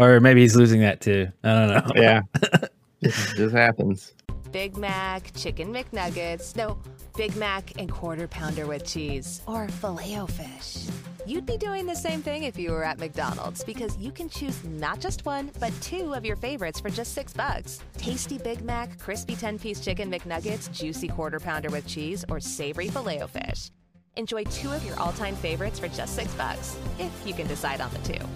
Or 0.00 0.18
maybe 0.18 0.40
he's 0.40 0.56
losing 0.56 0.80
that 0.80 1.00
too. 1.00 1.28
I 1.44 1.48
don't 1.52 1.68
know. 1.68 2.02
Yeah, 2.02 2.22
this 3.00 3.52
happens. 3.52 4.14
Big 4.50 4.76
Mac, 4.76 5.32
Chicken 5.36 5.72
McNuggets, 5.72 6.56
no, 6.56 6.78
Big 7.16 7.36
Mac 7.36 7.78
and 7.78 7.90
Quarter 7.90 8.26
Pounder 8.26 8.66
with 8.66 8.84
cheese, 8.84 9.42
or 9.46 9.68
Filet-O-Fish. 9.68 10.88
You'd 11.26 11.46
be 11.46 11.56
doing 11.56 11.86
the 11.86 11.94
same 11.94 12.22
thing 12.22 12.44
if 12.44 12.58
you 12.58 12.72
were 12.72 12.82
at 12.82 12.98
McDonald's 12.98 13.62
because 13.62 13.96
you 13.98 14.10
can 14.10 14.28
choose 14.28 14.64
not 14.64 14.98
just 14.98 15.24
one, 15.24 15.50
but 15.60 15.72
two 15.82 16.14
of 16.14 16.24
your 16.24 16.34
favorites 16.36 16.80
for 16.80 16.88
just 16.88 17.12
six 17.12 17.32
bucks. 17.32 17.80
Tasty 17.98 18.38
Big 18.38 18.62
Mac, 18.62 18.98
crispy 18.98 19.36
10 19.36 19.58
piece 19.58 19.80
chicken 19.80 20.10
McNuggets, 20.10 20.72
juicy 20.72 21.08
Quarter 21.08 21.40
Pounder 21.40 21.68
with 21.68 21.86
cheese, 21.86 22.24
or 22.28 22.40
savory 22.40 22.88
filet 22.88 23.20
o 23.20 23.26
fish. 23.26 23.70
Enjoy 24.16 24.44
two 24.44 24.72
of 24.72 24.84
your 24.84 24.98
all 24.98 25.12
time 25.12 25.36
favorites 25.36 25.78
for 25.78 25.88
just 25.88 26.16
six 26.16 26.32
bucks, 26.34 26.76
if 26.98 27.12
you 27.24 27.34
can 27.34 27.46
decide 27.46 27.80
on 27.80 27.92
the 27.92 27.98
two. 27.98 28.26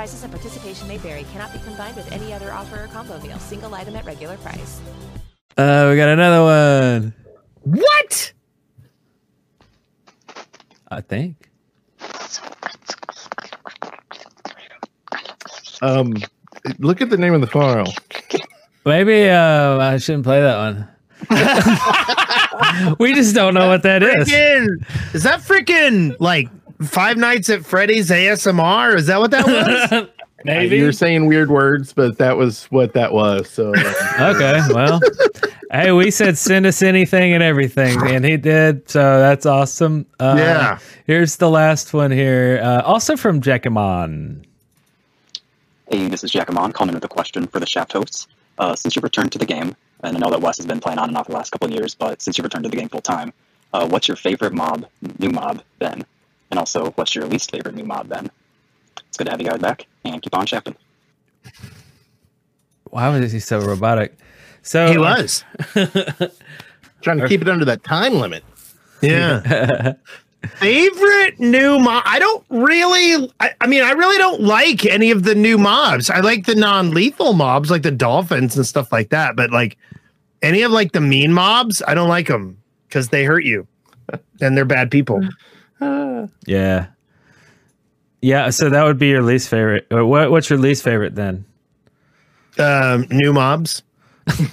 Prices 0.00 0.22
and 0.22 0.32
participation 0.32 0.88
may 0.88 0.96
vary, 0.96 1.24
cannot 1.24 1.52
be 1.52 1.58
combined 1.58 1.94
with 1.94 2.10
any 2.10 2.32
other 2.32 2.50
offer 2.52 2.84
or 2.84 2.86
combo 2.86 3.20
meal, 3.20 3.38
single 3.38 3.74
item 3.74 3.94
at 3.96 4.06
regular 4.06 4.38
price. 4.38 4.80
Uh, 5.58 5.88
we 5.90 5.96
got 5.98 6.08
another 6.08 6.42
one. 6.42 7.14
What? 7.64 8.32
I 10.90 11.02
think. 11.02 11.50
Um, 15.82 16.14
look 16.78 17.02
at 17.02 17.10
the 17.10 17.18
name 17.18 17.34
of 17.34 17.42
the 17.42 17.46
file. 17.46 17.92
Maybe 18.86 19.28
uh, 19.28 19.76
I 19.76 19.98
shouldn't 19.98 20.24
play 20.24 20.40
that 20.40 20.56
one. 20.56 20.88
we 22.98 23.12
just 23.12 23.34
don't 23.34 23.52
know 23.52 23.68
what 23.68 23.82
that 23.82 24.02
is. 24.02 24.26
Freaking, 24.26 25.14
is 25.14 25.24
that 25.24 25.40
freaking 25.40 26.16
like 26.20 26.48
Five 26.86 27.16
Nights 27.16 27.50
at 27.50 27.64
Freddy's 27.64 28.10
ASMR? 28.10 28.94
Is 28.96 29.06
that 29.06 29.20
what 29.20 29.30
that 29.32 29.46
was? 29.46 30.08
Maybe. 30.44 30.78
You're 30.78 30.92
saying 30.92 31.26
weird 31.26 31.50
words, 31.50 31.92
but 31.92 32.16
that 32.16 32.38
was 32.38 32.64
what 32.66 32.94
that 32.94 33.12
was. 33.12 33.50
So 33.50 33.74
uh, 33.76 34.32
Okay, 34.34 34.60
well, 34.72 34.98
hey, 35.70 35.92
we 35.92 36.10
said 36.10 36.38
send 36.38 36.64
us 36.64 36.80
anything 36.80 37.34
and 37.34 37.42
everything, 37.42 37.98
and 38.06 38.24
he 38.24 38.38
did. 38.38 38.88
So 38.88 39.18
that's 39.20 39.44
awesome. 39.44 40.06
Uh, 40.18 40.36
Yeah. 40.38 40.78
Here's 41.06 41.36
the 41.36 41.50
last 41.50 41.92
one 41.92 42.10
here, 42.10 42.58
uh, 42.62 42.80
also 42.82 43.16
from 43.18 43.42
Jackamon. 43.42 44.44
Hey, 45.90 46.08
this 46.08 46.24
is 46.24 46.32
Jackamon 46.32 46.72
calling 46.72 46.94
with 46.94 47.04
a 47.04 47.08
question 47.08 47.46
for 47.46 47.60
the 47.60 47.66
Shaft 47.66 47.92
hosts. 47.92 48.26
Uh, 48.58 48.74
since 48.74 48.94
you've 48.96 49.04
returned 49.04 49.32
to 49.32 49.38
the 49.38 49.46
game, 49.46 49.74
and 50.02 50.16
I 50.16 50.20
know 50.20 50.30
that 50.30 50.40
Wes 50.40 50.56
has 50.58 50.66
been 50.66 50.80
playing 50.80 50.98
on 50.98 51.08
and 51.08 51.16
off 51.18 51.26
the 51.26 51.32
last 51.34 51.50
couple 51.50 51.68
of 51.68 51.74
years, 51.74 51.94
but 51.94 52.20
since 52.22 52.38
you've 52.38 52.44
returned 52.44 52.64
to 52.64 52.70
the 52.70 52.76
game 52.76 52.88
full 52.88 53.00
time, 53.02 53.32
uh, 53.74 53.86
what's 53.88 54.06
your 54.08 54.16
favorite 54.16 54.52
mob, 54.54 54.86
new 55.18 55.30
mob, 55.30 55.62
Ben? 55.78 56.04
And 56.50 56.58
also, 56.58 56.90
what's 56.92 57.14
your 57.14 57.24
least 57.26 57.50
favorite 57.50 57.74
new 57.74 57.84
mob, 57.84 58.08
Ben? 58.08 58.30
It's 59.08 59.16
good 59.16 59.24
to 59.24 59.30
have 59.30 59.40
you 59.40 59.48
guys 59.48 59.60
back, 59.60 59.86
and 60.04 60.20
keep 60.20 60.34
on 60.34 60.46
shafting. 60.46 60.76
Why 62.90 63.08
was 63.08 63.32
he 63.32 63.40
so 63.40 63.60
robotic? 63.60 64.16
So 64.62 64.90
he 64.90 64.98
was. 64.98 65.44
trying 67.02 67.18
to 67.18 67.28
keep 67.28 67.42
it 67.42 67.48
under 67.48 67.64
that 67.64 67.84
time 67.84 68.14
limit. 68.14 68.44
Yeah. 69.00 69.94
Favorite 70.56 71.38
new 71.38 71.78
mob? 71.78 72.02
I 72.06 72.18
don't 72.18 72.44
really. 72.48 73.30
I, 73.40 73.52
I 73.60 73.66
mean, 73.66 73.82
I 73.82 73.92
really 73.92 74.16
don't 74.16 74.40
like 74.40 74.86
any 74.86 75.10
of 75.10 75.22
the 75.22 75.34
new 75.34 75.58
mobs. 75.58 76.08
I 76.08 76.20
like 76.20 76.46
the 76.46 76.54
non-lethal 76.54 77.34
mobs, 77.34 77.70
like 77.70 77.82
the 77.82 77.90
dolphins 77.90 78.56
and 78.56 78.66
stuff 78.66 78.90
like 78.90 79.10
that. 79.10 79.36
But 79.36 79.50
like 79.50 79.76
any 80.40 80.62
of 80.62 80.72
like 80.72 80.92
the 80.92 81.00
mean 81.00 81.32
mobs, 81.32 81.82
I 81.86 81.94
don't 81.94 82.08
like 82.08 82.26
them 82.28 82.56
because 82.88 83.10
they 83.10 83.24
hurt 83.24 83.44
you, 83.44 83.66
and 84.40 84.56
they're 84.56 84.64
bad 84.64 84.90
people. 84.90 85.20
Yeah. 86.46 86.86
Yeah, 88.22 88.50
so 88.50 88.68
that 88.68 88.84
would 88.84 88.98
be 88.98 89.08
your 89.08 89.22
least 89.22 89.48
favorite. 89.48 89.86
Uh, 89.90 90.04
What 90.04 90.30
what's 90.30 90.50
your 90.50 90.58
least 90.58 90.82
favorite 90.84 91.14
then? 91.14 91.44
Um, 92.58 93.06
new 93.10 93.32
mobs. 93.32 93.82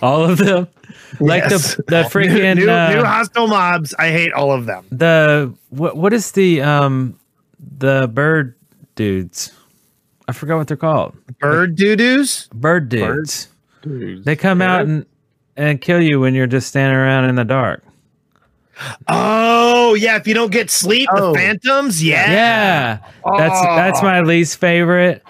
All 0.01 0.23
of 0.23 0.37
them? 0.37 0.67
Like 1.19 1.43
Yes. 1.49 1.75
the 1.75 1.83
the 1.87 2.01
freaking 2.09 2.55
new, 2.57 2.69
uh, 2.69 2.89
new 2.89 3.03
hostile 3.03 3.47
mobs. 3.47 3.93
I 3.97 4.09
hate 4.09 4.33
all 4.33 4.51
of 4.51 4.65
them. 4.65 4.85
the 4.91 5.53
what 5.69 5.95
what 5.95 6.11
is 6.13 6.31
the 6.31 6.61
um 6.61 7.17
the 7.77 8.09
bird 8.13 8.55
dudes? 8.95 9.51
I 10.27 10.33
forgot 10.33 10.57
what 10.57 10.67
they're 10.67 10.75
called. 10.77 11.15
Bird 11.39 11.75
doo-doos? 11.75 12.47
Bird 12.53 12.89
dudes. 12.89 13.47
They 13.85 14.35
come 14.35 14.61
out 14.61 14.81
and 14.81 15.05
and 15.55 15.79
kill 15.79 16.01
you 16.01 16.19
when 16.19 16.33
you're 16.35 16.47
just 16.47 16.67
standing 16.67 16.97
around 16.97 17.25
in 17.29 17.35
the 17.35 17.45
dark. 17.45 17.83
Oh 19.07 19.93
yeah, 19.95 20.17
if 20.17 20.27
you 20.27 20.33
don't 20.33 20.51
get 20.51 20.69
sleep, 20.69 21.07
Oh. 21.15 21.33
the 21.33 21.39
phantoms. 21.39 22.03
Yeah, 22.03 22.31
Yeah. 22.31 22.97
That's 23.37 23.61
that's 23.61 23.99
Oh. 24.01 24.05
my 24.05 24.21
least 24.21 24.59
favorite. 24.59 25.23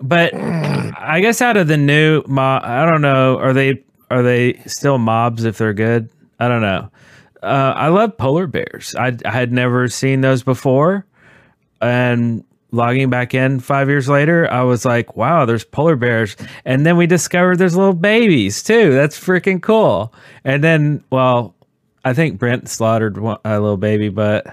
But 0.00 0.34
I 0.34 1.20
guess 1.20 1.40
out 1.40 1.56
of 1.56 1.68
the 1.68 1.76
new 1.76 2.22
mob, 2.26 2.62
I 2.64 2.84
don't 2.86 3.02
know. 3.02 3.38
Are 3.38 3.52
they 3.52 3.82
are 4.10 4.22
they 4.22 4.54
still 4.66 4.98
mobs 4.98 5.44
if 5.44 5.58
they're 5.58 5.72
good? 5.74 6.08
I 6.40 6.48
don't 6.48 6.60
know. 6.62 6.90
Uh, 7.42 7.72
I 7.76 7.88
love 7.88 8.16
polar 8.16 8.46
bears. 8.46 8.94
I, 8.96 9.16
I 9.24 9.30
had 9.30 9.52
never 9.52 9.88
seen 9.88 10.20
those 10.20 10.42
before, 10.44 11.04
and 11.80 12.44
logging 12.70 13.10
back 13.10 13.34
in 13.34 13.58
five 13.60 13.88
years 13.88 14.08
later, 14.08 14.50
I 14.50 14.62
was 14.62 14.84
like, 14.84 15.16
"Wow, 15.16 15.44
there's 15.44 15.64
polar 15.64 15.96
bears!" 15.96 16.36
And 16.64 16.86
then 16.86 16.96
we 16.96 17.06
discovered 17.06 17.56
there's 17.58 17.76
little 17.76 17.94
babies 17.94 18.62
too. 18.62 18.92
That's 18.92 19.18
freaking 19.18 19.60
cool. 19.60 20.12
And 20.44 20.62
then, 20.62 21.02
well, 21.10 21.54
I 22.04 22.14
think 22.14 22.38
Brent 22.38 22.68
slaughtered 22.68 23.18
one, 23.18 23.38
a 23.44 23.60
little 23.60 23.76
baby, 23.76 24.08
but 24.08 24.46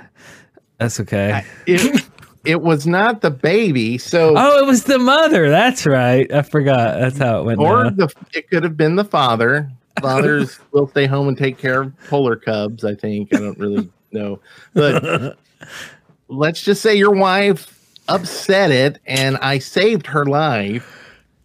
that's 0.77 0.99
okay. 0.99 1.43
It, 1.65 2.05
it 2.45 2.61
was 2.61 2.85
not 2.87 3.21
the 3.21 3.31
baby, 3.31 3.97
so 3.97 4.33
Oh, 4.37 4.59
it 4.59 4.65
was 4.65 4.83
the 4.83 4.99
mother. 4.99 5.49
That's 5.49 5.85
right. 5.85 6.31
I 6.31 6.41
forgot. 6.43 6.99
That's 6.99 7.17
how 7.17 7.39
it 7.41 7.45
went. 7.45 7.59
or 7.59 7.83
down. 7.85 7.95
the 7.97 8.13
it 8.33 8.49
could 8.49 8.63
have 8.63 8.77
been 8.77 8.95
the 8.95 9.03
father. 9.05 9.69
Fathers 10.01 10.59
will 10.71 10.87
stay 10.87 11.05
home 11.05 11.27
and 11.27 11.37
take 11.37 11.57
care 11.57 11.81
of 11.81 11.93
polar 12.07 12.35
cubs. 12.35 12.85
I 12.85 12.95
think 12.95 13.33
I 13.35 13.39
don't 13.39 13.57
really 13.59 13.89
know, 14.11 14.39
but 14.73 15.37
let's 16.29 16.61
just 16.63 16.81
say 16.81 16.95
your 16.95 17.11
wife 17.13 17.75
upset 18.07 18.71
it, 18.71 18.99
and 19.05 19.37
I 19.37 19.59
saved 19.59 20.07
her 20.07 20.25
life. 20.25 20.95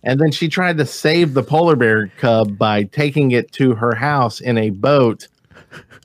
And 0.06 0.20
then 0.20 0.30
she 0.32 0.48
tried 0.48 0.76
to 0.76 0.84
save 0.86 1.32
the 1.32 1.42
polar 1.42 1.76
bear 1.76 2.08
cub 2.18 2.58
by 2.58 2.82
taking 2.82 3.30
it 3.30 3.50
to 3.52 3.74
her 3.74 3.94
house 3.94 4.38
in 4.38 4.58
a 4.58 4.68
boat 4.68 5.28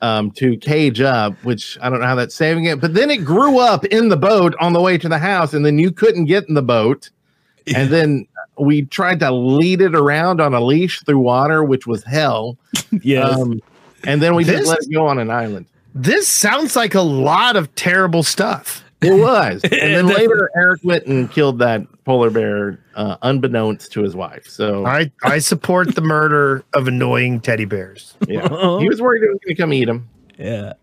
um, 0.02 0.30
to 0.32 0.56
cage 0.56 1.00
up, 1.00 1.34
which 1.44 1.78
I 1.80 1.90
don't 1.90 2.00
know 2.00 2.06
how 2.06 2.14
that's 2.14 2.34
saving 2.34 2.64
it. 2.64 2.80
But 2.80 2.94
then 2.94 3.10
it 3.10 3.24
grew 3.24 3.58
up 3.58 3.84
in 3.86 4.08
the 4.08 4.16
boat 4.16 4.54
on 4.60 4.72
the 4.72 4.80
way 4.80 4.98
to 4.98 5.08
the 5.08 5.18
house, 5.18 5.52
and 5.54 5.64
then 5.64 5.78
you 5.78 5.90
couldn't 5.92 6.26
get 6.26 6.48
in 6.48 6.54
the 6.54 6.62
boat. 6.62 7.10
And 7.74 7.90
then 7.90 8.26
we 8.58 8.82
tried 8.82 9.20
to 9.20 9.30
lead 9.30 9.80
it 9.80 9.94
around 9.94 10.40
on 10.40 10.54
a 10.54 10.60
leash 10.60 11.02
through 11.04 11.18
water, 11.20 11.62
which 11.62 11.86
was 11.86 12.02
hell. 12.04 12.56
Yes. 13.02 13.38
Um, 13.38 13.60
and 14.04 14.20
then 14.20 14.34
we 14.34 14.44
This- 14.44 14.60
just 14.60 14.68
let 14.70 14.78
it 14.80 14.92
go 14.92 15.06
on 15.06 15.18
an 15.18 15.30
island. 15.30 15.66
This 15.94 16.28
sounds 16.28 16.76
like 16.76 16.94
a 16.94 17.00
lot 17.00 17.56
of 17.56 17.72
terrible 17.74 18.22
stuff. 18.22 18.84
It 19.02 19.18
was. 19.18 19.62
And 19.64 19.94
then 19.94 20.06
later, 20.08 20.50
Eric 20.54 20.80
went 20.84 21.06
and 21.06 21.30
killed 21.30 21.58
that 21.60 21.82
polar 22.04 22.30
bear, 22.30 22.78
uh, 22.94 23.16
unbeknownst 23.22 23.92
to 23.92 24.02
his 24.02 24.14
wife. 24.14 24.46
So 24.46 24.84
I 24.84 25.10
I 25.22 25.38
support 25.38 25.94
the 25.94 26.02
murder 26.02 26.64
of 26.74 26.86
annoying 26.88 27.40
teddy 27.40 27.64
bears. 27.64 28.14
yeah, 28.28 28.46
he 28.78 28.88
was 28.88 29.00
worried 29.00 29.22
it 29.22 29.30
was 29.30 29.38
going 29.44 29.54
to 29.56 29.62
come 29.62 29.72
eat 29.72 29.88
him. 29.88 30.08
Yeah. 30.38 30.74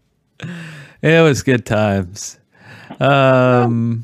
It 1.01 1.21
was 1.23 1.43
good 1.43 1.65
times. 1.65 2.39
Um 2.99 4.03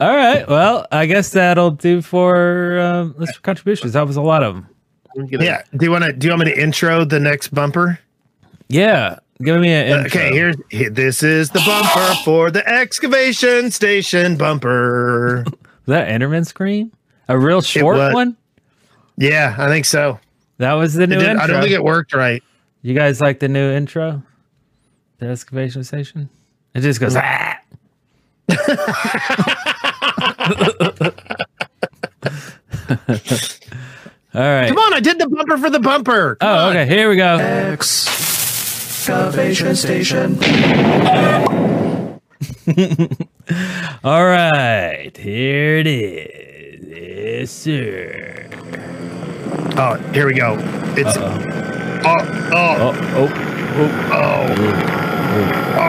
all 0.00 0.14
right. 0.14 0.46
Well, 0.48 0.86
I 0.90 1.06
guess 1.06 1.30
that'll 1.30 1.70
do 1.70 2.02
for 2.02 2.78
um 2.80 3.14
listener 3.18 3.40
contributions. 3.42 3.92
That 3.94 4.06
was 4.06 4.16
a 4.16 4.22
lot 4.22 4.42
of 4.42 4.54
them. 4.54 4.68
Yeah. 5.30 5.62
Do 5.76 5.84
you 5.86 5.92
want 5.92 6.04
to? 6.04 6.12
Do 6.12 6.26
you 6.26 6.32
want 6.32 6.44
me 6.44 6.52
to 6.52 6.60
intro 6.60 7.04
the 7.04 7.20
next 7.20 7.48
bumper? 7.54 7.98
Yeah. 8.68 9.18
Give 9.42 9.60
me 9.60 9.70
an 9.72 10.06
Okay. 10.06 10.28
intro. 10.28 10.34
Here's 10.36 10.56
here, 10.70 10.90
this 10.90 11.22
is 11.22 11.50
the 11.50 11.60
bumper 11.66 12.14
for 12.24 12.50
the 12.50 12.66
excavation 12.68 13.70
station 13.70 14.36
bumper. 14.36 15.44
Was 15.86 15.88
that 15.88 16.08
Enderman 16.08 16.46
scream? 16.46 16.92
A 17.28 17.38
real 17.38 17.60
short 17.60 17.96
was. 17.96 18.14
one? 18.14 18.36
Yeah, 19.16 19.54
I 19.58 19.68
think 19.68 19.84
so. 19.86 20.18
That 20.58 20.74
was 20.74 20.94
the 20.94 21.06
new 21.06 21.18
did- 21.18 21.28
intro. 21.28 21.44
I 21.44 21.46
don't 21.46 21.62
think 21.62 21.72
it 21.74 21.82
worked 21.82 22.14
right. 22.14 22.42
You 22.82 22.94
guys 22.94 23.20
like 23.20 23.40
the 23.40 23.48
new 23.48 23.70
intro? 23.70 24.22
The 25.18 25.26
excavation 25.28 25.84
station? 25.84 26.28
It 26.74 26.80
just 26.82 27.00
goes 27.00 27.16
ah. 27.16 27.58
All 34.34 34.40
right. 34.40 34.68
Come 34.68 34.78
on, 34.78 34.94
I 34.94 35.00
did 35.00 35.18
the 35.18 35.28
bumper 35.28 35.58
for 35.58 35.70
the 35.70 35.80
bumper. 35.80 36.36
Come 36.36 36.48
Oh, 36.48 36.68
on. 36.68 36.76
okay. 36.76 36.86
Here 36.86 37.08
we 37.08 37.16
go. 37.16 37.36
Excavation 39.06 39.76
station. 39.76 40.38
All 44.02 44.24
right. 44.24 45.14
Here 45.14 45.76
it 45.76 45.86
is. 45.86 46.86
Yes, 46.88 47.50
sir. 47.50 48.48
Oh, 49.76 49.96
here 50.14 50.26
we 50.26 50.32
go. 50.32 50.56
It's 50.96 51.18
uh, 51.18 51.22
uh, 51.22 52.24
oh, 52.54 52.56
oh 52.56 52.94
oh 53.14 53.28
Oh, 55.76 55.84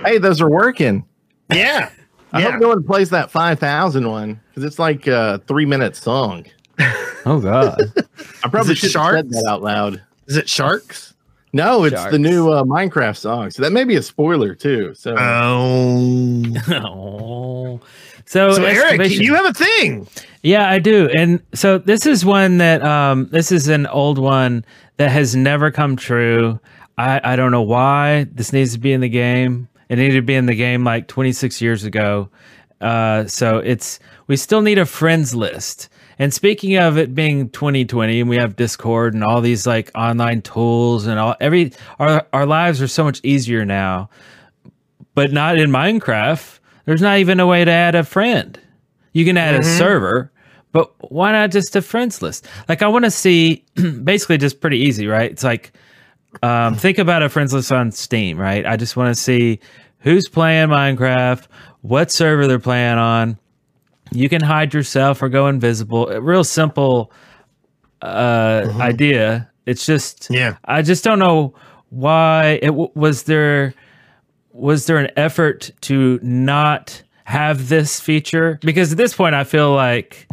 oh, 0.00 0.02
Hey, 0.04 0.18
those 0.18 0.40
are 0.40 0.50
working. 0.50 1.04
yeah. 1.52 1.90
I 2.32 2.40
Yeah. 2.40 2.50
hope 2.50 2.60
no 2.60 2.68
one 2.70 2.82
plays 2.82 3.10
that 3.10 3.30
5000 3.30 4.08
one 4.10 4.40
because 4.48 4.64
it's 4.64 4.80
like 4.80 5.06
a 5.06 5.40
three 5.46 5.64
minute 5.64 5.94
song. 5.94 6.44
Oh 7.26 7.40
God. 7.42 7.92
I 8.44 8.48
probably 8.48 8.72
Is 8.72 8.78
should 8.78 8.94
have 8.94 9.14
said 9.14 9.30
that 9.30 9.44
out 9.48 9.62
loud. 9.62 10.02
Is 10.26 10.36
it 10.36 10.48
sharks? 10.48 11.14
No, 11.52 11.84
it's 11.84 12.04
the 12.06 12.18
new 12.18 12.50
uh, 12.50 12.62
Minecraft 12.64 13.16
song. 13.16 13.50
So 13.50 13.62
that 13.62 13.72
may 13.72 13.84
be 13.84 13.96
a 13.96 14.02
spoiler 14.02 14.54
too. 14.54 14.94
So 14.94 15.14
Oh. 15.18 16.44
oh. 16.68 17.80
So, 18.26 18.52
So 18.52 18.62
Eric, 18.62 19.10
you 19.10 19.34
have 19.34 19.46
a 19.46 19.54
thing. 19.54 20.06
Yeah, 20.42 20.68
I 20.68 20.80
do. 20.80 21.08
And 21.08 21.40
so 21.54 21.78
this 21.78 22.04
is 22.04 22.26
one 22.26 22.58
that 22.58 22.82
um 22.84 23.26
this 23.30 23.50
is 23.50 23.68
an 23.68 23.86
old 23.86 24.18
one 24.18 24.66
that 24.98 25.10
has 25.10 25.34
never 25.34 25.70
come 25.70 25.96
true. 25.96 26.60
I 26.98 27.22
I 27.24 27.36
don't 27.36 27.52
know 27.52 27.62
why 27.62 28.26
this 28.30 28.52
needs 28.52 28.74
to 28.74 28.78
be 28.78 28.92
in 28.92 29.00
the 29.00 29.08
game. 29.08 29.66
It 29.88 29.96
needed 29.96 30.16
to 30.16 30.22
be 30.22 30.34
in 30.34 30.44
the 30.44 30.54
game 30.54 30.84
like 30.84 31.08
26 31.08 31.62
years 31.62 31.84
ago. 31.84 32.28
Uh 32.82 33.26
so 33.26 33.58
it's 33.60 33.98
we 34.26 34.36
still 34.36 34.60
need 34.60 34.78
a 34.78 34.84
friends 34.84 35.34
list. 35.34 35.88
And 36.18 36.34
speaking 36.34 36.76
of 36.76 36.98
it 36.98 37.14
being 37.14 37.48
2020 37.50 38.20
and 38.20 38.28
we 38.28 38.36
have 38.36 38.56
Discord 38.56 39.14
and 39.14 39.22
all 39.22 39.40
these 39.40 39.66
like 39.66 39.90
online 39.94 40.42
tools 40.42 41.06
and 41.06 41.18
all 41.18 41.36
every 41.40 41.72
our 41.98 42.26
our 42.32 42.46
lives 42.46 42.82
are 42.82 42.88
so 42.88 43.04
much 43.04 43.20
easier 43.22 43.64
now. 43.64 44.10
But 45.14 45.32
not 45.32 45.58
in 45.58 45.70
Minecraft. 45.70 46.58
There's 46.84 47.02
not 47.02 47.18
even 47.18 47.40
a 47.40 47.46
way 47.46 47.64
to 47.64 47.70
add 47.70 47.94
a 47.94 48.04
friend. 48.04 48.58
You 49.12 49.24
can 49.24 49.36
add 49.36 49.54
a 49.56 49.64
server, 49.64 50.30
but 50.72 50.92
why 51.10 51.32
not 51.32 51.50
just 51.50 51.74
a 51.76 51.82
friends 51.82 52.22
list? 52.22 52.46
Like 52.68 52.82
I 52.82 52.88
want 52.88 53.04
to 53.04 53.10
see 53.10 53.64
basically 54.04 54.38
just 54.38 54.60
pretty 54.60 54.78
easy, 54.78 55.06
right? 55.06 55.30
It's 55.30 55.44
like 55.44 55.72
um, 56.42 56.74
think 56.74 56.98
about 56.98 57.22
a 57.22 57.28
friends 57.28 57.52
list 57.52 57.72
on 57.72 57.90
Steam, 57.90 58.38
right? 58.38 58.64
I 58.64 58.76
just 58.76 58.96
want 58.96 59.14
to 59.14 59.20
see 59.20 59.60
who's 60.00 60.28
playing 60.28 60.68
Minecraft, 60.68 61.46
what 61.82 62.10
server 62.10 62.46
they're 62.46 62.58
playing 62.58 62.98
on. 62.98 63.38
You 64.12 64.28
can 64.28 64.40
hide 64.42 64.72
yourself 64.74 65.22
or 65.22 65.28
go 65.28 65.46
invisible. 65.48 66.08
A 66.08 66.20
real 66.20 66.44
simple 66.44 67.12
uh, 68.02 68.72
idea. 68.80 69.50
It's 69.66 69.84
just 69.84 70.28
Yeah. 70.30 70.56
I 70.64 70.82
just 70.82 71.04
don't 71.04 71.18
know 71.18 71.54
why 71.90 72.58
it 72.62 72.68
w- 72.68 72.90
was 72.94 73.24
there 73.24 73.74
was 74.52 74.86
there 74.86 74.98
an 74.98 75.10
effort 75.16 75.70
to 75.82 76.18
not 76.22 77.02
have 77.24 77.68
this 77.68 78.00
feature 78.00 78.58
because 78.62 78.92
at 78.92 78.98
this 78.98 79.14
point 79.14 79.34
I 79.34 79.44
feel 79.44 79.72
like 79.74 80.26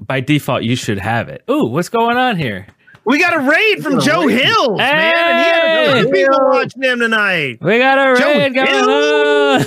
by 0.00 0.20
default 0.20 0.62
you 0.62 0.76
should 0.76 0.98
have 0.98 1.28
it. 1.28 1.42
Ooh, 1.50 1.66
what's 1.66 1.88
going 1.88 2.16
on 2.16 2.36
here? 2.36 2.66
We 3.04 3.18
got 3.18 3.34
a 3.34 3.38
raid 3.40 3.82
from 3.82 4.00
Joe 4.00 4.26
Hills, 4.26 4.78
man. 4.78 5.14
And 5.14 5.38
he 5.38 5.50
had 5.50 5.88
a 5.88 6.02
bunch 6.02 6.14
people 6.14 6.38
watching 6.42 6.82
him 6.82 6.98
tonight. 7.00 7.58
We 7.60 7.78
got 7.78 7.98
a 7.98 8.20
Joe 8.20 8.32
raid 8.38 8.54
going 8.54 8.68
on. 8.68 9.64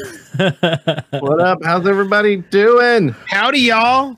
What 0.50 1.40
up? 1.40 1.60
How's 1.64 1.86
everybody 1.88 2.38
doing? 2.38 3.10
Howdy, 3.28 3.60
y'all. 3.60 4.18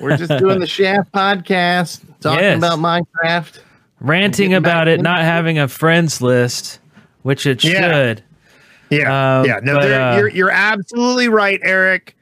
We're 0.00 0.16
just 0.16 0.30
doing 0.38 0.60
the 0.60 0.66
Shaft 0.68 1.10
podcast, 1.12 2.00
talking 2.20 2.40
Yes. 2.44 2.58
about 2.58 2.78
Minecraft. 2.78 3.58
Ranting 4.00 4.54
about 4.54 4.86
it 4.86 5.00
not 5.00 5.22
having 5.22 5.58
a 5.58 5.66
friends 5.66 6.20
list, 6.22 6.78
which 7.22 7.44
it 7.46 7.64
Yeah. 7.64 7.80
should. 7.80 8.22
Yeah, 8.90 9.38
Um, 9.40 9.46
yeah. 9.46 9.60
No, 9.62 9.74
but, 9.74 9.90
uh, 9.90 10.14
you're 10.18 10.28
you're 10.28 10.50
absolutely 10.50 11.28
right, 11.28 11.58
Eric. 11.64 12.14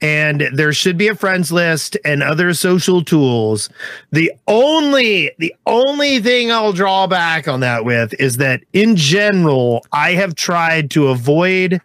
And 0.00 0.48
there 0.52 0.72
should 0.72 0.96
be 0.98 1.06
a 1.08 1.14
friends 1.14 1.52
list 1.52 1.96
and 2.04 2.22
other 2.24 2.54
social 2.54 3.02
tools. 3.04 3.68
The 4.12 4.32
only 4.48 5.30
the 5.38 5.54
only 5.66 6.20
thing 6.20 6.52
I'll 6.52 6.72
draw 6.72 7.06
back 7.08 7.48
on 7.48 7.60
that 7.60 7.84
with 7.84 8.12
is 8.20 8.36
that 8.36 8.60
in 8.72 8.94
general, 8.96 9.84
I 9.92 10.12
have 10.12 10.34
tried 10.34 10.90
to 10.92 11.08
avoid 11.08 11.80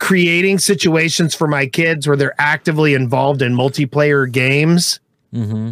creating 0.00 0.58
situations 0.58 1.34
for 1.34 1.46
my 1.46 1.66
kids 1.66 2.08
where 2.08 2.16
they're 2.16 2.34
actively 2.40 2.94
involved 2.94 3.40
in 3.42 3.54
multiplayer 3.54 4.30
games 4.30 4.98
Mm-hmm. 5.32 5.70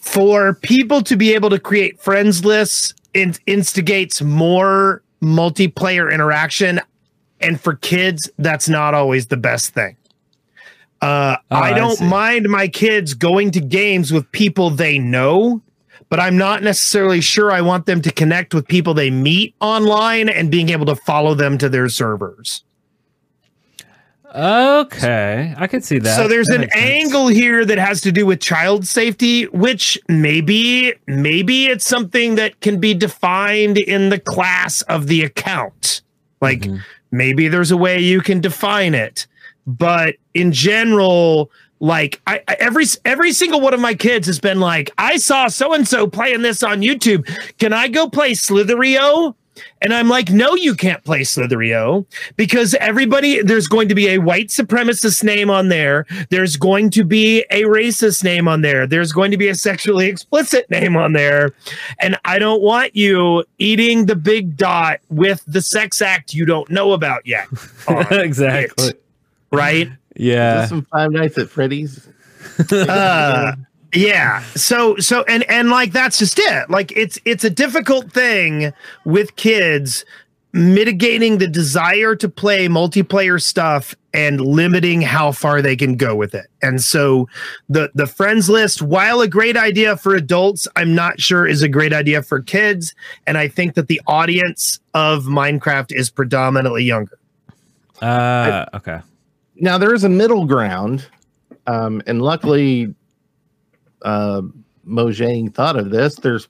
for 0.00 0.52
people 0.52 1.00
to 1.04 1.16
be 1.16 1.32
able 1.34 1.48
to 1.48 1.58
create 1.58 1.98
friends 1.98 2.44
lists 2.44 2.92
in, 3.14 3.34
instigates 3.46 4.20
more 4.20 5.02
multiplayer 5.22 6.12
interaction 6.12 6.78
and 7.40 7.58
for 7.58 7.74
kids 7.76 8.30
that's 8.38 8.68
not 8.68 8.92
always 8.92 9.28
the 9.28 9.36
best 9.38 9.72
thing 9.72 9.96
uh, 11.00 11.36
Oh, 11.50 11.56
i 11.56 11.70
I 11.70 11.72
don't 11.72 11.96
see. 11.96 12.04
mind 12.06 12.48
my 12.50 12.68
kids 12.68 13.14
going 13.14 13.50
to 13.52 13.60
games 13.60 14.12
with 14.12 14.30
people 14.32 14.68
they 14.68 14.98
know 14.98 15.62
but 16.10 16.20
i'm 16.20 16.36
not 16.36 16.62
necessarily 16.62 17.20
sure 17.22 17.50
i 17.50 17.60
want 17.62 17.86
them 17.86 18.02
to 18.02 18.12
connect 18.12 18.52
with 18.52 18.66
people 18.68 18.92
they 18.94 19.10
meet 19.10 19.54
online 19.60 20.28
and 20.28 20.50
being 20.50 20.68
able 20.68 20.84
to 20.86 20.96
follow 20.96 21.34
them 21.34 21.56
to 21.58 21.68
their 21.70 21.88
servers 21.88 22.64
Okay, 24.34 25.54
I 25.58 25.66
could 25.66 25.84
see 25.84 25.98
that. 25.98 26.16
So 26.16 26.26
there's 26.28 26.46
That 26.48 26.54
an 26.56 26.60
makes 26.62 26.74
sense. 26.74 26.84
angle 27.04 27.28
here 27.28 27.64
that 27.64 27.78
has 27.78 28.00
to 28.02 28.12
do 28.12 28.24
with 28.26 28.40
child 28.40 28.86
safety, 28.86 29.44
which 29.48 29.98
maybe 30.08 30.94
maybe 31.06 31.66
it's 31.66 31.86
something 31.86 32.36
that 32.36 32.60
can 32.60 32.80
be 32.80 32.94
defined 32.94 33.78
in 33.78 34.08
the 34.08 34.18
class 34.18 34.82
of 34.82 35.06
the 35.06 35.22
account. 35.24 36.02
Like 36.40 36.60
Mm-hmm. 36.60 36.76
maybe 37.10 37.48
there's 37.48 37.70
a 37.70 37.76
way 37.76 37.98
you 38.00 38.20
can 38.20 38.40
define 38.40 38.94
it, 38.94 39.26
but 39.66 40.16
in 40.34 40.50
general, 40.52 41.50
like 41.80 42.20
I, 42.26 42.40
I 42.48 42.56
every 42.58 42.84
every 43.04 43.32
single 43.32 43.60
one 43.60 43.74
of 43.74 43.80
my 43.80 43.94
kids 43.94 44.26
has 44.28 44.40
been 44.40 44.60
like, 44.60 44.90
I 44.98 45.18
saw 45.18 45.48
so 45.48 45.72
and 45.74 45.86
so 45.86 46.06
playing 46.06 46.42
this 46.42 46.62
on 46.62 46.80
YouTube. 46.80 47.26
Can 47.58 47.72
I 47.72 47.88
go 47.88 48.08
play 48.08 48.34
Slither.io? 48.34 49.36
And 49.80 49.92
I'm 49.92 50.08
like, 50.08 50.30
no, 50.30 50.54
you 50.54 50.74
can't 50.74 51.02
play 51.04 51.24
Slither.io 51.24 52.06
because 52.36 52.74
everybody, 52.74 53.42
there's 53.42 53.66
going 53.66 53.88
to 53.88 53.94
be 53.94 54.08
a 54.08 54.18
white 54.18 54.48
supremacist 54.48 55.24
name 55.24 55.50
on 55.50 55.68
there. 55.68 56.06
There's 56.30 56.56
going 56.56 56.90
to 56.90 57.04
be 57.04 57.44
a 57.50 57.62
racist 57.62 58.22
name 58.22 58.46
on 58.46 58.62
there. 58.62 58.86
There's 58.86 59.12
going 59.12 59.30
to 59.32 59.36
be 59.36 59.48
a 59.48 59.54
sexually 59.54 60.06
explicit 60.06 60.70
name 60.70 60.96
on 60.96 61.12
there. 61.12 61.52
And 61.98 62.16
I 62.24 62.38
don't 62.38 62.62
want 62.62 62.94
you 62.94 63.44
eating 63.58 64.06
the 64.06 64.16
big 64.16 64.56
dot 64.56 65.00
with 65.08 65.42
the 65.46 65.60
sex 65.60 66.00
act 66.00 66.32
you 66.32 66.46
don't 66.46 66.70
know 66.70 66.92
about 66.92 67.26
yet. 67.26 67.48
exactly. 68.10 68.88
it, 68.88 69.04
right? 69.50 69.88
Yeah. 70.16 70.60
this 70.60 70.68
some 70.68 70.82
Five 70.82 71.10
Nights 71.10 71.38
at 71.38 71.48
Freddy's? 71.48 72.08
Uh, 72.70 73.52
Yeah. 73.92 74.42
So 74.54 74.96
so 74.96 75.22
and 75.28 75.44
and 75.50 75.70
like 75.70 75.92
that's 75.92 76.18
just 76.18 76.38
it. 76.38 76.70
Like 76.70 76.92
it's 76.96 77.18
it's 77.24 77.44
a 77.44 77.50
difficult 77.50 78.12
thing 78.12 78.72
with 79.04 79.36
kids 79.36 80.04
mitigating 80.54 81.38
the 81.38 81.48
desire 81.48 82.14
to 82.14 82.28
play 82.28 82.68
multiplayer 82.68 83.40
stuff 83.40 83.94
and 84.12 84.38
limiting 84.40 85.00
how 85.00 85.32
far 85.32 85.62
they 85.62 85.74
can 85.74 85.96
go 85.96 86.14
with 86.14 86.34
it. 86.34 86.46
And 86.62 86.82
so 86.82 87.28
the 87.68 87.90
the 87.94 88.06
friends 88.06 88.48
list 88.48 88.80
while 88.80 89.20
a 89.20 89.28
great 89.28 89.56
idea 89.56 89.96
for 89.96 90.14
adults, 90.14 90.66
I'm 90.76 90.94
not 90.94 91.20
sure 91.20 91.46
is 91.46 91.62
a 91.62 91.68
great 91.68 91.92
idea 91.92 92.22
for 92.22 92.40
kids 92.40 92.94
and 93.26 93.36
I 93.36 93.48
think 93.48 93.74
that 93.74 93.88
the 93.88 94.00
audience 94.06 94.80
of 94.94 95.24
Minecraft 95.24 95.92
is 95.94 96.10
predominantly 96.10 96.84
younger. 96.84 97.18
Uh 98.00 98.66
okay. 98.74 99.00
Now 99.56 99.76
there 99.76 99.94
is 99.94 100.02
a 100.02 100.08
middle 100.08 100.46
ground, 100.46 101.06
um, 101.66 102.02
and 102.06 102.22
luckily, 102.22 102.94
uh, 104.04 104.42
Mojang 104.86 105.54
thought 105.54 105.76
of 105.76 105.90
this. 105.90 106.16
There's 106.16 106.48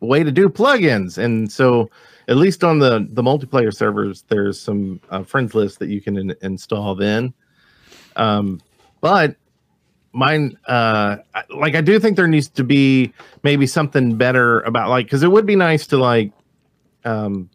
a 0.00 0.06
way 0.06 0.22
to 0.22 0.32
do 0.32 0.48
plugins, 0.48 1.18
and 1.18 1.50
so 1.50 1.90
at 2.28 2.36
least 2.36 2.64
on 2.64 2.78
the 2.78 3.06
the 3.10 3.22
multiplayer 3.22 3.74
servers, 3.74 4.24
there's 4.28 4.60
some 4.60 5.00
uh, 5.10 5.22
friends 5.22 5.54
list 5.54 5.78
that 5.78 5.88
you 5.88 6.00
can 6.00 6.16
in- 6.16 6.36
install. 6.42 6.94
Then, 6.94 7.32
um, 8.16 8.60
but 9.00 9.36
mine, 10.12 10.56
uh, 10.66 11.16
like 11.50 11.74
I 11.74 11.80
do 11.80 11.98
think 11.98 12.16
there 12.16 12.28
needs 12.28 12.48
to 12.50 12.64
be 12.64 13.12
maybe 13.42 13.66
something 13.66 14.16
better 14.16 14.60
about 14.60 14.88
like 14.88 15.06
because 15.06 15.22
it 15.22 15.30
would 15.30 15.46
be 15.46 15.56
nice 15.56 15.86
to 15.88 15.96
like, 15.96 16.32
um, 17.04 17.48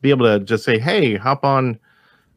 be 0.00 0.10
able 0.10 0.26
to 0.26 0.44
just 0.44 0.64
say, 0.64 0.78
hey, 0.78 1.16
hop 1.16 1.44
on 1.44 1.78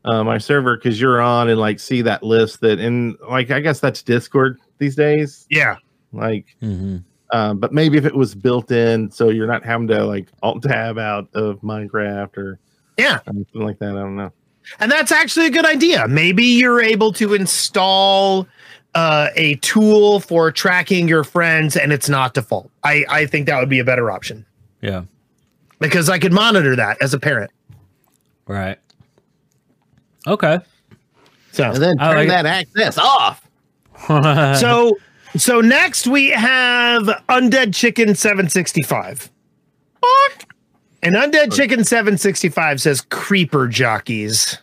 uh, 0.05 0.23
my 0.23 0.37
server 0.37 0.77
because 0.77 0.99
you're 1.01 1.21
on 1.21 1.49
and 1.49 1.59
like 1.59 1.79
see 1.79 2.01
that 2.01 2.23
list 2.23 2.61
that 2.61 2.79
and 2.79 3.17
like 3.29 3.51
I 3.51 3.59
guess 3.59 3.79
that's 3.79 4.01
Discord 4.01 4.59
these 4.77 4.95
days. 4.95 5.45
Yeah. 5.49 5.77
Like, 6.15 6.55
um, 6.61 7.59
but 7.59 7.73
maybe 7.73 7.97
if 7.97 8.05
it 8.05 8.15
was 8.15 8.35
built 8.35 8.71
in, 8.71 9.11
so 9.11 9.29
you're 9.29 9.47
not 9.47 9.63
having 9.63 9.87
to 9.87 10.03
like 10.05 10.27
alt 10.43 10.63
tab 10.63 10.97
out 10.97 11.27
of 11.33 11.59
Minecraft 11.61 12.37
or 12.37 12.59
yeah 12.97 13.19
something 13.25 13.61
like 13.61 13.79
that. 13.79 13.89
I 13.89 13.99
don't 13.99 14.15
know. 14.15 14.31
And 14.79 14.91
that's 14.91 15.11
actually 15.11 15.45
a 15.45 15.51
good 15.51 15.65
idea. 15.65 16.07
Maybe 16.07 16.43
you're 16.43 16.81
able 16.81 17.11
to 17.13 17.33
install 17.35 18.47
uh, 18.95 19.29
a 19.35 19.55
tool 19.55 20.19
for 20.21 20.51
tracking 20.51 21.07
your 21.07 21.23
friends 21.23 21.75
and 21.77 21.91
it's 21.93 22.09
not 22.09 22.33
default. 22.33 22.71
I, 22.83 23.05
I 23.09 23.25
think 23.27 23.45
that 23.45 23.59
would 23.59 23.69
be 23.69 23.79
a 23.79 23.83
better 23.83 24.09
option 24.09 24.43
Yeah. 24.81 25.03
because 25.79 26.09
I 26.09 26.17
could 26.17 26.33
monitor 26.33 26.75
that 26.77 26.97
as 27.01 27.13
a 27.13 27.19
parent. 27.19 27.51
Right. 28.47 28.79
Okay. 30.25 30.59
So 31.51 31.65
and 31.71 31.83
then 31.83 31.97
turn 31.97 32.15
like 32.15 32.25
it. 32.25 32.29
that 32.29 32.45
access 32.45 32.97
off. 32.97 33.47
so 34.59 34.97
so 35.37 35.61
next 35.61 36.07
we 36.07 36.29
have 36.29 37.03
Undead 37.29 37.73
Chicken 37.73 38.15
765. 38.15 39.31
And 41.03 41.15
Undead 41.15 41.55
Chicken 41.55 41.83
765 41.83 42.81
says 42.81 43.01
creeper 43.01 43.67
jockeys. 43.67 44.57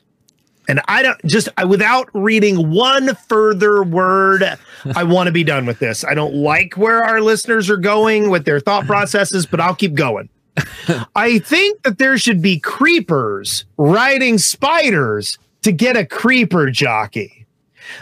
And 0.69 0.81
I 0.89 1.03
don't 1.03 1.25
just 1.25 1.49
I, 1.57 1.65
without 1.65 2.09
reading 2.15 2.71
one 2.71 3.15
further 3.29 3.83
word, 3.83 4.43
I 4.97 5.05
want 5.05 5.29
to 5.29 5.33
be 5.33 5.45
done 5.45 5.67
with 5.67 5.79
this. 5.79 6.05
I 6.05 6.15
don't 6.15 6.35
like 6.35 6.75
where 6.75 7.03
our 7.03 7.21
listeners 7.21 7.71
are 7.71 7.77
going 7.77 8.31
with 8.31 8.45
their 8.45 8.61
thought 8.61 8.87
processes, 8.87 9.47
but 9.47 9.61
I'll 9.61 9.75
keep 9.75 9.95
going. 9.95 10.29
I 11.15 11.39
think 11.39 11.83
that 11.83 11.99
there 11.99 12.19
should 12.19 12.43
be 12.43 12.59
creepers 12.59 13.65
riding 13.77 14.39
spiders 14.39 15.39
to 15.63 15.73
get 15.73 15.97
a 15.97 16.05
creeper 16.05 16.71
jockey. 16.71 17.42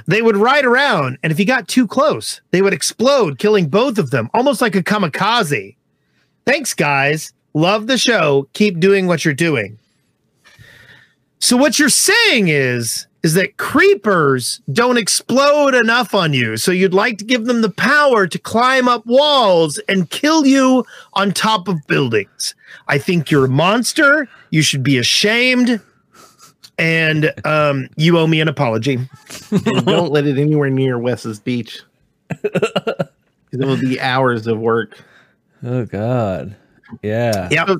They 0.07 0.23
would 0.23 0.37
ride 0.37 0.65
around, 0.65 1.19
and 1.23 1.33
if 1.33 1.39
you 1.39 1.47
got 1.47 1.69
too 1.69 1.87
close, 1.87 2.41
they 2.51 2.63
would 2.63 2.73
explode, 2.73 3.39
killing 3.39 3.69
both 3.69 3.99
of 3.99 4.11
them, 4.11 4.31
almost 4.35 4.61
like 4.61 4.75
a 4.75 4.83
kamikaze. 4.83 5.77
Thanks, 6.47 6.75
guys. 6.75 7.33
Love 7.55 7.87
the 7.87 7.99
show. 7.99 8.49
Keep 8.53 8.81
doing 8.81 9.07
what 9.07 9.25
you're 9.25 9.35
doing. 9.35 9.79
So 11.39 11.57
what 11.57 11.79
you're 11.79 11.89
saying 11.89 12.49
is 12.49 13.07
is 13.23 13.35
that 13.35 13.57
creepers 13.59 14.61
don't 14.73 14.97
explode 14.97 15.75
enough 15.75 16.15
on 16.15 16.33
you. 16.33 16.57
So 16.57 16.73
you'd 16.73 16.95
like 16.95 17.19
to 17.19 17.25
give 17.25 17.45
them 17.45 17.61
the 17.61 17.71
power 17.71 18.27
to 18.27 18.39
climb 18.39 18.89
up 18.89 19.05
walls 19.05 19.79
and 19.89 20.09
kill 20.09 20.47
you 20.47 20.85
on 21.13 21.33
top 21.33 21.69
of 21.69 21.87
buildings. 21.87 22.55
I 22.89 22.99
think 22.99 23.31
you're 23.31 23.45
a 23.45 23.49
monster. 23.49 24.29
You 24.51 24.63
should 24.63 24.83
be 24.83 24.97
ashamed. 24.97 25.81
And 26.81 27.33
um, 27.45 27.89
you 27.97 28.19
owe 28.19 28.27
me 28.27 28.41
an 28.41 28.49
apology. 28.49 28.99
And 29.51 29.87
don't 29.87 30.11
let 30.11 30.27
it 30.27 30.39
anywhere 30.39 30.71
near 30.71 30.99
Wes's 30.99 31.39
beach. 31.39 31.83
It 33.53 33.59
will 33.59 33.81
be 33.81 34.01
hours 34.01 34.47
of 34.47 34.59
work. 34.59 35.03
Oh 35.63 35.85
God. 35.85 36.55
Yeah. 37.03 37.49
Yeah. 37.51 37.75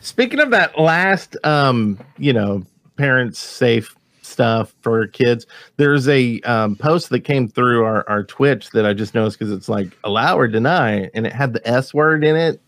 Speaking 0.00 0.40
of 0.40 0.50
that 0.50 0.78
last, 0.78 1.36
um, 1.44 1.98
you 2.18 2.32
know, 2.32 2.64
parents 2.96 3.38
safe 3.38 3.94
stuff 4.22 4.74
for 4.80 5.06
kids, 5.08 5.46
there's 5.76 6.08
a 6.08 6.40
um, 6.42 6.76
post 6.76 7.10
that 7.10 7.20
came 7.20 7.48
through 7.48 7.84
our, 7.84 8.08
our 8.08 8.24
Twitch 8.24 8.70
that 8.70 8.86
I 8.86 8.92
just 8.92 9.14
noticed 9.14 9.38
because 9.38 9.52
it's 9.52 9.68
like 9.68 9.96
allow 10.04 10.38
or 10.38 10.48
deny, 10.48 11.10
and 11.14 11.26
it 11.26 11.32
had 11.32 11.52
the 11.52 11.68
S 11.68 11.92
word 11.92 12.24
in 12.24 12.36
it. 12.36 12.60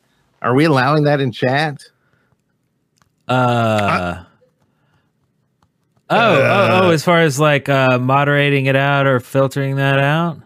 Are 0.42 0.54
we 0.54 0.64
allowing 0.64 1.04
that 1.04 1.20
in 1.20 1.32
chat? 1.32 1.82
Uh, 3.26 4.24
oh, 6.10 6.16
oh, 6.42 6.80
oh, 6.84 6.90
as 6.90 7.04
far 7.04 7.20
as 7.20 7.38
like 7.40 7.68
uh, 7.68 7.98
moderating 7.98 8.66
it 8.66 8.76
out 8.76 9.06
or 9.06 9.20
filtering 9.20 9.76
that 9.76 9.98
out. 9.98 10.38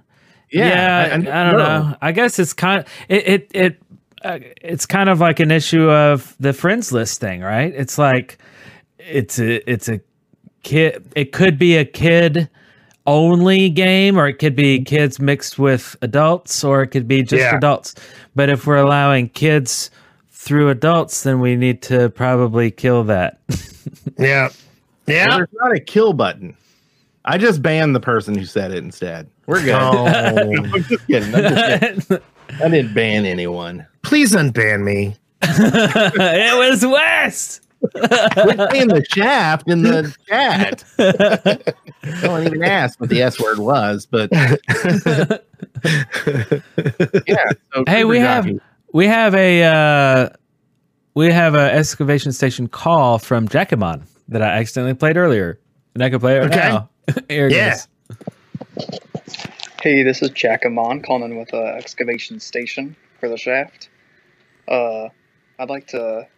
Yeah, 0.51 1.01
I, 1.01 1.05
I- 1.05 1.09
I 1.11 1.15
I 1.15 1.51
don't 1.51 1.59
know. 1.59 1.83
know. 1.91 1.97
I 2.01 2.13
guess 2.13 2.39
it's 2.39 2.53
kind. 2.53 2.85
It 3.09 3.27
it 3.29 3.51
it. 3.55 3.83
Uh, 4.25 4.39
it's 4.63 4.85
kind 4.87 5.09
of 5.09 5.21
like 5.21 5.39
an 5.41 5.51
issue 5.53 5.89
of 5.91 6.35
the 6.41 6.53
friends 6.53 6.91
list 6.91 7.21
thing, 7.21 7.41
right? 7.41 7.73
It's 7.75 7.99
like 7.99 8.39
it's 8.99 9.39
a 9.39 9.71
it's 9.71 9.89
a 9.89 10.01
kid. 10.63 11.05
It 11.15 11.33
could 11.33 11.59
be 11.59 11.77
a 11.77 11.85
kid 11.85 12.49
only 13.07 13.71
game, 13.71 14.19
or 14.19 14.27
it 14.27 14.35
could 14.35 14.57
be 14.57 14.83
kids 14.83 15.21
mixed 15.21 15.59
with 15.59 15.97
adults, 16.03 16.65
or 16.65 16.83
it 16.83 16.89
could 16.89 17.07
be 17.07 17.23
just 17.23 17.41
Yeah. 17.41 17.57
adults. 17.57 17.95
But 18.35 18.49
if 18.51 18.67
we're 18.67 18.77
allowing 18.77 19.29
kids 19.31 19.91
through 20.31 20.69
adults, 20.71 21.23
then 21.23 21.41
we 21.41 21.57
need 21.57 21.81
to 21.83 22.11
probably 22.11 22.71
kill 22.71 23.05
that. 23.05 23.39
Yeah. 24.19 24.49
Yeah. 25.09 25.27
Well, 25.29 25.39
there's 25.39 25.49
not 25.53 25.75
a 25.75 25.81
kill 25.81 26.13
button. 26.13 26.57
I 27.25 27.37
just 27.37 27.63
banned 27.63 27.95
the 27.95 28.01
person 28.01 28.37
who 28.37 28.45
said 28.45 28.73
it 28.73 28.79
instead. 28.79 29.29
We're 29.47 29.63
good. 29.63 29.75
Oh. 29.75 30.07
I'm 30.07 30.83
just 30.85 31.07
kidding. 31.07 31.35
I'm 31.35 31.43
just 31.43 32.09
kidding. 32.09 32.23
I 32.63 32.69
didn't 32.69 32.95
ban 32.95 33.27
anyone. 33.27 33.87
Please 34.03 34.33
unban 34.33 34.83
me. 34.83 35.15
it 35.43 36.59
was 36.71 36.85
Wes. 36.85 37.61
Quit 37.81 38.71
saying 38.73 38.89
the 38.89 39.05
shaft 39.09 39.69
in 39.69 39.83
the 39.83 40.15
chat. 40.27 40.85
I 40.99 42.21
don't 42.23 42.47
even 42.47 42.65
ask 42.65 42.99
what 42.99 43.09
the 43.09 43.23
S 43.23 43.41
word 43.41 43.59
was, 43.59 44.07
but 44.07 44.31
yeah. 47.27 47.51
So 47.73 47.85
hey, 47.87 48.05
we 48.05 48.19
have 48.19 48.47
Jockey. 48.47 48.61
we 48.93 49.07
have 49.07 49.35
a 49.35 49.63
uh, 49.63 50.29
we 51.15 51.31
have 51.31 51.55
a 51.55 51.73
excavation 51.73 52.33
station 52.33 52.67
call 52.67 53.19
from 53.19 53.47
Jackamon 53.47 54.03
that 54.29 54.43
I 54.43 54.59
accidentally 54.59 54.95
played 54.95 55.17
earlier, 55.17 55.61
and 55.95 56.05
I 56.05 56.11
can 56.11 56.21
play 56.21 56.37
it 56.37 56.41
right 56.41 56.53
Okay. 56.53 56.63
now. 56.63 56.91
Here 57.29 57.49
it 57.49 57.55
Yeah. 57.55 57.57
is. 57.57 57.89
Hey, 59.83 60.03
this 60.03 60.23
is 60.23 60.31
Jackamon 60.31 61.05
calling 61.05 61.39
with 61.39 61.53
a 61.53 61.75
excavation 61.77 62.41
station 62.41 62.97
for 63.21 63.29
the 63.29 63.37
shaft. 63.39 63.91
Uh, 64.69 65.09
I'd 65.59 65.71
like 65.71 65.89
to 65.89 66.29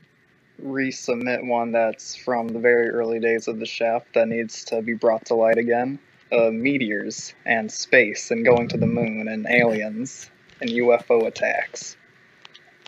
resubmit 0.63 1.47
one 1.47 1.73
that's 1.73 2.17
from 2.17 2.49
the 2.49 2.59
very 2.59 2.91
early 2.91 3.21
days 3.21 3.49
of 3.49 3.59
the 3.59 3.67
shaft 3.67 4.15
that 4.15 4.29
needs 4.29 4.65
to 4.67 4.83
be 4.83 4.95
brought 4.95 5.27
to 5.27 5.35
light 5.35 5.59
again. 5.59 5.99
Uh, 6.33 6.51
meteors 6.51 7.35
and 7.47 7.73
space 7.73 8.31
and 8.31 8.45
going 8.45 8.69
to 8.69 8.77
the 8.79 8.87
moon 8.87 9.29
and 9.29 9.47
aliens 9.49 10.31
and 10.61 10.71
UFO 10.71 11.27
attacks. 11.27 11.97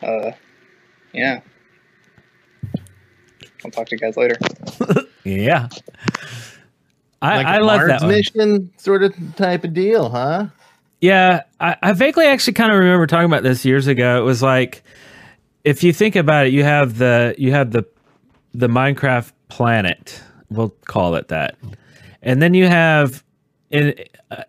Uh, 0.03 0.33
yeah. 1.13 1.41
I'll 3.65 3.71
talk 3.71 3.87
to 3.89 3.97
you 3.97 3.99
guys 3.99 4.17
later. 4.17 4.37
Yeah, 5.25 5.69
I, 7.21 7.37
like 7.37 7.47
I 7.47 7.57
a 7.57 7.61
love 7.61 7.83
Mars 7.83 7.89
that 7.89 8.03
one. 8.03 8.11
mission 8.11 8.73
sort 8.79 9.03
of 9.05 9.15
type 9.37 9.65
of 9.65 9.75
deal, 9.75 10.11
huh? 10.11 10.47
Yeah, 11.01 11.43
I, 11.61 11.77
I 11.83 11.93
vaguely 11.95 12.27
actually 12.27 12.55
kind 12.55 12.73
of 12.73 12.79
remember 12.79 13.07
talking 13.07 13.27
about 13.27 13.43
this 13.43 13.65
years 13.65 13.89
ago. 13.89 14.19
It 14.19 14.25
was 14.25 14.43
like, 14.43 14.85
if 15.65 15.83
you 15.85 15.93
think 15.93 16.17
about 16.17 16.47
it, 16.47 16.53
you 16.53 16.65
have 16.65 16.99
the 16.99 17.35
you 17.39 17.53
have 17.53 17.73
the 17.73 17.85
the 18.55 18.69
Minecraft 18.69 19.33
planet. 19.49 20.23
We'll 20.51 20.71
call 20.87 21.17
it 21.17 21.29
that, 21.29 21.57
and 22.23 22.43
then 22.43 22.55
you 22.55 22.69
have 22.69 23.25
in 23.71 23.95
uh, 24.31 24.45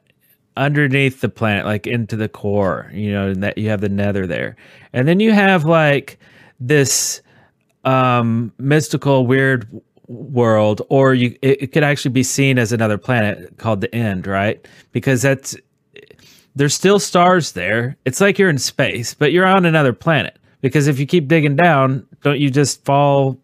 underneath 0.57 1.21
the 1.21 1.29
planet, 1.29 1.65
like 1.65 1.87
into 1.87 2.15
the 2.15 2.29
core. 2.29 2.91
You 2.93 3.11
know, 3.13 3.29
and 3.29 3.43
that 3.43 3.57
you 3.57 3.69
have 3.69 3.81
the 3.81 3.89
Nether 3.89 4.27
there, 4.27 4.55
and 4.93 5.07
then 5.07 5.19
you 5.19 5.31
have 5.33 5.65
like 5.65 6.19
this 6.59 7.22
um 7.83 8.51
mystical 8.57 9.25
weird 9.27 9.67
world 10.07 10.81
or 10.89 11.13
you 11.13 11.37
it, 11.41 11.63
it 11.63 11.67
could 11.71 11.83
actually 11.83 12.11
be 12.11 12.23
seen 12.23 12.57
as 12.59 12.71
another 12.71 12.97
planet 12.97 13.57
called 13.57 13.81
the 13.81 13.93
end 13.95 14.27
right 14.27 14.67
because 14.91 15.21
that's 15.21 15.55
there's 16.55 16.73
still 16.73 16.99
stars 16.99 17.53
there. 17.53 17.97
It's 18.05 18.21
like 18.21 18.37
you're 18.37 18.49
in 18.49 18.57
space, 18.59 19.13
but 19.13 19.31
you're 19.31 19.45
on 19.47 19.65
another 19.65 19.93
planet. 19.93 20.37
Because 20.61 20.87
if 20.87 20.99
you 20.99 21.05
keep 21.05 21.27
digging 21.27 21.55
down, 21.55 22.05
don't 22.21 22.39
you 22.39 22.49
just 22.49 22.85
fall 22.85 23.37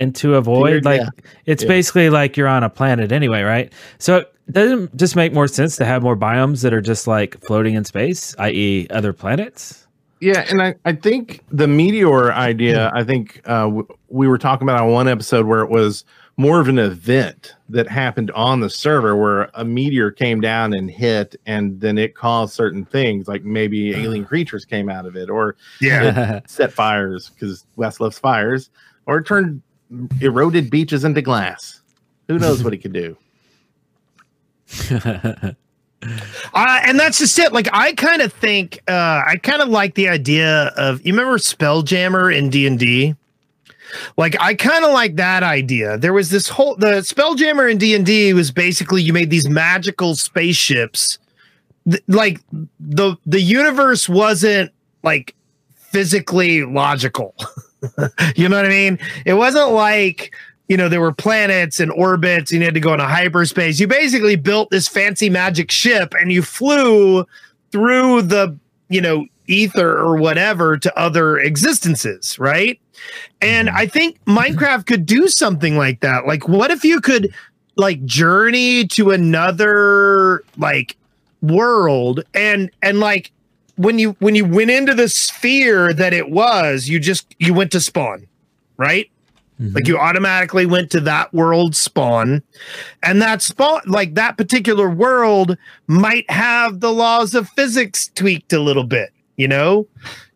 into 0.00 0.34
a 0.34 0.40
void? 0.40 0.84
Like 0.84 1.02
yeah. 1.02 1.08
it's 1.46 1.62
Yeah. 1.62 1.68
basically 1.68 2.10
like 2.10 2.36
you're 2.36 2.48
on 2.48 2.64
a 2.64 2.70
planet 2.70 3.12
anyway, 3.12 3.42
right? 3.42 3.72
So 3.98 4.16
it 4.18 4.32
doesn't 4.52 4.96
just 4.96 5.16
make 5.16 5.32
more 5.32 5.46
sense 5.48 5.76
to 5.76 5.84
have 5.84 6.02
more 6.02 6.16
biomes 6.16 6.62
that 6.62 6.72
are 6.72 6.80
just 6.80 7.06
like 7.06 7.38
floating 7.44 7.74
in 7.74 7.84
space, 7.84 8.34
i.e., 8.38 8.86
other 8.90 9.12
planets. 9.12 9.86
Yeah, 10.20 10.44
and 10.50 10.60
I, 10.60 10.74
I 10.84 10.92
think 10.92 11.42
the 11.50 11.66
meteor 11.66 12.32
idea, 12.32 12.90
I 12.94 13.04
think 13.04 13.40
uh, 13.46 13.62
w- 13.64 13.86
we 14.08 14.28
were 14.28 14.36
talking 14.38 14.68
about 14.68 14.80
on 14.82 14.90
one 14.90 15.08
episode 15.08 15.46
where 15.46 15.60
it 15.60 15.70
was 15.70 16.04
more 16.36 16.60
of 16.60 16.68
an 16.68 16.78
event 16.78 17.54
that 17.70 17.88
happened 17.88 18.30
on 18.32 18.60
the 18.60 18.68
server 18.70 19.16
where 19.16 19.50
a 19.54 19.64
meteor 19.64 20.10
came 20.10 20.40
down 20.40 20.72
and 20.74 20.90
hit, 20.90 21.36
and 21.46 21.80
then 21.80 21.96
it 21.98 22.14
caused 22.14 22.52
certain 22.54 22.84
things, 22.84 23.28
like 23.28 23.44
maybe 23.44 23.94
alien 23.96 24.24
creatures 24.26 24.64
came 24.66 24.88
out 24.90 25.06
of 25.06 25.16
it, 25.16 25.30
or 25.30 25.56
Yeah. 25.80 26.40
set 26.46 26.72
fires 26.72 27.30
because 27.30 27.64
Wes 27.76 27.98
loves 27.98 28.18
fires, 28.18 28.68
or 29.06 29.18
it 29.18 29.26
turned 29.26 29.62
eroded 30.20 30.70
beaches 30.70 31.02
into 31.04 31.22
glass. 31.22 31.80
Who 32.28 32.38
knows 32.38 32.62
what 32.62 32.72
he 32.74 32.78
could 32.78 32.92
do? 32.92 33.16
Uh, 36.02 36.80
and 36.84 36.98
that's 36.98 37.18
just 37.18 37.38
it. 37.38 37.52
Like 37.52 37.68
I 37.72 37.92
kind 37.92 38.22
of 38.22 38.32
think 38.32 38.82
uh, 38.88 39.22
I 39.26 39.36
kind 39.42 39.60
of 39.60 39.68
like 39.68 39.94
the 39.94 40.08
idea 40.08 40.72
of 40.76 41.04
you 41.04 41.12
remember 41.12 41.36
Spelljammer 41.38 42.34
in 42.34 42.50
D 42.50 42.66
and 42.66 42.78
D. 42.78 43.14
Like 44.16 44.40
I 44.40 44.54
kind 44.54 44.84
of 44.84 44.92
like 44.92 45.16
that 45.16 45.42
idea. 45.42 45.98
There 45.98 46.12
was 46.12 46.30
this 46.30 46.48
whole 46.48 46.76
the 46.76 47.02
Spelljammer 47.02 47.70
in 47.70 47.78
D 47.78 47.94
and 47.94 48.06
D 48.06 48.32
was 48.32 48.50
basically 48.50 49.02
you 49.02 49.12
made 49.12 49.30
these 49.30 49.48
magical 49.48 50.14
spaceships. 50.14 51.18
Th- 51.88 52.02
like 52.08 52.40
the 52.78 53.16
the 53.26 53.40
universe 53.40 54.08
wasn't 54.08 54.72
like 55.02 55.34
physically 55.74 56.64
logical. 56.64 57.34
you 58.36 58.48
know 58.48 58.56
what 58.56 58.66
I 58.66 58.70
mean? 58.70 58.98
It 59.24 59.34
wasn't 59.34 59.72
like 59.72 60.34
you 60.70 60.76
know 60.76 60.88
there 60.88 61.00
were 61.00 61.12
planets 61.12 61.80
and 61.80 61.90
orbits 61.90 62.52
and 62.52 62.60
you 62.60 62.64
had 62.64 62.74
to 62.74 62.80
go 62.80 62.92
into 62.92 63.04
hyperspace. 63.04 63.80
You 63.80 63.88
basically 63.88 64.36
built 64.36 64.70
this 64.70 64.86
fancy 64.86 65.28
magic 65.28 65.72
ship 65.72 66.14
and 66.18 66.32
you 66.32 66.42
flew 66.42 67.26
through 67.72 68.22
the 68.22 68.56
you 68.88 69.00
know 69.00 69.26
ether 69.48 69.98
or 69.98 70.16
whatever 70.16 70.78
to 70.78 70.96
other 70.96 71.38
existences, 71.38 72.38
right? 72.38 72.80
And 73.42 73.66
mm-hmm. 73.66 73.78
I 73.78 73.86
think 73.88 74.24
Minecraft 74.26 74.86
could 74.86 75.06
do 75.06 75.26
something 75.26 75.76
like 75.76 76.00
that. 76.00 76.28
Like 76.28 76.48
what 76.48 76.70
if 76.70 76.84
you 76.84 77.00
could 77.00 77.34
like 77.74 78.04
journey 78.04 78.86
to 78.88 79.10
another 79.10 80.44
like 80.56 80.96
world 81.42 82.22
and 82.32 82.70
and 82.80 83.00
like 83.00 83.32
when 83.74 83.98
you 83.98 84.14
when 84.20 84.36
you 84.36 84.44
went 84.44 84.70
into 84.70 84.94
the 84.94 85.08
sphere 85.08 85.92
that 85.92 86.12
it 86.12 86.30
was, 86.30 86.88
you 86.88 87.00
just 87.00 87.34
you 87.40 87.54
went 87.54 87.72
to 87.72 87.80
spawn, 87.80 88.28
right? 88.76 89.10
Like 89.60 89.86
you 89.86 89.94
mm-hmm. 89.94 90.06
automatically 90.06 90.64
went 90.64 90.90
to 90.92 91.00
that 91.00 91.34
world 91.34 91.76
spawn, 91.76 92.42
and 93.02 93.20
that 93.20 93.42
spawn, 93.42 93.82
like 93.86 94.14
that 94.14 94.38
particular 94.38 94.88
world, 94.88 95.58
might 95.86 96.28
have 96.30 96.80
the 96.80 96.92
laws 96.92 97.34
of 97.34 97.48
physics 97.50 98.10
tweaked 98.14 98.54
a 98.54 98.60
little 98.60 98.84
bit. 98.84 99.10
You 99.36 99.48
know, 99.48 99.86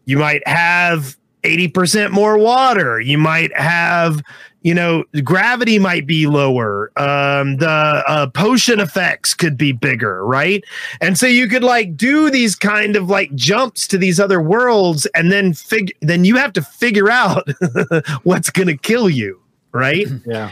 you 0.05 0.19
might 0.19 0.47
have 0.47 1.17
80% 1.45 2.11
more 2.11 2.39
water. 2.39 3.01
You 3.01 3.19
might 3.19 3.57
have, 3.57 4.23
you 4.63 4.75
know, 4.75 5.05
gravity 5.23 5.79
might 5.79 6.07
be 6.07 6.27
lower. 6.27 6.91
Um, 6.97 7.59
the 7.59 7.69
uh, 8.09 8.29
potion 8.29 8.81
effects 8.81 9.35
could 9.35 9.57
be 9.57 9.73
bigger, 9.73 10.25
right? 10.25 10.65
And 11.01 11.17
so 11.19 11.27
you 11.27 11.47
could 11.47 11.63
like 11.63 11.97
do 11.97 12.31
these 12.31 12.57
kind 12.57 12.97
of 12.97 13.09
like 13.09 13.35
jumps 13.35 13.87
to 13.89 13.99
these 13.99 14.19
other 14.19 14.41
worlds, 14.41 15.07
and 15.15 15.31
then 15.31 15.53
figure. 15.53 15.95
Then 16.01 16.25
you 16.25 16.37
have 16.37 16.53
to 16.55 16.63
figure 16.63 17.11
out 17.11 17.49
what's 18.25 18.51
gonna 18.51 18.77
kill 18.77 19.09
you, 19.09 19.41
right? 19.73 20.07
Yeah. 20.27 20.51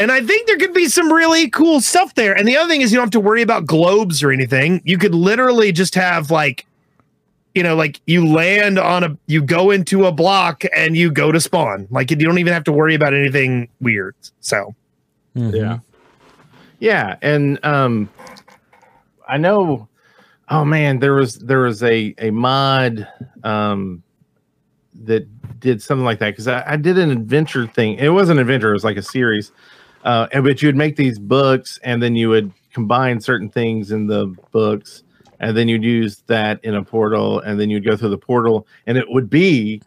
And 0.00 0.10
I 0.10 0.22
think 0.22 0.46
there 0.46 0.56
could 0.56 0.72
be 0.72 0.88
some 0.88 1.12
really 1.12 1.50
cool 1.50 1.82
stuff 1.82 2.14
there. 2.14 2.34
And 2.34 2.48
the 2.48 2.56
other 2.56 2.70
thing 2.70 2.80
is, 2.80 2.90
you 2.90 2.96
don't 2.96 3.04
have 3.04 3.10
to 3.10 3.20
worry 3.20 3.42
about 3.42 3.66
globes 3.66 4.22
or 4.22 4.32
anything. 4.32 4.80
You 4.86 4.96
could 4.96 5.14
literally 5.14 5.72
just 5.72 5.94
have 5.94 6.30
like, 6.30 6.64
you 7.54 7.62
know, 7.62 7.74
like 7.74 8.00
you 8.06 8.26
land 8.26 8.78
on 8.78 9.04
a, 9.04 9.16
you 9.26 9.42
go 9.42 9.70
into 9.70 10.06
a 10.06 10.12
block 10.12 10.64
and 10.74 10.96
you 10.96 11.10
go 11.10 11.32
to 11.32 11.40
spawn. 11.40 11.88
Like 11.90 12.10
you 12.10 12.16
don't 12.16 12.38
even 12.38 12.52
have 12.52 12.64
to 12.64 12.72
worry 12.72 12.94
about 12.94 13.12
anything 13.14 13.68
weird. 13.80 14.14
So, 14.40 14.74
Yeah. 15.34 15.78
Yeah, 16.78 17.16
and 17.20 17.62
um 17.64 18.08
I 19.28 19.36
know 19.36 19.88
oh 20.48 20.64
man, 20.64 20.98
there 20.98 21.14
was 21.14 21.36
there 21.38 21.60
was 21.60 21.82
a 21.82 22.14
a 22.18 22.30
mod 22.30 23.06
um 23.44 24.02
that 25.02 25.26
did 25.60 25.82
something 25.82 26.04
like 26.04 26.18
that 26.20 26.30
because 26.30 26.48
I, 26.48 26.72
I 26.72 26.76
did 26.76 26.98
an 26.98 27.10
adventure 27.10 27.66
thing. 27.66 27.98
It 27.98 28.08
wasn't 28.10 28.38
an 28.38 28.42
adventure, 28.42 28.70
it 28.70 28.74
was 28.74 28.84
like 28.84 28.96
a 28.96 29.02
series. 29.02 29.52
Uh 30.04 30.28
and 30.32 30.44
but 30.44 30.62
you 30.62 30.68
would 30.68 30.76
make 30.76 30.96
these 30.96 31.18
books 31.18 31.78
and 31.82 32.02
then 32.02 32.16
you 32.16 32.28
would 32.30 32.52
combine 32.72 33.20
certain 33.20 33.50
things 33.50 33.90
in 33.90 34.06
the 34.06 34.34
books 34.52 35.02
and 35.40 35.56
then 35.56 35.68
you'd 35.68 35.82
use 35.82 36.22
that 36.26 36.62
in 36.64 36.74
a 36.74 36.84
portal 36.84 37.40
and 37.40 37.58
then 37.58 37.70
you'd 37.70 37.84
go 37.84 37.96
through 37.96 38.10
the 38.10 38.18
portal 38.18 38.66
and 38.86 38.96
it 38.96 39.10
would 39.10 39.28
be 39.28 39.82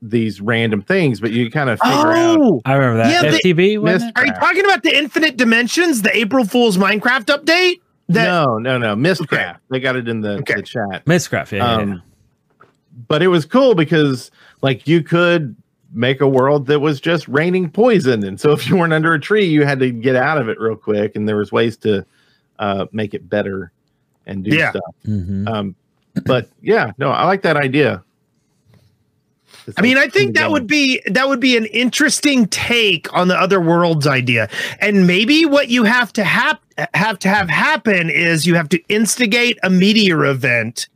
these 0.00 0.40
random 0.40 0.80
things, 0.80 1.20
but 1.20 1.32
you 1.32 1.50
kind 1.50 1.68
of 1.68 1.78
figure 1.80 2.12
out 2.12 2.38
oh, 2.40 2.62
I 2.64 2.74
remember 2.74 3.02
that. 3.02 3.24
Yeah, 3.24 3.30
the- 3.30 3.40
FTB, 3.44 3.82
wasn't 3.82 4.16
are 4.16 4.24
you 4.24 4.32
talking 4.34 4.64
about 4.64 4.82
the 4.82 4.96
Infinite 4.96 5.36
Dimensions, 5.36 6.02
the 6.02 6.16
April 6.16 6.44
Fool's 6.46 6.78
Minecraft 6.78 7.26
update? 7.26 7.80
That 8.08 8.24
no, 8.24 8.58
no, 8.58 8.78
no. 8.78 8.96
Mystcraft. 8.96 9.58
They 9.70 9.78
got 9.78 9.96
it 9.96 10.08
in 10.08 10.20
the, 10.20 10.42
the 10.44 10.62
chat. 10.62 11.04
Mystcraft, 11.04 11.52
yeah, 11.52 11.58
yeah, 11.58 11.74
Um, 11.74 11.92
yeah. 11.92 12.66
But 13.08 13.22
it 13.22 13.28
was 13.28 13.44
cool 13.44 13.74
because 13.74 14.30
like 14.62 14.86
you 14.88 15.02
could 15.02 15.54
make 15.92 16.20
a 16.20 16.28
world 16.28 16.66
that 16.66 16.80
was 16.80 17.00
just 17.00 17.28
raining 17.28 17.70
poison. 17.70 18.24
And 18.24 18.40
so 18.40 18.52
if 18.52 18.68
you 18.68 18.76
weren't 18.76 18.92
under 18.92 19.12
a 19.14 19.20
tree, 19.20 19.44
you 19.44 19.64
had 19.64 19.78
to 19.80 19.90
get 19.90 20.16
out 20.16 20.38
of 20.38 20.48
it 20.48 20.58
real 20.60 20.76
quick. 20.76 21.16
And 21.16 21.28
there 21.28 21.36
was 21.36 21.52
ways 21.52 21.76
to 21.78 22.04
uh, 22.58 22.86
make 22.92 23.14
it 23.14 23.28
better 23.28 23.72
and 24.26 24.44
do 24.44 24.50
Yeah. 24.56 24.70
stuff. 24.70 24.94
Mm-hmm. 25.06 25.48
Um, 25.48 25.74
but 26.26 26.48
yeah, 26.62 26.92
no, 26.98 27.10
I 27.10 27.24
like 27.24 27.42
that 27.42 27.56
idea. 27.56 28.02
I 29.76 29.82
mean, 29.82 29.98
I 29.98 30.08
think 30.08 30.34
that 30.34 30.50
would 30.50 30.66
be 30.66 31.00
that 31.06 31.28
would 31.28 31.38
be 31.38 31.56
an 31.56 31.66
interesting 31.66 32.46
take 32.48 33.12
on 33.14 33.28
the 33.28 33.36
other 33.38 33.60
worlds 33.60 34.06
idea. 34.06 34.48
And 34.80 35.06
maybe 35.06 35.44
what 35.46 35.68
you 35.68 35.84
have 35.84 36.12
to 36.14 36.24
have 36.24 36.58
have 36.94 37.18
to 37.20 37.28
have 37.28 37.48
happen 37.48 38.10
is 38.10 38.46
you 38.46 38.54
have 38.56 38.68
to 38.70 38.80
instigate 38.88 39.58
a 39.62 39.70
meteor 39.70 40.24
event 40.24 40.88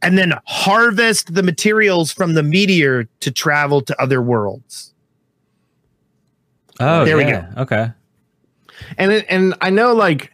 and 0.00 0.16
then 0.16 0.32
harvest 0.46 1.34
the 1.34 1.42
materials 1.42 2.12
from 2.12 2.34
the 2.34 2.42
meteor 2.42 3.04
to 3.20 3.30
travel 3.30 3.82
to 3.82 4.00
other 4.00 4.22
worlds. 4.22 4.94
Oh, 6.80 7.04
There 7.04 7.16
we 7.16 7.24
go. 7.24 7.44
Okay. 7.58 7.90
and 8.98 9.12
it, 9.12 9.26
and 9.28 9.54
I 9.60 9.68
know 9.70 9.92
like 9.94 10.30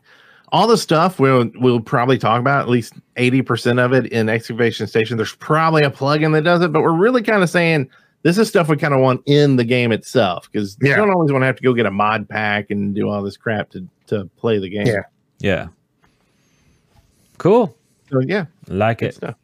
all 0.53 0.67
the 0.67 0.77
stuff 0.79 1.19
we'll 1.21 1.51
we'll 1.57 1.81
probably 1.81 2.19
talk 2.19 2.41
about 2.41 2.61
at 2.63 2.69
least 2.69 2.95
eighty 3.17 3.43
percent 3.43 3.79
of 3.79 3.93
it 3.93 4.07
in 4.07 4.29
excavation 4.29 4.87
station. 4.87 5.17
There's 5.17 5.35
probably 5.37 5.83
a 5.83 5.91
plugin 5.91 6.33
that 6.33 6.43
does 6.43 6.61
it, 6.63 6.73
but 6.73 6.83
we're 6.83 6.93
really 6.93 7.23
kind 7.23 7.43
of 7.43 7.51
saying 7.51 7.89
this 8.23 8.37
is 8.39 8.49
stuff 8.49 8.69
we 8.69 8.77
kind 8.77 8.95
of 8.95 9.01
want 9.01 9.23
in 9.27 9.57
the 9.57 9.65
game 9.65 9.93
itself 9.93 10.49
because 10.51 10.77
you 10.81 10.95
don't 10.95 11.11
always 11.11 11.31
want 11.31 11.43
to 11.43 11.47
have 11.47 11.57
to 11.57 11.63
go 11.63 11.73
get 11.73 11.87
a 11.87 11.91
mod 11.91 12.29
pack 12.29 12.71
and 12.71 12.95
do 12.95 13.09
all 13.09 13.23
this 13.23 13.37
crap 13.37 13.71
to 13.71 13.87
to 14.07 14.25
play 14.37 14.59
the 14.59 14.69
game. 14.69 14.87
Yeah. 14.87 15.03
Yeah. 15.41 15.69
Cool. 17.39 17.77
So 18.11 18.21
yeah, 18.21 18.47
Like 18.67 18.99
good 18.99 19.11
it. 19.11 19.15
stuff. 19.15 19.35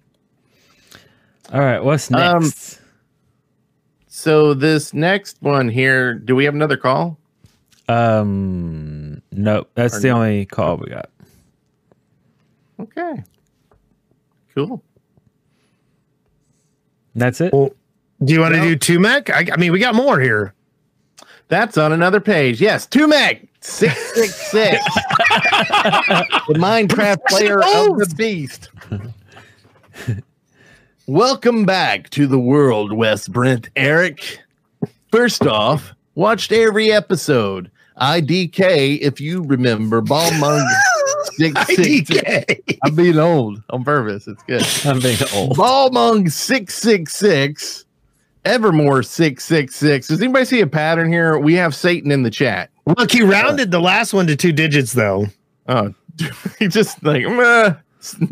All 1.53 1.61
right. 1.61 1.79
What's 1.83 2.11
Um, 2.11 2.43
next? 2.43 2.81
So 4.09 4.55
this 4.55 4.95
next 4.95 5.37
one 5.41 5.69
here, 5.69 6.15
do 6.15 6.35
we 6.35 6.45
have 6.45 6.55
another 6.55 6.77
call? 6.77 7.19
Um, 7.89 9.21
nope. 9.33 9.71
That's 9.75 9.97
Or 9.97 10.01
the 10.01 10.09
no. 10.09 10.17
only 10.17 10.47
call 10.47 10.77
we 10.79 10.89
got. 10.91 11.11
Okay. 12.81 13.23
Cool. 14.55 14.83
That's 17.15 17.41
it. 17.41 17.53
Well, 17.53 17.71
do 18.25 18.33
you 18.33 18.41
want 18.41 18.55
to 18.55 18.61
No. 18.61 18.65
do 18.69 18.77
two 18.77 18.99
mech? 18.99 19.31
I, 19.31 19.47
I 19.53 19.57
mean, 19.57 19.73
we 19.73 19.79
got 19.79 19.95
more 19.95 20.19
here. 20.21 20.55
That's 21.49 21.77
on 21.77 21.93
another 21.93 22.21
page. 22.21 22.61
Yes, 22.61 22.87
two 22.87 23.07
Tumek 23.07 23.49
six 23.61 23.95
six 24.15 24.35
six, 24.51 24.83
the 26.49 26.55
Minecraft 26.57 27.19
player 27.29 27.59
of 27.61 27.99
the 27.99 28.13
beast. 28.17 28.71
Welcome 31.07 31.65
back 31.67 32.09
to 32.11 32.27
the 32.27 32.39
world, 32.39 32.93
Wes 32.95 33.29
Brent 33.29 33.69
Eric. 33.77 34.41
First 35.13 35.47
off, 35.47 35.93
watched 36.15 36.51
every 36.51 36.91
episode. 36.91 37.71
IDK, 38.01 39.01
if 39.01 39.21
you 39.21 39.43
remember, 39.43 40.03
Ballmung 40.03 40.67
six 41.25 41.67
six 41.67 42.09
six. 42.09 42.11
IDK. 42.11 42.79
I'm 42.85 42.95
being 42.95 43.19
old 43.19 43.63
on 43.71 43.85
purpose. 43.85 44.27
It's 44.27 44.43
good. 44.45 44.67
I'm 44.89 45.01
being 45.01 45.19
old. 45.35 45.57
Ballmung 45.57 46.31
six 46.31 46.75
six 46.75 47.15
six, 47.15 47.85
Evermore 48.45 49.03
six 49.03 49.45
six 49.45 49.77
six. 49.77 50.09
Does 50.09 50.21
anybody 50.21 50.45
see 50.45 50.61
a 50.61 50.67
pattern 50.67 51.11
here? 51.11 51.39
We 51.39 51.55
have 51.55 51.75
Satan 51.75 52.11
in 52.11 52.23
the 52.23 52.31
chat. 52.31 52.71
Look, 52.87 53.11
he 53.11 53.23
rounded 53.23 53.71
the 53.71 53.81
last 53.81 54.13
one 54.13 54.27
to 54.27 54.37
two 54.37 54.53
digits, 54.53 54.93
though. 54.93 55.27
Oh, 55.69 55.95
he 56.59 56.69
just 56.69 57.03
like 57.03 57.27
meh, 57.27 57.75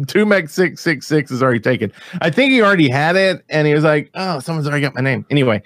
Two 0.06 0.26
Meg 0.26 0.51
six 0.51 0.82
six 0.82 1.06
six 1.06 1.30
is 1.30 1.43
already 1.43 1.60
taken. 1.60 1.93
I 2.20 2.30
think 2.30 2.52
he 2.52 2.60
already 2.62 2.90
had 2.90 3.16
it, 3.16 3.44
and 3.48 3.66
he 3.66 3.74
was 3.74 3.84
like, 3.84 4.10
"Oh, 4.14 4.40
someone's 4.40 4.66
already 4.66 4.82
got 4.82 4.94
my 4.94 5.01
name." 5.01 5.24
Anyway, 5.30 5.62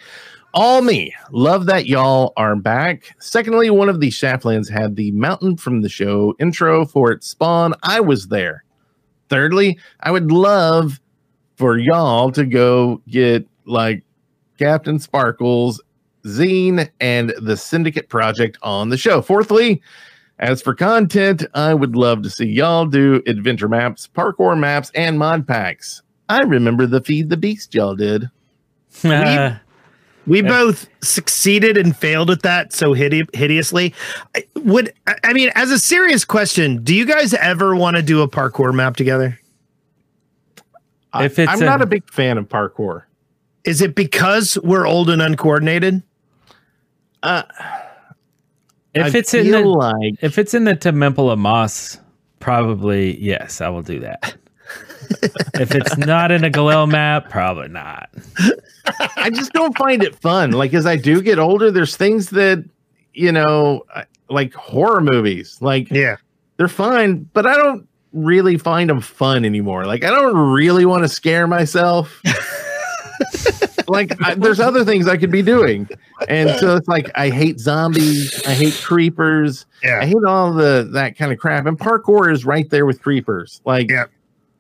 all 0.57 0.81
me. 0.81 1.15
Love 1.31 1.67
that 1.67 1.87
y'all 1.87 2.33
are 2.39 2.57
back. 2.57 3.15
Secondly, 3.21 3.69
one 3.69 3.91
of 3.91 4.01
the 4.01 4.09
Shaftlands 4.09 4.71
had 4.71 4.97
the 4.97 5.13
mountain 5.13 5.59
from 5.59 5.83
the 5.83 5.89
show 5.91 6.35
intro 6.41 6.87
for 6.87 7.13
its 7.13 7.29
spawn. 7.29 7.75
I 7.83 8.01
was 8.01 8.29
there. 8.29 8.65
Thirdly, 9.29 9.79
I 10.01 10.11
would 10.11 10.33
love 10.33 10.99
for 11.57 11.77
y'all 11.77 12.33
to 12.33 12.47
go 12.47 13.03
get 13.07 13.47
like 13.67 14.03
CaptainSparklez, 14.59 15.79
Zine, 16.25 16.89
and 17.01 17.35
the 17.39 17.57
Syndicate 17.57 18.09
Project 18.09 18.57
on 18.63 18.89
the 18.89 18.97
show. 18.97 19.21
Fourthly, 19.21 19.83
as 20.39 20.63
for 20.63 20.75
content, 20.75 21.45
I 21.53 21.75
would 21.75 21.97
love 21.97 22.23
to 22.23 22.31
see 22.31 22.47
y'all 22.47 22.87
do 22.87 23.23
adventure 23.27 23.69
maps, 23.69 24.09
parkour 24.09 24.59
maps, 24.59 24.91
and 24.95 25.19
mod 25.19 25.47
packs. 25.47 26.01
I 26.31 26.41
remember 26.41 26.87
the 26.87 27.03
Feed 27.03 27.29
the 27.29 27.37
Beast 27.37 27.75
y'all 27.75 27.95
did. 27.95 28.31
we, 30.27 30.43
we 30.43 30.49
both 30.49 30.89
succeeded 31.03 31.77
and 31.77 31.97
failed 31.97 32.31
at 32.31 32.43
that 32.43 32.73
so 32.73 32.95
hide- 32.95 33.29
hideously. 33.35 33.95
I, 34.35 34.45
would 34.57 34.93
I- 35.07 35.17
I 35.25 35.33
mean, 35.33 35.51
as 35.55 35.71
a 35.71 35.79
serious 35.79 36.25
question, 36.25 36.83
do 36.83 36.95
you 36.95 37.07
guys 37.07 37.33
ever 37.35 37.75
want 37.77 37.97
to 37.97 38.03
do 38.03 38.23
a 38.23 38.29
parkour 38.29 38.75
map 38.75 38.97
together? 38.97 39.39
If 41.15 41.39
it's 41.39 41.51
I'm 41.51 41.61
not 41.61 41.81
a 41.81 41.87
big 41.87 42.11
fan 42.13 42.37
of 42.37 42.49
parkour. 42.49 43.05
Is 43.65 43.81
it 43.81 43.95
because 43.95 44.59
we're 44.63 44.87
old 44.87 45.09
and 45.11 45.23
uncoordinated? 45.23 46.03
Uh, 47.23 47.43
if 48.95 49.15
I 49.15 49.19
it's 49.19 49.33
in 49.35 49.51
the 49.51 49.59
feel 49.59 49.79
like- 49.79 50.15
if 50.21 50.39
it's 50.39 50.55
in 50.55 50.65
the 50.65 50.77
Temple 50.77 51.31
of 51.31 51.39
Moss, 51.39 51.99
probably 52.39 53.19
yes, 53.23 53.61
I 53.61 53.69
will 53.69 53.83
do 53.83 54.01
that. 54.01 54.37
If 55.55 55.75
it's 55.75 55.97
not 55.97 56.31
in 56.31 56.45
a 56.45 56.51
Galil 56.51 56.91
map, 56.91 57.31
probably 57.31 57.69
not. 57.69 58.11
I 59.17 59.31
just 59.31 59.53
don't 59.53 59.77
find 59.77 60.03
it 60.03 60.15
fun. 60.17 60.53
Like 60.53 60.75
as 60.75 60.87
I 60.87 60.97
do 60.97 61.21
get 61.21 61.39
older, 61.39 61.71
there's 61.71 61.97
things 61.97 62.31
that 62.31 62.65
you 63.13 63.33
know, 63.33 63.85
like 64.29 64.55
horror 64.55 65.01
movies. 65.01 65.59
Like 65.61 65.91
yeah, 65.91 66.17
they're 66.57 66.69
fine, 66.69 67.29
but 67.33 67.47
I 67.47 67.57
don't 67.57 67.89
really 68.13 68.59
find 68.59 68.89
them 68.89 69.01
fun 69.01 69.45
anymore. 69.45 69.87
Like 69.87 70.05
I 70.05 70.11
don't 70.11 70.37
really 70.37 70.87
want 70.87 71.03
to 71.03 71.09
scare 71.09 71.47
myself. 71.47 72.23
like 73.89 74.13
I, 74.23 74.35
there's 74.35 74.61
other 74.61 74.85
things 74.85 75.09
I 75.09 75.17
could 75.17 75.31
be 75.31 75.43
doing, 75.43 75.89
and 76.29 76.51
so 76.59 76.77
it's 76.77 76.89
like 76.89 77.11
I 77.15 77.31
hate 77.31 77.59
zombies. 77.59 78.47
I 78.47 78.53
hate 78.53 78.75
creepers. 78.83 79.67
Yeah. 79.83 80.01
I 80.01 80.07
hate 80.07 80.25
all 80.27 80.53
the 80.53 80.89
that 80.93 81.17
kind 81.17 81.33
of 81.33 81.39
crap. 81.39 81.67
And 81.67 81.79
parkour 81.79 82.33
is 82.33 82.45
right 82.45 82.69
there 82.71 82.87
with 82.87 83.03
creepers. 83.03 83.61
Like 83.65 83.89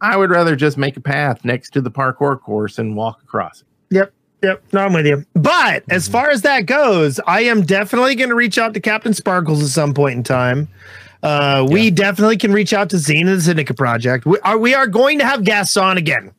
I 0.01 0.17
would 0.17 0.31
rather 0.31 0.57
just 0.57 0.77
make 0.77 0.97
a 0.97 1.01
path 1.01 1.45
next 1.45 1.71
to 1.71 1.81
the 1.81 1.91
parkour 1.91 2.41
course 2.41 2.79
and 2.79 2.97
walk 2.97 3.23
across 3.23 3.63
it. 3.63 3.67
Yep. 3.91 4.13
Yep. 4.43 4.63
No, 4.73 4.81
I'm 4.81 4.93
with 4.93 5.07
you. 5.07 5.25
But 5.35 5.85
as 5.89 6.09
far 6.09 6.31
as 6.31 6.43
that 6.43 6.67
goes, 6.67 7.19
I 7.27 7.43
am 7.43 7.63
definitely 7.63 8.15
going 8.15 8.29
to 8.29 8.35
reach 8.35 8.59
out 8.59 8.75
to 8.75 8.81
CaptainSparklez 8.81 9.63
at 9.63 9.69
some 9.69 9.95
point 9.95 10.17
in 10.17 10.23
time. 10.23 10.69
Uh, 11.23 11.67
we 11.69 11.91
definitely 11.91 12.37
can 12.37 12.53
reach 12.53 12.73
out 12.73 12.91
to 12.91 12.97
and 12.97 13.29
the 13.29 13.41
Syndicate 13.41 13.77
Project. 13.77 14.27
We 14.27 14.39
are 14.41 14.59
we 14.59 14.75
are 14.75 14.87
going 14.87 15.19
to 15.19 15.25
have 15.25 15.43
guests 15.43 15.77
on 15.77 15.97
again, 15.97 16.33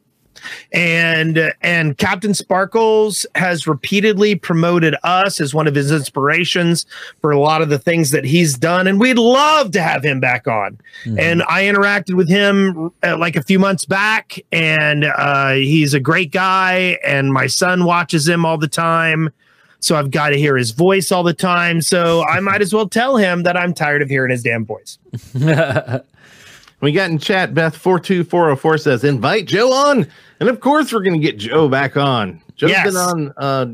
and 0.72 1.54
and 1.62 1.98
CaptainSparklez 1.98 3.26
has 3.36 3.68
repeatedly 3.68 4.36
promoted 4.36 4.96
us 5.04 5.40
as 5.40 5.54
one 5.54 5.68
of 5.68 5.76
his 5.76 5.92
inspirations 5.92 6.86
for 7.22 7.32
a 7.32 7.40
lot 7.40 7.62
of 7.62 7.70
the 7.70 7.80
things 7.80 8.12
that 8.12 8.26
he's 8.26 8.58
done, 8.58 8.88
and 8.88 9.00
we'd 9.00 9.18
love 9.18 9.72
to 9.72 9.82
have 9.82 10.04
him 10.04 10.20
back 10.20 10.48
on. 10.48 10.78
And 11.18 11.44
I 11.44 11.64
interacted 11.64 12.16
with 12.16 12.30
him 12.30 12.92
uh, 13.04 13.18
like 13.18 13.36
a 13.36 13.44
few 13.44 13.60
months 13.60 13.86
back, 13.86 14.40
and 14.52 15.06
uh, 15.06 15.54
he's 15.54 15.94
a 15.94 16.00
great 16.00 16.32
guy. 16.32 16.98
And 17.06 17.32
my 17.32 17.48
son 17.48 17.86
watches 17.86 18.28
him 18.28 18.46
all 18.46 18.58
the 18.58 18.68
time. 18.68 19.32
So 19.80 19.96
I've 19.96 20.12
got 20.12 20.30
to 20.30 20.38
hear 20.38 20.58
his 20.58 20.72
voice 20.72 21.12
all 21.12 21.24
the 21.24 21.34
time. 21.34 21.82
So 21.82 22.26
I 22.26 22.40
might 22.40 22.62
as 22.62 22.74
well 22.74 22.90
tell 22.90 23.18
him 23.18 23.44
that 23.44 23.56
I'm 23.56 23.74
tired 23.74 24.02
of 24.02 24.10
hearing 24.10 24.32
his 24.32 24.44
damn 24.44 24.66
voice. 24.66 24.98
We 26.80 26.92
got 26.92 27.10
in 27.10 27.18
chat, 27.18 27.54
Beth 27.54 27.76
four 27.76 28.00
two 28.00 28.24
four 28.24 28.46
zero 28.46 28.56
four 28.56 28.78
says 28.78 29.04
invite 29.04 29.46
Joe 29.46 29.72
on, 29.74 30.08
and 30.40 30.48
of 30.50 30.60
course 30.60 30.94
we're 30.94 31.02
gonna 31.04 31.18
get 31.18 31.38
Joe 31.38 31.68
back 31.68 31.98
on. 31.98 32.42
Joe's 32.56 32.70
Yes. 32.72 32.86
been 32.86 32.96
on 32.96 33.34
uh 33.38 33.66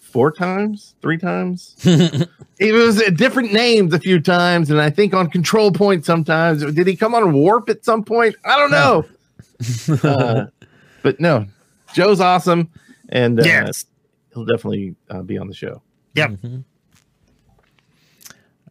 four 0.00 0.30
times, 0.30 0.94
three 1.02 1.18
times. 1.18 1.74
it 1.84 2.72
was 2.72 3.00
uh, 3.02 3.10
different 3.10 3.52
names 3.52 3.92
a 3.94 3.98
few 3.98 4.20
times, 4.20 4.70
and 4.70 4.80
I 4.80 4.90
think 4.90 5.12
on 5.14 5.28
control 5.28 5.72
point 5.72 6.04
sometimes. 6.04 6.64
Did 6.72 6.86
he 6.86 6.94
come 6.96 7.14
on 7.16 7.32
warp 7.32 7.68
at 7.68 7.84
some 7.84 8.04
point? 8.04 8.36
I 8.44 8.56
don't 8.56 8.70
know. 8.70 9.04
uh, 10.08 10.46
but 11.02 11.18
no, 11.20 11.46
Joe's 11.94 12.20
awesome, 12.20 12.70
and 13.08 13.40
uh, 13.40 13.44
Yes. 13.44 13.86
he'll 14.34 14.44
definitely 14.44 14.94
uh, 15.10 15.22
be 15.22 15.36
on 15.36 15.48
the 15.48 15.54
show. 15.54 15.82
Yep. 16.14 16.38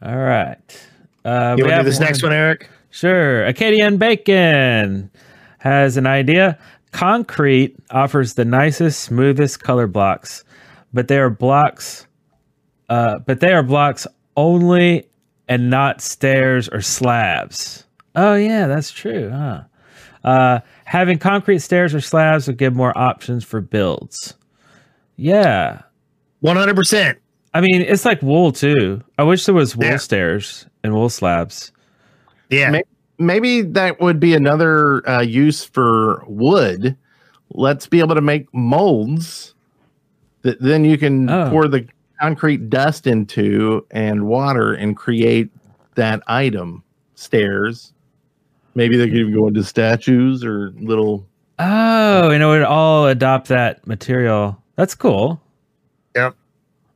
All 0.02 0.16
right. 0.18 0.58
Uh, 1.26 1.56
You 1.58 1.66
we 1.66 1.72
want 1.72 1.80
to 1.80 1.84
do 1.84 1.90
this 1.90 2.00
next 2.00 2.24
one, 2.24 2.32
Eric? 2.34 2.70
Sure. 2.90 3.46
Acadian 3.46 3.98
Bacon 3.98 5.10
has 5.60 5.98
an 5.98 6.08
idea. 6.08 6.58
Concrete 6.92 7.76
offers 7.92 8.34
the 8.34 8.46
nicest, 8.46 9.02
smoothest 9.02 9.62
color 9.62 9.88
blocks, 9.88 10.44
but 10.94 11.08
they 11.08 11.20
are 11.20 11.30
blocks, 11.30 12.08
uh, 12.90 13.20
but 13.20 13.40
they 13.42 13.52
are 13.54 13.62
blocks 13.64 14.08
only 14.36 15.08
and 15.48 15.70
not 15.70 16.02
stairs 16.02 16.68
or 16.70 16.82
slabs. 16.82 17.86
Oh 18.16 18.36
yeah, 18.36 18.66
that's 18.68 18.92
true. 18.92 19.30
Huh? 19.30 19.64
Uh, 20.24 20.60
having 20.86 21.20
concrete 21.20 21.60
stairs 21.60 21.94
or 21.94 22.02
slabs 22.02 22.48
would 22.48 22.58
give 22.58 22.76
more 22.76 22.98
options 22.98 23.44
for 23.44 23.62
builds. 23.62 24.34
Yeah, 25.16 25.82
one 26.40 26.56
hundred 26.56 26.76
percent. 26.76 27.20
I 27.54 27.62
mean, 27.62 27.82
it's 27.82 28.06
like 28.06 28.22
wool 28.22 28.52
too. 28.52 29.04
I 29.18 29.24
wish 29.24 29.46
there 29.46 29.56
was 29.56 29.76
wool 29.76 29.86
Yeah. 29.88 29.98
stairs 29.98 30.66
and 30.84 30.94
wool 30.94 31.10
slabs. 31.10 31.72
Yeah. 32.50 32.72
May- 32.72 32.84
Maybe 33.22 33.62
that 33.62 34.00
would 34.00 34.20
be 34.22 34.34
another 34.34 35.08
uh, 35.10 35.20
use 35.20 35.66
for 35.66 36.24
wood. 36.26 36.96
Let's 37.52 37.86
be 37.86 38.00
able 38.00 38.16
to 38.16 38.22
make 38.22 38.48
molds 38.54 39.56
that 40.44 40.62
then 40.62 40.86
you 40.86 40.98
can 40.98 41.30
Oh. 41.30 41.50
pour 41.50 41.68
the 41.68 41.86
concrete 42.22 42.70
dust 42.70 43.08
into 43.08 43.86
and 43.92 44.26
water 44.28 44.74
and 44.74 44.96
create 44.96 45.50
that 45.96 46.22
item. 46.28 46.82
Stairs. 47.16 47.92
Maybe 48.76 48.96
they 48.96 49.08
could 49.08 49.18
even 49.18 49.34
go 49.34 49.48
into 49.50 49.66
statues 49.66 50.46
or 50.46 50.72
little. 50.80 51.28
Oh, 51.60 52.30
and 52.30 52.42
it 52.42 52.46
would 52.46 52.62
all 52.64 53.08
adopt 53.08 53.50
that 53.50 53.86
material. 53.86 54.58
That's 54.78 54.96
cool. 54.96 55.42
Yep. 56.16 56.36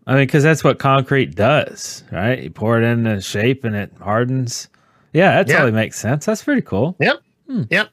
I 0.08 0.14
mean, 0.14 0.22
because 0.26 0.44
that's 0.44 0.64
what 0.64 0.80
concrete 0.80 1.36
does, 1.36 2.06
right? 2.14 2.44
You 2.44 2.50
pour 2.50 2.82
it 2.82 2.86
in 2.86 3.06
a 3.08 3.20
shape 3.22 3.66
and 3.66 3.76
it 3.76 3.92
hardens. 4.00 4.70
Yeah, 5.14 5.36
that 5.36 5.48
Yeah. 5.48 5.54
totally 5.56 5.72
makes 5.74 5.98
sense. 6.00 6.26
That's 6.26 6.44
pretty 6.44 6.62
cool. 6.62 6.96
Yep. 7.00 7.22
Yep. 7.70 7.90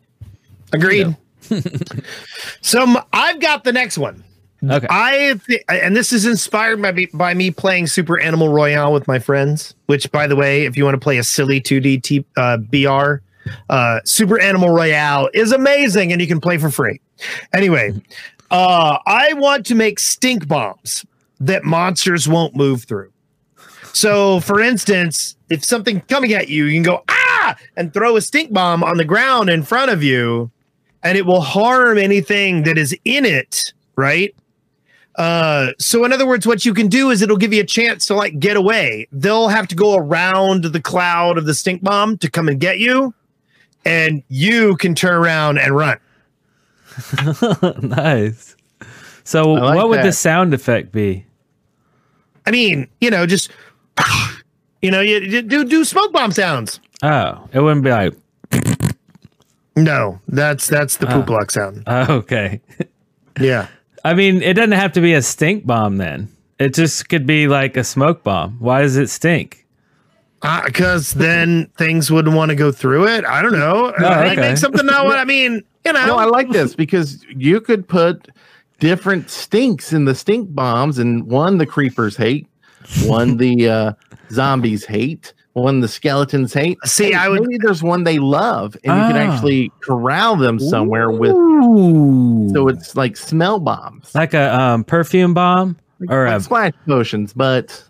Agreed. 0.73 1.17
so 2.61 2.83
m- 2.83 2.97
I've 3.13 3.41
got 3.41 3.65
the 3.65 3.73
next 3.73 3.99
one. 3.99 4.25
Okay. 4.69 4.87
I 4.91 5.41
th- 5.47 5.63
and 5.69 5.97
this 5.97 6.13
is 6.13 6.27
inspired 6.27 6.83
by 6.83 6.93
me, 6.93 7.09
by 7.15 7.33
me 7.35 7.51
playing 7.51 7.87
Super 7.87 8.21
Animal 8.21 8.51
Royale 8.51 8.93
with 8.93 9.09
my 9.09 9.19
friends. 9.19 9.75
Which, 9.87 10.11
by 10.13 10.27
the 10.27 10.37
way, 10.37 10.65
if 10.67 10.77
you 10.77 10.85
want 10.85 10.95
to 10.95 11.01
play 11.01 11.17
a 11.19 11.25
silly 11.25 11.61
2D 11.61 12.03
T, 12.03 12.25
uh, 12.37 12.59
BR, 12.59 13.23
uh, 13.71 14.01
Super 14.05 14.39
Animal 14.41 14.69
Royale 14.71 15.31
is 15.33 15.53
amazing, 15.53 16.13
and 16.13 16.21
you 16.21 16.27
can 16.29 16.41
play 16.41 16.59
for 16.59 16.71
free. 16.71 17.01
Anyway, 17.55 17.93
uh, 18.51 18.99
I 19.07 19.33
want 19.35 19.65
to 19.67 19.75
make 19.75 19.99
stink 19.99 20.47
bombs 20.47 21.07
that 21.41 21.65
monsters 21.65 22.29
won't 22.29 22.55
move 22.55 22.85
through. 22.85 23.11
So, 23.93 24.41
for 24.41 24.61
instance, 24.61 25.37
if 25.49 25.65
something 25.65 26.01
coming 26.03 26.33
at 26.33 26.49
you, 26.49 26.65
you 26.65 26.75
can 26.75 26.83
go 26.83 27.03
ah 27.09 27.57
and 27.77 27.93
throw 27.93 28.17
a 28.17 28.21
stink 28.21 28.53
bomb 28.53 28.83
on 28.83 28.97
the 28.97 29.05
ground 29.05 29.51
in 29.51 29.63
front 29.63 29.91
of 29.91 30.03
you, 30.03 30.51
and 31.03 31.19
it 31.19 31.27
will 31.27 31.41
harm 31.41 31.99
anything 31.99 32.63
that 32.65 32.79
is 32.79 32.97
in 33.05 33.25
it, 33.25 33.73
right? 33.97 34.35
Uh, 35.17 35.73
so 35.79 36.05
in 36.05 36.13
other 36.13 36.27
words, 36.27 36.47
what 36.47 36.65
you 36.65 36.73
can 36.73 36.89
do 36.89 37.11
is 37.11 37.21
it'll 37.21 37.37
give 37.37 37.53
you 37.53 37.61
a 37.61 37.67
chance 37.67 38.07
to 38.07 38.15
like 38.15 38.39
get 38.39 38.57
away. 38.57 39.09
They'll 39.13 39.49
have 39.49 39.69
to 39.69 39.75
go 39.75 39.97
around 39.97 40.65
the 40.65 40.81
cloud 40.81 41.37
of 41.37 41.47
the 41.47 41.55
stink 41.55 41.83
bomb 41.83 42.17
to 42.19 42.31
come 42.31 42.49
and 42.49 42.61
get 42.61 42.79
you, 42.79 43.13
and 43.85 44.23
you 44.29 44.77
can 44.77 44.95
turn 44.95 45.15
around 45.15 45.59
and 45.59 45.75
run. 45.75 45.99
nice. 47.83 48.57
So, 49.25 49.53
like 49.53 49.77
what 49.77 49.89
would 49.89 50.03
the 50.03 50.13
sound 50.13 50.55
effect 50.55 50.93
be? 50.93 51.27
I 52.47 52.51
mean, 52.51 52.89
you 53.01 53.11
know, 53.11 53.27
just 53.27 53.51
you 54.83 54.91
know, 54.91 55.01
you, 55.01 55.19
you 55.19 55.43
do 55.43 55.65
do 55.65 55.85
smoke 55.85 56.13
bomb 56.13 56.33
sounds. 56.33 56.81
Oh, 57.03 57.49
it 57.53 57.61
wouldn't 57.61 57.85
be 57.85 57.91
like. 57.91 58.15
No, 59.77 60.21
that's 60.29 60.67
that's 60.67 60.97
the 60.97 61.07
poop 61.07 61.31
Oh. 61.31 61.35
luck 61.35 61.51
sound. 61.51 61.85
Oh, 61.87 62.15
okay. 62.17 62.61
Yeah. 63.41 63.69
I 64.05 64.15
mean, 64.15 64.43
it 64.43 64.55
doesn't 64.55 64.73
have 64.73 64.93
to 64.93 65.01
be 65.01 65.15
a 65.15 65.23
stink 65.23 65.65
bomb 65.67 65.97
then. 65.97 66.29
It 66.59 66.75
just 66.75 67.09
could 67.09 67.27
be 67.27 67.49
like 67.49 67.77
a 67.77 67.85
smoke 67.85 68.23
bomb. 68.23 68.57
Why 68.59 68.83
does 68.83 68.97
it 68.97 69.09
stink? 69.09 69.67
Uh, 70.43 70.63
because 70.65 71.13
then 71.13 71.71
things 71.79 72.11
wouldn't 72.11 72.35
want 72.35 72.49
to 72.51 72.55
go 72.55 72.73
through 72.73 73.07
it. 73.07 73.25
I 73.25 73.43
don't 73.43 73.59
know. 73.59 73.93
No, 73.99 74.09
I 74.09 74.35
make 74.37 74.57
something 74.57 74.85
not 74.87 75.05
what 75.05 75.19
I 75.19 75.25
mean. 75.25 75.63
You 75.85 75.93
know, 75.93 76.07
No, 76.07 76.17
I 76.17 76.25
like 76.25 76.51
this 76.51 76.75
because 76.75 77.25
you 77.29 77.61
could 77.61 77.87
put 77.89 78.29
different 78.81 79.31
stinks 79.31 79.93
in 79.93 80.05
the 80.07 80.15
stink 80.15 80.55
bombs, 80.55 80.99
and 80.99 81.25
one 81.25 81.59
the 81.59 81.67
creepers 81.67 82.17
hate, 82.17 82.47
one 83.05 83.37
the 83.37 83.69
uh, 83.69 83.93
zombies 84.33 84.85
hate, 84.85 85.33
one 85.55 85.81
the 85.81 85.89
skeletons 85.89 86.53
hate. 86.55 86.79
See, 86.85 87.15
I 87.15 87.29
would- 87.29 87.41
maybe 87.43 87.59
there's 87.63 87.83
one 87.83 88.05
they 88.05 88.19
love, 88.19 88.77
and 88.85 88.97
you 89.01 89.15
can 89.15 89.17
Ah. 89.17 89.33
actually 89.33 89.73
corral 89.83 90.37
them 90.37 90.59
somewhere 90.59 91.11
with. 91.11 91.33
So 92.53 92.69
it's 92.69 92.97
like 92.97 93.17
smell 93.17 93.59
bombs, 93.61 94.15
like 94.15 94.35
a 94.35 94.55
um, 94.59 94.85
perfume 94.85 95.35
bomb 95.35 95.77
or 96.09 96.27
like 96.27 96.37
a, 96.39 96.43
splash 96.43 96.73
potions, 96.87 97.33
but 97.33 97.83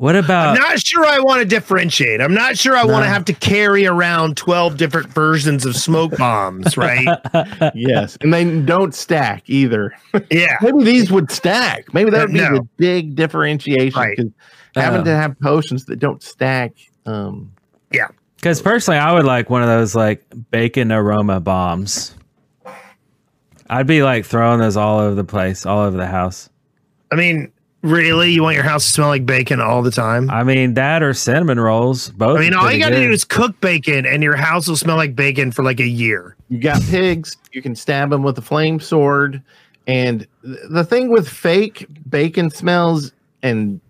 what 0.00 0.16
about 0.16 0.56
I'm 0.56 0.62
not 0.62 0.78
sure 0.80 1.04
I 1.04 1.20
want 1.20 1.40
to 1.40 1.44
differentiate. 1.44 2.20
I'm 2.22 2.32
not 2.32 2.56
sure 2.56 2.74
I 2.74 2.84
want 2.84 3.04
to 3.04 3.08
have 3.08 3.24
to 3.26 3.34
carry 3.34 3.86
around 3.86 4.36
12 4.38 4.76
different 4.78 5.08
versions 5.08 5.66
of 5.66 5.76
smoke 5.76 6.16
bombs, 6.16 6.76
right? 6.78 7.06
yes, 7.74 8.16
and 8.22 8.32
they 8.32 8.44
don't 8.62 8.94
stack 8.94 9.42
either. 9.46 9.92
yeah. 10.30 10.56
Maybe 10.62 10.84
these 10.84 11.10
would 11.12 11.30
stack. 11.30 11.92
Maybe 11.92 12.10
that 12.10 12.28
would 12.28 12.32
be 12.32 12.40
No. 12.40 12.54
the 12.54 12.68
big 12.78 13.14
differentiation 13.14 14.00
Right. 14.00 14.16
because 14.16 14.32
having 14.74 15.02
Oh. 15.02 15.04
to 15.04 15.10
have 15.14 15.38
potions 15.40 15.84
that 15.84 15.98
don't 15.98 16.22
stack. 16.22 16.72
Um, 17.04 17.52
Yeah. 17.92 18.08
Because 18.36 18.62
personally, 18.62 18.98
I 18.98 19.12
would 19.12 19.26
like 19.26 19.50
one 19.50 19.60
of 19.62 19.68
those 19.68 19.94
like 19.94 20.24
bacon 20.50 20.90
aroma 20.90 21.40
bombs. 21.40 22.14
I'd 23.68 23.86
be 23.86 24.02
like 24.02 24.24
throwing 24.24 24.60
those 24.60 24.76
all 24.78 24.98
over 25.00 25.14
the 25.14 25.24
place, 25.24 25.66
all 25.66 25.80
over 25.80 25.96
the 25.96 26.06
house. 26.06 26.48
I 27.12 27.16
mean, 27.16 27.52
really? 27.82 28.30
You 28.32 28.42
want 28.42 28.54
your 28.54 28.64
house 28.64 28.86
to 28.86 28.92
smell 28.92 29.08
like 29.08 29.24
bacon 29.26 29.60
all 29.60 29.82
the 29.82 29.90
time? 29.90 30.30
I 30.30 30.42
mean, 30.44 30.74
that 30.74 31.02
or 31.02 31.14
cinnamon 31.14 31.58
rolls. 31.60 32.10
Both. 32.10 32.38
I 32.38 32.40
mean, 32.40 32.54
all 32.54 32.70
you 32.70 32.78
got 32.78 32.90
to 32.90 32.96
do 32.96 33.10
is 33.10 33.24
cook 33.24 33.60
bacon 33.60 34.06
and 34.06 34.22
your 34.22 34.36
house 34.36 34.68
will 34.68 34.76
smell 34.76 34.96
like 34.96 35.14
bacon 35.16 35.52
for 35.52 35.62
like 35.62 35.80
a 35.80 35.86
year. 35.86 36.36
you 36.48 36.58
got 36.60 36.82
pigs, 36.82 37.36
you 37.52 37.62
can 37.62 37.74
stab 37.74 38.10
them 38.10 38.22
with 38.22 38.36
a 38.38 38.42
flame 38.42 38.80
sword. 38.80 39.42
And 39.86 40.26
th- 40.44 40.58
the 40.70 40.84
thing 40.84 41.10
with 41.10 41.28
fake 41.28 41.86
bacon 42.08 42.50
smells 42.50 43.12
and 43.42 43.80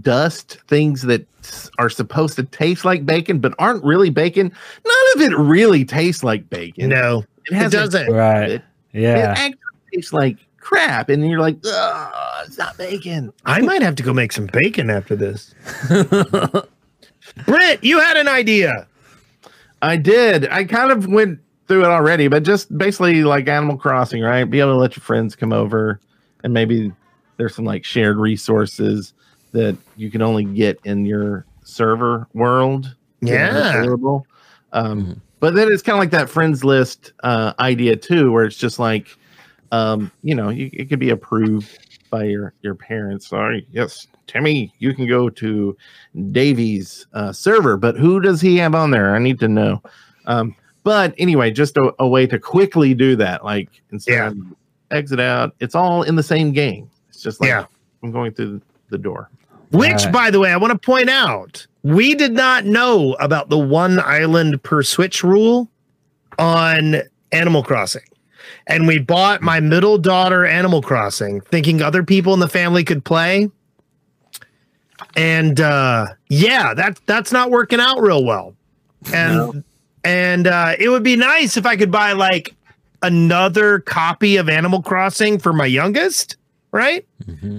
dust, 0.00 0.58
things 0.68 1.02
that 1.02 1.26
s- 1.40 1.70
are 1.78 1.88
supposed 1.90 2.36
to 2.36 2.44
taste 2.44 2.84
like 2.84 3.04
bacon 3.06 3.38
but 3.40 3.54
aren't 3.58 3.82
really 3.84 4.10
bacon, 4.10 4.52
none 4.84 5.06
of 5.16 5.20
it 5.22 5.36
really 5.36 5.84
tastes 5.84 6.22
like 6.22 6.48
bacon. 6.50 6.90
No, 6.90 7.24
it, 7.46 7.60
it 7.62 7.72
doesn't. 7.72 8.10
Right. 8.12 8.50
it. 8.50 8.62
Yeah. 8.92 9.16
It 9.32 9.38
actually 9.38 9.58
tastes 9.94 10.12
like 10.12 10.36
crap. 10.62 11.08
And 11.10 11.28
you're 11.28 11.40
like, 11.40 11.58
Ugh, 11.66 12.14
it's 12.46 12.56
not 12.56 12.76
bacon. 12.78 13.32
I 13.44 13.60
might 13.60 13.82
have 13.82 13.94
to 13.96 14.02
go 14.02 14.14
make 14.14 14.32
some 14.32 14.46
bacon 14.46 14.88
after 14.88 15.14
this. 15.14 15.54
Britt, 17.46 17.82
you 17.84 18.00
had 18.00 18.16
an 18.16 18.28
idea. 18.28 18.86
I 19.80 19.96
did. 19.96 20.48
I 20.48 20.64
kind 20.64 20.90
of 20.90 21.06
went 21.08 21.40
through 21.68 21.84
it 21.84 21.88
already, 21.88 22.28
but 22.28 22.42
just 22.42 22.76
basically 22.76 23.24
like 23.24 23.48
Animal 23.48 23.76
Crossing, 23.76 24.22
right? 24.22 24.44
Be 24.44 24.60
able 24.60 24.72
to 24.72 24.76
let 24.76 24.96
your 24.96 25.02
friends 25.02 25.34
come 25.36 25.52
over 25.52 26.00
and 26.44 26.52
maybe 26.52 26.92
there's 27.36 27.54
some 27.54 27.64
like 27.64 27.84
shared 27.84 28.16
resources 28.16 29.14
that 29.52 29.76
you 29.96 30.10
can 30.10 30.22
only 30.22 30.44
get 30.44 30.80
in 30.84 31.04
your 31.04 31.44
server 31.64 32.26
world. 32.34 32.94
that 33.22 33.30
are 33.30 33.34
Yeah. 33.58 33.78
available. 33.80 34.26
Um, 34.72 35.20
But 35.40 35.54
then 35.54 35.70
it's 35.72 35.82
kind 35.82 35.94
of 35.96 36.00
like 36.00 36.10
that 36.10 36.28
friends 36.30 36.64
list 36.64 37.12
uh, 37.22 37.52
idea 37.58 37.96
too, 37.96 38.30
where 38.32 38.44
it's 38.44 38.56
just 38.56 38.78
like, 38.78 39.16
um, 39.72 40.12
you 40.22 40.34
know, 40.36 40.48
you, 40.50 40.70
it 40.72 40.88
could 40.88 41.00
be 41.00 41.10
approved 41.10 41.76
by 42.10 42.24
your 42.24 42.54
your 42.62 42.74
parents. 42.76 43.26
Sorry, 43.26 43.66
yes, 43.72 44.06
Timmy, 44.28 44.72
you 44.78 44.94
can 44.94 45.08
go 45.08 45.28
to 45.30 45.76
Davy's 46.30 47.06
uh, 47.14 47.32
server, 47.32 47.76
but 47.76 47.96
who 47.96 48.20
does 48.20 48.40
he 48.40 48.56
have 48.58 48.74
on 48.74 48.90
there? 48.90 49.14
I 49.14 49.18
need 49.18 49.40
to 49.40 49.48
know. 49.48 49.82
Um, 50.26 50.54
but 50.84 51.14
anyway, 51.18 51.50
just 51.50 51.76
a, 51.76 51.92
a 51.98 52.06
way 52.06 52.26
to 52.26 52.38
quickly 52.38 52.94
do 52.94 53.16
that. 53.16 53.44
Like 53.44 53.68
instead 53.90 54.12
Yeah. 54.14 54.26
of 54.28 54.36
exit 54.90 55.20
out, 55.20 55.54
it's 55.60 55.74
all 55.74 56.02
in 56.02 56.16
the 56.16 56.22
same 56.22 56.52
game. 56.52 56.90
It's 57.08 57.22
just 57.22 57.40
like 57.40 57.48
Yeah. 57.48 57.66
I'm 58.02 58.10
going 58.12 58.32
through 58.32 58.60
the 58.90 58.98
door. 58.98 59.30
Which, 59.70 60.04
Uh, 60.06 60.10
by 60.10 60.30
the 60.30 60.38
way, 60.38 60.52
I 60.52 60.56
want 60.58 60.72
to 60.72 60.78
point 60.78 61.08
out, 61.08 61.66
we 61.82 62.14
did 62.14 62.32
not 62.32 62.66
know 62.66 63.14
about 63.14 63.48
the 63.48 63.58
one 63.58 64.00
island 64.00 64.62
per 64.62 64.82
switch 64.82 65.24
rule 65.24 65.70
on 66.38 66.96
Animal 67.32 67.62
Crossing. 67.62 68.02
And 68.66 68.86
we 68.86 68.98
bought 68.98 69.42
my 69.42 69.60
middle 69.60 69.98
daughter 69.98 70.46
Animal 70.46 70.82
Crossing, 70.82 71.40
thinking 71.40 71.82
other 71.82 72.02
people 72.02 72.32
in 72.34 72.40
the 72.40 72.48
family 72.48 72.84
could 72.84 73.04
play. 73.04 73.50
And 75.16 75.60
uh 75.60 76.06
yeah, 76.28 76.74
that 76.74 77.00
that's 77.06 77.32
not 77.32 77.50
working 77.50 77.80
out 77.80 78.00
real 78.00 78.24
well. 78.24 78.54
And 79.12 79.64
and 80.04 80.46
uh 80.46 80.74
it 80.78 80.88
would 80.88 81.02
be 81.02 81.16
nice 81.16 81.56
if 81.56 81.66
I 81.66 81.76
could 81.76 81.90
buy 81.90 82.12
like 82.12 82.54
another 83.02 83.80
copy 83.80 84.36
of 84.36 84.48
Animal 84.48 84.80
Crossing 84.80 85.38
for 85.38 85.52
my 85.52 85.66
youngest, 85.66 86.36
right? 86.70 87.06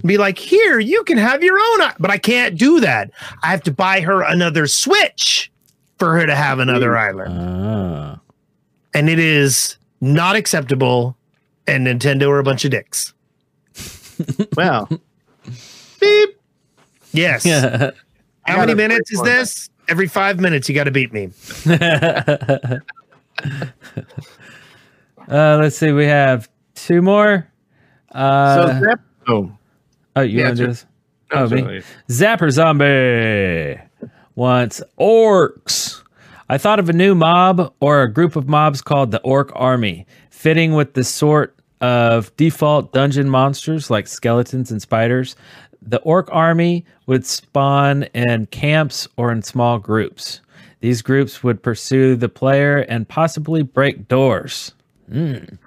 Be 0.06 0.18
like, 0.18 0.38
here, 0.38 0.80
you 0.80 1.04
can 1.04 1.18
have 1.18 1.44
your 1.44 1.60
own, 1.60 1.92
but 2.00 2.10
I 2.10 2.18
can't 2.18 2.58
do 2.58 2.80
that. 2.80 3.12
I 3.44 3.48
have 3.52 3.64
to 3.64 3.72
buy 3.72 4.00
her 4.02 4.22
another 4.24 4.68
Switch 4.68 5.52
for 6.00 6.18
her 6.18 6.26
to 6.26 6.36
have 6.36 6.60
another 6.60 6.98
island. 6.98 7.38
Ah. 7.38 8.20
And 8.94 9.10
it 9.10 9.20
is 9.20 9.78
not 10.04 10.36
acceptable. 10.36 11.16
And 11.66 11.88
Nintendo 11.88 12.28
are 12.30 12.40
a 12.40 12.44
bunch 12.44 12.66
of 12.66 12.72
dicks. 12.72 13.14
Well, 14.56 14.88
Beep. 16.00 16.40
Yes. 17.14 17.46
Yeah. 17.46 17.92
How 18.44 18.58
many 18.60 18.76
minutes 18.76 19.12
is 19.12 19.18
one. 19.20 19.26
this? 19.28 19.70
Every 19.88 20.08
five 20.08 20.40
minutes, 20.40 20.70
you 20.70 20.76
got 20.76 20.84
to 20.84 20.92
beat 20.92 21.12
me. 21.12 21.30
uh, 21.66 22.78
let's 25.28 25.78
see. 25.78 25.92
We 25.92 26.06
have 26.06 26.48
two 26.76 27.02
more. 27.02 27.48
Uh, 28.12 28.56
so 28.56 28.80
Zep- 28.82 29.00
oh, 29.28 29.52
oh, 30.16 30.22
you 30.22 30.40
yeah, 30.40 30.46
want 30.46 30.58
to 30.58 30.64
do 30.64 30.68
this? 30.68 30.86
No, 31.34 31.40
Oh, 31.46 31.50
me? 31.50 31.82
Zapper 32.10 32.52
Zombie 32.52 33.82
wants 34.36 34.82
orcs. 35.00 36.03
I 36.50 36.58
thought 36.58 36.80
of 36.80 36.90
a 36.90 36.94
new 36.94 37.16
mob 37.16 37.74
or 37.80 38.02
a 38.02 38.12
group 38.12 38.36
of 38.36 38.48
mobs 38.48 38.82
called 38.82 39.12
the 39.12 39.22
Orc 39.22 39.52
Army, 39.56 40.06
fitting 40.30 40.74
with 40.74 40.94
the 40.94 41.04
sort 41.04 41.56
of 41.82 42.36
default 42.38 42.94
dungeon 42.94 43.30
monsters 43.30 43.90
like 43.90 44.08
skeletons 44.08 44.72
and 44.72 44.82
spiders. 44.82 45.36
The 45.82 46.00
Orc 46.02 46.30
Army 46.32 46.86
would 47.08 47.26
spawn 47.26 48.04
in 48.14 48.46
camps 48.48 49.08
or 49.18 49.32
in 49.32 49.42
small 49.42 49.80
groups. 49.80 50.42
These 50.80 51.02
groups 51.02 51.44
would 51.44 51.64
pursue 51.64 52.16
the 52.16 52.30
player 52.30 52.80
and 52.80 53.08
possibly 53.08 53.64
break 53.64 54.08
doors. 54.08 54.74
Mm. 55.10 55.58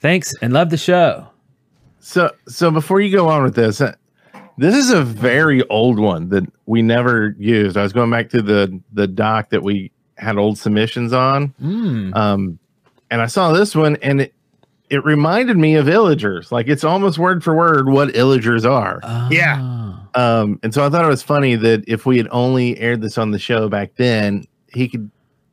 Thanks 0.00 0.34
and 0.42 0.52
love 0.52 0.70
the 0.70 0.76
show. 0.76 1.28
So, 2.00 2.30
so 2.46 2.70
before 2.70 3.00
you 3.00 3.14
go 3.14 3.28
on 3.28 3.42
with 3.42 3.54
this, 3.54 3.80
uh, 3.80 3.94
this 4.56 4.74
is 4.74 4.90
a 4.90 5.02
very 5.02 5.66
old 5.68 5.98
one 5.98 6.28
that 6.30 6.44
we 6.66 6.82
never 6.82 7.34
used. 7.38 7.76
I 7.76 7.82
was 7.82 7.92
going 7.92 8.10
back 8.10 8.28
to 8.30 8.42
the 8.42 8.80
the 8.92 9.06
doc 9.06 9.50
that 9.50 9.62
we 9.62 9.92
had 10.18 10.36
old 10.36 10.58
submissions 10.58 11.12
on, 11.12 11.54
Mm. 11.62 12.14
um, 12.16 12.58
and 13.10 13.20
I 13.22 13.26
saw 13.26 13.52
this 13.52 13.74
one, 13.74 13.96
and 14.02 14.20
it 14.22 14.34
it 14.90 15.04
reminded 15.04 15.56
me 15.58 15.74
of 15.74 15.84
illagers. 15.86 16.50
Like 16.50 16.66
it's 16.68 16.82
almost 16.84 17.18
word 17.18 17.44
for 17.44 17.54
word 17.54 17.88
what 17.90 18.08
illagers 18.14 18.64
are. 18.68 19.00
Yeah. 19.30 19.56
Ah. 19.60 19.84
Um, 20.14 20.58
and 20.62 20.72
so 20.72 20.84
I 20.84 20.88
thought 20.88 21.04
it 21.04 21.08
was 21.08 21.22
funny 21.22 21.56
that 21.56 21.84
if 21.86 22.06
we 22.06 22.16
had 22.16 22.26
only 22.30 22.78
aired 22.78 23.02
this 23.02 23.18
on 23.18 23.30
the 23.30 23.38
show 23.38 23.68
back 23.68 23.90
then, 23.96 24.44
he 24.72 24.88
could, 24.88 25.10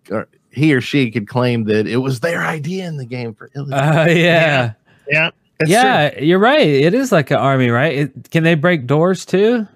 or 0.10 0.28
he 0.52 0.74
or 0.74 0.80
she 0.80 1.12
could 1.12 1.28
claim 1.28 1.66
that 1.66 1.86
it 1.86 1.98
was 1.98 2.22
their 2.22 2.46
idea 2.46 2.88
in 2.88 2.96
the 2.96 3.06
game 3.06 3.34
for 3.34 3.50
illagers. 3.58 4.08
Uh, 4.08 4.10
yeah. 4.12 4.72
Yeah. 5.10 5.30
that's 5.60 5.70
yeah, 5.70 6.18
you're 6.20 6.40
right. 6.40 6.66
It 6.66 6.94
is 6.94 7.12
like 7.12 7.30
an 7.30 7.38
army, 7.38 7.70
right? 7.70 7.94
It, 7.94 8.32
can 8.32 8.44
they 8.44 8.56
break 8.56 8.88
doors 8.88 9.26
too? 9.26 9.68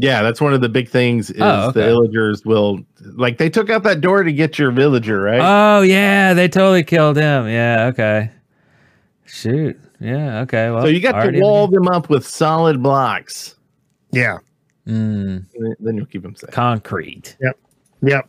Yeah, 0.00 0.22
that's 0.22 0.40
one 0.40 0.54
of 0.54 0.60
the 0.60 0.68
big 0.68 0.88
things 0.88 1.28
is 1.30 1.40
Oh, 1.40 1.72
the 1.72 1.82
villagers 1.82 2.44
will 2.44 2.80
like 3.00 3.38
they 3.38 3.50
took 3.50 3.68
out 3.68 3.82
that 3.82 4.00
door 4.00 4.22
to 4.22 4.32
get 4.32 4.56
your 4.58 4.70
villager, 4.70 5.20
right? 5.20 5.40
Oh 5.42 5.82
yeah, 5.82 6.34
they 6.34 6.46
totally 6.48 6.84
killed 6.84 7.16
him. 7.16 7.48
Yeah, 7.48 7.86
okay. 7.92 8.30
Shoot. 9.26 9.78
Yeah, 10.00 10.40
okay. 10.42 10.70
Well, 10.70 10.82
so 10.82 10.86
you 10.88 11.00
got 11.00 11.20
to 11.24 11.40
wall 11.40 11.66
them 11.66 11.88
up 11.88 12.08
with 12.08 12.26
solid 12.26 12.80
blocks. 12.82 13.56
Yeah. 14.12 14.38
Mm, 14.86 15.44
Then 15.80 15.96
you'll 15.96 16.06
keep 16.06 16.22
them 16.22 16.34
safe. 16.36 16.50
concrete. 16.50 17.36
Yep. 17.42 17.58
Yep. 18.02 18.28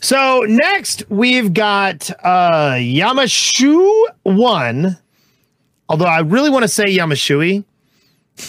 So 0.00 0.40
next 0.46 1.04
we've 1.08 1.54
got 1.54 2.10
uh 2.22 2.72
Yamashu 2.74 4.04
one. 4.24 4.98
Although 5.88 6.04
I 6.04 6.20
really 6.20 6.50
want 6.50 6.62
to 6.64 6.68
say 6.68 6.84
Yamashui. 6.84 7.64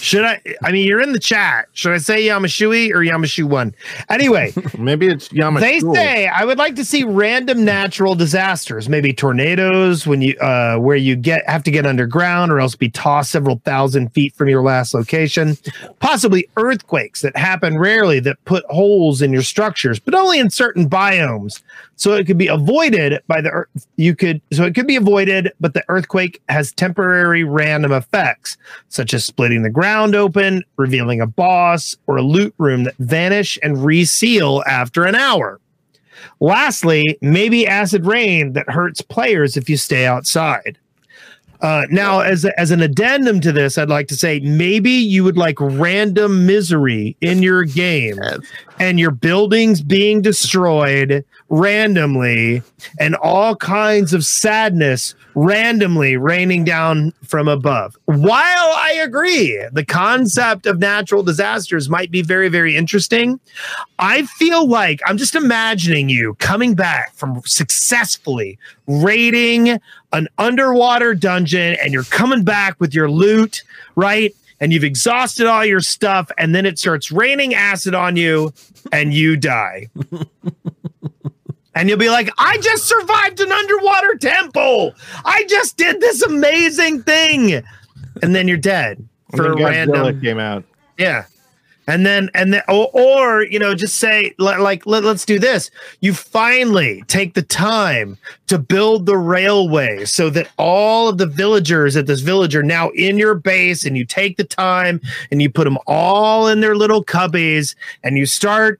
Should 0.01 0.25
I? 0.25 0.41
I 0.63 0.71
mean, 0.71 0.85
you're 0.85 1.01
in 1.01 1.13
the 1.13 1.19
chat. 1.19 1.69
Should 1.73 1.93
I 1.93 1.97
say 1.97 2.23
Yamashui 2.23 2.91
or 2.91 2.99
Yamashu 2.99 3.45
one? 3.45 3.73
Anyway, 4.09 4.51
maybe 4.77 5.07
it's 5.07 5.29
Yamashu. 5.29 5.61
They 5.61 5.79
say 5.79 6.27
I 6.27 6.43
would 6.43 6.57
like 6.57 6.75
to 6.75 6.85
see 6.85 7.03
random 7.03 7.63
natural 7.63 8.15
disasters, 8.15 8.89
maybe 8.89 9.13
tornadoes 9.13 10.05
when 10.05 10.21
you 10.21 10.37
uh 10.39 10.77
where 10.77 10.97
you 10.97 11.15
get 11.15 11.47
have 11.47 11.63
to 11.63 11.71
get 11.71 11.85
underground 11.85 12.51
or 12.51 12.59
else 12.59 12.75
be 12.75 12.89
tossed 12.89 13.31
several 13.31 13.61
thousand 13.63 14.09
feet 14.09 14.35
from 14.35 14.49
your 14.49 14.61
last 14.63 14.93
location. 14.93 15.57
Possibly 15.99 16.49
earthquakes 16.57 17.21
that 17.21 17.37
happen 17.37 17.77
rarely 17.77 18.19
that 18.21 18.43
put 18.45 18.65
holes 18.65 19.21
in 19.21 19.31
your 19.31 19.43
structures, 19.43 19.99
but 19.99 20.13
only 20.13 20.39
in 20.39 20.49
certain 20.49 20.89
biomes. 20.89 21.61
So 21.95 22.13
it 22.13 22.25
could 22.25 22.37
be 22.39 22.47
avoided 22.47 23.21
by 23.27 23.39
the 23.39 23.51
earth. 23.51 23.87
You 23.95 24.15
could 24.15 24.41
so 24.51 24.65
it 24.65 24.75
could 24.75 24.87
be 24.87 24.95
avoided, 24.95 25.53
but 25.61 25.73
the 25.73 25.85
earthquake 25.87 26.41
has 26.49 26.73
temporary 26.73 27.43
random 27.43 27.91
effects, 27.91 28.57
such 28.89 29.13
as 29.13 29.23
splitting 29.23 29.61
the 29.61 29.69
ground 29.69 29.82
open, 29.85 30.63
revealing 30.77 31.21
a 31.21 31.27
boss, 31.27 31.95
or 32.07 32.17
a 32.17 32.21
loot 32.21 32.53
room 32.57 32.83
that 32.83 32.95
vanish 32.97 33.59
and 33.61 33.83
reseal 33.83 34.63
after 34.67 35.05
an 35.05 35.15
hour. 35.15 35.59
Lastly, 36.39 37.17
maybe 37.21 37.67
acid 37.67 38.05
rain 38.05 38.53
that 38.53 38.69
hurts 38.69 39.01
players 39.01 39.57
if 39.57 39.69
you 39.69 39.77
stay 39.77 40.05
outside. 40.05 40.77
Uh, 41.61 41.85
now, 41.89 42.19
as 42.19 42.43
as 42.57 42.71
an 42.71 42.81
addendum 42.81 43.39
to 43.39 43.53
this, 43.53 43.77
I'd 43.77 43.87
like 43.87 44.09
to 44.09 44.17
say 44.17 44.41
maybe 44.41 44.91
you 44.91 45.23
would 45.23 45.37
like 45.37 45.55
random 45.61 46.45
misery 46.45 47.15
in 47.21 47.41
your 47.41 47.63
game, 47.63 48.19
and 48.79 48.99
your 48.99 49.11
buildings 49.11 49.81
being 49.81 50.21
destroyed 50.21 51.25
randomly, 51.49 52.63
and 52.99 53.15
all 53.15 53.55
kinds 53.55 54.13
of 54.13 54.25
sadness 54.25 55.13
randomly 55.35 56.17
raining 56.17 56.63
down 56.63 57.13
from 57.27 57.47
above. 57.47 57.95
While 58.05 58.31
I 58.31 58.99
agree, 59.03 59.63
the 59.71 59.85
concept 59.85 60.65
of 60.65 60.79
natural 60.79 61.21
disasters 61.21 61.89
might 61.89 62.09
be 62.09 62.23
very, 62.23 62.49
very 62.49 62.75
interesting. 62.75 63.39
I 63.99 64.25
feel 64.25 64.67
like 64.67 64.99
I'm 65.05 65.17
just 65.17 65.35
imagining 65.35 66.09
you 66.09 66.35
coming 66.35 66.73
back 66.73 67.13
from 67.13 67.41
successfully 67.45 68.57
raiding 68.87 69.79
an 70.11 70.27
underwater 70.37 71.13
dungeon 71.13 71.77
and 71.81 71.93
you're 71.93 72.03
coming 72.03 72.43
back 72.43 72.79
with 72.79 72.93
your 72.93 73.09
loot, 73.09 73.63
right? 73.95 74.33
And 74.63 74.71
you've 74.71 74.85
exhausted 74.85 75.45
all 75.45 75.65
your 75.65 75.81
stuff, 75.81 76.31
and 76.37 76.55
then 76.55 76.65
it 76.65 76.79
starts 76.79 77.11
raining 77.11 77.53
acid 77.53 77.93
on 77.93 78.15
you 78.15 78.53
and 78.93 79.13
you 79.13 79.35
die. 79.35 79.89
and 81.75 81.89
you'll 81.89 81.97
be 81.97 82.09
like, 82.09 82.29
I 82.37 82.57
just 82.59 82.85
survived 82.85 83.41
an 83.41 83.51
underwater 83.51 84.15
temple. 84.15 84.93
I 85.25 85.43
just 85.49 85.75
did 85.75 85.99
this 85.99 86.21
amazing 86.21 87.03
thing. 87.03 87.61
And 88.21 88.33
then 88.33 88.47
you're 88.47 88.55
dead 88.55 88.99
And 89.33 89.37
for 89.37 89.43
then 89.43 89.51
a 89.51 89.55
Godzilla 89.55 89.69
random 89.93 90.21
came 90.21 90.39
out. 90.39 90.63
yeah. 90.97 91.25
And 91.87 92.05
then, 92.05 92.29
and 92.33 92.53
then, 92.53 92.61
or, 92.69 92.89
or 92.93 93.43
you 93.43 93.59
know, 93.59 93.75
just 93.75 93.95
say, 93.95 94.33
li- 94.37 94.57
like, 94.57 94.85
let, 94.85 95.03
let's 95.03 95.25
do 95.25 95.37
this. 95.37 95.69
You 95.99 96.13
finally 96.13 97.03
take 97.07 97.33
the 97.33 97.41
time 97.41 98.17
to 98.47 98.57
build 98.57 99.05
the 99.05 99.17
railway 99.17 100.05
so 100.05 100.29
that 100.29 100.49
all 100.57 101.09
of 101.09 101.17
the 101.17 101.27
villagers 101.27 101.97
at 101.97 102.07
this 102.07 102.21
village 102.21 102.55
are 102.55 102.63
now 102.63 102.89
in 102.91 103.17
your 103.17 103.35
base, 103.35 103.85
and 103.85 103.97
you 103.97 104.05
take 104.05 104.37
the 104.37 104.43
time 104.43 105.01
and 105.31 105.41
you 105.41 105.49
put 105.49 105.65
them 105.65 105.77
all 105.87 106.47
in 106.47 106.61
their 106.61 106.75
little 106.75 107.03
cubbies, 107.03 107.75
and 108.03 108.17
you 108.17 108.25
start 108.25 108.79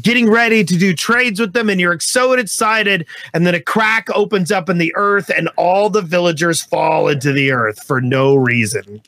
getting 0.00 0.28
ready 0.28 0.64
to 0.64 0.76
do 0.76 0.92
trades 0.92 1.38
with 1.38 1.52
them 1.52 1.70
and 1.70 1.80
you're 1.80 1.98
so 2.00 2.32
excited 2.32 3.06
and 3.32 3.46
then 3.46 3.54
a 3.54 3.60
crack 3.60 4.08
opens 4.10 4.50
up 4.50 4.68
in 4.68 4.78
the 4.78 4.92
earth 4.96 5.30
and 5.30 5.48
all 5.56 5.88
the 5.88 6.02
villagers 6.02 6.62
fall 6.62 7.06
into 7.08 7.32
the 7.32 7.52
earth 7.52 7.80
for 7.84 8.00
no 8.00 8.34
reason 8.34 9.00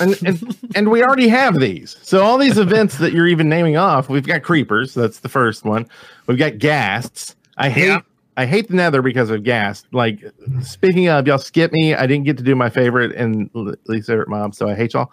and, 0.00 0.22
and 0.24 0.56
and 0.74 0.90
we 0.90 1.02
already 1.02 1.28
have 1.28 1.58
these. 1.58 1.96
So 2.02 2.22
all 2.24 2.38
these 2.38 2.58
events 2.58 2.98
that 2.98 3.12
you're 3.12 3.26
even 3.26 3.48
naming 3.48 3.76
off, 3.76 4.08
we've 4.08 4.26
got 4.26 4.42
creepers. 4.42 4.94
That's 4.94 5.20
the 5.20 5.28
first 5.28 5.64
one. 5.64 5.86
We've 6.26 6.38
got 6.38 6.58
ghasts. 6.58 7.34
I 7.56 7.68
hate 7.70 8.00
I 8.36 8.44
hate 8.46 8.68
the 8.68 8.74
Nether 8.74 9.00
because 9.02 9.30
of 9.30 9.42
ghast. 9.44 9.86
Like 9.92 10.20
speaking 10.62 11.08
of, 11.08 11.26
y'all 11.26 11.38
skip 11.38 11.72
me. 11.72 11.94
I 11.94 12.06
didn't 12.06 12.24
get 12.24 12.36
to 12.38 12.42
do 12.42 12.54
my 12.54 12.68
favorite 12.68 13.12
and 13.16 13.50
least 13.86 14.08
favorite 14.08 14.28
mob, 14.28 14.54
so 14.54 14.68
I 14.68 14.74
hate 14.74 14.92
y'all. 14.92 15.10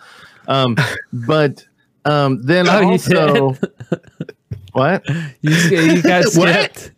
Um, 0.47 0.75
but 1.13 1.65
um, 2.05 2.41
then 2.43 2.67
Oh, 2.67 2.83
also 2.91 3.55
what 4.73 5.07
you 5.41 5.51
you 5.51 6.01
got 6.01 6.25
What? 6.35 6.75
skipped. 6.77 6.91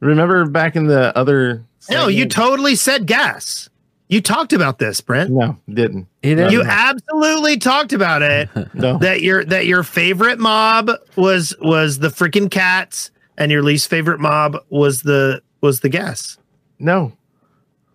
Remember 0.00 0.46
back 0.46 0.76
in 0.76 0.86
the 0.86 1.16
other? 1.16 1.64
No, 1.90 2.08
you 2.08 2.26
totally 2.26 2.74
said 2.76 3.06
gas. 3.06 3.68
You 4.08 4.20
talked 4.20 4.52
about 4.52 4.78
this, 4.78 5.00
Brent. 5.00 5.30
No, 5.30 5.56
didn't. 5.68 6.06
You 6.22 6.62
absolutely 6.62 7.58
talked 7.58 7.92
about 7.92 8.22
it. 8.22 8.48
No. 8.74 8.98
That 8.98 9.20
your 9.22 9.44
that 9.46 9.66
your 9.66 9.82
favorite 9.82 10.38
mob 10.38 10.90
was 11.16 11.54
was 11.60 11.98
the 11.98 12.08
freaking 12.08 12.50
cats, 12.50 13.10
and 13.38 13.50
your 13.50 13.62
least 13.62 13.88
favorite 13.90 14.20
mob 14.20 14.56
was 14.70 15.02
the 15.02 15.40
was 15.60 15.80
the 15.80 15.88
gas. 15.88 16.38
No, 16.78 17.12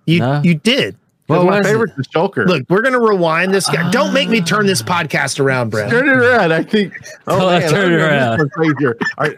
you 0.06 0.20
No. 0.20 0.42
you 0.44 0.56
did. 0.56 0.98
Well, 1.30 1.46
my 1.46 1.64
favorite 1.64 1.92
is 1.98 2.08
Joker. 2.08 2.46
Look, 2.46 2.64
we're 2.68 2.82
gonna 2.82 3.00
rewind 3.00 3.54
this 3.54 3.70
guy. 3.70 3.84
Ah. 3.84 3.92
Don't 3.92 4.12
make 4.14 4.28
me 4.28 4.42
turn 4.42 4.66
this 4.66 4.82
podcast 4.82 5.40
around, 5.40 5.70
Brent. 5.70 5.90
Turn 5.92 6.10
it 6.10 6.18
around. 6.18 6.52
I 6.52 6.64
think. 6.64 6.94
Oh, 7.28 7.38
Tell 7.38 7.60
man, 7.60 7.70
turn 7.70 7.94
it 7.94 8.02
around. 8.02 8.40
miss 8.42 8.50
crazier. 8.52 8.98
All 9.18 9.28
right. 9.28 9.38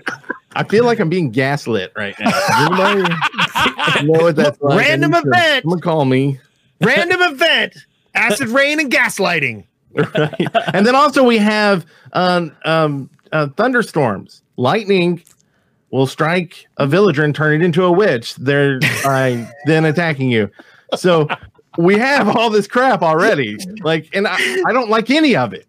I 0.55 0.63
feel 0.63 0.85
like 0.85 0.99
I'm 0.99 1.09
being 1.09 1.29
gaslit 1.29 1.91
right 1.95 2.15
now. 2.19 2.31
Anybody 2.57 4.05
know 4.07 4.23
what 4.23 4.35
that's 4.35 4.59
like? 4.61 4.79
Random 4.79 5.13
I 5.13 5.17
need 5.19 5.23
to- 5.25 5.29
event. 5.29 5.63
Someone 5.63 5.79
call 5.81 6.05
me. 6.05 6.39
Random 6.83 7.21
event: 7.33 7.75
acid 8.15 8.49
rain 8.49 8.79
and 8.79 8.91
gaslighting. 8.91 9.65
Right. 9.93 10.47
And 10.73 10.85
then 10.87 10.95
also 10.95 11.23
we 11.23 11.37
have 11.37 11.85
um, 12.13 12.55
um, 12.65 13.09
uh, 13.31 13.47
thunderstorms. 13.57 14.41
Lightning 14.57 15.21
will 15.91 16.07
strike 16.07 16.65
a 16.77 16.87
villager 16.87 17.23
and 17.23 17.35
turn 17.35 17.61
it 17.61 17.63
into 17.65 17.83
a 17.83 17.91
witch. 17.91 18.35
They're 18.35 18.79
by 19.03 19.47
then 19.65 19.85
attacking 19.85 20.31
you. 20.31 20.49
So 20.95 21.27
we 21.77 21.97
have 21.99 22.27
all 22.27 22.49
this 22.49 22.67
crap 22.67 23.01
already. 23.03 23.57
Like, 23.81 24.09
and 24.13 24.27
I, 24.27 24.35
I 24.67 24.73
don't 24.73 24.89
like 24.89 25.09
any 25.11 25.35
of 25.35 25.53
it. 25.53 25.67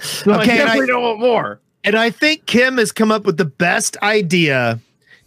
So 0.00 0.32
Okay, 0.34 0.58
I 0.60 0.72
and 0.74 0.82
I- 0.82 0.86
don't 0.86 1.02
want 1.02 1.20
more. 1.20 1.60
And 1.84 1.96
I 1.96 2.10
think 2.10 2.46
Kim 2.46 2.78
has 2.78 2.92
come 2.92 3.10
up 3.10 3.24
with 3.24 3.36
the 3.38 3.44
best 3.44 3.96
idea 4.02 4.80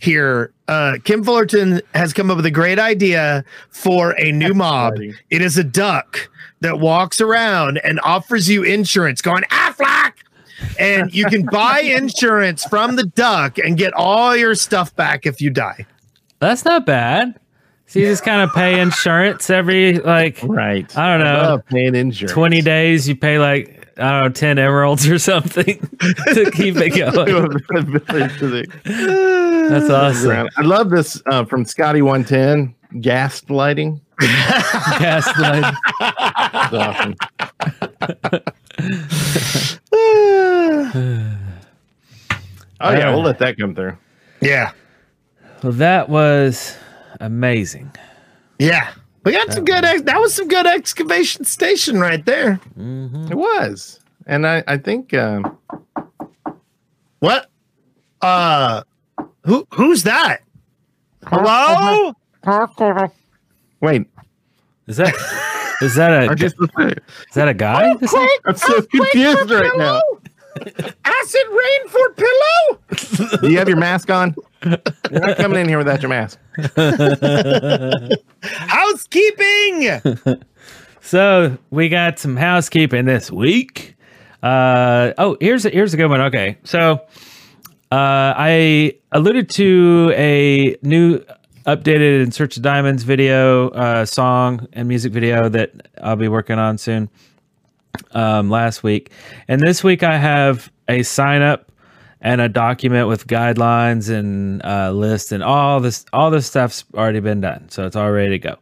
here. 0.05 0.51
Uh, 0.67 0.97
Kim 1.03 1.23
Fullerton 1.23 1.81
has 1.93 2.13
come 2.13 2.31
up 2.31 2.37
with 2.37 2.45
a 2.45 2.51
great 2.51 2.79
idea 2.79 3.43
for 3.69 4.11
a 4.19 4.31
new 4.31 4.53
mob. 4.53 4.93
exciting. 4.93 5.15
It 5.29 5.41
is 5.41 5.57
a 5.57 5.63
duck 5.63 6.29
that 6.61 6.79
walks 6.79 7.19
around 7.19 7.79
and 7.83 7.99
offers 8.01 8.49
you 8.49 8.63
insurance, 8.63 9.21
going 9.21 9.43
Aflac, 9.51 10.13
and 10.79 11.13
you 11.13 11.25
can 11.25 11.45
buy 11.45 11.79
insurance 11.83 12.63
from 12.65 12.95
the 12.95 13.03
duck 13.03 13.57
and 13.57 13.77
get 13.77 13.93
all 13.93 14.35
your 14.35 14.55
stuff 14.55 14.95
back 14.95 15.25
if 15.25 15.41
you 15.41 15.49
die. 15.49 15.85
That's 16.39 16.63
not 16.65 16.85
bad. 16.85 17.39
So 17.87 17.99
you 17.99 18.05
just 18.07 18.23
kind 18.23 18.41
of 18.41 18.51
pay 18.53 18.79
insurance 18.79 19.49
every 19.51 19.99
like 19.99 20.39
Right. 20.41 20.97
I 20.97 21.17
don't 21.17 21.27
I 21.27 21.33
know 21.33 21.41
love 21.49 21.65
paying 21.67 21.93
insurance. 21.93 22.31
twenty 22.31 22.61
days. 22.61 23.07
You 23.07 23.15
pay 23.15 23.37
like 23.37 23.84
I 23.97 24.11
don't 24.11 24.21
know 24.23 24.29
ten 24.29 24.59
emeralds 24.59 25.07
or 25.07 25.17
something 25.19 25.79
to 25.99 26.51
keep 26.51 26.75
it 26.77 26.89
going. 26.95 28.69
That's 29.69 29.89
awesome. 29.89 30.49
I 30.57 30.61
love 30.61 30.89
this 30.89 31.21
uh, 31.27 31.45
from 31.45 31.65
Scotty 31.65 32.01
110 32.01 32.75
gas 33.01 33.41
lighting. 33.49 34.01
Gaslight. 34.19 35.73
It's 36.01 36.73
awesome. 36.73 37.15
Oh 42.81 42.91
yeah, 42.91 43.09
we'll 43.09 43.23
let 43.23 43.39
that 43.39 43.57
come 43.57 43.73
through. 43.73 43.97
Yeah. 44.41 44.71
Well, 45.63 45.71
that 45.73 46.09
was 46.09 46.75
amazing. 47.21 47.89
Yeah. 48.59 48.91
We 49.25 49.31
got 49.31 49.51
some 49.51 49.65
good 49.65 49.83
ex- 49.83 50.03
that 50.03 50.19
was 50.19 50.33
some 50.35 50.47
good 50.47 50.65
excavation 50.67 51.43
station 51.45 51.99
right 51.99 52.23
there. 52.25 52.59
It 52.77 53.35
was, 53.35 53.99
and 54.27 54.45
I 54.47 54.63
I 54.67 54.77
think 54.77 55.13
uh, 55.13 55.41
What? 57.19 57.49
Uh 58.21 58.83
who 59.45 59.67
who's 59.73 60.03
that? 60.03 60.41
Hello? 61.25 62.13
wait. 63.81 64.07
Is 64.87 64.97
that 64.97 65.13
is 65.81 65.95
that 65.95 66.11
a 66.11 66.31
is 67.29 67.33
that 67.33 67.47
a 67.47 67.53
guy? 67.55 67.93
Is 67.95 68.11
that- 68.11 68.39
I'm 68.45 68.55
so 68.55 68.81
confused 68.83 69.49
right 69.49 69.71
now. 69.77 70.01
Acid 70.55 71.47
rain 71.49 71.87
for 71.89 72.13
pillow? 72.13 73.39
Do 73.41 73.49
you 73.49 73.57
have 73.57 73.67
your 73.67 73.77
mask 73.77 74.09
on? 74.09 74.35
You're 74.63 75.21
not 75.21 75.37
coming 75.37 75.59
in 75.59 75.67
here 75.67 75.77
without 75.77 76.01
your 76.01 76.09
mask. 76.09 76.39
Housekeeping. 78.41 80.01
So 81.01 81.57
we 81.69 81.89
got 81.89 82.17
some 82.17 82.35
housekeeping 82.35 83.05
this 83.05 83.29
week. 83.31 83.95
Uh, 84.41 85.13
oh, 85.19 85.37
here's 85.39 85.65
a, 85.65 85.69
here's 85.69 85.93
a 85.93 85.97
good 85.97 86.09
one. 86.09 86.21
Okay, 86.21 86.57
so 86.63 86.93
uh, 87.91 88.33
I 88.37 88.93
alluded 89.11 89.49
to 89.51 90.11
a 90.15 90.75
new 90.81 91.23
updated 91.67 92.23
in 92.23 92.31
search 92.31 92.57
of 92.57 92.63
diamonds 92.63 93.03
video, 93.03 93.69
uh, 93.69 94.05
song 94.05 94.67
and 94.73 94.87
music 94.87 95.13
video 95.13 95.47
that 95.49 95.89
I'll 96.01 96.15
be 96.15 96.27
working 96.27 96.57
on 96.57 96.77
soon. 96.79 97.09
Um, 98.11 98.49
last 98.49 98.83
week, 98.83 99.11
and 99.47 99.61
this 99.61 99.83
week 99.83 100.03
I 100.03 100.17
have 100.17 100.71
a 100.87 101.03
sign 101.03 101.41
up 101.41 101.71
and 102.21 102.41
a 102.41 102.49
document 102.49 103.07
with 103.07 103.27
guidelines 103.27 104.09
and 104.09 104.63
uh, 104.65 104.91
list 104.91 105.31
and 105.31 105.43
all 105.43 105.79
this. 105.79 106.05
All 106.13 106.31
this 106.31 106.47
stuff's 106.47 106.83
already 106.93 107.19
been 107.19 107.41
done, 107.41 107.69
so 107.69 107.85
it's 107.85 107.95
all 107.95 108.11
ready 108.11 108.31
to 108.31 108.39
go. 108.39 108.55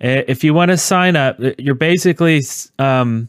If 0.00 0.44
you 0.44 0.54
want 0.54 0.70
to 0.70 0.76
sign 0.76 1.16
up, 1.16 1.36
you're 1.58 1.74
basically 1.74 2.40
um, 2.78 3.28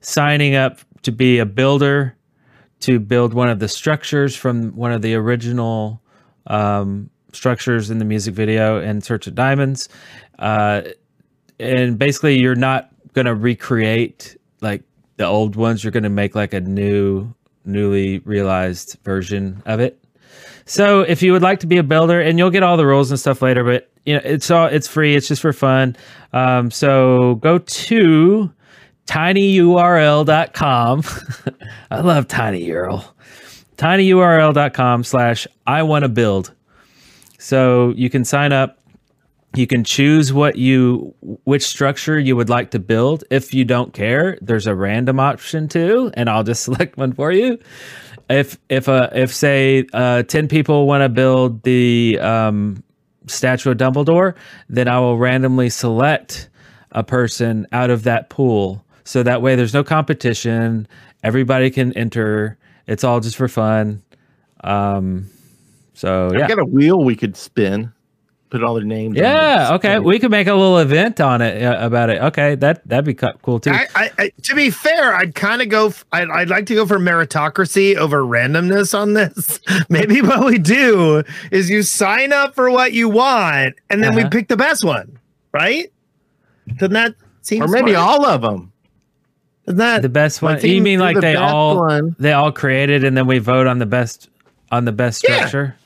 signing 0.00 0.54
up 0.54 0.78
to 1.02 1.12
be 1.12 1.38
a 1.38 1.46
builder 1.46 2.16
to 2.80 2.98
build 2.98 3.32
one 3.32 3.48
of 3.48 3.60
the 3.60 3.68
structures 3.68 4.36
from 4.36 4.74
one 4.76 4.92
of 4.92 5.02
the 5.02 5.14
original 5.14 6.02
um, 6.48 7.08
structures 7.32 7.90
in 7.90 7.98
the 7.98 8.04
music 8.04 8.34
video 8.34 8.80
in 8.80 9.00
Search 9.00 9.26
of 9.26 9.34
Diamonds. 9.34 9.88
Uh, 10.38 10.82
and 11.58 11.98
basically, 11.98 12.38
you're 12.38 12.54
not 12.54 12.90
going 13.14 13.26
to 13.26 13.34
recreate 13.34 14.36
like 14.62 14.82
the 15.16 15.26
old 15.26 15.56
ones. 15.56 15.84
You're 15.84 15.90
going 15.90 16.02
to 16.04 16.08
make 16.08 16.34
like 16.34 16.54
a 16.54 16.60
new, 16.60 17.34
newly 17.64 18.18
realized 18.20 18.98
version 19.04 19.62
of 19.66 19.80
it. 19.80 20.02
So 20.64 21.00
if 21.00 21.22
you 21.22 21.32
would 21.32 21.42
like 21.42 21.60
to 21.60 21.66
be 21.66 21.78
a 21.78 21.82
builder, 21.82 22.20
and 22.20 22.38
you'll 22.38 22.50
get 22.50 22.62
all 22.62 22.76
the 22.76 22.86
rules 22.86 23.10
and 23.10 23.18
stuff 23.18 23.42
later, 23.42 23.64
but 23.64 23.90
you 24.04 24.14
know 24.14 24.20
it's 24.24 24.50
all 24.50 24.66
it's 24.66 24.88
free. 24.88 25.14
It's 25.16 25.28
just 25.28 25.42
for 25.42 25.52
fun. 25.52 25.96
Um, 26.32 26.70
so 26.70 27.34
go 27.36 27.58
to 27.58 28.52
tinyurl.com. 29.06 31.02
I 31.90 32.00
love 32.00 32.28
tinyurl. 32.28 33.04
tinyurl.com 33.76 35.04
slash 35.04 35.46
I 35.66 35.82
want 35.82 36.04
to 36.04 36.08
build. 36.08 36.54
So 37.38 37.92
you 37.96 38.08
can 38.08 38.24
sign 38.24 38.52
up. 38.52 38.78
You 39.54 39.66
can 39.66 39.84
choose 39.84 40.32
what 40.32 40.56
you 40.56 41.14
which 41.44 41.62
structure 41.62 42.18
you 42.18 42.36
would 42.36 42.48
like 42.48 42.70
to 42.70 42.78
build. 42.78 43.24
If 43.30 43.52
you 43.52 43.64
don't 43.64 43.92
care, 43.92 44.38
there's 44.40 44.66
a 44.66 44.74
random 44.74 45.20
option 45.20 45.68
too, 45.68 46.10
and 46.14 46.30
I'll 46.30 46.42
just 46.42 46.62
select 46.64 46.96
one 46.96 47.12
for 47.12 47.32
you. 47.32 47.58
If 48.30 48.58
if 48.70 48.88
uh 48.88 49.10
if 49.12 49.34
say 49.34 49.86
uh 49.92 50.22
ten 50.22 50.48
people 50.48 50.86
want 50.86 51.02
to 51.02 51.08
build 51.08 51.62
the 51.64 52.18
um 52.20 52.82
statue 53.26 53.72
of 53.72 53.76
Dumbledore, 53.76 54.34
then 54.68 54.88
I 54.88 54.98
will 55.00 55.18
randomly 55.18 55.68
select 55.68 56.48
a 56.92 57.04
person 57.04 57.66
out 57.72 57.90
of 57.90 58.04
that 58.04 58.30
pool. 58.30 58.84
So 59.04 59.22
that 59.22 59.42
way 59.42 59.56
there's 59.56 59.74
no 59.74 59.84
competition. 59.84 60.86
Everybody 61.22 61.70
can 61.70 61.92
enter. 61.92 62.58
It's 62.86 63.04
all 63.04 63.20
just 63.20 63.36
for 63.36 63.48
fun. 63.48 64.02
Um 64.64 65.28
so 65.94 66.30
yeah. 66.32 66.44
I 66.44 66.48
got 66.48 66.58
a 66.58 66.64
wheel 66.64 67.04
we 67.04 67.16
could 67.16 67.36
spin, 67.36 67.92
put 68.52 68.62
all 68.62 68.74
their 68.74 68.84
names. 68.84 69.16
on 69.16 69.22
Yeah. 69.24 69.70
it. 69.70 69.74
Okay. 69.76 69.98
We 69.98 70.18
could 70.18 70.30
make 70.30 70.46
a 70.46 70.52
little 70.54 70.78
event 70.78 71.20
on 71.20 71.40
it 71.40 71.62
uh, 71.62 71.84
about 71.84 72.10
it. 72.10 72.20
Okay. 72.22 72.54
That 72.54 72.86
that'd 72.86 73.04
be 73.06 73.14
cool 73.14 73.58
too. 73.58 73.70
I, 73.70 73.86
I, 73.94 74.10
I, 74.18 74.32
to 74.42 74.54
be 74.54 74.68
fair, 74.70 75.14
I'd 75.14 75.34
kind 75.34 75.62
of 75.62 75.70
go. 75.70 75.86
f- 75.88 76.04
I'd, 76.12 76.28
I'd 76.30 76.50
like 76.50 76.66
to 76.66 76.74
go 76.74 76.86
for 76.86 76.98
meritocracy 76.98 77.96
over 77.96 78.22
randomness 78.22 78.96
on 78.96 79.14
this. 79.14 79.58
Maybe 79.88 80.20
what 80.20 80.44
we 80.44 80.58
do 80.58 81.22
is 81.50 81.70
you 81.70 81.82
sign 81.82 82.32
up 82.32 82.54
for 82.54 82.70
what 82.70 82.92
you 82.92 83.08
want, 83.08 83.74
and 83.90 84.02
then 84.04 84.14
we 84.14 84.20
Uh-huh. 84.20 84.30
pick 84.30 84.48
the 84.48 84.56
best 84.58 84.84
one, 84.84 85.18
right? 85.52 85.90
Doesn't 86.76 86.92
that 86.92 87.14
seem? 87.40 87.62
Or 87.62 87.68
maybe 87.68 87.92
smart? 87.92 88.08
all 88.08 88.26
of 88.26 88.42
them. 88.42 88.70
Isn't 89.66 89.78
that 89.78 90.02
the 90.02 90.08
best 90.08 90.42
one. 90.42 90.52
Let's 90.54 90.64
You 90.64 90.82
mean 90.82 91.00
like 91.00 91.14
the 91.16 91.20
they 91.22 91.36
all 91.36 91.78
one. 91.78 92.14
they 92.18 92.32
all 92.32 92.52
created 92.52 93.02
and 93.04 93.16
then 93.16 93.26
we 93.26 93.38
vote 93.38 93.66
on 93.66 93.78
the 93.78 93.86
best 93.86 94.28
on 94.70 94.84
the 94.84 94.92
best 94.92 95.18
structure? 95.20 95.76
Yeah, 95.78 95.81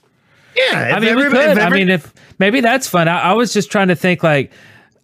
I 0.59 0.97
if 0.97 1.03
mean, 1.03 1.17
we 1.17 1.25
could. 1.25 1.59
I 1.59 1.71
mean, 1.71 1.89
if 1.89 2.13
maybe 2.39 2.61
that's 2.61 2.89
fun. 2.89 3.09
I, 3.09 3.21
I 3.21 3.33
was 3.35 3.53
just 3.53 3.71
trying 3.71 3.89
to 3.89 3.97
think 3.97 4.23
like. 4.23 4.53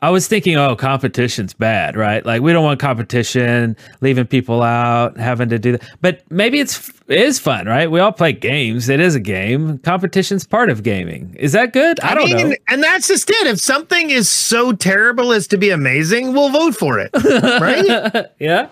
I 0.01 0.11
was 0.11 0.27
thinking, 0.27 0.57
oh, 0.57 0.75
competition's 0.75 1.55
bad, 1.55 1.97
right? 1.97 2.27
Like 2.27 2.43
we 2.43 2.53
don't 2.53 2.65
want 2.65 2.81
competition, 2.81 3.77
leaving 4.01 4.27
people 4.27 4.61
out, 4.61 5.17
having 5.17 5.49
to 5.51 5.61
do 5.61 5.73
that. 5.79 5.89
But 6.01 6.25
maybe 6.29 6.59
it's 6.59 6.91
it 7.07 7.21
is 7.21 7.39
fun, 7.39 7.67
right? 7.67 7.89
We 7.89 8.01
all 8.01 8.11
play 8.11 8.33
games. 8.33 8.89
It 8.89 8.99
is 8.99 9.15
a 9.15 9.21
game. 9.21 9.79
Competition's 9.79 10.45
part 10.45 10.71
of 10.71 10.83
gaming. 10.83 11.37
Is 11.39 11.53
that 11.53 11.73
good? 11.73 12.01
I, 12.01 12.15
don't 12.15 12.31
know. 12.31 12.57
and 12.69 12.83
that's 12.83 13.07
just 13.07 13.31
it. 13.31 13.47
If 13.47 13.61
something 13.61 14.11
is 14.11 14.29
so 14.29 14.73
terrible 14.73 15.31
as 15.33 15.47
to 15.49 15.57
be 15.57 15.71
amazing, 15.71 16.33
we'll 16.33 16.51
vote 16.51 16.75
for 16.75 16.99
it, 16.99 17.11
right? 17.15 18.27
yeah. 18.41 18.71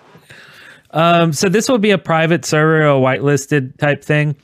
Um, 0.91 1.33
so 1.33 1.47
this 1.49 1.69
will 1.69 1.77
be 1.77 1.91
a 1.91 1.97
private 1.97 2.45
server, 2.45 2.81
a 2.81 2.93
whitelisted 2.93 3.77
type 3.77 4.03
thing. 4.03 4.35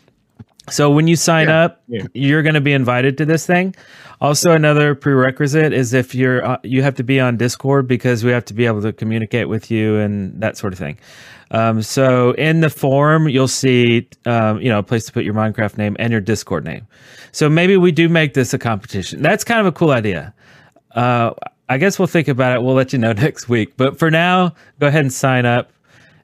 So 0.69 0.89
when 0.91 1.07
you 1.07 1.15
sign 1.15 1.47
up, 1.49 1.81
you're 2.13 2.43
going 2.43 2.55
to 2.55 2.61
be 2.61 2.73
invited 2.73 3.17
to 3.19 3.25
this 3.25 3.45
thing. 3.45 3.75
Also, 4.19 4.51
another 4.51 4.95
prerequisite 4.95 5.71
is 5.71 5.93
if 5.93 6.15
you're 6.15 6.43
uh, 6.45 6.57
you 6.63 6.81
have 6.81 6.95
to 6.95 7.03
be 7.03 7.19
on 7.19 7.37
Discord 7.37 7.87
because 7.87 8.23
we 8.23 8.31
have 8.31 8.45
to 8.45 8.53
be 8.53 8.65
able 8.65 8.81
to 8.81 8.91
communicate 8.91 9.47
with 9.47 9.69
you 9.69 9.97
and 9.97 10.41
that 10.41 10.57
sort 10.57 10.73
of 10.73 10.79
thing. 10.79 10.97
Um, 11.51 11.81
so 11.81 12.31
in 12.31 12.59
the 12.59 12.69
form, 12.69 13.29
you'll 13.29 13.47
see 13.47 14.09
um, 14.25 14.59
you 14.59 14.69
know 14.69 14.79
a 14.79 14.83
place 14.83 15.05
to 15.05 15.13
put 15.13 15.23
your 15.23 15.35
Minecraft 15.35 15.77
name 15.77 15.95
and 15.99 16.11
your 16.11 16.21
Discord 16.21 16.65
name. 16.65 16.87
So 17.31 17.47
maybe 17.47 17.77
we 17.77 17.91
do 17.91 18.09
make 18.09 18.33
this 18.33 18.53
a 18.53 18.59
competition. 18.59 19.21
That's 19.21 19.43
kind 19.43 19.59
of 19.59 19.67
a 19.67 19.71
cool 19.71 19.91
idea. 19.91 20.33
Uh, 20.91 21.33
I 21.69 21.77
guess 21.77 21.99
we'll 21.99 22.07
think 22.07 22.27
about 22.27 22.55
it. 22.55 22.63
We'll 22.63 22.75
let 22.75 22.91
you 22.91 22.99
know 22.99 23.13
next 23.13 23.47
week. 23.47 23.77
But 23.77 23.99
for 23.99 24.09
now, 24.09 24.55
go 24.79 24.87
ahead 24.87 25.01
and 25.01 25.13
sign 25.13 25.45
up, 25.45 25.71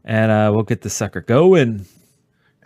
and 0.04 0.32
uh, 0.32 0.52
we'll 0.54 0.64
get 0.64 0.82
the 0.82 0.90
sucker 0.90 1.22
going. 1.22 1.86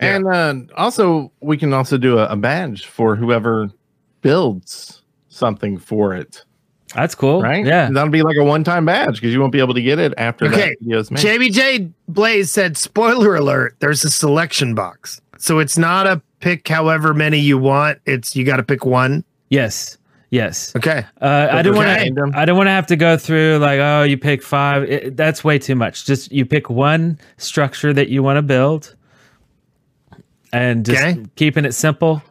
And 0.00 0.26
uh, 0.26 0.54
also, 0.76 1.32
we 1.40 1.56
can 1.56 1.72
also 1.72 1.98
do 1.98 2.18
a, 2.18 2.26
a 2.26 2.36
badge 2.36 2.86
for 2.86 3.16
whoever 3.16 3.70
builds 4.22 5.02
something 5.28 5.78
for 5.78 6.14
it. 6.14 6.44
That's 6.94 7.14
cool. 7.14 7.42
Right? 7.42 7.64
Yeah. 7.64 7.90
That'll 7.90 8.10
be 8.10 8.22
like 8.22 8.36
a 8.36 8.44
one 8.44 8.64
time 8.64 8.86
badge 8.86 9.16
because 9.16 9.32
you 9.32 9.40
won't 9.40 9.52
be 9.52 9.58
able 9.58 9.74
to 9.74 9.82
get 9.82 9.98
it 9.98 10.14
after 10.16 10.46
Okay, 10.46 10.70
that 10.70 10.76
video's 10.80 11.10
made. 11.10 11.22
JBJ 11.22 11.92
Blaze 12.08 12.50
said, 12.50 12.76
"Spoiler 12.78 13.36
alert: 13.36 13.76
There's 13.80 14.04
a 14.04 14.10
selection 14.10 14.74
box, 14.74 15.20
so 15.36 15.58
it's 15.58 15.76
not 15.76 16.06
a 16.06 16.22
pick 16.40 16.66
however 16.66 17.12
many 17.12 17.38
you 17.38 17.58
want. 17.58 17.98
It's 18.06 18.34
you 18.34 18.44
got 18.44 18.56
to 18.56 18.62
pick 18.62 18.86
one." 18.86 19.22
Yes. 19.50 19.98
Yes. 20.30 20.76
Okay. 20.76 21.04
Uh, 21.20 21.48
I 21.50 21.62
don't 21.62 21.74
want 21.74 21.88
to. 21.88 22.30
I 22.34 22.44
don't 22.44 22.56
want 22.56 22.66
to 22.66 22.72
have 22.72 22.86
to 22.88 22.96
go 22.96 23.16
through 23.16 23.58
like, 23.58 23.80
oh, 23.80 24.02
you 24.02 24.18
pick 24.18 24.42
five. 24.42 24.84
It, 24.84 25.16
that's 25.16 25.42
way 25.42 25.58
too 25.58 25.74
much. 25.74 26.04
Just 26.04 26.30
you 26.30 26.44
pick 26.44 26.68
one 26.68 27.18
structure 27.38 27.92
that 27.94 28.08
you 28.08 28.22
want 28.22 28.36
to 28.36 28.42
build, 28.42 28.94
and 30.52 30.84
just 30.84 31.02
Okay. 31.02 31.22
keeping 31.36 31.64
it 31.64 31.72
simple. 31.72 32.22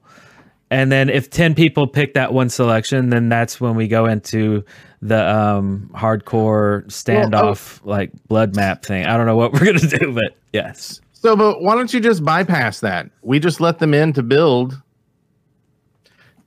And 0.69 0.91
then 0.91 1.09
if 1.09 1.29
ten 1.29 1.55
people 1.55 1.87
pick 1.87 2.13
that 2.15 2.33
one 2.33 2.49
selection, 2.49 3.09
then 3.09 3.29
that's 3.29 3.61
when 3.61 3.75
we 3.75 3.87
go 3.87 4.05
into 4.05 4.63
the 5.01 5.29
um, 5.33 5.89
hardcore 5.93 6.85
standoff, 6.87 7.79
like 7.85 8.11
blood 8.27 8.55
map 8.55 8.83
thing. 8.83 9.05
I 9.05 9.15
don't 9.15 9.25
know 9.27 9.37
what 9.37 9.53
we're 9.53 9.65
gonna 9.65 9.79
do, 9.79 10.11
but 10.13 10.35
yes. 10.51 10.99
So, 11.13 11.35
but 11.35 11.61
why 11.61 11.75
don't 11.75 11.93
you 11.93 11.99
just 11.99 12.23
bypass 12.23 12.81
that? 12.81 13.09
We 13.21 13.39
just 13.39 13.61
let 13.61 13.79
them 13.79 13.93
in 13.93 14.13
to 14.13 14.23
build. 14.23 14.81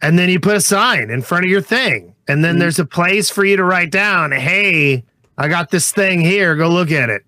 And 0.02 0.18
then 0.18 0.28
you 0.30 0.40
put 0.40 0.56
a 0.56 0.60
sign 0.60 1.10
in 1.10 1.22
front 1.22 1.44
of 1.44 1.50
your 1.50 1.60
thing, 1.60 2.14
and 2.28 2.44
then 2.44 2.58
there's 2.58 2.78
a 2.78 2.86
place 2.86 3.28
for 3.30 3.44
you 3.44 3.56
to 3.56 3.64
write 3.64 3.90
down, 3.90 4.32
"Hey, 4.32 5.04
I 5.36 5.48
got 5.48 5.70
this 5.70 5.92
thing 5.92 6.20
here. 6.20 6.56
Go 6.56 6.68
look 6.68 6.90
at 6.90 7.10
it." 7.10 7.22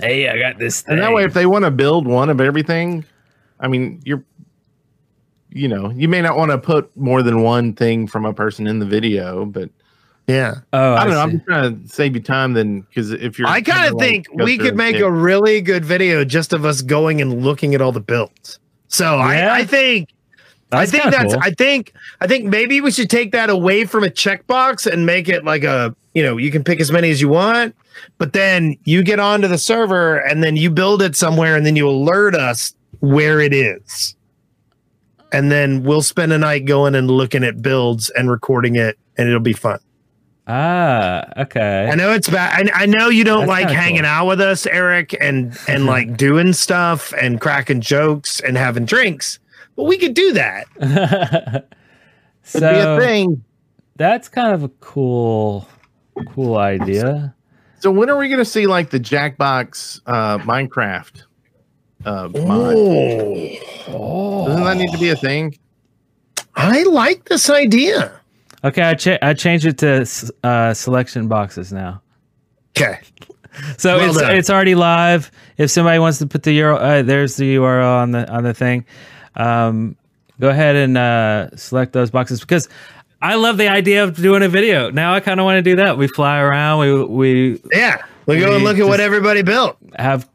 Hey, 0.00 0.28
I 0.28 0.38
got 0.38 0.58
this 0.58 0.82
And 0.88 1.00
that 1.00 1.12
way, 1.12 1.24
if 1.24 1.34
they 1.34 1.46
want 1.46 1.64
to 1.64 1.70
build 1.70 2.08
one 2.08 2.30
of 2.30 2.40
everything, 2.40 3.04
I 3.62 3.68
mean, 3.68 4.02
you're, 4.04 4.22
you 5.50 5.68
know, 5.68 5.90
you 5.90 6.08
may 6.08 6.20
not 6.20 6.36
want 6.36 6.50
to 6.50 6.58
put 6.58 6.94
more 6.96 7.22
than 7.22 7.42
one 7.42 7.72
thing 7.74 8.06
from 8.06 8.24
a 8.26 8.34
person 8.34 8.66
in 8.66 8.78
the 8.78 8.86
video, 8.86 9.44
but 9.46 9.70
yeah. 10.26 10.56
Oh, 10.72 10.94
I 10.94 11.04
don't 11.04 11.12
I 11.12 11.14
know. 11.14 11.20
I'm 11.20 11.30
just 11.32 11.44
trying 11.46 11.82
to 11.82 11.88
save 11.88 12.14
you 12.14 12.22
time 12.22 12.52
then, 12.54 12.80
because 12.82 13.10
if 13.12 13.38
you're, 13.38 13.48
I 13.48 13.60
kind 13.62 13.92
of 13.92 13.98
think 13.98 14.26
go 14.36 14.44
we 14.44 14.58
could 14.58 14.76
make 14.76 14.96
pick- 14.96 15.04
a 15.04 15.10
really 15.10 15.60
good 15.60 15.84
video 15.84 16.24
just 16.24 16.52
of 16.52 16.64
us 16.64 16.82
going 16.82 17.20
and 17.20 17.42
looking 17.42 17.74
at 17.74 17.80
all 17.80 17.92
the 17.92 18.00
builds. 18.00 18.58
So 18.88 19.16
Yeah. 19.16 19.52
I, 19.52 19.60
I 19.60 19.64
think 19.64 20.10
That's 20.70 20.92
I 20.92 20.98
think 20.98 21.14
that's 21.14 21.34
cool. 21.34 21.42
I 21.42 21.50
think 21.50 21.92
I 22.20 22.26
think 22.26 22.44
maybe 22.46 22.80
we 22.80 22.90
should 22.90 23.10
take 23.10 23.32
that 23.32 23.48
away 23.50 23.84
from 23.84 24.04
a 24.04 24.08
checkbox 24.08 24.90
and 24.90 25.06
make 25.06 25.28
it 25.28 25.44
like 25.44 25.64
a 25.64 25.94
you 26.14 26.22
know 26.22 26.36
you 26.36 26.50
can 26.50 26.62
pick 26.64 26.80
as 26.80 26.92
many 26.92 27.10
as 27.10 27.20
you 27.20 27.28
want, 27.28 27.74
but 28.18 28.32
then 28.32 28.76
you 28.84 29.02
get 29.02 29.18
onto 29.18 29.48
the 29.48 29.58
server 29.58 30.16
and 30.18 30.42
then 30.42 30.56
you 30.56 30.70
build 30.70 31.02
it 31.02 31.16
somewhere 31.16 31.56
and 31.56 31.64
then 31.66 31.74
you 31.76 31.88
alert 31.88 32.34
us 32.34 32.74
where 33.02 33.40
it 33.40 33.52
is. 33.52 34.16
And 35.32 35.50
then 35.50 35.82
we'll 35.82 36.02
spend 36.02 36.32
a 36.32 36.38
night 36.38 36.66
going 36.66 36.94
and 36.94 37.10
looking 37.10 37.42
at 37.42 37.60
builds 37.60 38.10
and 38.10 38.30
recording 38.30 38.76
it 38.76 38.96
and 39.18 39.28
it'll 39.28 39.40
be 39.40 39.52
fun. 39.52 39.80
Ah, 40.46 41.24
okay. 41.36 41.88
I 41.90 41.94
know 41.94 42.12
it's 42.12 42.28
bad. 42.28 42.70
I, 42.70 42.82
I 42.82 42.86
know 42.86 43.08
you 43.08 43.24
don't 43.24 43.46
That's 43.46 43.62
like 43.62 43.70
hanging 43.70 44.02
cool. 44.02 44.10
out 44.10 44.26
with 44.26 44.40
us, 44.40 44.66
Eric, 44.66 45.16
and 45.20 45.56
and 45.68 45.86
like 45.86 46.16
doing 46.16 46.52
stuff 46.52 47.12
and 47.20 47.40
cracking 47.40 47.80
jokes 47.80 48.40
and 48.40 48.56
having 48.56 48.84
drinks, 48.84 49.38
but 49.76 49.84
we 49.84 49.98
could 49.98 50.14
do 50.14 50.32
that. 50.32 50.66
so 52.42 52.60
be 52.60 52.66
a 52.66 52.98
thing. 52.98 53.44
that's 53.96 54.28
kind 54.28 54.52
of 54.52 54.64
a 54.64 54.68
cool, 54.80 55.68
cool 56.28 56.56
idea. 56.56 57.34
So 57.78 57.90
when 57.90 58.10
are 58.10 58.16
we 58.16 58.28
going 58.28 58.38
to 58.38 58.44
see 58.44 58.66
like 58.66 58.90
the 58.90 59.00
Jackbox 59.00 60.00
uh, 60.06 60.38
Minecraft 60.38 61.22
uh, 62.04 62.28
mod? 62.28 62.74
Oh, 63.88 64.46
Doesn't 64.48 64.64
that 64.64 64.76
need 64.76 64.90
to 64.92 64.98
be 64.98 65.10
a 65.10 65.16
thing? 65.16 65.56
I 66.54 66.82
like 66.84 67.24
this 67.28 67.48
idea. 67.50 68.18
Okay, 68.64 68.82
I 68.82 68.94
cha- 68.94 69.18
I 69.22 69.34
changed 69.34 69.66
it 69.66 69.78
to 69.78 70.06
uh, 70.44 70.74
selection 70.74 71.28
boxes 71.28 71.72
now. 71.72 72.00
Okay. 72.76 72.98
So 73.76 73.96
Well 73.98 74.08
it's 74.10 74.18
done. 74.18 74.36
it's 74.36 74.50
already 74.50 74.74
live. 74.74 75.30
If 75.58 75.70
somebody 75.70 75.98
wants 75.98 76.18
to 76.18 76.26
put 76.26 76.42
the 76.42 76.58
URL, 76.58 76.78
uh, 76.80 77.02
there's 77.02 77.36
the 77.36 77.56
URL 77.56 77.84
on 78.02 78.10
the 78.12 78.30
on 78.30 78.44
the 78.44 78.54
thing. 78.54 78.86
Um, 79.36 79.96
go 80.40 80.48
ahead 80.48 80.76
and 80.76 80.96
uh, 80.96 81.54
select 81.56 81.92
those 81.92 82.10
boxes 82.10 82.40
because 82.40 82.68
I 83.20 83.34
love 83.34 83.56
the 83.58 83.68
idea 83.68 84.04
of 84.04 84.16
doing 84.16 84.42
a 84.42 84.48
video. 84.48 84.90
Now 84.90 85.14
I 85.14 85.20
kind 85.20 85.38
of 85.40 85.44
want 85.44 85.56
to 85.58 85.62
do 85.62 85.76
that. 85.76 85.98
We 85.98 86.06
fly 86.08 86.38
around. 86.40 86.80
We 86.80 87.04
we 87.04 87.62
yeah. 87.72 88.02
We 88.26 88.38
go 88.38 88.54
and 88.54 88.62
look 88.64 88.78
at 88.78 88.86
what 88.86 89.00
everybody 89.00 89.42
built. 89.42 89.76
Have 89.98 90.28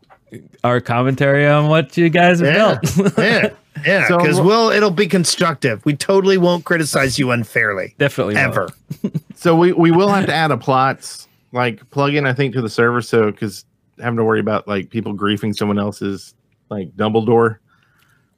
our 0.63 0.81
commentary 0.81 1.47
on 1.47 1.67
what 1.69 1.95
you 1.97 2.09
guys 2.09 2.39
have 2.39 2.53
Yeah. 2.53 2.79
built. 2.95 3.17
yeah. 3.17 3.49
Yeah, 3.85 4.07
So- 4.07 4.17
because 4.17 4.41
we'll 4.41 4.69
it'll 4.71 4.89
be 4.91 5.07
constructive. 5.07 5.85
We 5.85 5.95
totally 5.95 6.37
won't 6.37 6.65
criticize 6.65 7.17
you 7.19 7.31
unfairly. 7.31 7.95
Definitely 7.97 8.35
ever. 8.35 8.69
So 9.39 9.55
we, 9.55 9.71
we 9.71 9.91
will 9.91 10.07
have 10.09 10.25
to 10.25 10.33
add 10.33 10.49
a 10.49 10.57
plots 10.57 11.27
like 11.51 11.87
plugin, 11.91 12.25
I 12.27 12.33
think, 12.33 12.55
to 12.55 12.61
the 12.61 12.69
server. 12.69 13.03
So 13.03 13.29
because 13.29 13.65
having 13.99 14.17
to 14.17 14.23
worry 14.23 14.39
about 14.39 14.67
like 14.67 14.89
people 14.89 15.13
griefing 15.15 15.55
someone 15.55 15.77
else's 15.77 16.33
like 16.71 16.89
Dumbledore, 16.97 17.57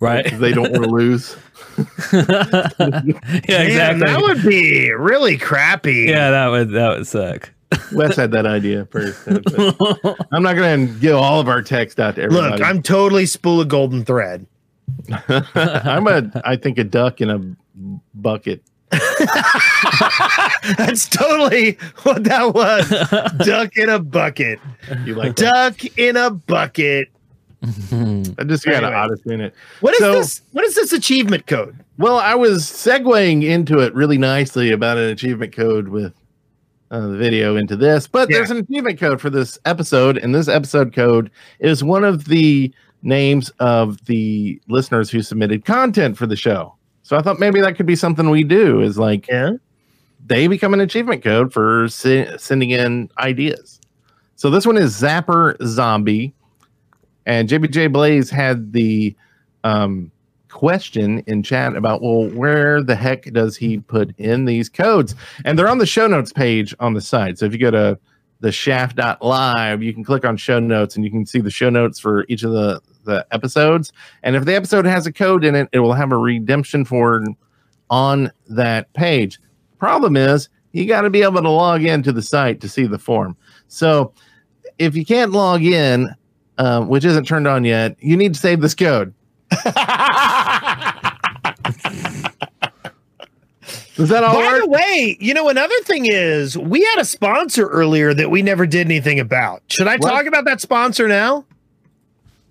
Right. 0.01 0.25
'cause 0.25 0.39
they 0.39 0.51
don't 0.51 0.71
want 0.73 0.83
to 0.83 0.89
lose. 0.91 1.37
yeah, 2.11 2.23
Man, 3.47 3.99
that 3.99 4.19
would 4.21 4.43
be 4.43 4.91
really 4.91 5.37
crappy. 5.37 6.05
yeah, 6.09 6.31
that 6.31 6.47
would 6.47 6.71
that 6.71 6.97
would 6.97 7.07
suck. 7.07 7.49
Wes 7.93 8.15
had 8.15 8.31
that 8.31 8.45
idea 8.45 8.85
first. 8.85 9.27
I'm 10.31 10.41
not 10.43 10.55
going 10.55 10.87
to 10.87 10.93
give 10.99 11.15
all 11.15 11.39
of 11.39 11.47
our 11.47 11.61
text 11.61 11.99
out 11.99 12.15
to 12.15 12.23
everybody. 12.23 12.51
Look, 12.57 12.61
I'm 12.67 12.81
totally 12.81 13.25
spool 13.25 13.61
of 13.61 13.67
golden 13.67 14.03
thread. 14.05 14.45
I'm 15.55 16.07
a, 16.07 16.31
I 16.45 16.55
think 16.55 16.77
a 16.79 16.83
duck 16.83 17.21
in 17.21 17.29
a 17.29 17.39
bucket. 18.15 18.63
That's 20.77 21.07
totally 21.09 21.77
what 22.03 22.23
that 22.25 22.53
was. 22.53 22.89
Duck 23.45 23.77
in 23.77 23.89
a 23.89 23.99
bucket. 23.99 24.59
You 25.05 25.15
like 25.15 25.35
that? 25.37 25.77
Duck 25.77 25.97
in 25.97 26.17
a 26.17 26.31
bucket. 26.31 27.09
I 27.61 27.67
just 28.45 28.65
got 28.65 28.83
an 28.83 28.85
Anyway. 28.85 28.93
odyssey 28.93 29.33
in 29.33 29.41
it. 29.41 29.53
What 29.81 29.93
is 29.93 29.99
So- 29.99 30.13
this? 30.13 30.41
What 30.53 30.63
is 30.65 30.75
this 30.75 30.91
achievement 30.93 31.45
code? 31.47 31.75
Well, 31.97 32.17
I 32.17 32.33
was 32.35 32.63
segueing 32.63 33.43
into 33.43 33.79
it 33.79 33.93
really 33.93 34.17
nicely 34.17 34.71
about 34.71 34.97
an 34.97 35.09
achievement 35.09 35.53
code 35.53 35.89
with 35.89 36.13
uh, 36.91 37.07
the 37.07 37.17
video 37.17 37.55
into 37.55 37.75
this, 37.75 38.07
but 38.07 38.29
there's 38.29 38.49
an 38.51 38.57
achievement 38.57 38.99
code 38.99 39.21
for 39.21 39.29
this 39.29 39.59
episode, 39.65 40.17
and 40.17 40.33
this 40.33 40.47
episode 40.47 40.93
code 40.93 41.29
is 41.59 41.83
one 41.83 42.03
of 42.03 42.25
the 42.25 42.73
names 43.03 43.49
of 43.59 44.03
the 44.05 44.59
listeners 44.67 45.09
who 45.09 45.21
submitted 45.21 45.65
content 45.65 46.17
for 46.17 46.25
the 46.27 46.35
show. 46.35 46.75
So 47.03 47.15
I 47.17 47.21
thought 47.21 47.39
maybe 47.39 47.61
that 47.61 47.75
could 47.75 47.85
be 47.85 47.95
something 47.95 48.29
we 48.29 48.43
do 48.43 48.81
is 48.81 48.97
like 48.97 49.27
Yeah. 49.27 49.51
they 50.25 50.47
become 50.47 50.73
an 50.73 50.79
achievement 50.81 51.23
code 51.23 51.53
for 51.53 51.87
se- 51.87 52.37
sending 52.37 52.71
in 52.71 53.09
ideas. 53.19 53.79
So 54.35 54.49
this 54.49 54.65
one 54.65 54.77
is 54.77 54.99
Zapper 54.99 55.55
Zombie, 55.65 56.33
and 57.25 57.47
JBJ 57.49 57.91
Blaze 57.91 58.29
had 58.29 58.73
the 58.73 59.15
um, 59.63 60.11
question 60.49 61.23
in 61.27 61.43
chat 61.43 61.75
about 61.75 62.01
well, 62.01 62.29
where 62.29 62.83
the 62.83 62.95
heck 62.95 63.23
does 63.33 63.55
he 63.55 63.79
put 63.79 64.17
in 64.17 64.45
these 64.45 64.69
codes? 64.69 65.15
And 65.45 65.57
they're 65.57 65.69
on 65.69 65.77
the 65.77 65.85
show 65.85 66.07
notes 66.07 66.33
page 66.33 66.75
on 66.79 66.93
the 66.93 67.01
site. 67.01 67.37
So 67.37 67.45
if 67.45 67.53
you 67.53 67.59
go 67.59 67.71
to 67.71 67.99
the 68.41 68.51
shaft.live, 68.51 69.83
you 69.83 69.93
can 69.93 70.03
click 70.03 70.25
on 70.25 70.37
show 70.37 70.59
notes 70.59 70.95
and 70.95 71.03
you 71.03 71.11
can 71.11 71.25
see 71.25 71.39
the 71.39 71.51
show 71.51 71.69
notes 71.69 71.99
for 71.99 72.25
each 72.29 72.43
of 72.43 72.51
the 72.51 72.81
the 73.05 73.25
episodes. 73.31 73.91
And 74.23 74.35
if 74.35 74.45
the 74.45 74.55
episode 74.55 74.85
has 74.85 75.07
a 75.07 75.11
code 75.11 75.43
in 75.43 75.55
it, 75.55 75.69
it 75.71 75.79
will 75.79 75.93
have 75.93 76.11
a 76.11 76.17
redemption 76.17 76.85
for 76.85 77.23
on 77.89 78.31
that 78.47 78.91
page. 78.93 79.39
Problem 79.77 80.15
is, 80.15 80.49
you 80.71 80.85
got 80.85 81.01
to 81.01 81.09
be 81.09 81.23
able 81.23 81.41
to 81.41 81.49
log 81.49 81.83
into 81.83 82.11
the 82.11 82.21
site 82.21 82.61
to 82.61 82.69
see 82.69 82.85
the 82.85 82.99
form. 82.99 83.35
So 83.67 84.13
if 84.77 84.95
you 84.95 85.05
can't 85.05 85.31
log 85.31 85.63
in, 85.63 86.13
um, 86.57 86.87
which 86.87 87.05
isn't 87.05 87.25
turned 87.25 87.47
on 87.47 87.63
yet, 87.63 87.95
you 87.99 88.15
need 88.15 88.33
to 88.33 88.39
save 88.39 88.61
this 88.61 88.75
code. 88.75 89.13
Does 93.95 94.07
that 94.09 94.23
all 94.23 94.33
By 94.35 94.53
work? 94.53 94.61
the 94.63 94.69
way, 94.69 95.17
you 95.19 95.33
know 95.33 95.49
another 95.49 95.77
thing 95.81 96.05
is 96.05 96.57
we 96.57 96.81
had 96.81 96.99
a 96.99 97.05
sponsor 97.05 97.67
earlier 97.67 98.13
that 98.13 98.31
we 98.31 98.41
never 98.41 98.65
did 98.65 98.87
anything 98.87 99.19
about. 99.19 99.61
Should 99.67 99.87
I 99.89 99.97
What? 99.97 100.09
talk 100.09 100.25
about 100.25 100.45
that 100.45 100.61
sponsor 100.61 101.07
now? 101.09 101.43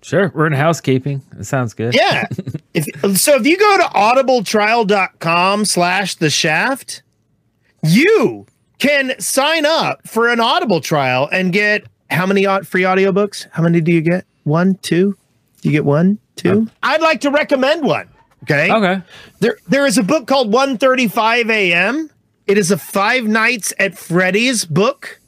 Sure, 0.03 0.31
we're 0.35 0.45
in 0.45 0.53
housekeeping. 0.53 1.21
It 1.39 1.45
sounds 1.45 1.73
good. 1.73 1.95
Yeah. 1.95 2.27
if 2.75 2.85
so 3.17 3.35
if 3.35 3.45
you 3.47 3.57
go 3.57 3.77
to 3.77 3.83
audibletrial.com 3.85 5.65
slash 5.65 6.15
the 6.15 6.29
shaft, 6.29 7.01
you 7.83 8.45
can 8.77 9.19
sign 9.19 9.65
up 9.65 10.07
for 10.07 10.29
an 10.29 10.39
audible 10.39 10.79
trial 10.81 11.27
and 11.31 11.51
get 11.51 11.83
how 12.11 12.25
many 12.27 12.45
au- 12.45 12.61
free 12.63 12.83
audiobooks? 12.83 13.47
How 13.51 13.63
many 13.63 13.81
do 13.81 13.91
you 13.91 14.01
get? 14.01 14.25
One, 14.43 14.75
two? 14.75 15.17
Do 15.61 15.67
you 15.69 15.71
get 15.73 15.83
one, 15.83 16.19
two? 16.41 16.67
I'd 16.83 17.01
like 17.01 17.21
to 17.21 17.31
recommend 17.31 17.83
one. 17.83 18.09
Okay. 18.43 18.71
Okay. 18.71 19.01
There 19.39 19.57
there 19.67 19.85
is 19.85 19.97
a 19.97 20.03
book 20.03 20.27
called 20.27 20.51
135 20.51 21.49
AM. 21.49 22.09
It 22.47 22.57
is 22.57 22.71
a 22.71 22.77
Five 22.77 23.25
Nights 23.25 23.73
at 23.77 23.97
Freddy's 23.97 24.65
book. 24.65 25.19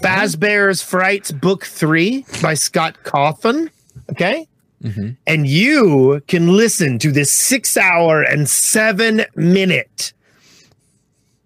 Fazbear's 0.00 0.82
Frights 0.82 1.30
Book 1.30 1.64
3 1.64 2.24
by 2.40 2.54
Scott 2.54 2.98
Cawthon. 3.04 3.70
Okay 4.10 4.46
mm-hmm. 4.82 5.10
and 5.26 5.46
you 5.46 6.22
can 6.26 6.56
listen 6.56 6.98
to 6.98 7.12
this 7.12 7.30
six 7.30 7.76
hour 7.76 8.22
and 8.22 8.48
seven 8.48 9.24
minute 9.34 10.12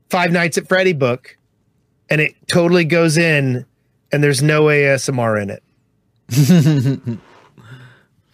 Five 0.09 0.31
Nights 0.31 0.57
at 0.57 0.69
Freddy 0.69 0.93
book, 0.93 1.37
and 2.09 2.21
it 2.21 2.35
totally 2.47 2.85
goes 2.85 3.19
in, 3.19 3.67
and 4.13 4.23
there's 4.23 4.41
no 4.41 4.67
ASMR 4.67 5.43
in 5.43 5.51
it. 5.51 7.19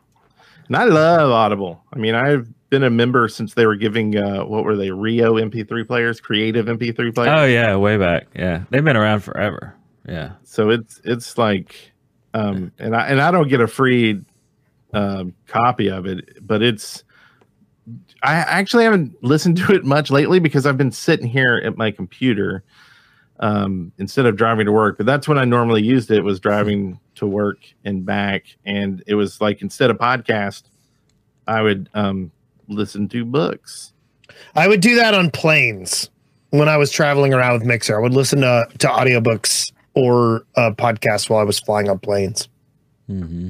And 0.68 0.78
I 0.78 0.86
love 0.86 1.32
Audible. 1.32 1.84
I 1.92 1.98
mean, 1.98 2.16
I've 2.16 2.48
been 2.70 2.84
a 2.84 2.90
member 2.90 3.28
since 3.28 3.56
they 3.56 3.66
were 3.66 3.76
giving 3.76 4.18
uh 4.18 4.46
what 4.46 4.64
were 4.64 4.78
they, 4.78 4.92
Rio 4.92 5.34
MP3 5.34 5.86
players, 5.86 6.22
creative 6.22 6.68
MP3 6.68 7.14
players. 7.14 7.40
Oh 7.40 7.44
yeah, 7.46 7.76
way 7.76 7.98
back. 7.98 8.28
Yeah, 8.36 8.64
they've 8.70 8.84
been 8.84 8.96
around 8.96 9.22
forever. 9.22 9.76
Yeah. 10.08 10.34
So 10.44 10.70
it's 10.70 11.02
it's 11.04 11.38
like 11.38 11.92
um 12.34 12.72
and 12.80 12.96
I 12.96 13.08
and 13.08 13.20
I 13.20 13.32
don't 13.32 13.50
get 13.50 13.60
a 13.60 13.68
free 13.68 14.22
um 14.94 15.34
copy 15.48 15.90
of 15.90 16.06
it, 16.06 16.38
but 16.46 16.62
it's 16.62 17.04
I 18.24 18.36
actually 18.36 18.84
haven't 18.84 19.24
listened 19.24 19.58
to 19.58 19.74
it 19.74 19.84
much 19.84 20.12
lately 20.12 20.40
because 20.40 20.66
I've 20.66 20.78
been 20.78 20.92
sitting 20.92 21.28
here 21.28 21.62
at 21.64 21.78
my 21.78 21.92
computer 21.92 22.64
um 23.40 23.92
instead 23.98 24.26
of 24.28 24.36
driving 24.36 24.66
to 24.68 24.72
work. 24.72 24.98
But 24.98 25.06
that's 25.08 25.28
when 25.28 25.40
I 25.40 25.46
normally 25.46 25.82
used 25.82 26.12
it 26.12 26.24
was 26.24 26.40
driving 26.40 27.00
to 27.16 27.26
work 27.26 27.58
and 27.84 28.06
back 28.06 28.46
and 28.66 29.04
it 29.08 29.16
was 29.16 29.42
like 29.42 29.62
instead 29.62 29.90
of 29.90 29.98
podcast 29.98 30.64
I 31.48 31.62
would 31.62 31.90
um 31.94 32.32
listen 32.68 33.10
to 33.10 33.26
books. 33.26 33.94
I 34.56 34.68
would 34.68 34.82
do 34.82 34.96
that 34.96 35.14
on 35.14 35.32
planes 35.32 36.10
when 36.52 36.70
I 36.70 36.78
was 36.78 36.92
traveling 36.92 37.34
around 37.34 37.54
with 37.54 37.64
Mixer. 37.64 37.98
I 37.98 38.02
would 38.02 38.14
listen 38.14 38.42
to, 38.42 38.68
to 38.80 38.88
audiobooks 38.88 39.72
or 39.94 40.46
uh, 40.56 40.72
podcasts 40.72 41.30
while 41.30 41.40
I 41.40 41.44
was 41.44 41.60
flying 41.60 41.90
on 41.90 42.00
planes. 42.00 42.48
Mm-hmm. 43.10 43.50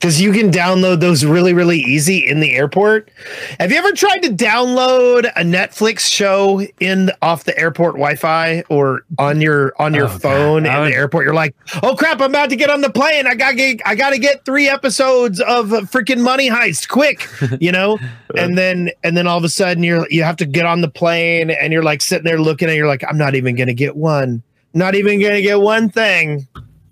Because 0.00 0.20
you 0.20 0.30
can 0.32 0.52
download 0.52 1.00
those 1.00 1.24
really, 1.24 1.52
really 1.52 1.80
easy 1.80 2.24
in 2.24 2.38
the 2.38 2.54
airport. 2.54 3.10
Have 3.58 3.72
you 3.72 3.78
ever 3.78 3.90
tried 3.90 4.18
to 4.22 4.28
download 4.30 5.24
a 5.34 5.42
Netflix 5.42 6.00
show 6.08 6.60
in 6.78 7.10
off 7.20 7.42
the 7.42 7.58
airport 7.58 7.94
Wi-Fi 7.94 8.62
or 8.70 9.02
on 9.18 9.40
your 9.40 9.72
on 9.80 9.94
your 9.94 10.04
Oh, 10.04 10.18
phone 10.18 10.66
I 10.68 10.74
in 10.76 10.80
would- 10.82 10.92
the 10.92 10.94
airport? 10.94 11.24
You're 11.24 11.34
like, 11.34 11.56
oh 11.82 11.96
crap, 11.96 12.20
I'm 12.20 12.30
about 12.30 12.48
to 12.50 12.56
get 12.56 12.70
on 12.70 12.80
the 12.80 12.90
plane. 12.90 13.26
I 13.26 13.34
gotta 13.34 13.56
get 13.56 13.80
I 13.84 13.96
gotta 13.96 14.18
get 14.18 14.44
three 14.44 14.68
episodes 14.68 15.40
of 15.40 15.70
freaking 15.70 16.20
Money 16.22 16.48
Heist 16.48 16.88
quick, 16.88 17.28
you 17.60 17.72
know. 17.72 17.98
and 18.36 18.56
then 18.56 18.90
and 19.02 19.16
then 19.16 19.26
all 19.26 19.38
of 19.38 19.42
a 19.42 19.48
sudden 19.48 19.82
you're 19.82 20.06
you 20.10 20.22
have 20.22 20.36
to 20.36 20.46
get 20.46 20.64
on 20.64 20.80
the 20.80 20.88
plane 20.88 21.50
and 21.50 21.72
you're 21.72 21.82
like 21.82 22.02
sitting 22.02 22.24
there 22.24 22.40
looking 22.40 22.68
and 22.68 22.76
you're 22.76 22.86
like, 22.86 23.02
I'm 23.08 23.18
not 23.18 23.34
even 23.34 23.56
gonna 23.56 23.74
get 23.74 23.96
one, 23.96 24.44
not 24.74 24.94
even 24.94 25.20
gonna 25.20 25.42
get 25.42 25.60
one 25.60 25.88
thing. 25.88 26.46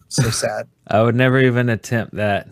So 0.09 0.29
sad. 0.31 0.67
I 0.89 1.03
would 1.03 1.15
never 1.15 1.39
even 1.39 1.69
attempt 1.69 2.17
that. 2.17 2.49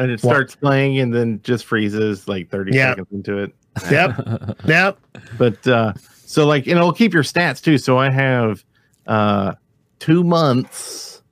And 0.00 0.10
it 0.10 0.22
What? 0.22 0.30
starts 0.34 0.56
playing 0.56 0.98
and 0.98 1.14
then 1.14 1.40
just 1.42 1.64
freezes 1.66 2.26
like 2.26 2.48
30 2.50 2.72
Yeah. 2.74 2.90
seconds 2.92 3.08
into 3.12 3.38
it. 3.38 3.54
Yep. 3.90 4.56
Yep. 4.66 4.98
but 5.38 5.66
uh 5.68 5.92
so 6.26 6.44
like 6.46 6.66
and 6.66 6.76
it'll 6.76 6.92
keep 6.92 7.14
your 7.14 7.22
stats 7.22 7.62
too 7.62 7.78
so 7.78 7.98
i 7.98 8.10
have 8.10 8.64
uh 9.06 9.54
two 10.00 10.24
months 10.24 11.22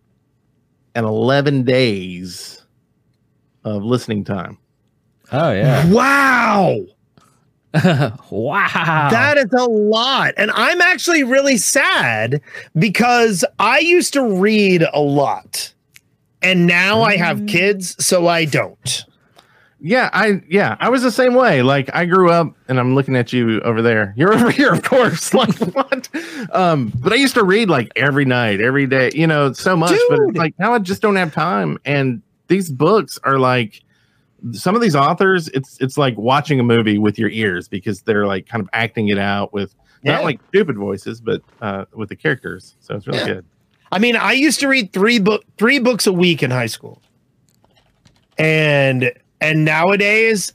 and 0.95 1.05
11 1.05 1.65
days 1.65 2.65
of 3.65 3.83
listening 3.83 4.25
time 4.25 4.57
Oh 5.33 5.53
yeah. 5.53 5.87
Wow. 5.91 6.77
wow. 8.31 9.09
That 9.11 9.37
is 9.37 9.53
a 9.53 9.65
lot. 9.67 10.33
And 10.39 10.51
I'm 10.53 10.81
actually 10.81 11.23
really 11.23 11.59
sad 11.59 12.41
because 12.79 13.45
I 13.59 13.81
used 13.81 14.15
to 14.15 14.23
read 14.41 14.87
a 14.95 15.01
lot. 15.01 15.75
And 16.43 16.67
now 16.67 17.03
I 17.03 17.17
have 17.17 17.47
kids, 17.47 17.97
so 18.05 18.27
I 18.29 18.45
don't. 18.45 19.05
Yeah, 19.81 20.11
I 20.13 20.43
yeah, 20.49 20.77
I 20.81 20.89
was 20.89 21.03
the 21.03 21.11
same 21.13 21.35
way. 21.35 21.63
Like 21.63 21.89
I 21.95 22.05
grew 22.05 22.31
up 22.31 22.53
and 22.69 22.81
I'm 22.81 22.95
looking 22.97 23.15
at 23.15 23.33
you 23.33 23.61
over 23.61 23.81
there. 23.81 24.13
You're 24.17 24.35
over 24.35 24.51
here, 24.51 24.73
of 24.73 24.83
course. 24.83 25.33
Like 25.35 25.57
what? 25.59 26.09
Um, 26.53 26.93
but 26.97 27.13
I 27.13 27.17
used 27.17 27.35
to 27.35 27.45
read 27.45 27.69
like 27.71 27.91
every 27.95 28.25
night, 28.25 28.61
every 28.61 28.87
day, 28.89 29.11
you 29.15 29.27
know, 29.27 29.53
so 29.53 29.77
much. 29.77 29.97
But 30.09 30.35
like 30.35 30.59
now 30.59 30.75
I 30.75 30.79
just 30.81 31.01
don't 31.01 31.15
have 31.17 31.33
time. 31.33 31.79
And 31.85 32.23
these 32.49 32.71
books 32.71 33.19
are 33.23 33.39
like 33.39 33.83
some 34.53 34.75
of 34.75 34.81
these 34.81 34.97
authors, 34.97 35.49
it's 35.51 35.79
it's 35.81 35.97
like 35.99 36.17
watching 36.17 36.59
a 36.59 36.65
movie 36.65 36.99
with 36.99 37.17
your 37.19 37.31
ears 37.31 37.69
because 37.69 38.03
they're 38.03 38.27
like 38.27 38.47
kind 38.49 38.61
of 38.63 38.69
acting 38.73 39.09
it 39.09 39.19
out 39.19 39.53
with 39.53 39.75
Yeah. 40.03 40.15
not 40.17 40.25
like 40.25 40.41
stupid 40.49 40.77
voices, 40.77 41.21
but 41.21 41.41
uh 41.61 41.85
with 41.95 42.09
the 42.09 42.17
characters. 42.17 42.75
So 42.81 42.97
it's 42.97 43.07
really 43.07 43.19
Yeah. 43.21 43.27
good. 43.27 43.45
I 43.91 43.99
mean, 43.99 44.17
I 44.17 44.33
used 44.33 44.61
to 44.61 44.69
read 44.69 44.93
three 44.93 45.19
book 45.19 45.45
three 45.57 45.79
books 45.79 46.07
a 46.07 46.13
week 46.13 46.43
in 46.43 46.51
high 46.51 46.67
school. 46.67 47.01
And 48.37 49.13
and 49.41 49.65
nowadays, 49.65 50.53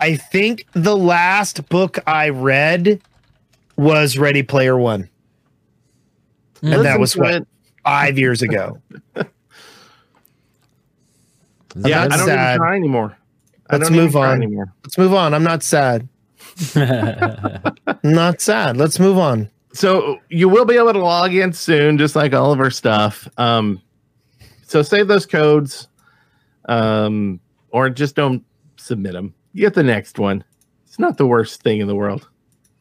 I 0.00 0.16
think 0.16 0.66
the 0.72 0.96
last 0.96 1.68
book 1.68 1.98
I 2.06 2.28
read 2.30 3.00
was 3.76 4.18
Ready 4.18 4.42
Player 4.42 4.76
One. 4.78 5.08
And 6.62 6.84
that 6.84 6.98
was 6.98 7.16
what 7.16 7.46
five 7.84 8.18
years 8.18 8.42
ago. 8.42 8.80
I'm 9.16 9.26
Yeah, 11.84 12.04
not 12.04 12.12
I 12.12 12.16
don't 12.16 12.26
sad. 12.26 12.54
even 12.54 12.58
try 12.58 12.76
anymore. 12.76 13.16
Let's 13.70 13.88
don't 13.88 13.96
move 13.96 14.16
on. 14.16 14.42
anymore. 14.42 14.72
Let's 14.84 14.96
move 14.98 15.12
on. 15.12 15.34
I'm 15.34 15.42
not 15.42 15.62
sad. 15.62 16.08
Not 18.02 18.40
sad. 18.40 18.76
Let's 18.78 18.98
move 18.98 19.18
on. 19.18 19.50
So 19.76 20.18
you 20.28 20.48
will 20.48 20.64
be 20.64 20.76
able 20.76 20.92
to 20.92 20.98
log 20.98 21.34
in 21.34 21.52
soon, 21.52 21.98
just 21.98 22.16
like 22.16 22.32
all 22.32 22.52
of 22.52 22.60
our 22.60 22.70
stuff. 22.70 23.28
Um, 23.36 23.82
so 24.66 24.82
save 24.82 25.08
those 25.08 25.26
codes, 25.26 25.88
um, 26.68 27.40
or 27.70 27.90
just 27.90 28.16
don't 28.16 28.44
submit 28.76 29.12
them. 29.12 29.34
Get 29.54 29.74
the 29.74 29.82
next 29.82 30.18
one. 30.18 30.44
It's 30.86 30.98
not 30.98 31.18
the 31.18 31.26
worst 31.26 31.62
thing 31.62 31.80
in 31.80 31.86
the 31.86 31.94
world. 31.94 32.28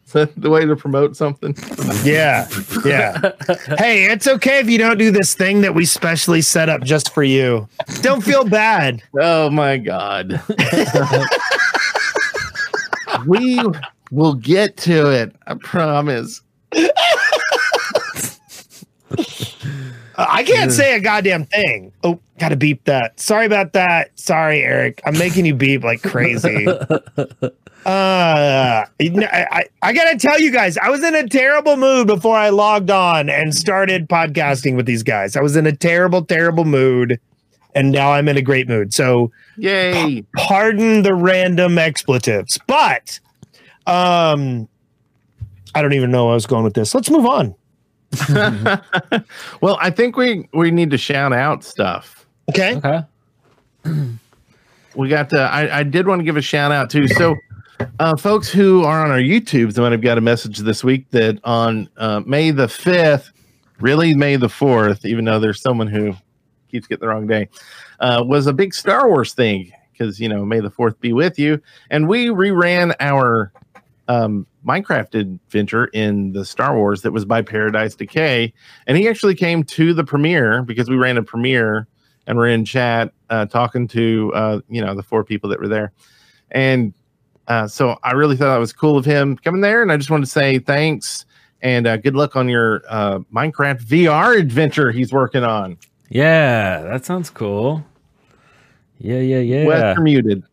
Is 0.05 0.11
that 0.13 0.39
the 0.39 0.49
way 0.49 0.65
to 0.65 0.75
promote 0.75 1.17
something? 1.17 1.55
Yeah. 2.03 2.47
Yeah. 2.85 3.31
hey, 3.77 4.05
it's 4.05 4.27
okay 4.27 4.59
if 4.59 4.69
you 4.69 4.77
don't 4.77 4.97
do 4.97 5.11
this 5.11 5.33
thing 5.33 5.61
that 5.61 5.75
we 5.75 5.85
specially 5.85 6.41
set 6.41 6.69
up 6.69 6.83
just 6.83 7.13
for 7.13 7.23
you. 7.23 7.67
Don't 8.01 8.23
feel 8.23 8.45
bad. 8.45 9.03
Oh 9.19 9.49
my 9.49 9.77
god. 9.77 10.41
we 13.27 13.59
will 14.11 14.35
get 14.35 14.77
to 14.77 15.11
it. 15.11 15.35
I 15.47 15.55
promise. 15.55 16.41
Uh, 20.17 20.25
I 20.29 20.43
can't 20.43 20.71
say 20.71 20.95
a 20.95 20.99
goddamn 20.99 21.45
thing. 21.45 21.91
Oh, 22.03 22.19
gotta 22.39 22.55
beep 22.55 22.83
that. 22.85 23.19
Sorry 23.19 23.45
about 23.45 23.73
that. 23.73 24.17
Sorry, 24.17 24.61
Eric. 24.61 25.01
I'm 25.05 25.17
making 25.17 25.45
you 25.45 25.55
beep 25.55 25.83
like 25.83 26.01
crazy. 26.01 26.67
Uh, 27.85 28.83
I, 28.99 29.37
I, 29.51 29.65
I 29.83 29.93
gotta 29.93 30.17
tell 30.17 30.39
you 30.39 30.51
guys, 30.51 30.75
I 30.75 30.89
was 30.89 31.03
in 31.03 31.13
a 31.13 31.29
terrible 31.29 31.77
mood 31.77 32.07
before 32.07 32.35
I 32.35 32.49
logged 32.49 32.89
on 32.89 33.29
and 33.29 33.53
started 33.53 34.09
podcasting 34.09 34.75
with 34.75 34.87
these 34.87 35.03
guys. 35.03 35.35
I 35.35 35.41
was 35.41 35.55
in 35.55 35.67
a 35.67 35.71
terrible, 35.71 36.25
terrible 36.25 36.65
mood, 36.65 37.19
and 37.75 37.91
now 37.91 38.11
I'm 38.11 38.27
in 38.27 38.37
a 38.37 38.41
great 38.41 38.67
mood. 38.67 38.91
So, 38.91 39.31
yay! 39.57 40.25
Pardon 40.35 41.03
the 41.03 41.13
random 41.13 41.77
expletives, 41.77 42.57
but 42.65 43.19
um, 43.85 44.67
I 45.75 45.83
don't 45.83 45.93
even 45.93 46.09
know 46.09 46.25
where 46.25 46.31
I 46.31 46.35
was 46.35 46.47
going 46.47 46.63
with 46.63 46.73
this. 46.73 46.95
Let's 46.95 47.11
move 47.11 47.27
on. 47.27 47.53
well, 49.61 49.77
I 49.81 49.89
think 49.89 50.17
we 50.17 50.47
we 50.53 50.71
need 50.71 50.91
to 50.91 50.97
shout 50.97 51.33
out 51.33 51.63
stuff. 51.63 52.25
Okay. 52.49 52.75
Okay. 52.75 53.01
we 54.95 55.09
got. 55.09 55.33
Uh, 55.33 55.49
I 55.51 55.79
I 55.79 55.83
did 55.83 56.07
want 56.07 56.19
to 56.19 56.23
give 56.23 56.37
a 56.37 56.41
shout 56.41 56.71
out 56.71 56.89
too. 56.89 57.07
So, 57.07 57.35
uh, 57.99 58.15
folks 58.15 58.49
who 58.49 58.83
are 58.83 59.03
on 59.03 59.11
our 59.11 59.19
YouTubes 59.19 59.77
might 59.77 59.91
have 59.91 60.01
got 60.01 60.17
a 60.17 60.21
message 60.21 60.59
this 60.59 60.83
week 60.83 61.09
that 61.11 61.39
on 61.43 61.89
uh, 61.97 62.21
May 62.25 62.51
the 62.51 62.67
fifth, 62.67 63.31
really 63.79 64.15
May 64.15 64.35
the 64.35 64.49
fourth, 64.49 65.05
even 65.05 65.25
though 65.25 65.39
there's 65.39 65.61
someone 65.61 65.87
who 65.87 66.13
keeps 66.69 66.87
getting 66.87 67.01
the 67.01 67.07
wrong 67.07 67.27
day, 67.27 67.49
uh, 67.99 68.23
was 68.25 68.47
a 68.47 68.53
big 68.53 68.73
Star 68.73 69.07
Wars 69.07 69.33
thing 69.33 69.71
because 69.91 70.19
you 70.19 70.29
know 70.29 70.45
May 70.45 70.59
the 70.59 70.71
fourth 70.71 70.99
be 70.99 71.13
with 71.13 71.39
you, 71.39 71.61
and 71.89 72.07
we 72.07 72.27
reran 72.27 72.95
our 72.99 73.51
um, 74.07 74.45
Minecraft 74.65 75.19
adventure 75.19 75.85
in 75.87 76.31
the 76.33 76.43
Star 76.45 76.75
Wars 76.75 77.01
that 77.03 77.11
was 77.11 77.25
by 77.25 77.41
Paradise 77.41 77.95
Decay, 77.95 78.53
and 78.87 78.97
he 78.97 79.07
actually 79.07 79.35
came 79.35 79.63
to 79.63 79.93
the 79.93 80.03
premiere 80.03 80.63
because 80.63 80.89
we 80.89 80.95
ran 80.95 81.17
a 81.17 81.23
premiere 81.23 81.87
and 82.27 82.37
we're 82.37 82.47
in 82.47 82.65
chat 82.65 83.13
uh, 83.29 83.45
talking 83.45 83.87
to 83.89 84.31
uh, 84.33 84.59
you 84.69 84.81
know 84.81 84.95
the 84.95 85.03
four 85.03 85.23
people 85.23 85.49
that 85.49 85.59
were 85.59 85.67
there, 85.67 85.91
and 86.51 86.93
uh, 87.47 87.67
so 87.67 87.97
I 88.03 88.13
really 88.13 88.35
thought 88.35 88.53
that 88.53 88.59
was 88.59 88.73
cool 88.73 88.97
of 88.97 89.05
him 89.05 89.37
coming 89.37 89.61
there, 89.61 89.81
and 89.81 89.91
I 89.91 89.97
just 89.97 90.09
wanted 90.09 90.25
to 90.25 90.31
say 90.31 90.59
thanks 90.59 91.25
and 91.61 91.87
uh, 91.87 91.97
good 91.97 92.15
luck 92.15 92.35
on 92.35 92.47
your 92.47 92.83
uh, 92.87 93.19
Minecraft 93.33 93.83
VR 93.85 94.37
adventure 94.37 94.91
he's 94.91 95.11
working 95.11 95.43
on. 95.43 95.77
Yeah, 96.09 96.81
that 96.81 97.05
sounds 97.05 97.31
cool. 97.31 97.83
Yeah, 98.99 99.19
yeah, 99.19 99.39
yeah. 99.39 99.65
Wes, 99.65 99.95
you're 99.95 100.03
muted. 100.03 100.43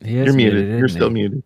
You're 0.00 0.32
muted. 0.32 0.64
isn't 0.64 0.78
You're 0.78 0.88
he? 0.88 0.94
still 0.94 1.10
muted. 1.10 1.42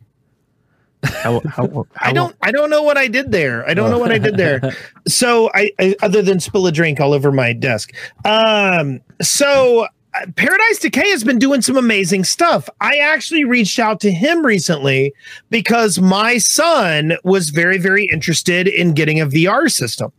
How, 1.06 1.40
how, 1.46 1.86
I 2.00 2.12
don't 2.12 2.36
I 2.42 2.50
don't 2.50 2.70
know 2.70 2.82
what 2.82 2.96
I 2.98 3.08
did 3.08 3.32
there. 3.32 3.68
I 3.68 3.74
don't 3.74 3.90
know 3.90 3.98
what 3.98 4.12
I 4.12 4.18
did 4.18 4.36
there. 4.36 4.60
So 5.08 5.50
I, 5.54 5.70
I 5.78 5.94
other 6.02 6.20
than 6.20 6.40
spill 6.40 6.66
a 6.66 6.72
drink 6.72 6.98
all 6.98 7.12
over 7.12 7.30
my 7.30 7.52
desk. 7.52 7.92
Um 8.24 9.00
so 9.22 9.86
uh, 10.14 10.26
Paradise 10.34 10.80
Decay 10.80 11.08
has 11.10 11.22
been 11.22 11.38
doing 11.38 11.62
some 11.62 11.76
amazing 11.76 12.24
stuff. 12.24 12.68
I 12.80 12.96
actually 12.96 13.44
reached 13.44 13.78
out 13.78 14.00
to 14.00 14.10
him 14.10 14.44
recently 14.44 15.14
because 15.48 16.00
my 16.00 16.38
son 16.38 17.16
was 17.22 17.50
very 17.50 17.78
very 17.78 18.06
interested 18.06 18.66
in 18.66 18.94
getting 18.94 19.20
a 19.20 19.26
VR 19.26 19.70
system. 19.70 20.12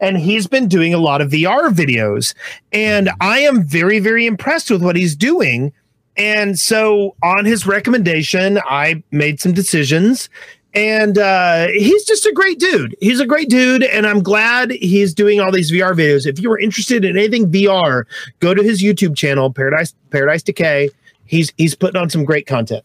And 0.00 0.18
he's 0.18 0.46
been 0.46 0.68
doing 0.68 0.94
a 0.94 0.98
lot 0.98 1.20
of 1.20 1.32
VR 1.32 1.70
videos 1.70 2.34
and 2.72 3.10
I 3.20 3.40
am 3.40 3.64
very 3.64 3.98
very 3.98 4.24
impressed 4.24 4.70
with 4.70 4.84
what 4.84 4.94
he's 4.94 5.16
doing. 5.16 5.72
And 6.18 6.58
so, 6.58 7.14
on 7.22 7.44
his 7.44 7.66
recommendation, 7.66 8.58
I 8.64 9.02
made 9.12 9.40
some 9.40 9.52
decisions. 9.52 10.28
And 10.74 11.16
uh, 11.16 11.68
he's 11.68 12.04
just 12.04 12.26
a 12.26 12.32
great 12.32 12.58
dude. 12.58 12.94
He's 13.00 13.20
a 13.20 13.26
great 13.26 13.48
dude. 13.48 13.84
And 13.84 14.06
I'm 14.06 14.22
glad 14.22 14.70
he's 14.72 15.14
doing 15.14 15.40
all 15.40 15.50
these 15.50 15.72
VR 15.72 15.94
videos. 15.94 16.26
If 16.26 16.40
you 16.40 16.52
are 16.52 16.58
interested 16.58 17.04
in 17.04 17.16
anything 17.16 17.50
VR, 17.50 18.04
go 18.40 18.52
to 18.52 18.62
his 18.62 18.82
YouTube 18.82 19.16
channel, 19.16 19.52
Paradise 19.52 19.94
Paradise 20.10 20.42
Decay. 20.42 20.90
He's 21.24 21.52
he's 21.56 21.74
putting 21.74 22.00
on 22.00 22.10
some 22.10 22.24
great 22.24 22.46
content. 22.46 22.84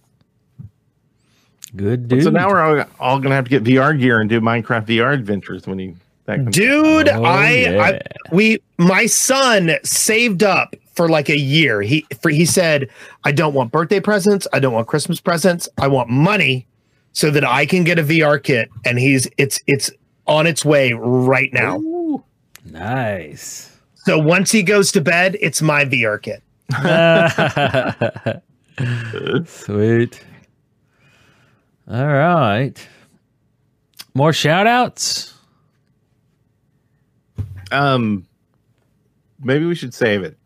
Good 1.75 2.07
dude. 2.07 2.23
So 2.23 2.29
now 2.29 2.49
we're 2.49 2.61
all, 2.61 2.85
all 2.99 3.19
gonna 3.19 3.35
have 3.35 3.45
to 3.45 3.49
get 3.49 3.63
VR 3.63 3.99
gear 3.99 4.21
and 4.21 4.29
do 4.29 4.39
Minecraft 4.39 4.85
VR 4.85 5.13
adventures 5.13 5.65
when 5.65 5.79
he 5.79 5.95
that 6.25 6.37
comes 6.37 6.55
Dude, 6.55 7.09
Oh, 7.09 7.23
I, 7.23 7.51
yeah. 7.51 7.81
I 7.81 8.01
we 8.31 8.59
my 8.77 9.07
son 9.07 9.71
saved 9.83 10.43
up 10.43 10.75
for 10.93 11.09
like 11.09 11.29
a 11.29 11.37
year. 11.37 11.81
He 11.81 12.05
for 12.21 12.29
he 12.29 12.45
said, 12.45 12.89
I 13.23 13.31
don't 13.31 13.53
want 13.53 13.71
birthday 13.71 13.99
presents, 13.99 14.47
I 14.53 14.59
don't 14.59 14.73
want 14.73 14.87
Christmas 14.87 15.19
presents, 15.19 15.67
I 15.77 15.87
want 15.87 16.09
money 16.09 16.67
so 17.11 17.29
that 17.31 17.45
I 17.45 17.65
can 17.65 17.83
get 17.83 17.99
a 17.99 18.03
VR 18.03 18.41
kit. 18.41 18.69
And 18.85 18.99
he's 18.99 19.27
it's 19.37 19.59
it's 19.67 19.91
on 20.27 20.47
its 20.47 20.63
way 20.63 20.93
right 20.93 21.51
now. 21.53 22.23
Nice. 22.65 23.77
So 23.95 24.17
once 24.17 24.51
he 24.51 24.63
goes 24.63 24.91
to 24.93 25.01
bed, 25.01 25.37
it's 25.39 25.61
my 25.61 25.85
VR 25.85 26.21
kit. 26.21 26.43
Sweet. 29.47 30.23
All 31.89 32.07
right. 32.07 32.87
More 34.13 34.33
shout 34.33 34.67
outs? 34.67 35.33
Um, 37.71 38.27
maybe 39.41 39.65
we 39.65 39.75
should 39.75 39.93
save 39.93 40.23
it. 40.23 40.37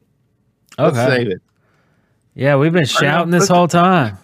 Let's 0.78 0.98
Okay. 0.98 1.08
save 1.08 1.28
it. 1.30 1.42
Yeah, 2.36 2.58
we've 2.58 2.74
been 2.74 2.86
shouting 2.86 3.32
this 3.32 3.48
whole 3.48 3.68
time. 3.68 4.18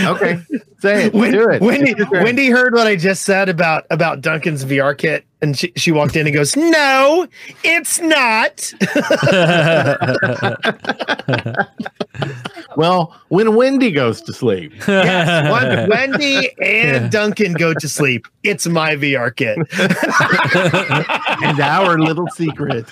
Okay, 0.00 0.40
say 0.80 1.06
it. 1.06 1.12
When, 1.14 1.32
do 1.32 1.50
it. 1.50 1.60
Wendy, 1.60 1.90
It's 1.90 1.98
your 1.98 2.08
turn. 2.08 2.24
Wendy 2.24 2.48
heard 2.48 2.72
what 2.72 2.86
I 2.86 2.96
just 2.96 3.24
said 3.24 3.50
about 3.50 3.84
about 3.90 4.22
Duncan's 4.22 4.64
VR 4.64 4.96
kit, 4.96 5.26
and 5.42 5.58
she, 5.58 5.70
she 5.76 5.92
walked 5.92 6.16
in 6.16 6.26
and 6.26 6.34
goes, 6.34 6.56
"No, 6.56 7.26
it's 7.62 8.00
not." 8.00 8.72
well, 12.76 13.14
when 13.28 13.54
Wendy 13.54 13.90
goes 13.90 14.22
to 14.22 14.32
sleep, 14.32 14.72
yes, 14.88 15.52
when 15.52 15.90
Wendy 15.90 16.50
and 16.62 17.10
Duncan 17.12 17.52
go 17.52 17.74
to 17.74 17.88
sleep, 17.88 18.26
it's 18.42 18.66
my 18.66 18.96
VR 18.96 19.34
kit. 19.34 19.58
and 21.44 21.60
our 21.60 21.98
little 21.98 22.28
secret. 22.28 22.90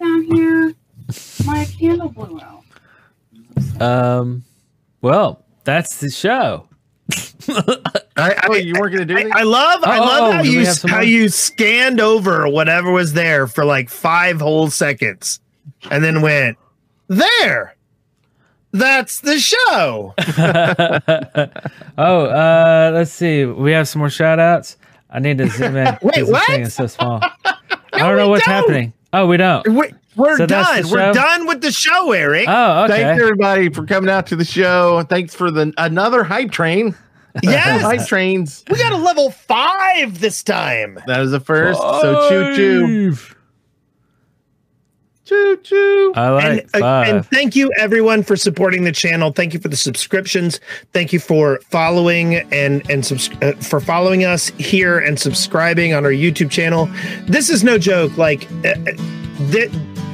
Match 0.00 0.08
down 0.28 0.36
here. 0.36 0.74
My 1.46 1.64
candle 1.78 2.08
blew 2.10 2.40
out. 2.40 3.82
Um, 3.82 4.44
well, 5.00 5.44
that's 5.64 5.98
the 6.00 6.10
show. 6.10 6.66
I, 7.48 7.94
I, 8.16 8.34
Oh, 8.48 8.54
you 8.54 8.74
weren't 8.78 8.94
going 8.94 9.08
to 9.08 9.14
do 9.14 9.16
I. 9.18 9.40
I 9.40 9.42
love 9.44 9.82
I 9.84 9.98
Oh, 9.98 10.02
love 10.02 10.34
how 10.34 10.42
you 10.42 10.66
how 10.86 11.00
you 11.00 11.28
scanned 11.30 12.00
over 12.00 12.46
whatever 12.48 12.90
was 12.90 13.14
there 13.14 13.46
for 13.46 13.64
like 13.64 13.88
five 13.88 14.40
whole 14.40 14.68
seconds 14.68 15.40
and 15.90 16.04
then 16.04 16.20
went 16.20 16.58
there. 17.08 17.74
That's 18.72 19.20
the 19.20 19.38
show. 19.38 20.12
oh, 21.98 22.24
uh, 22.26 22.90
let's 22.92 23.12
see. 23.12 23.46
We 23.46 23.72
have 23.72 23.88
some 23.88 24.00
more 24.00 24.10
shout 24.10 24.38
outs. 24.38 24.76
I 25.08 25.20
need 25.20 25.38
to 25.38 25.48
zoom 25.48 25.76
in. 25.76 25.86
Wait, 26.02 26.14
'cause 26.16 26.26
this 26.26 26.28
what? 26.28 26.46
thing 26.46 26.60
is 26.62 26.74
so 26.74 26.86
small. 26.86 27.20
I 27.44 27.56
don't 27.94 28.16
know 28.18 28.28
what's 28.28 28.44
happening. 28.44 28.92
Oh, 29.12 29.26
we 29.26 29.36
don't. 29.36 29.66
We're, 29.66 29.90
we're 30.16 30.36
So 30.36 30.46
done. 30.46 30.90
We're 30.90 31.12
done 31.12 31.46
with 31.46 31.62
the 31.62 31.72
show, 31.72 32.12
Eric. 32.12 32.46
Oh, 32.48 32.84
okay. 32.84 33.02
Thanks 33.02 33.22
everybody 33.22 33.70
for 33.70 33.86
coming 33.86 34.10
out 34.10 34.26
to 34.28 34.36
the 34.36 34.44
show. 34.44 35.02
Thanks 35.08 35.34
for 35.34 35.50
the 35.50 35.72
another 35.78 36.24
hype 36.24 36.50
train. 36.50 36.94
Yes. 37.42 37.82
hype 37.82 38.06
trains. 38.08 38.64
We 38.68 38.78
got 38.78 38.92
a 38.92 38.96
level 38.96 39.30
five 39.30 40.18
this 40.18 40.42
time. 40.42 40.98
That 41.06 41.20
was 41.20 41.30
the 41.30 41.38
first. 41.38 41.78
So 41.80 42.28
choo 42.28 42.56
choo. 43.14 43.16
Five. 45.28 45.38
Choo 45.38 45.56
choo. 45.62 46.12
I 46.16 46.28
like 46.30 46.66
and, 46.74 46.82
uh, 46.82 47.04
and 47.06 47.26
thank 47.26 47.54
you 47.54 47.70
everyone 47.78 48.22
for 48.22 48.36
supporting 48.36 48.84
the 48.84 48.92
channel. 48.92 49.32
Thank 49.32 49.52
you 49.52 49.60
for 49.60 49.68
the 49.68 49.76
subscriptions. 49.76 50.60
Thank 50.92 51.12
you 51.12 51.20
for 51.20 51.60
following 51.70 52.36
and 52.52 52.88
and 52.90 53.04
subs- 53.04 53.30
uh, 53.42 53.52
for 53.60 53.80
following 53.80 54.24
us 54.24 54.48
here 54.58 54.98
and 54.98 55.18
subscribing 55.18 55.92
on 55.92 56.04
our 56.04 56.10
YouTube 56.12 56.50
channel. 56.50 56.88
This 57.26 57.50
is 57.50 57.62
no 57.62 57.78
joke. 57.78 58.16
Like 58.16 58.50
uh, 58.64 58.68
uh, 58.68 58.92
the 59.50 59.70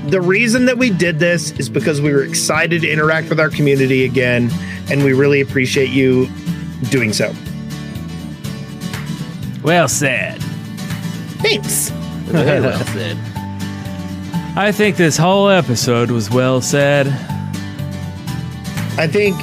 the 0.09 0.20
reason 0.20 0.66
that 0.66 0.78
we 0.78 0.91
did 0.91 1.19
this 1.19 1.53
is 1.53 1.69
because 1.69 2.01
we 2.01 2.12
were 2.12 2.24
excited 2.24 2.82
to 2.82 2.91
interact 2.91 3.28
with 3.28 3.39
our 3.41 3.51
community 3.51 4.05
again, 4.05 4.51
and 4.91 5.05
we 5.05 5.12
really 5.12 5.41
appreciate 5.41 5.91
you 5.91 6.28
doing 6.91 7.12
so. 7.12 7.32
well 9.62 9.89
said. 9.89 10.43
Thanks. 11.41 11.91
Very 12.27 12.61
well 12.61 12.85
said. 12.86 13.34
I 14.56 14.70
think 14.72 14.97
this 14.97 15.16
whole 15.16 15.48
episode 15.48 16.10
was 16.10 16.31
well 16.31 16.60
said. 16.60 17.09
I 18.97 19.09
think 19.09 19.36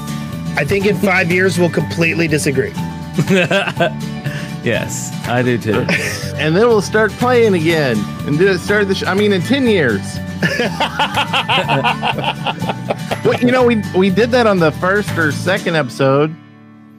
I 0.57 0.63
think 0.65 0.85
in 0.85 0.95
five 0.97 1.31
years 1.31 1.59
we'll 1.59 1.69
completely 1.69 2.27
disagree. 2.27 2.73
Yes, 4.63 5.11
I 5.27 5.41
do 5.41 5.57
too. 5.57 5.85
And 6.41 6.55
then 6.55 6.67
we'll 6.67 6.81
start 6.81 7.11
playing 7.13 7.53
again 7.53 7.97
and 8.25 8.38
do 8.38 8.47
it. 8.47 8.57
Start 8.59 8.88
the. 8.88 8.95
Sh- 8.95 9.03
I 9.03 9.13
mean, 9.13 9.31
in 9.31 9.41
ten 9.41 9.67
years. 9.67 10.01
well, 13.23 13.39
you 13.39 13.51
know, 13.51 13.63
we 13.63 13.83
we 13.95 14.09
did 14.09 14.31
that 14.31 14.47
on 14.47 14.57
the 14.57 14.71
first 14.73 15.15
or 15.17 15.31
second 15.31 15.75
episode. 15.75 16.35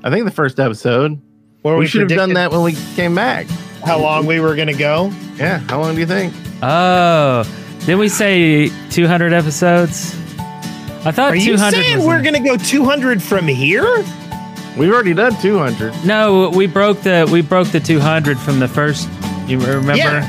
I 0.04 0.10
think 0.10 0.26
the 0.26 0.30
first 0.30 0.60
episode. 0.60 1.20
Where 1.62 1.74
we, 1.74 1.80
we 1.80 1.86
should 1.88 2.02
have 2.02 2.10
done 2.10 2.34
that 2.34 2.52
when 2.52 2.62
we 2.62 2.74
came 2.94 3.16
back. 3.16 3.46
How 3.84 3.98
long 3.98 4.26
we 4.26 4.38
were 4.38 4.54
gonna 4.54 4.74
go? 4.74 5.12
Yeah. 5.34 5.58
How 5.68 5.80
long 5.80 5.94
do 5.94 6.00
you 6.00 6.06
think? 6.06 6.32
Oh, 6.62 7.42
didn't 7.86 7.98
we 7.98 8.08
say 8.08 8.70
200 8.90 9.32
episodes? 9.32 10.14
I 11.04 11.10
thought 11.10 11.32
Are 11.32 11.36
you 11.36 11.56
200 11.56 11.76
saying 11.76 12.04
we're 12.04 12.22
gonna 12.22 12.42
go 12.42 12.56
200 12.56 13.22
from 13.22 13.48
here? 13.48 14.04
We've 14.76 14.92
already 14.92 15.14
done 15.14 15.34
200. 15.40 16.04
No, 16.04 16.48
we 16.50 16.66
broke 16.66 17.00
the 17.00 17.28
we 17.30 17.42
broke 17.42 17.68
the 17.68 17.80
200 17.80 18.38
from 18.38 18.60
the 18.60 18.68
first. 18.68 19.08
You 19.46 19.58
remember? 19.58 19.96
Yeah. 19.96 20.24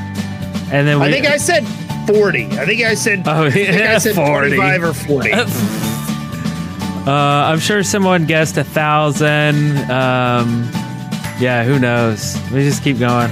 And 0.72 0.88
then 0.88 1.00
we. 1.00 1.06
I 1.06 1.12
think 1.12 1.28
I 1.28 1.38
said 1.38 1.66
40. 2.08 2.46
I 2.48 2.66
think 2.66 2.82
I 2.84 2.96
said, 2.96 3.24
Oh, 3.26 3.46
I, 3.46 3.52
think 3.52 3.70
I 3.70 3.98
said 4.00 4.16
40. 4.16 4.56
45 4.56 4.84
or 4.84 4.94
40. 4.94 5.32
Uh, 7.06 7.12
I'm 7.12 7.60
sure 7.60 7.84
someone 7.84 8.26
guessed 8.26 8.56
a 8.56 8.64
thousand. 8.64 9.78
Um, 9.92 10.70
yeah, 11.38 11.66
who 11.66 11.78
knows? 11.78 12.38
We 12.50 12.64
just 12.64 12.82
keep 12.82 12.98
going. 12.98 13.30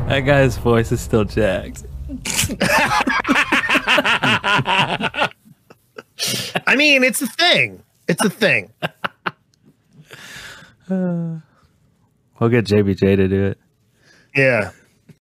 That 0.08 0.20
guy's 0.20 0.58
voice 0.58 0.92
is 0.92 1.00
still 1.00 1.24
jacked. 1.24 1.84
I 6.66 6.76
mean, 6.76 7.04
it's 7.04 7.22
a 7.22 7.26
thing. 7.26 7.82
It's 8.08 8.24
a 8.24 8.30
thing. 8.30 8.72
We'll 10.88 12.50
get 12.50 12.66
JBJ 12.66 13.16
to 13.16 13.28
do 13.28 13.44
it. 13.46 13.58
Yeah. 14.34 14.70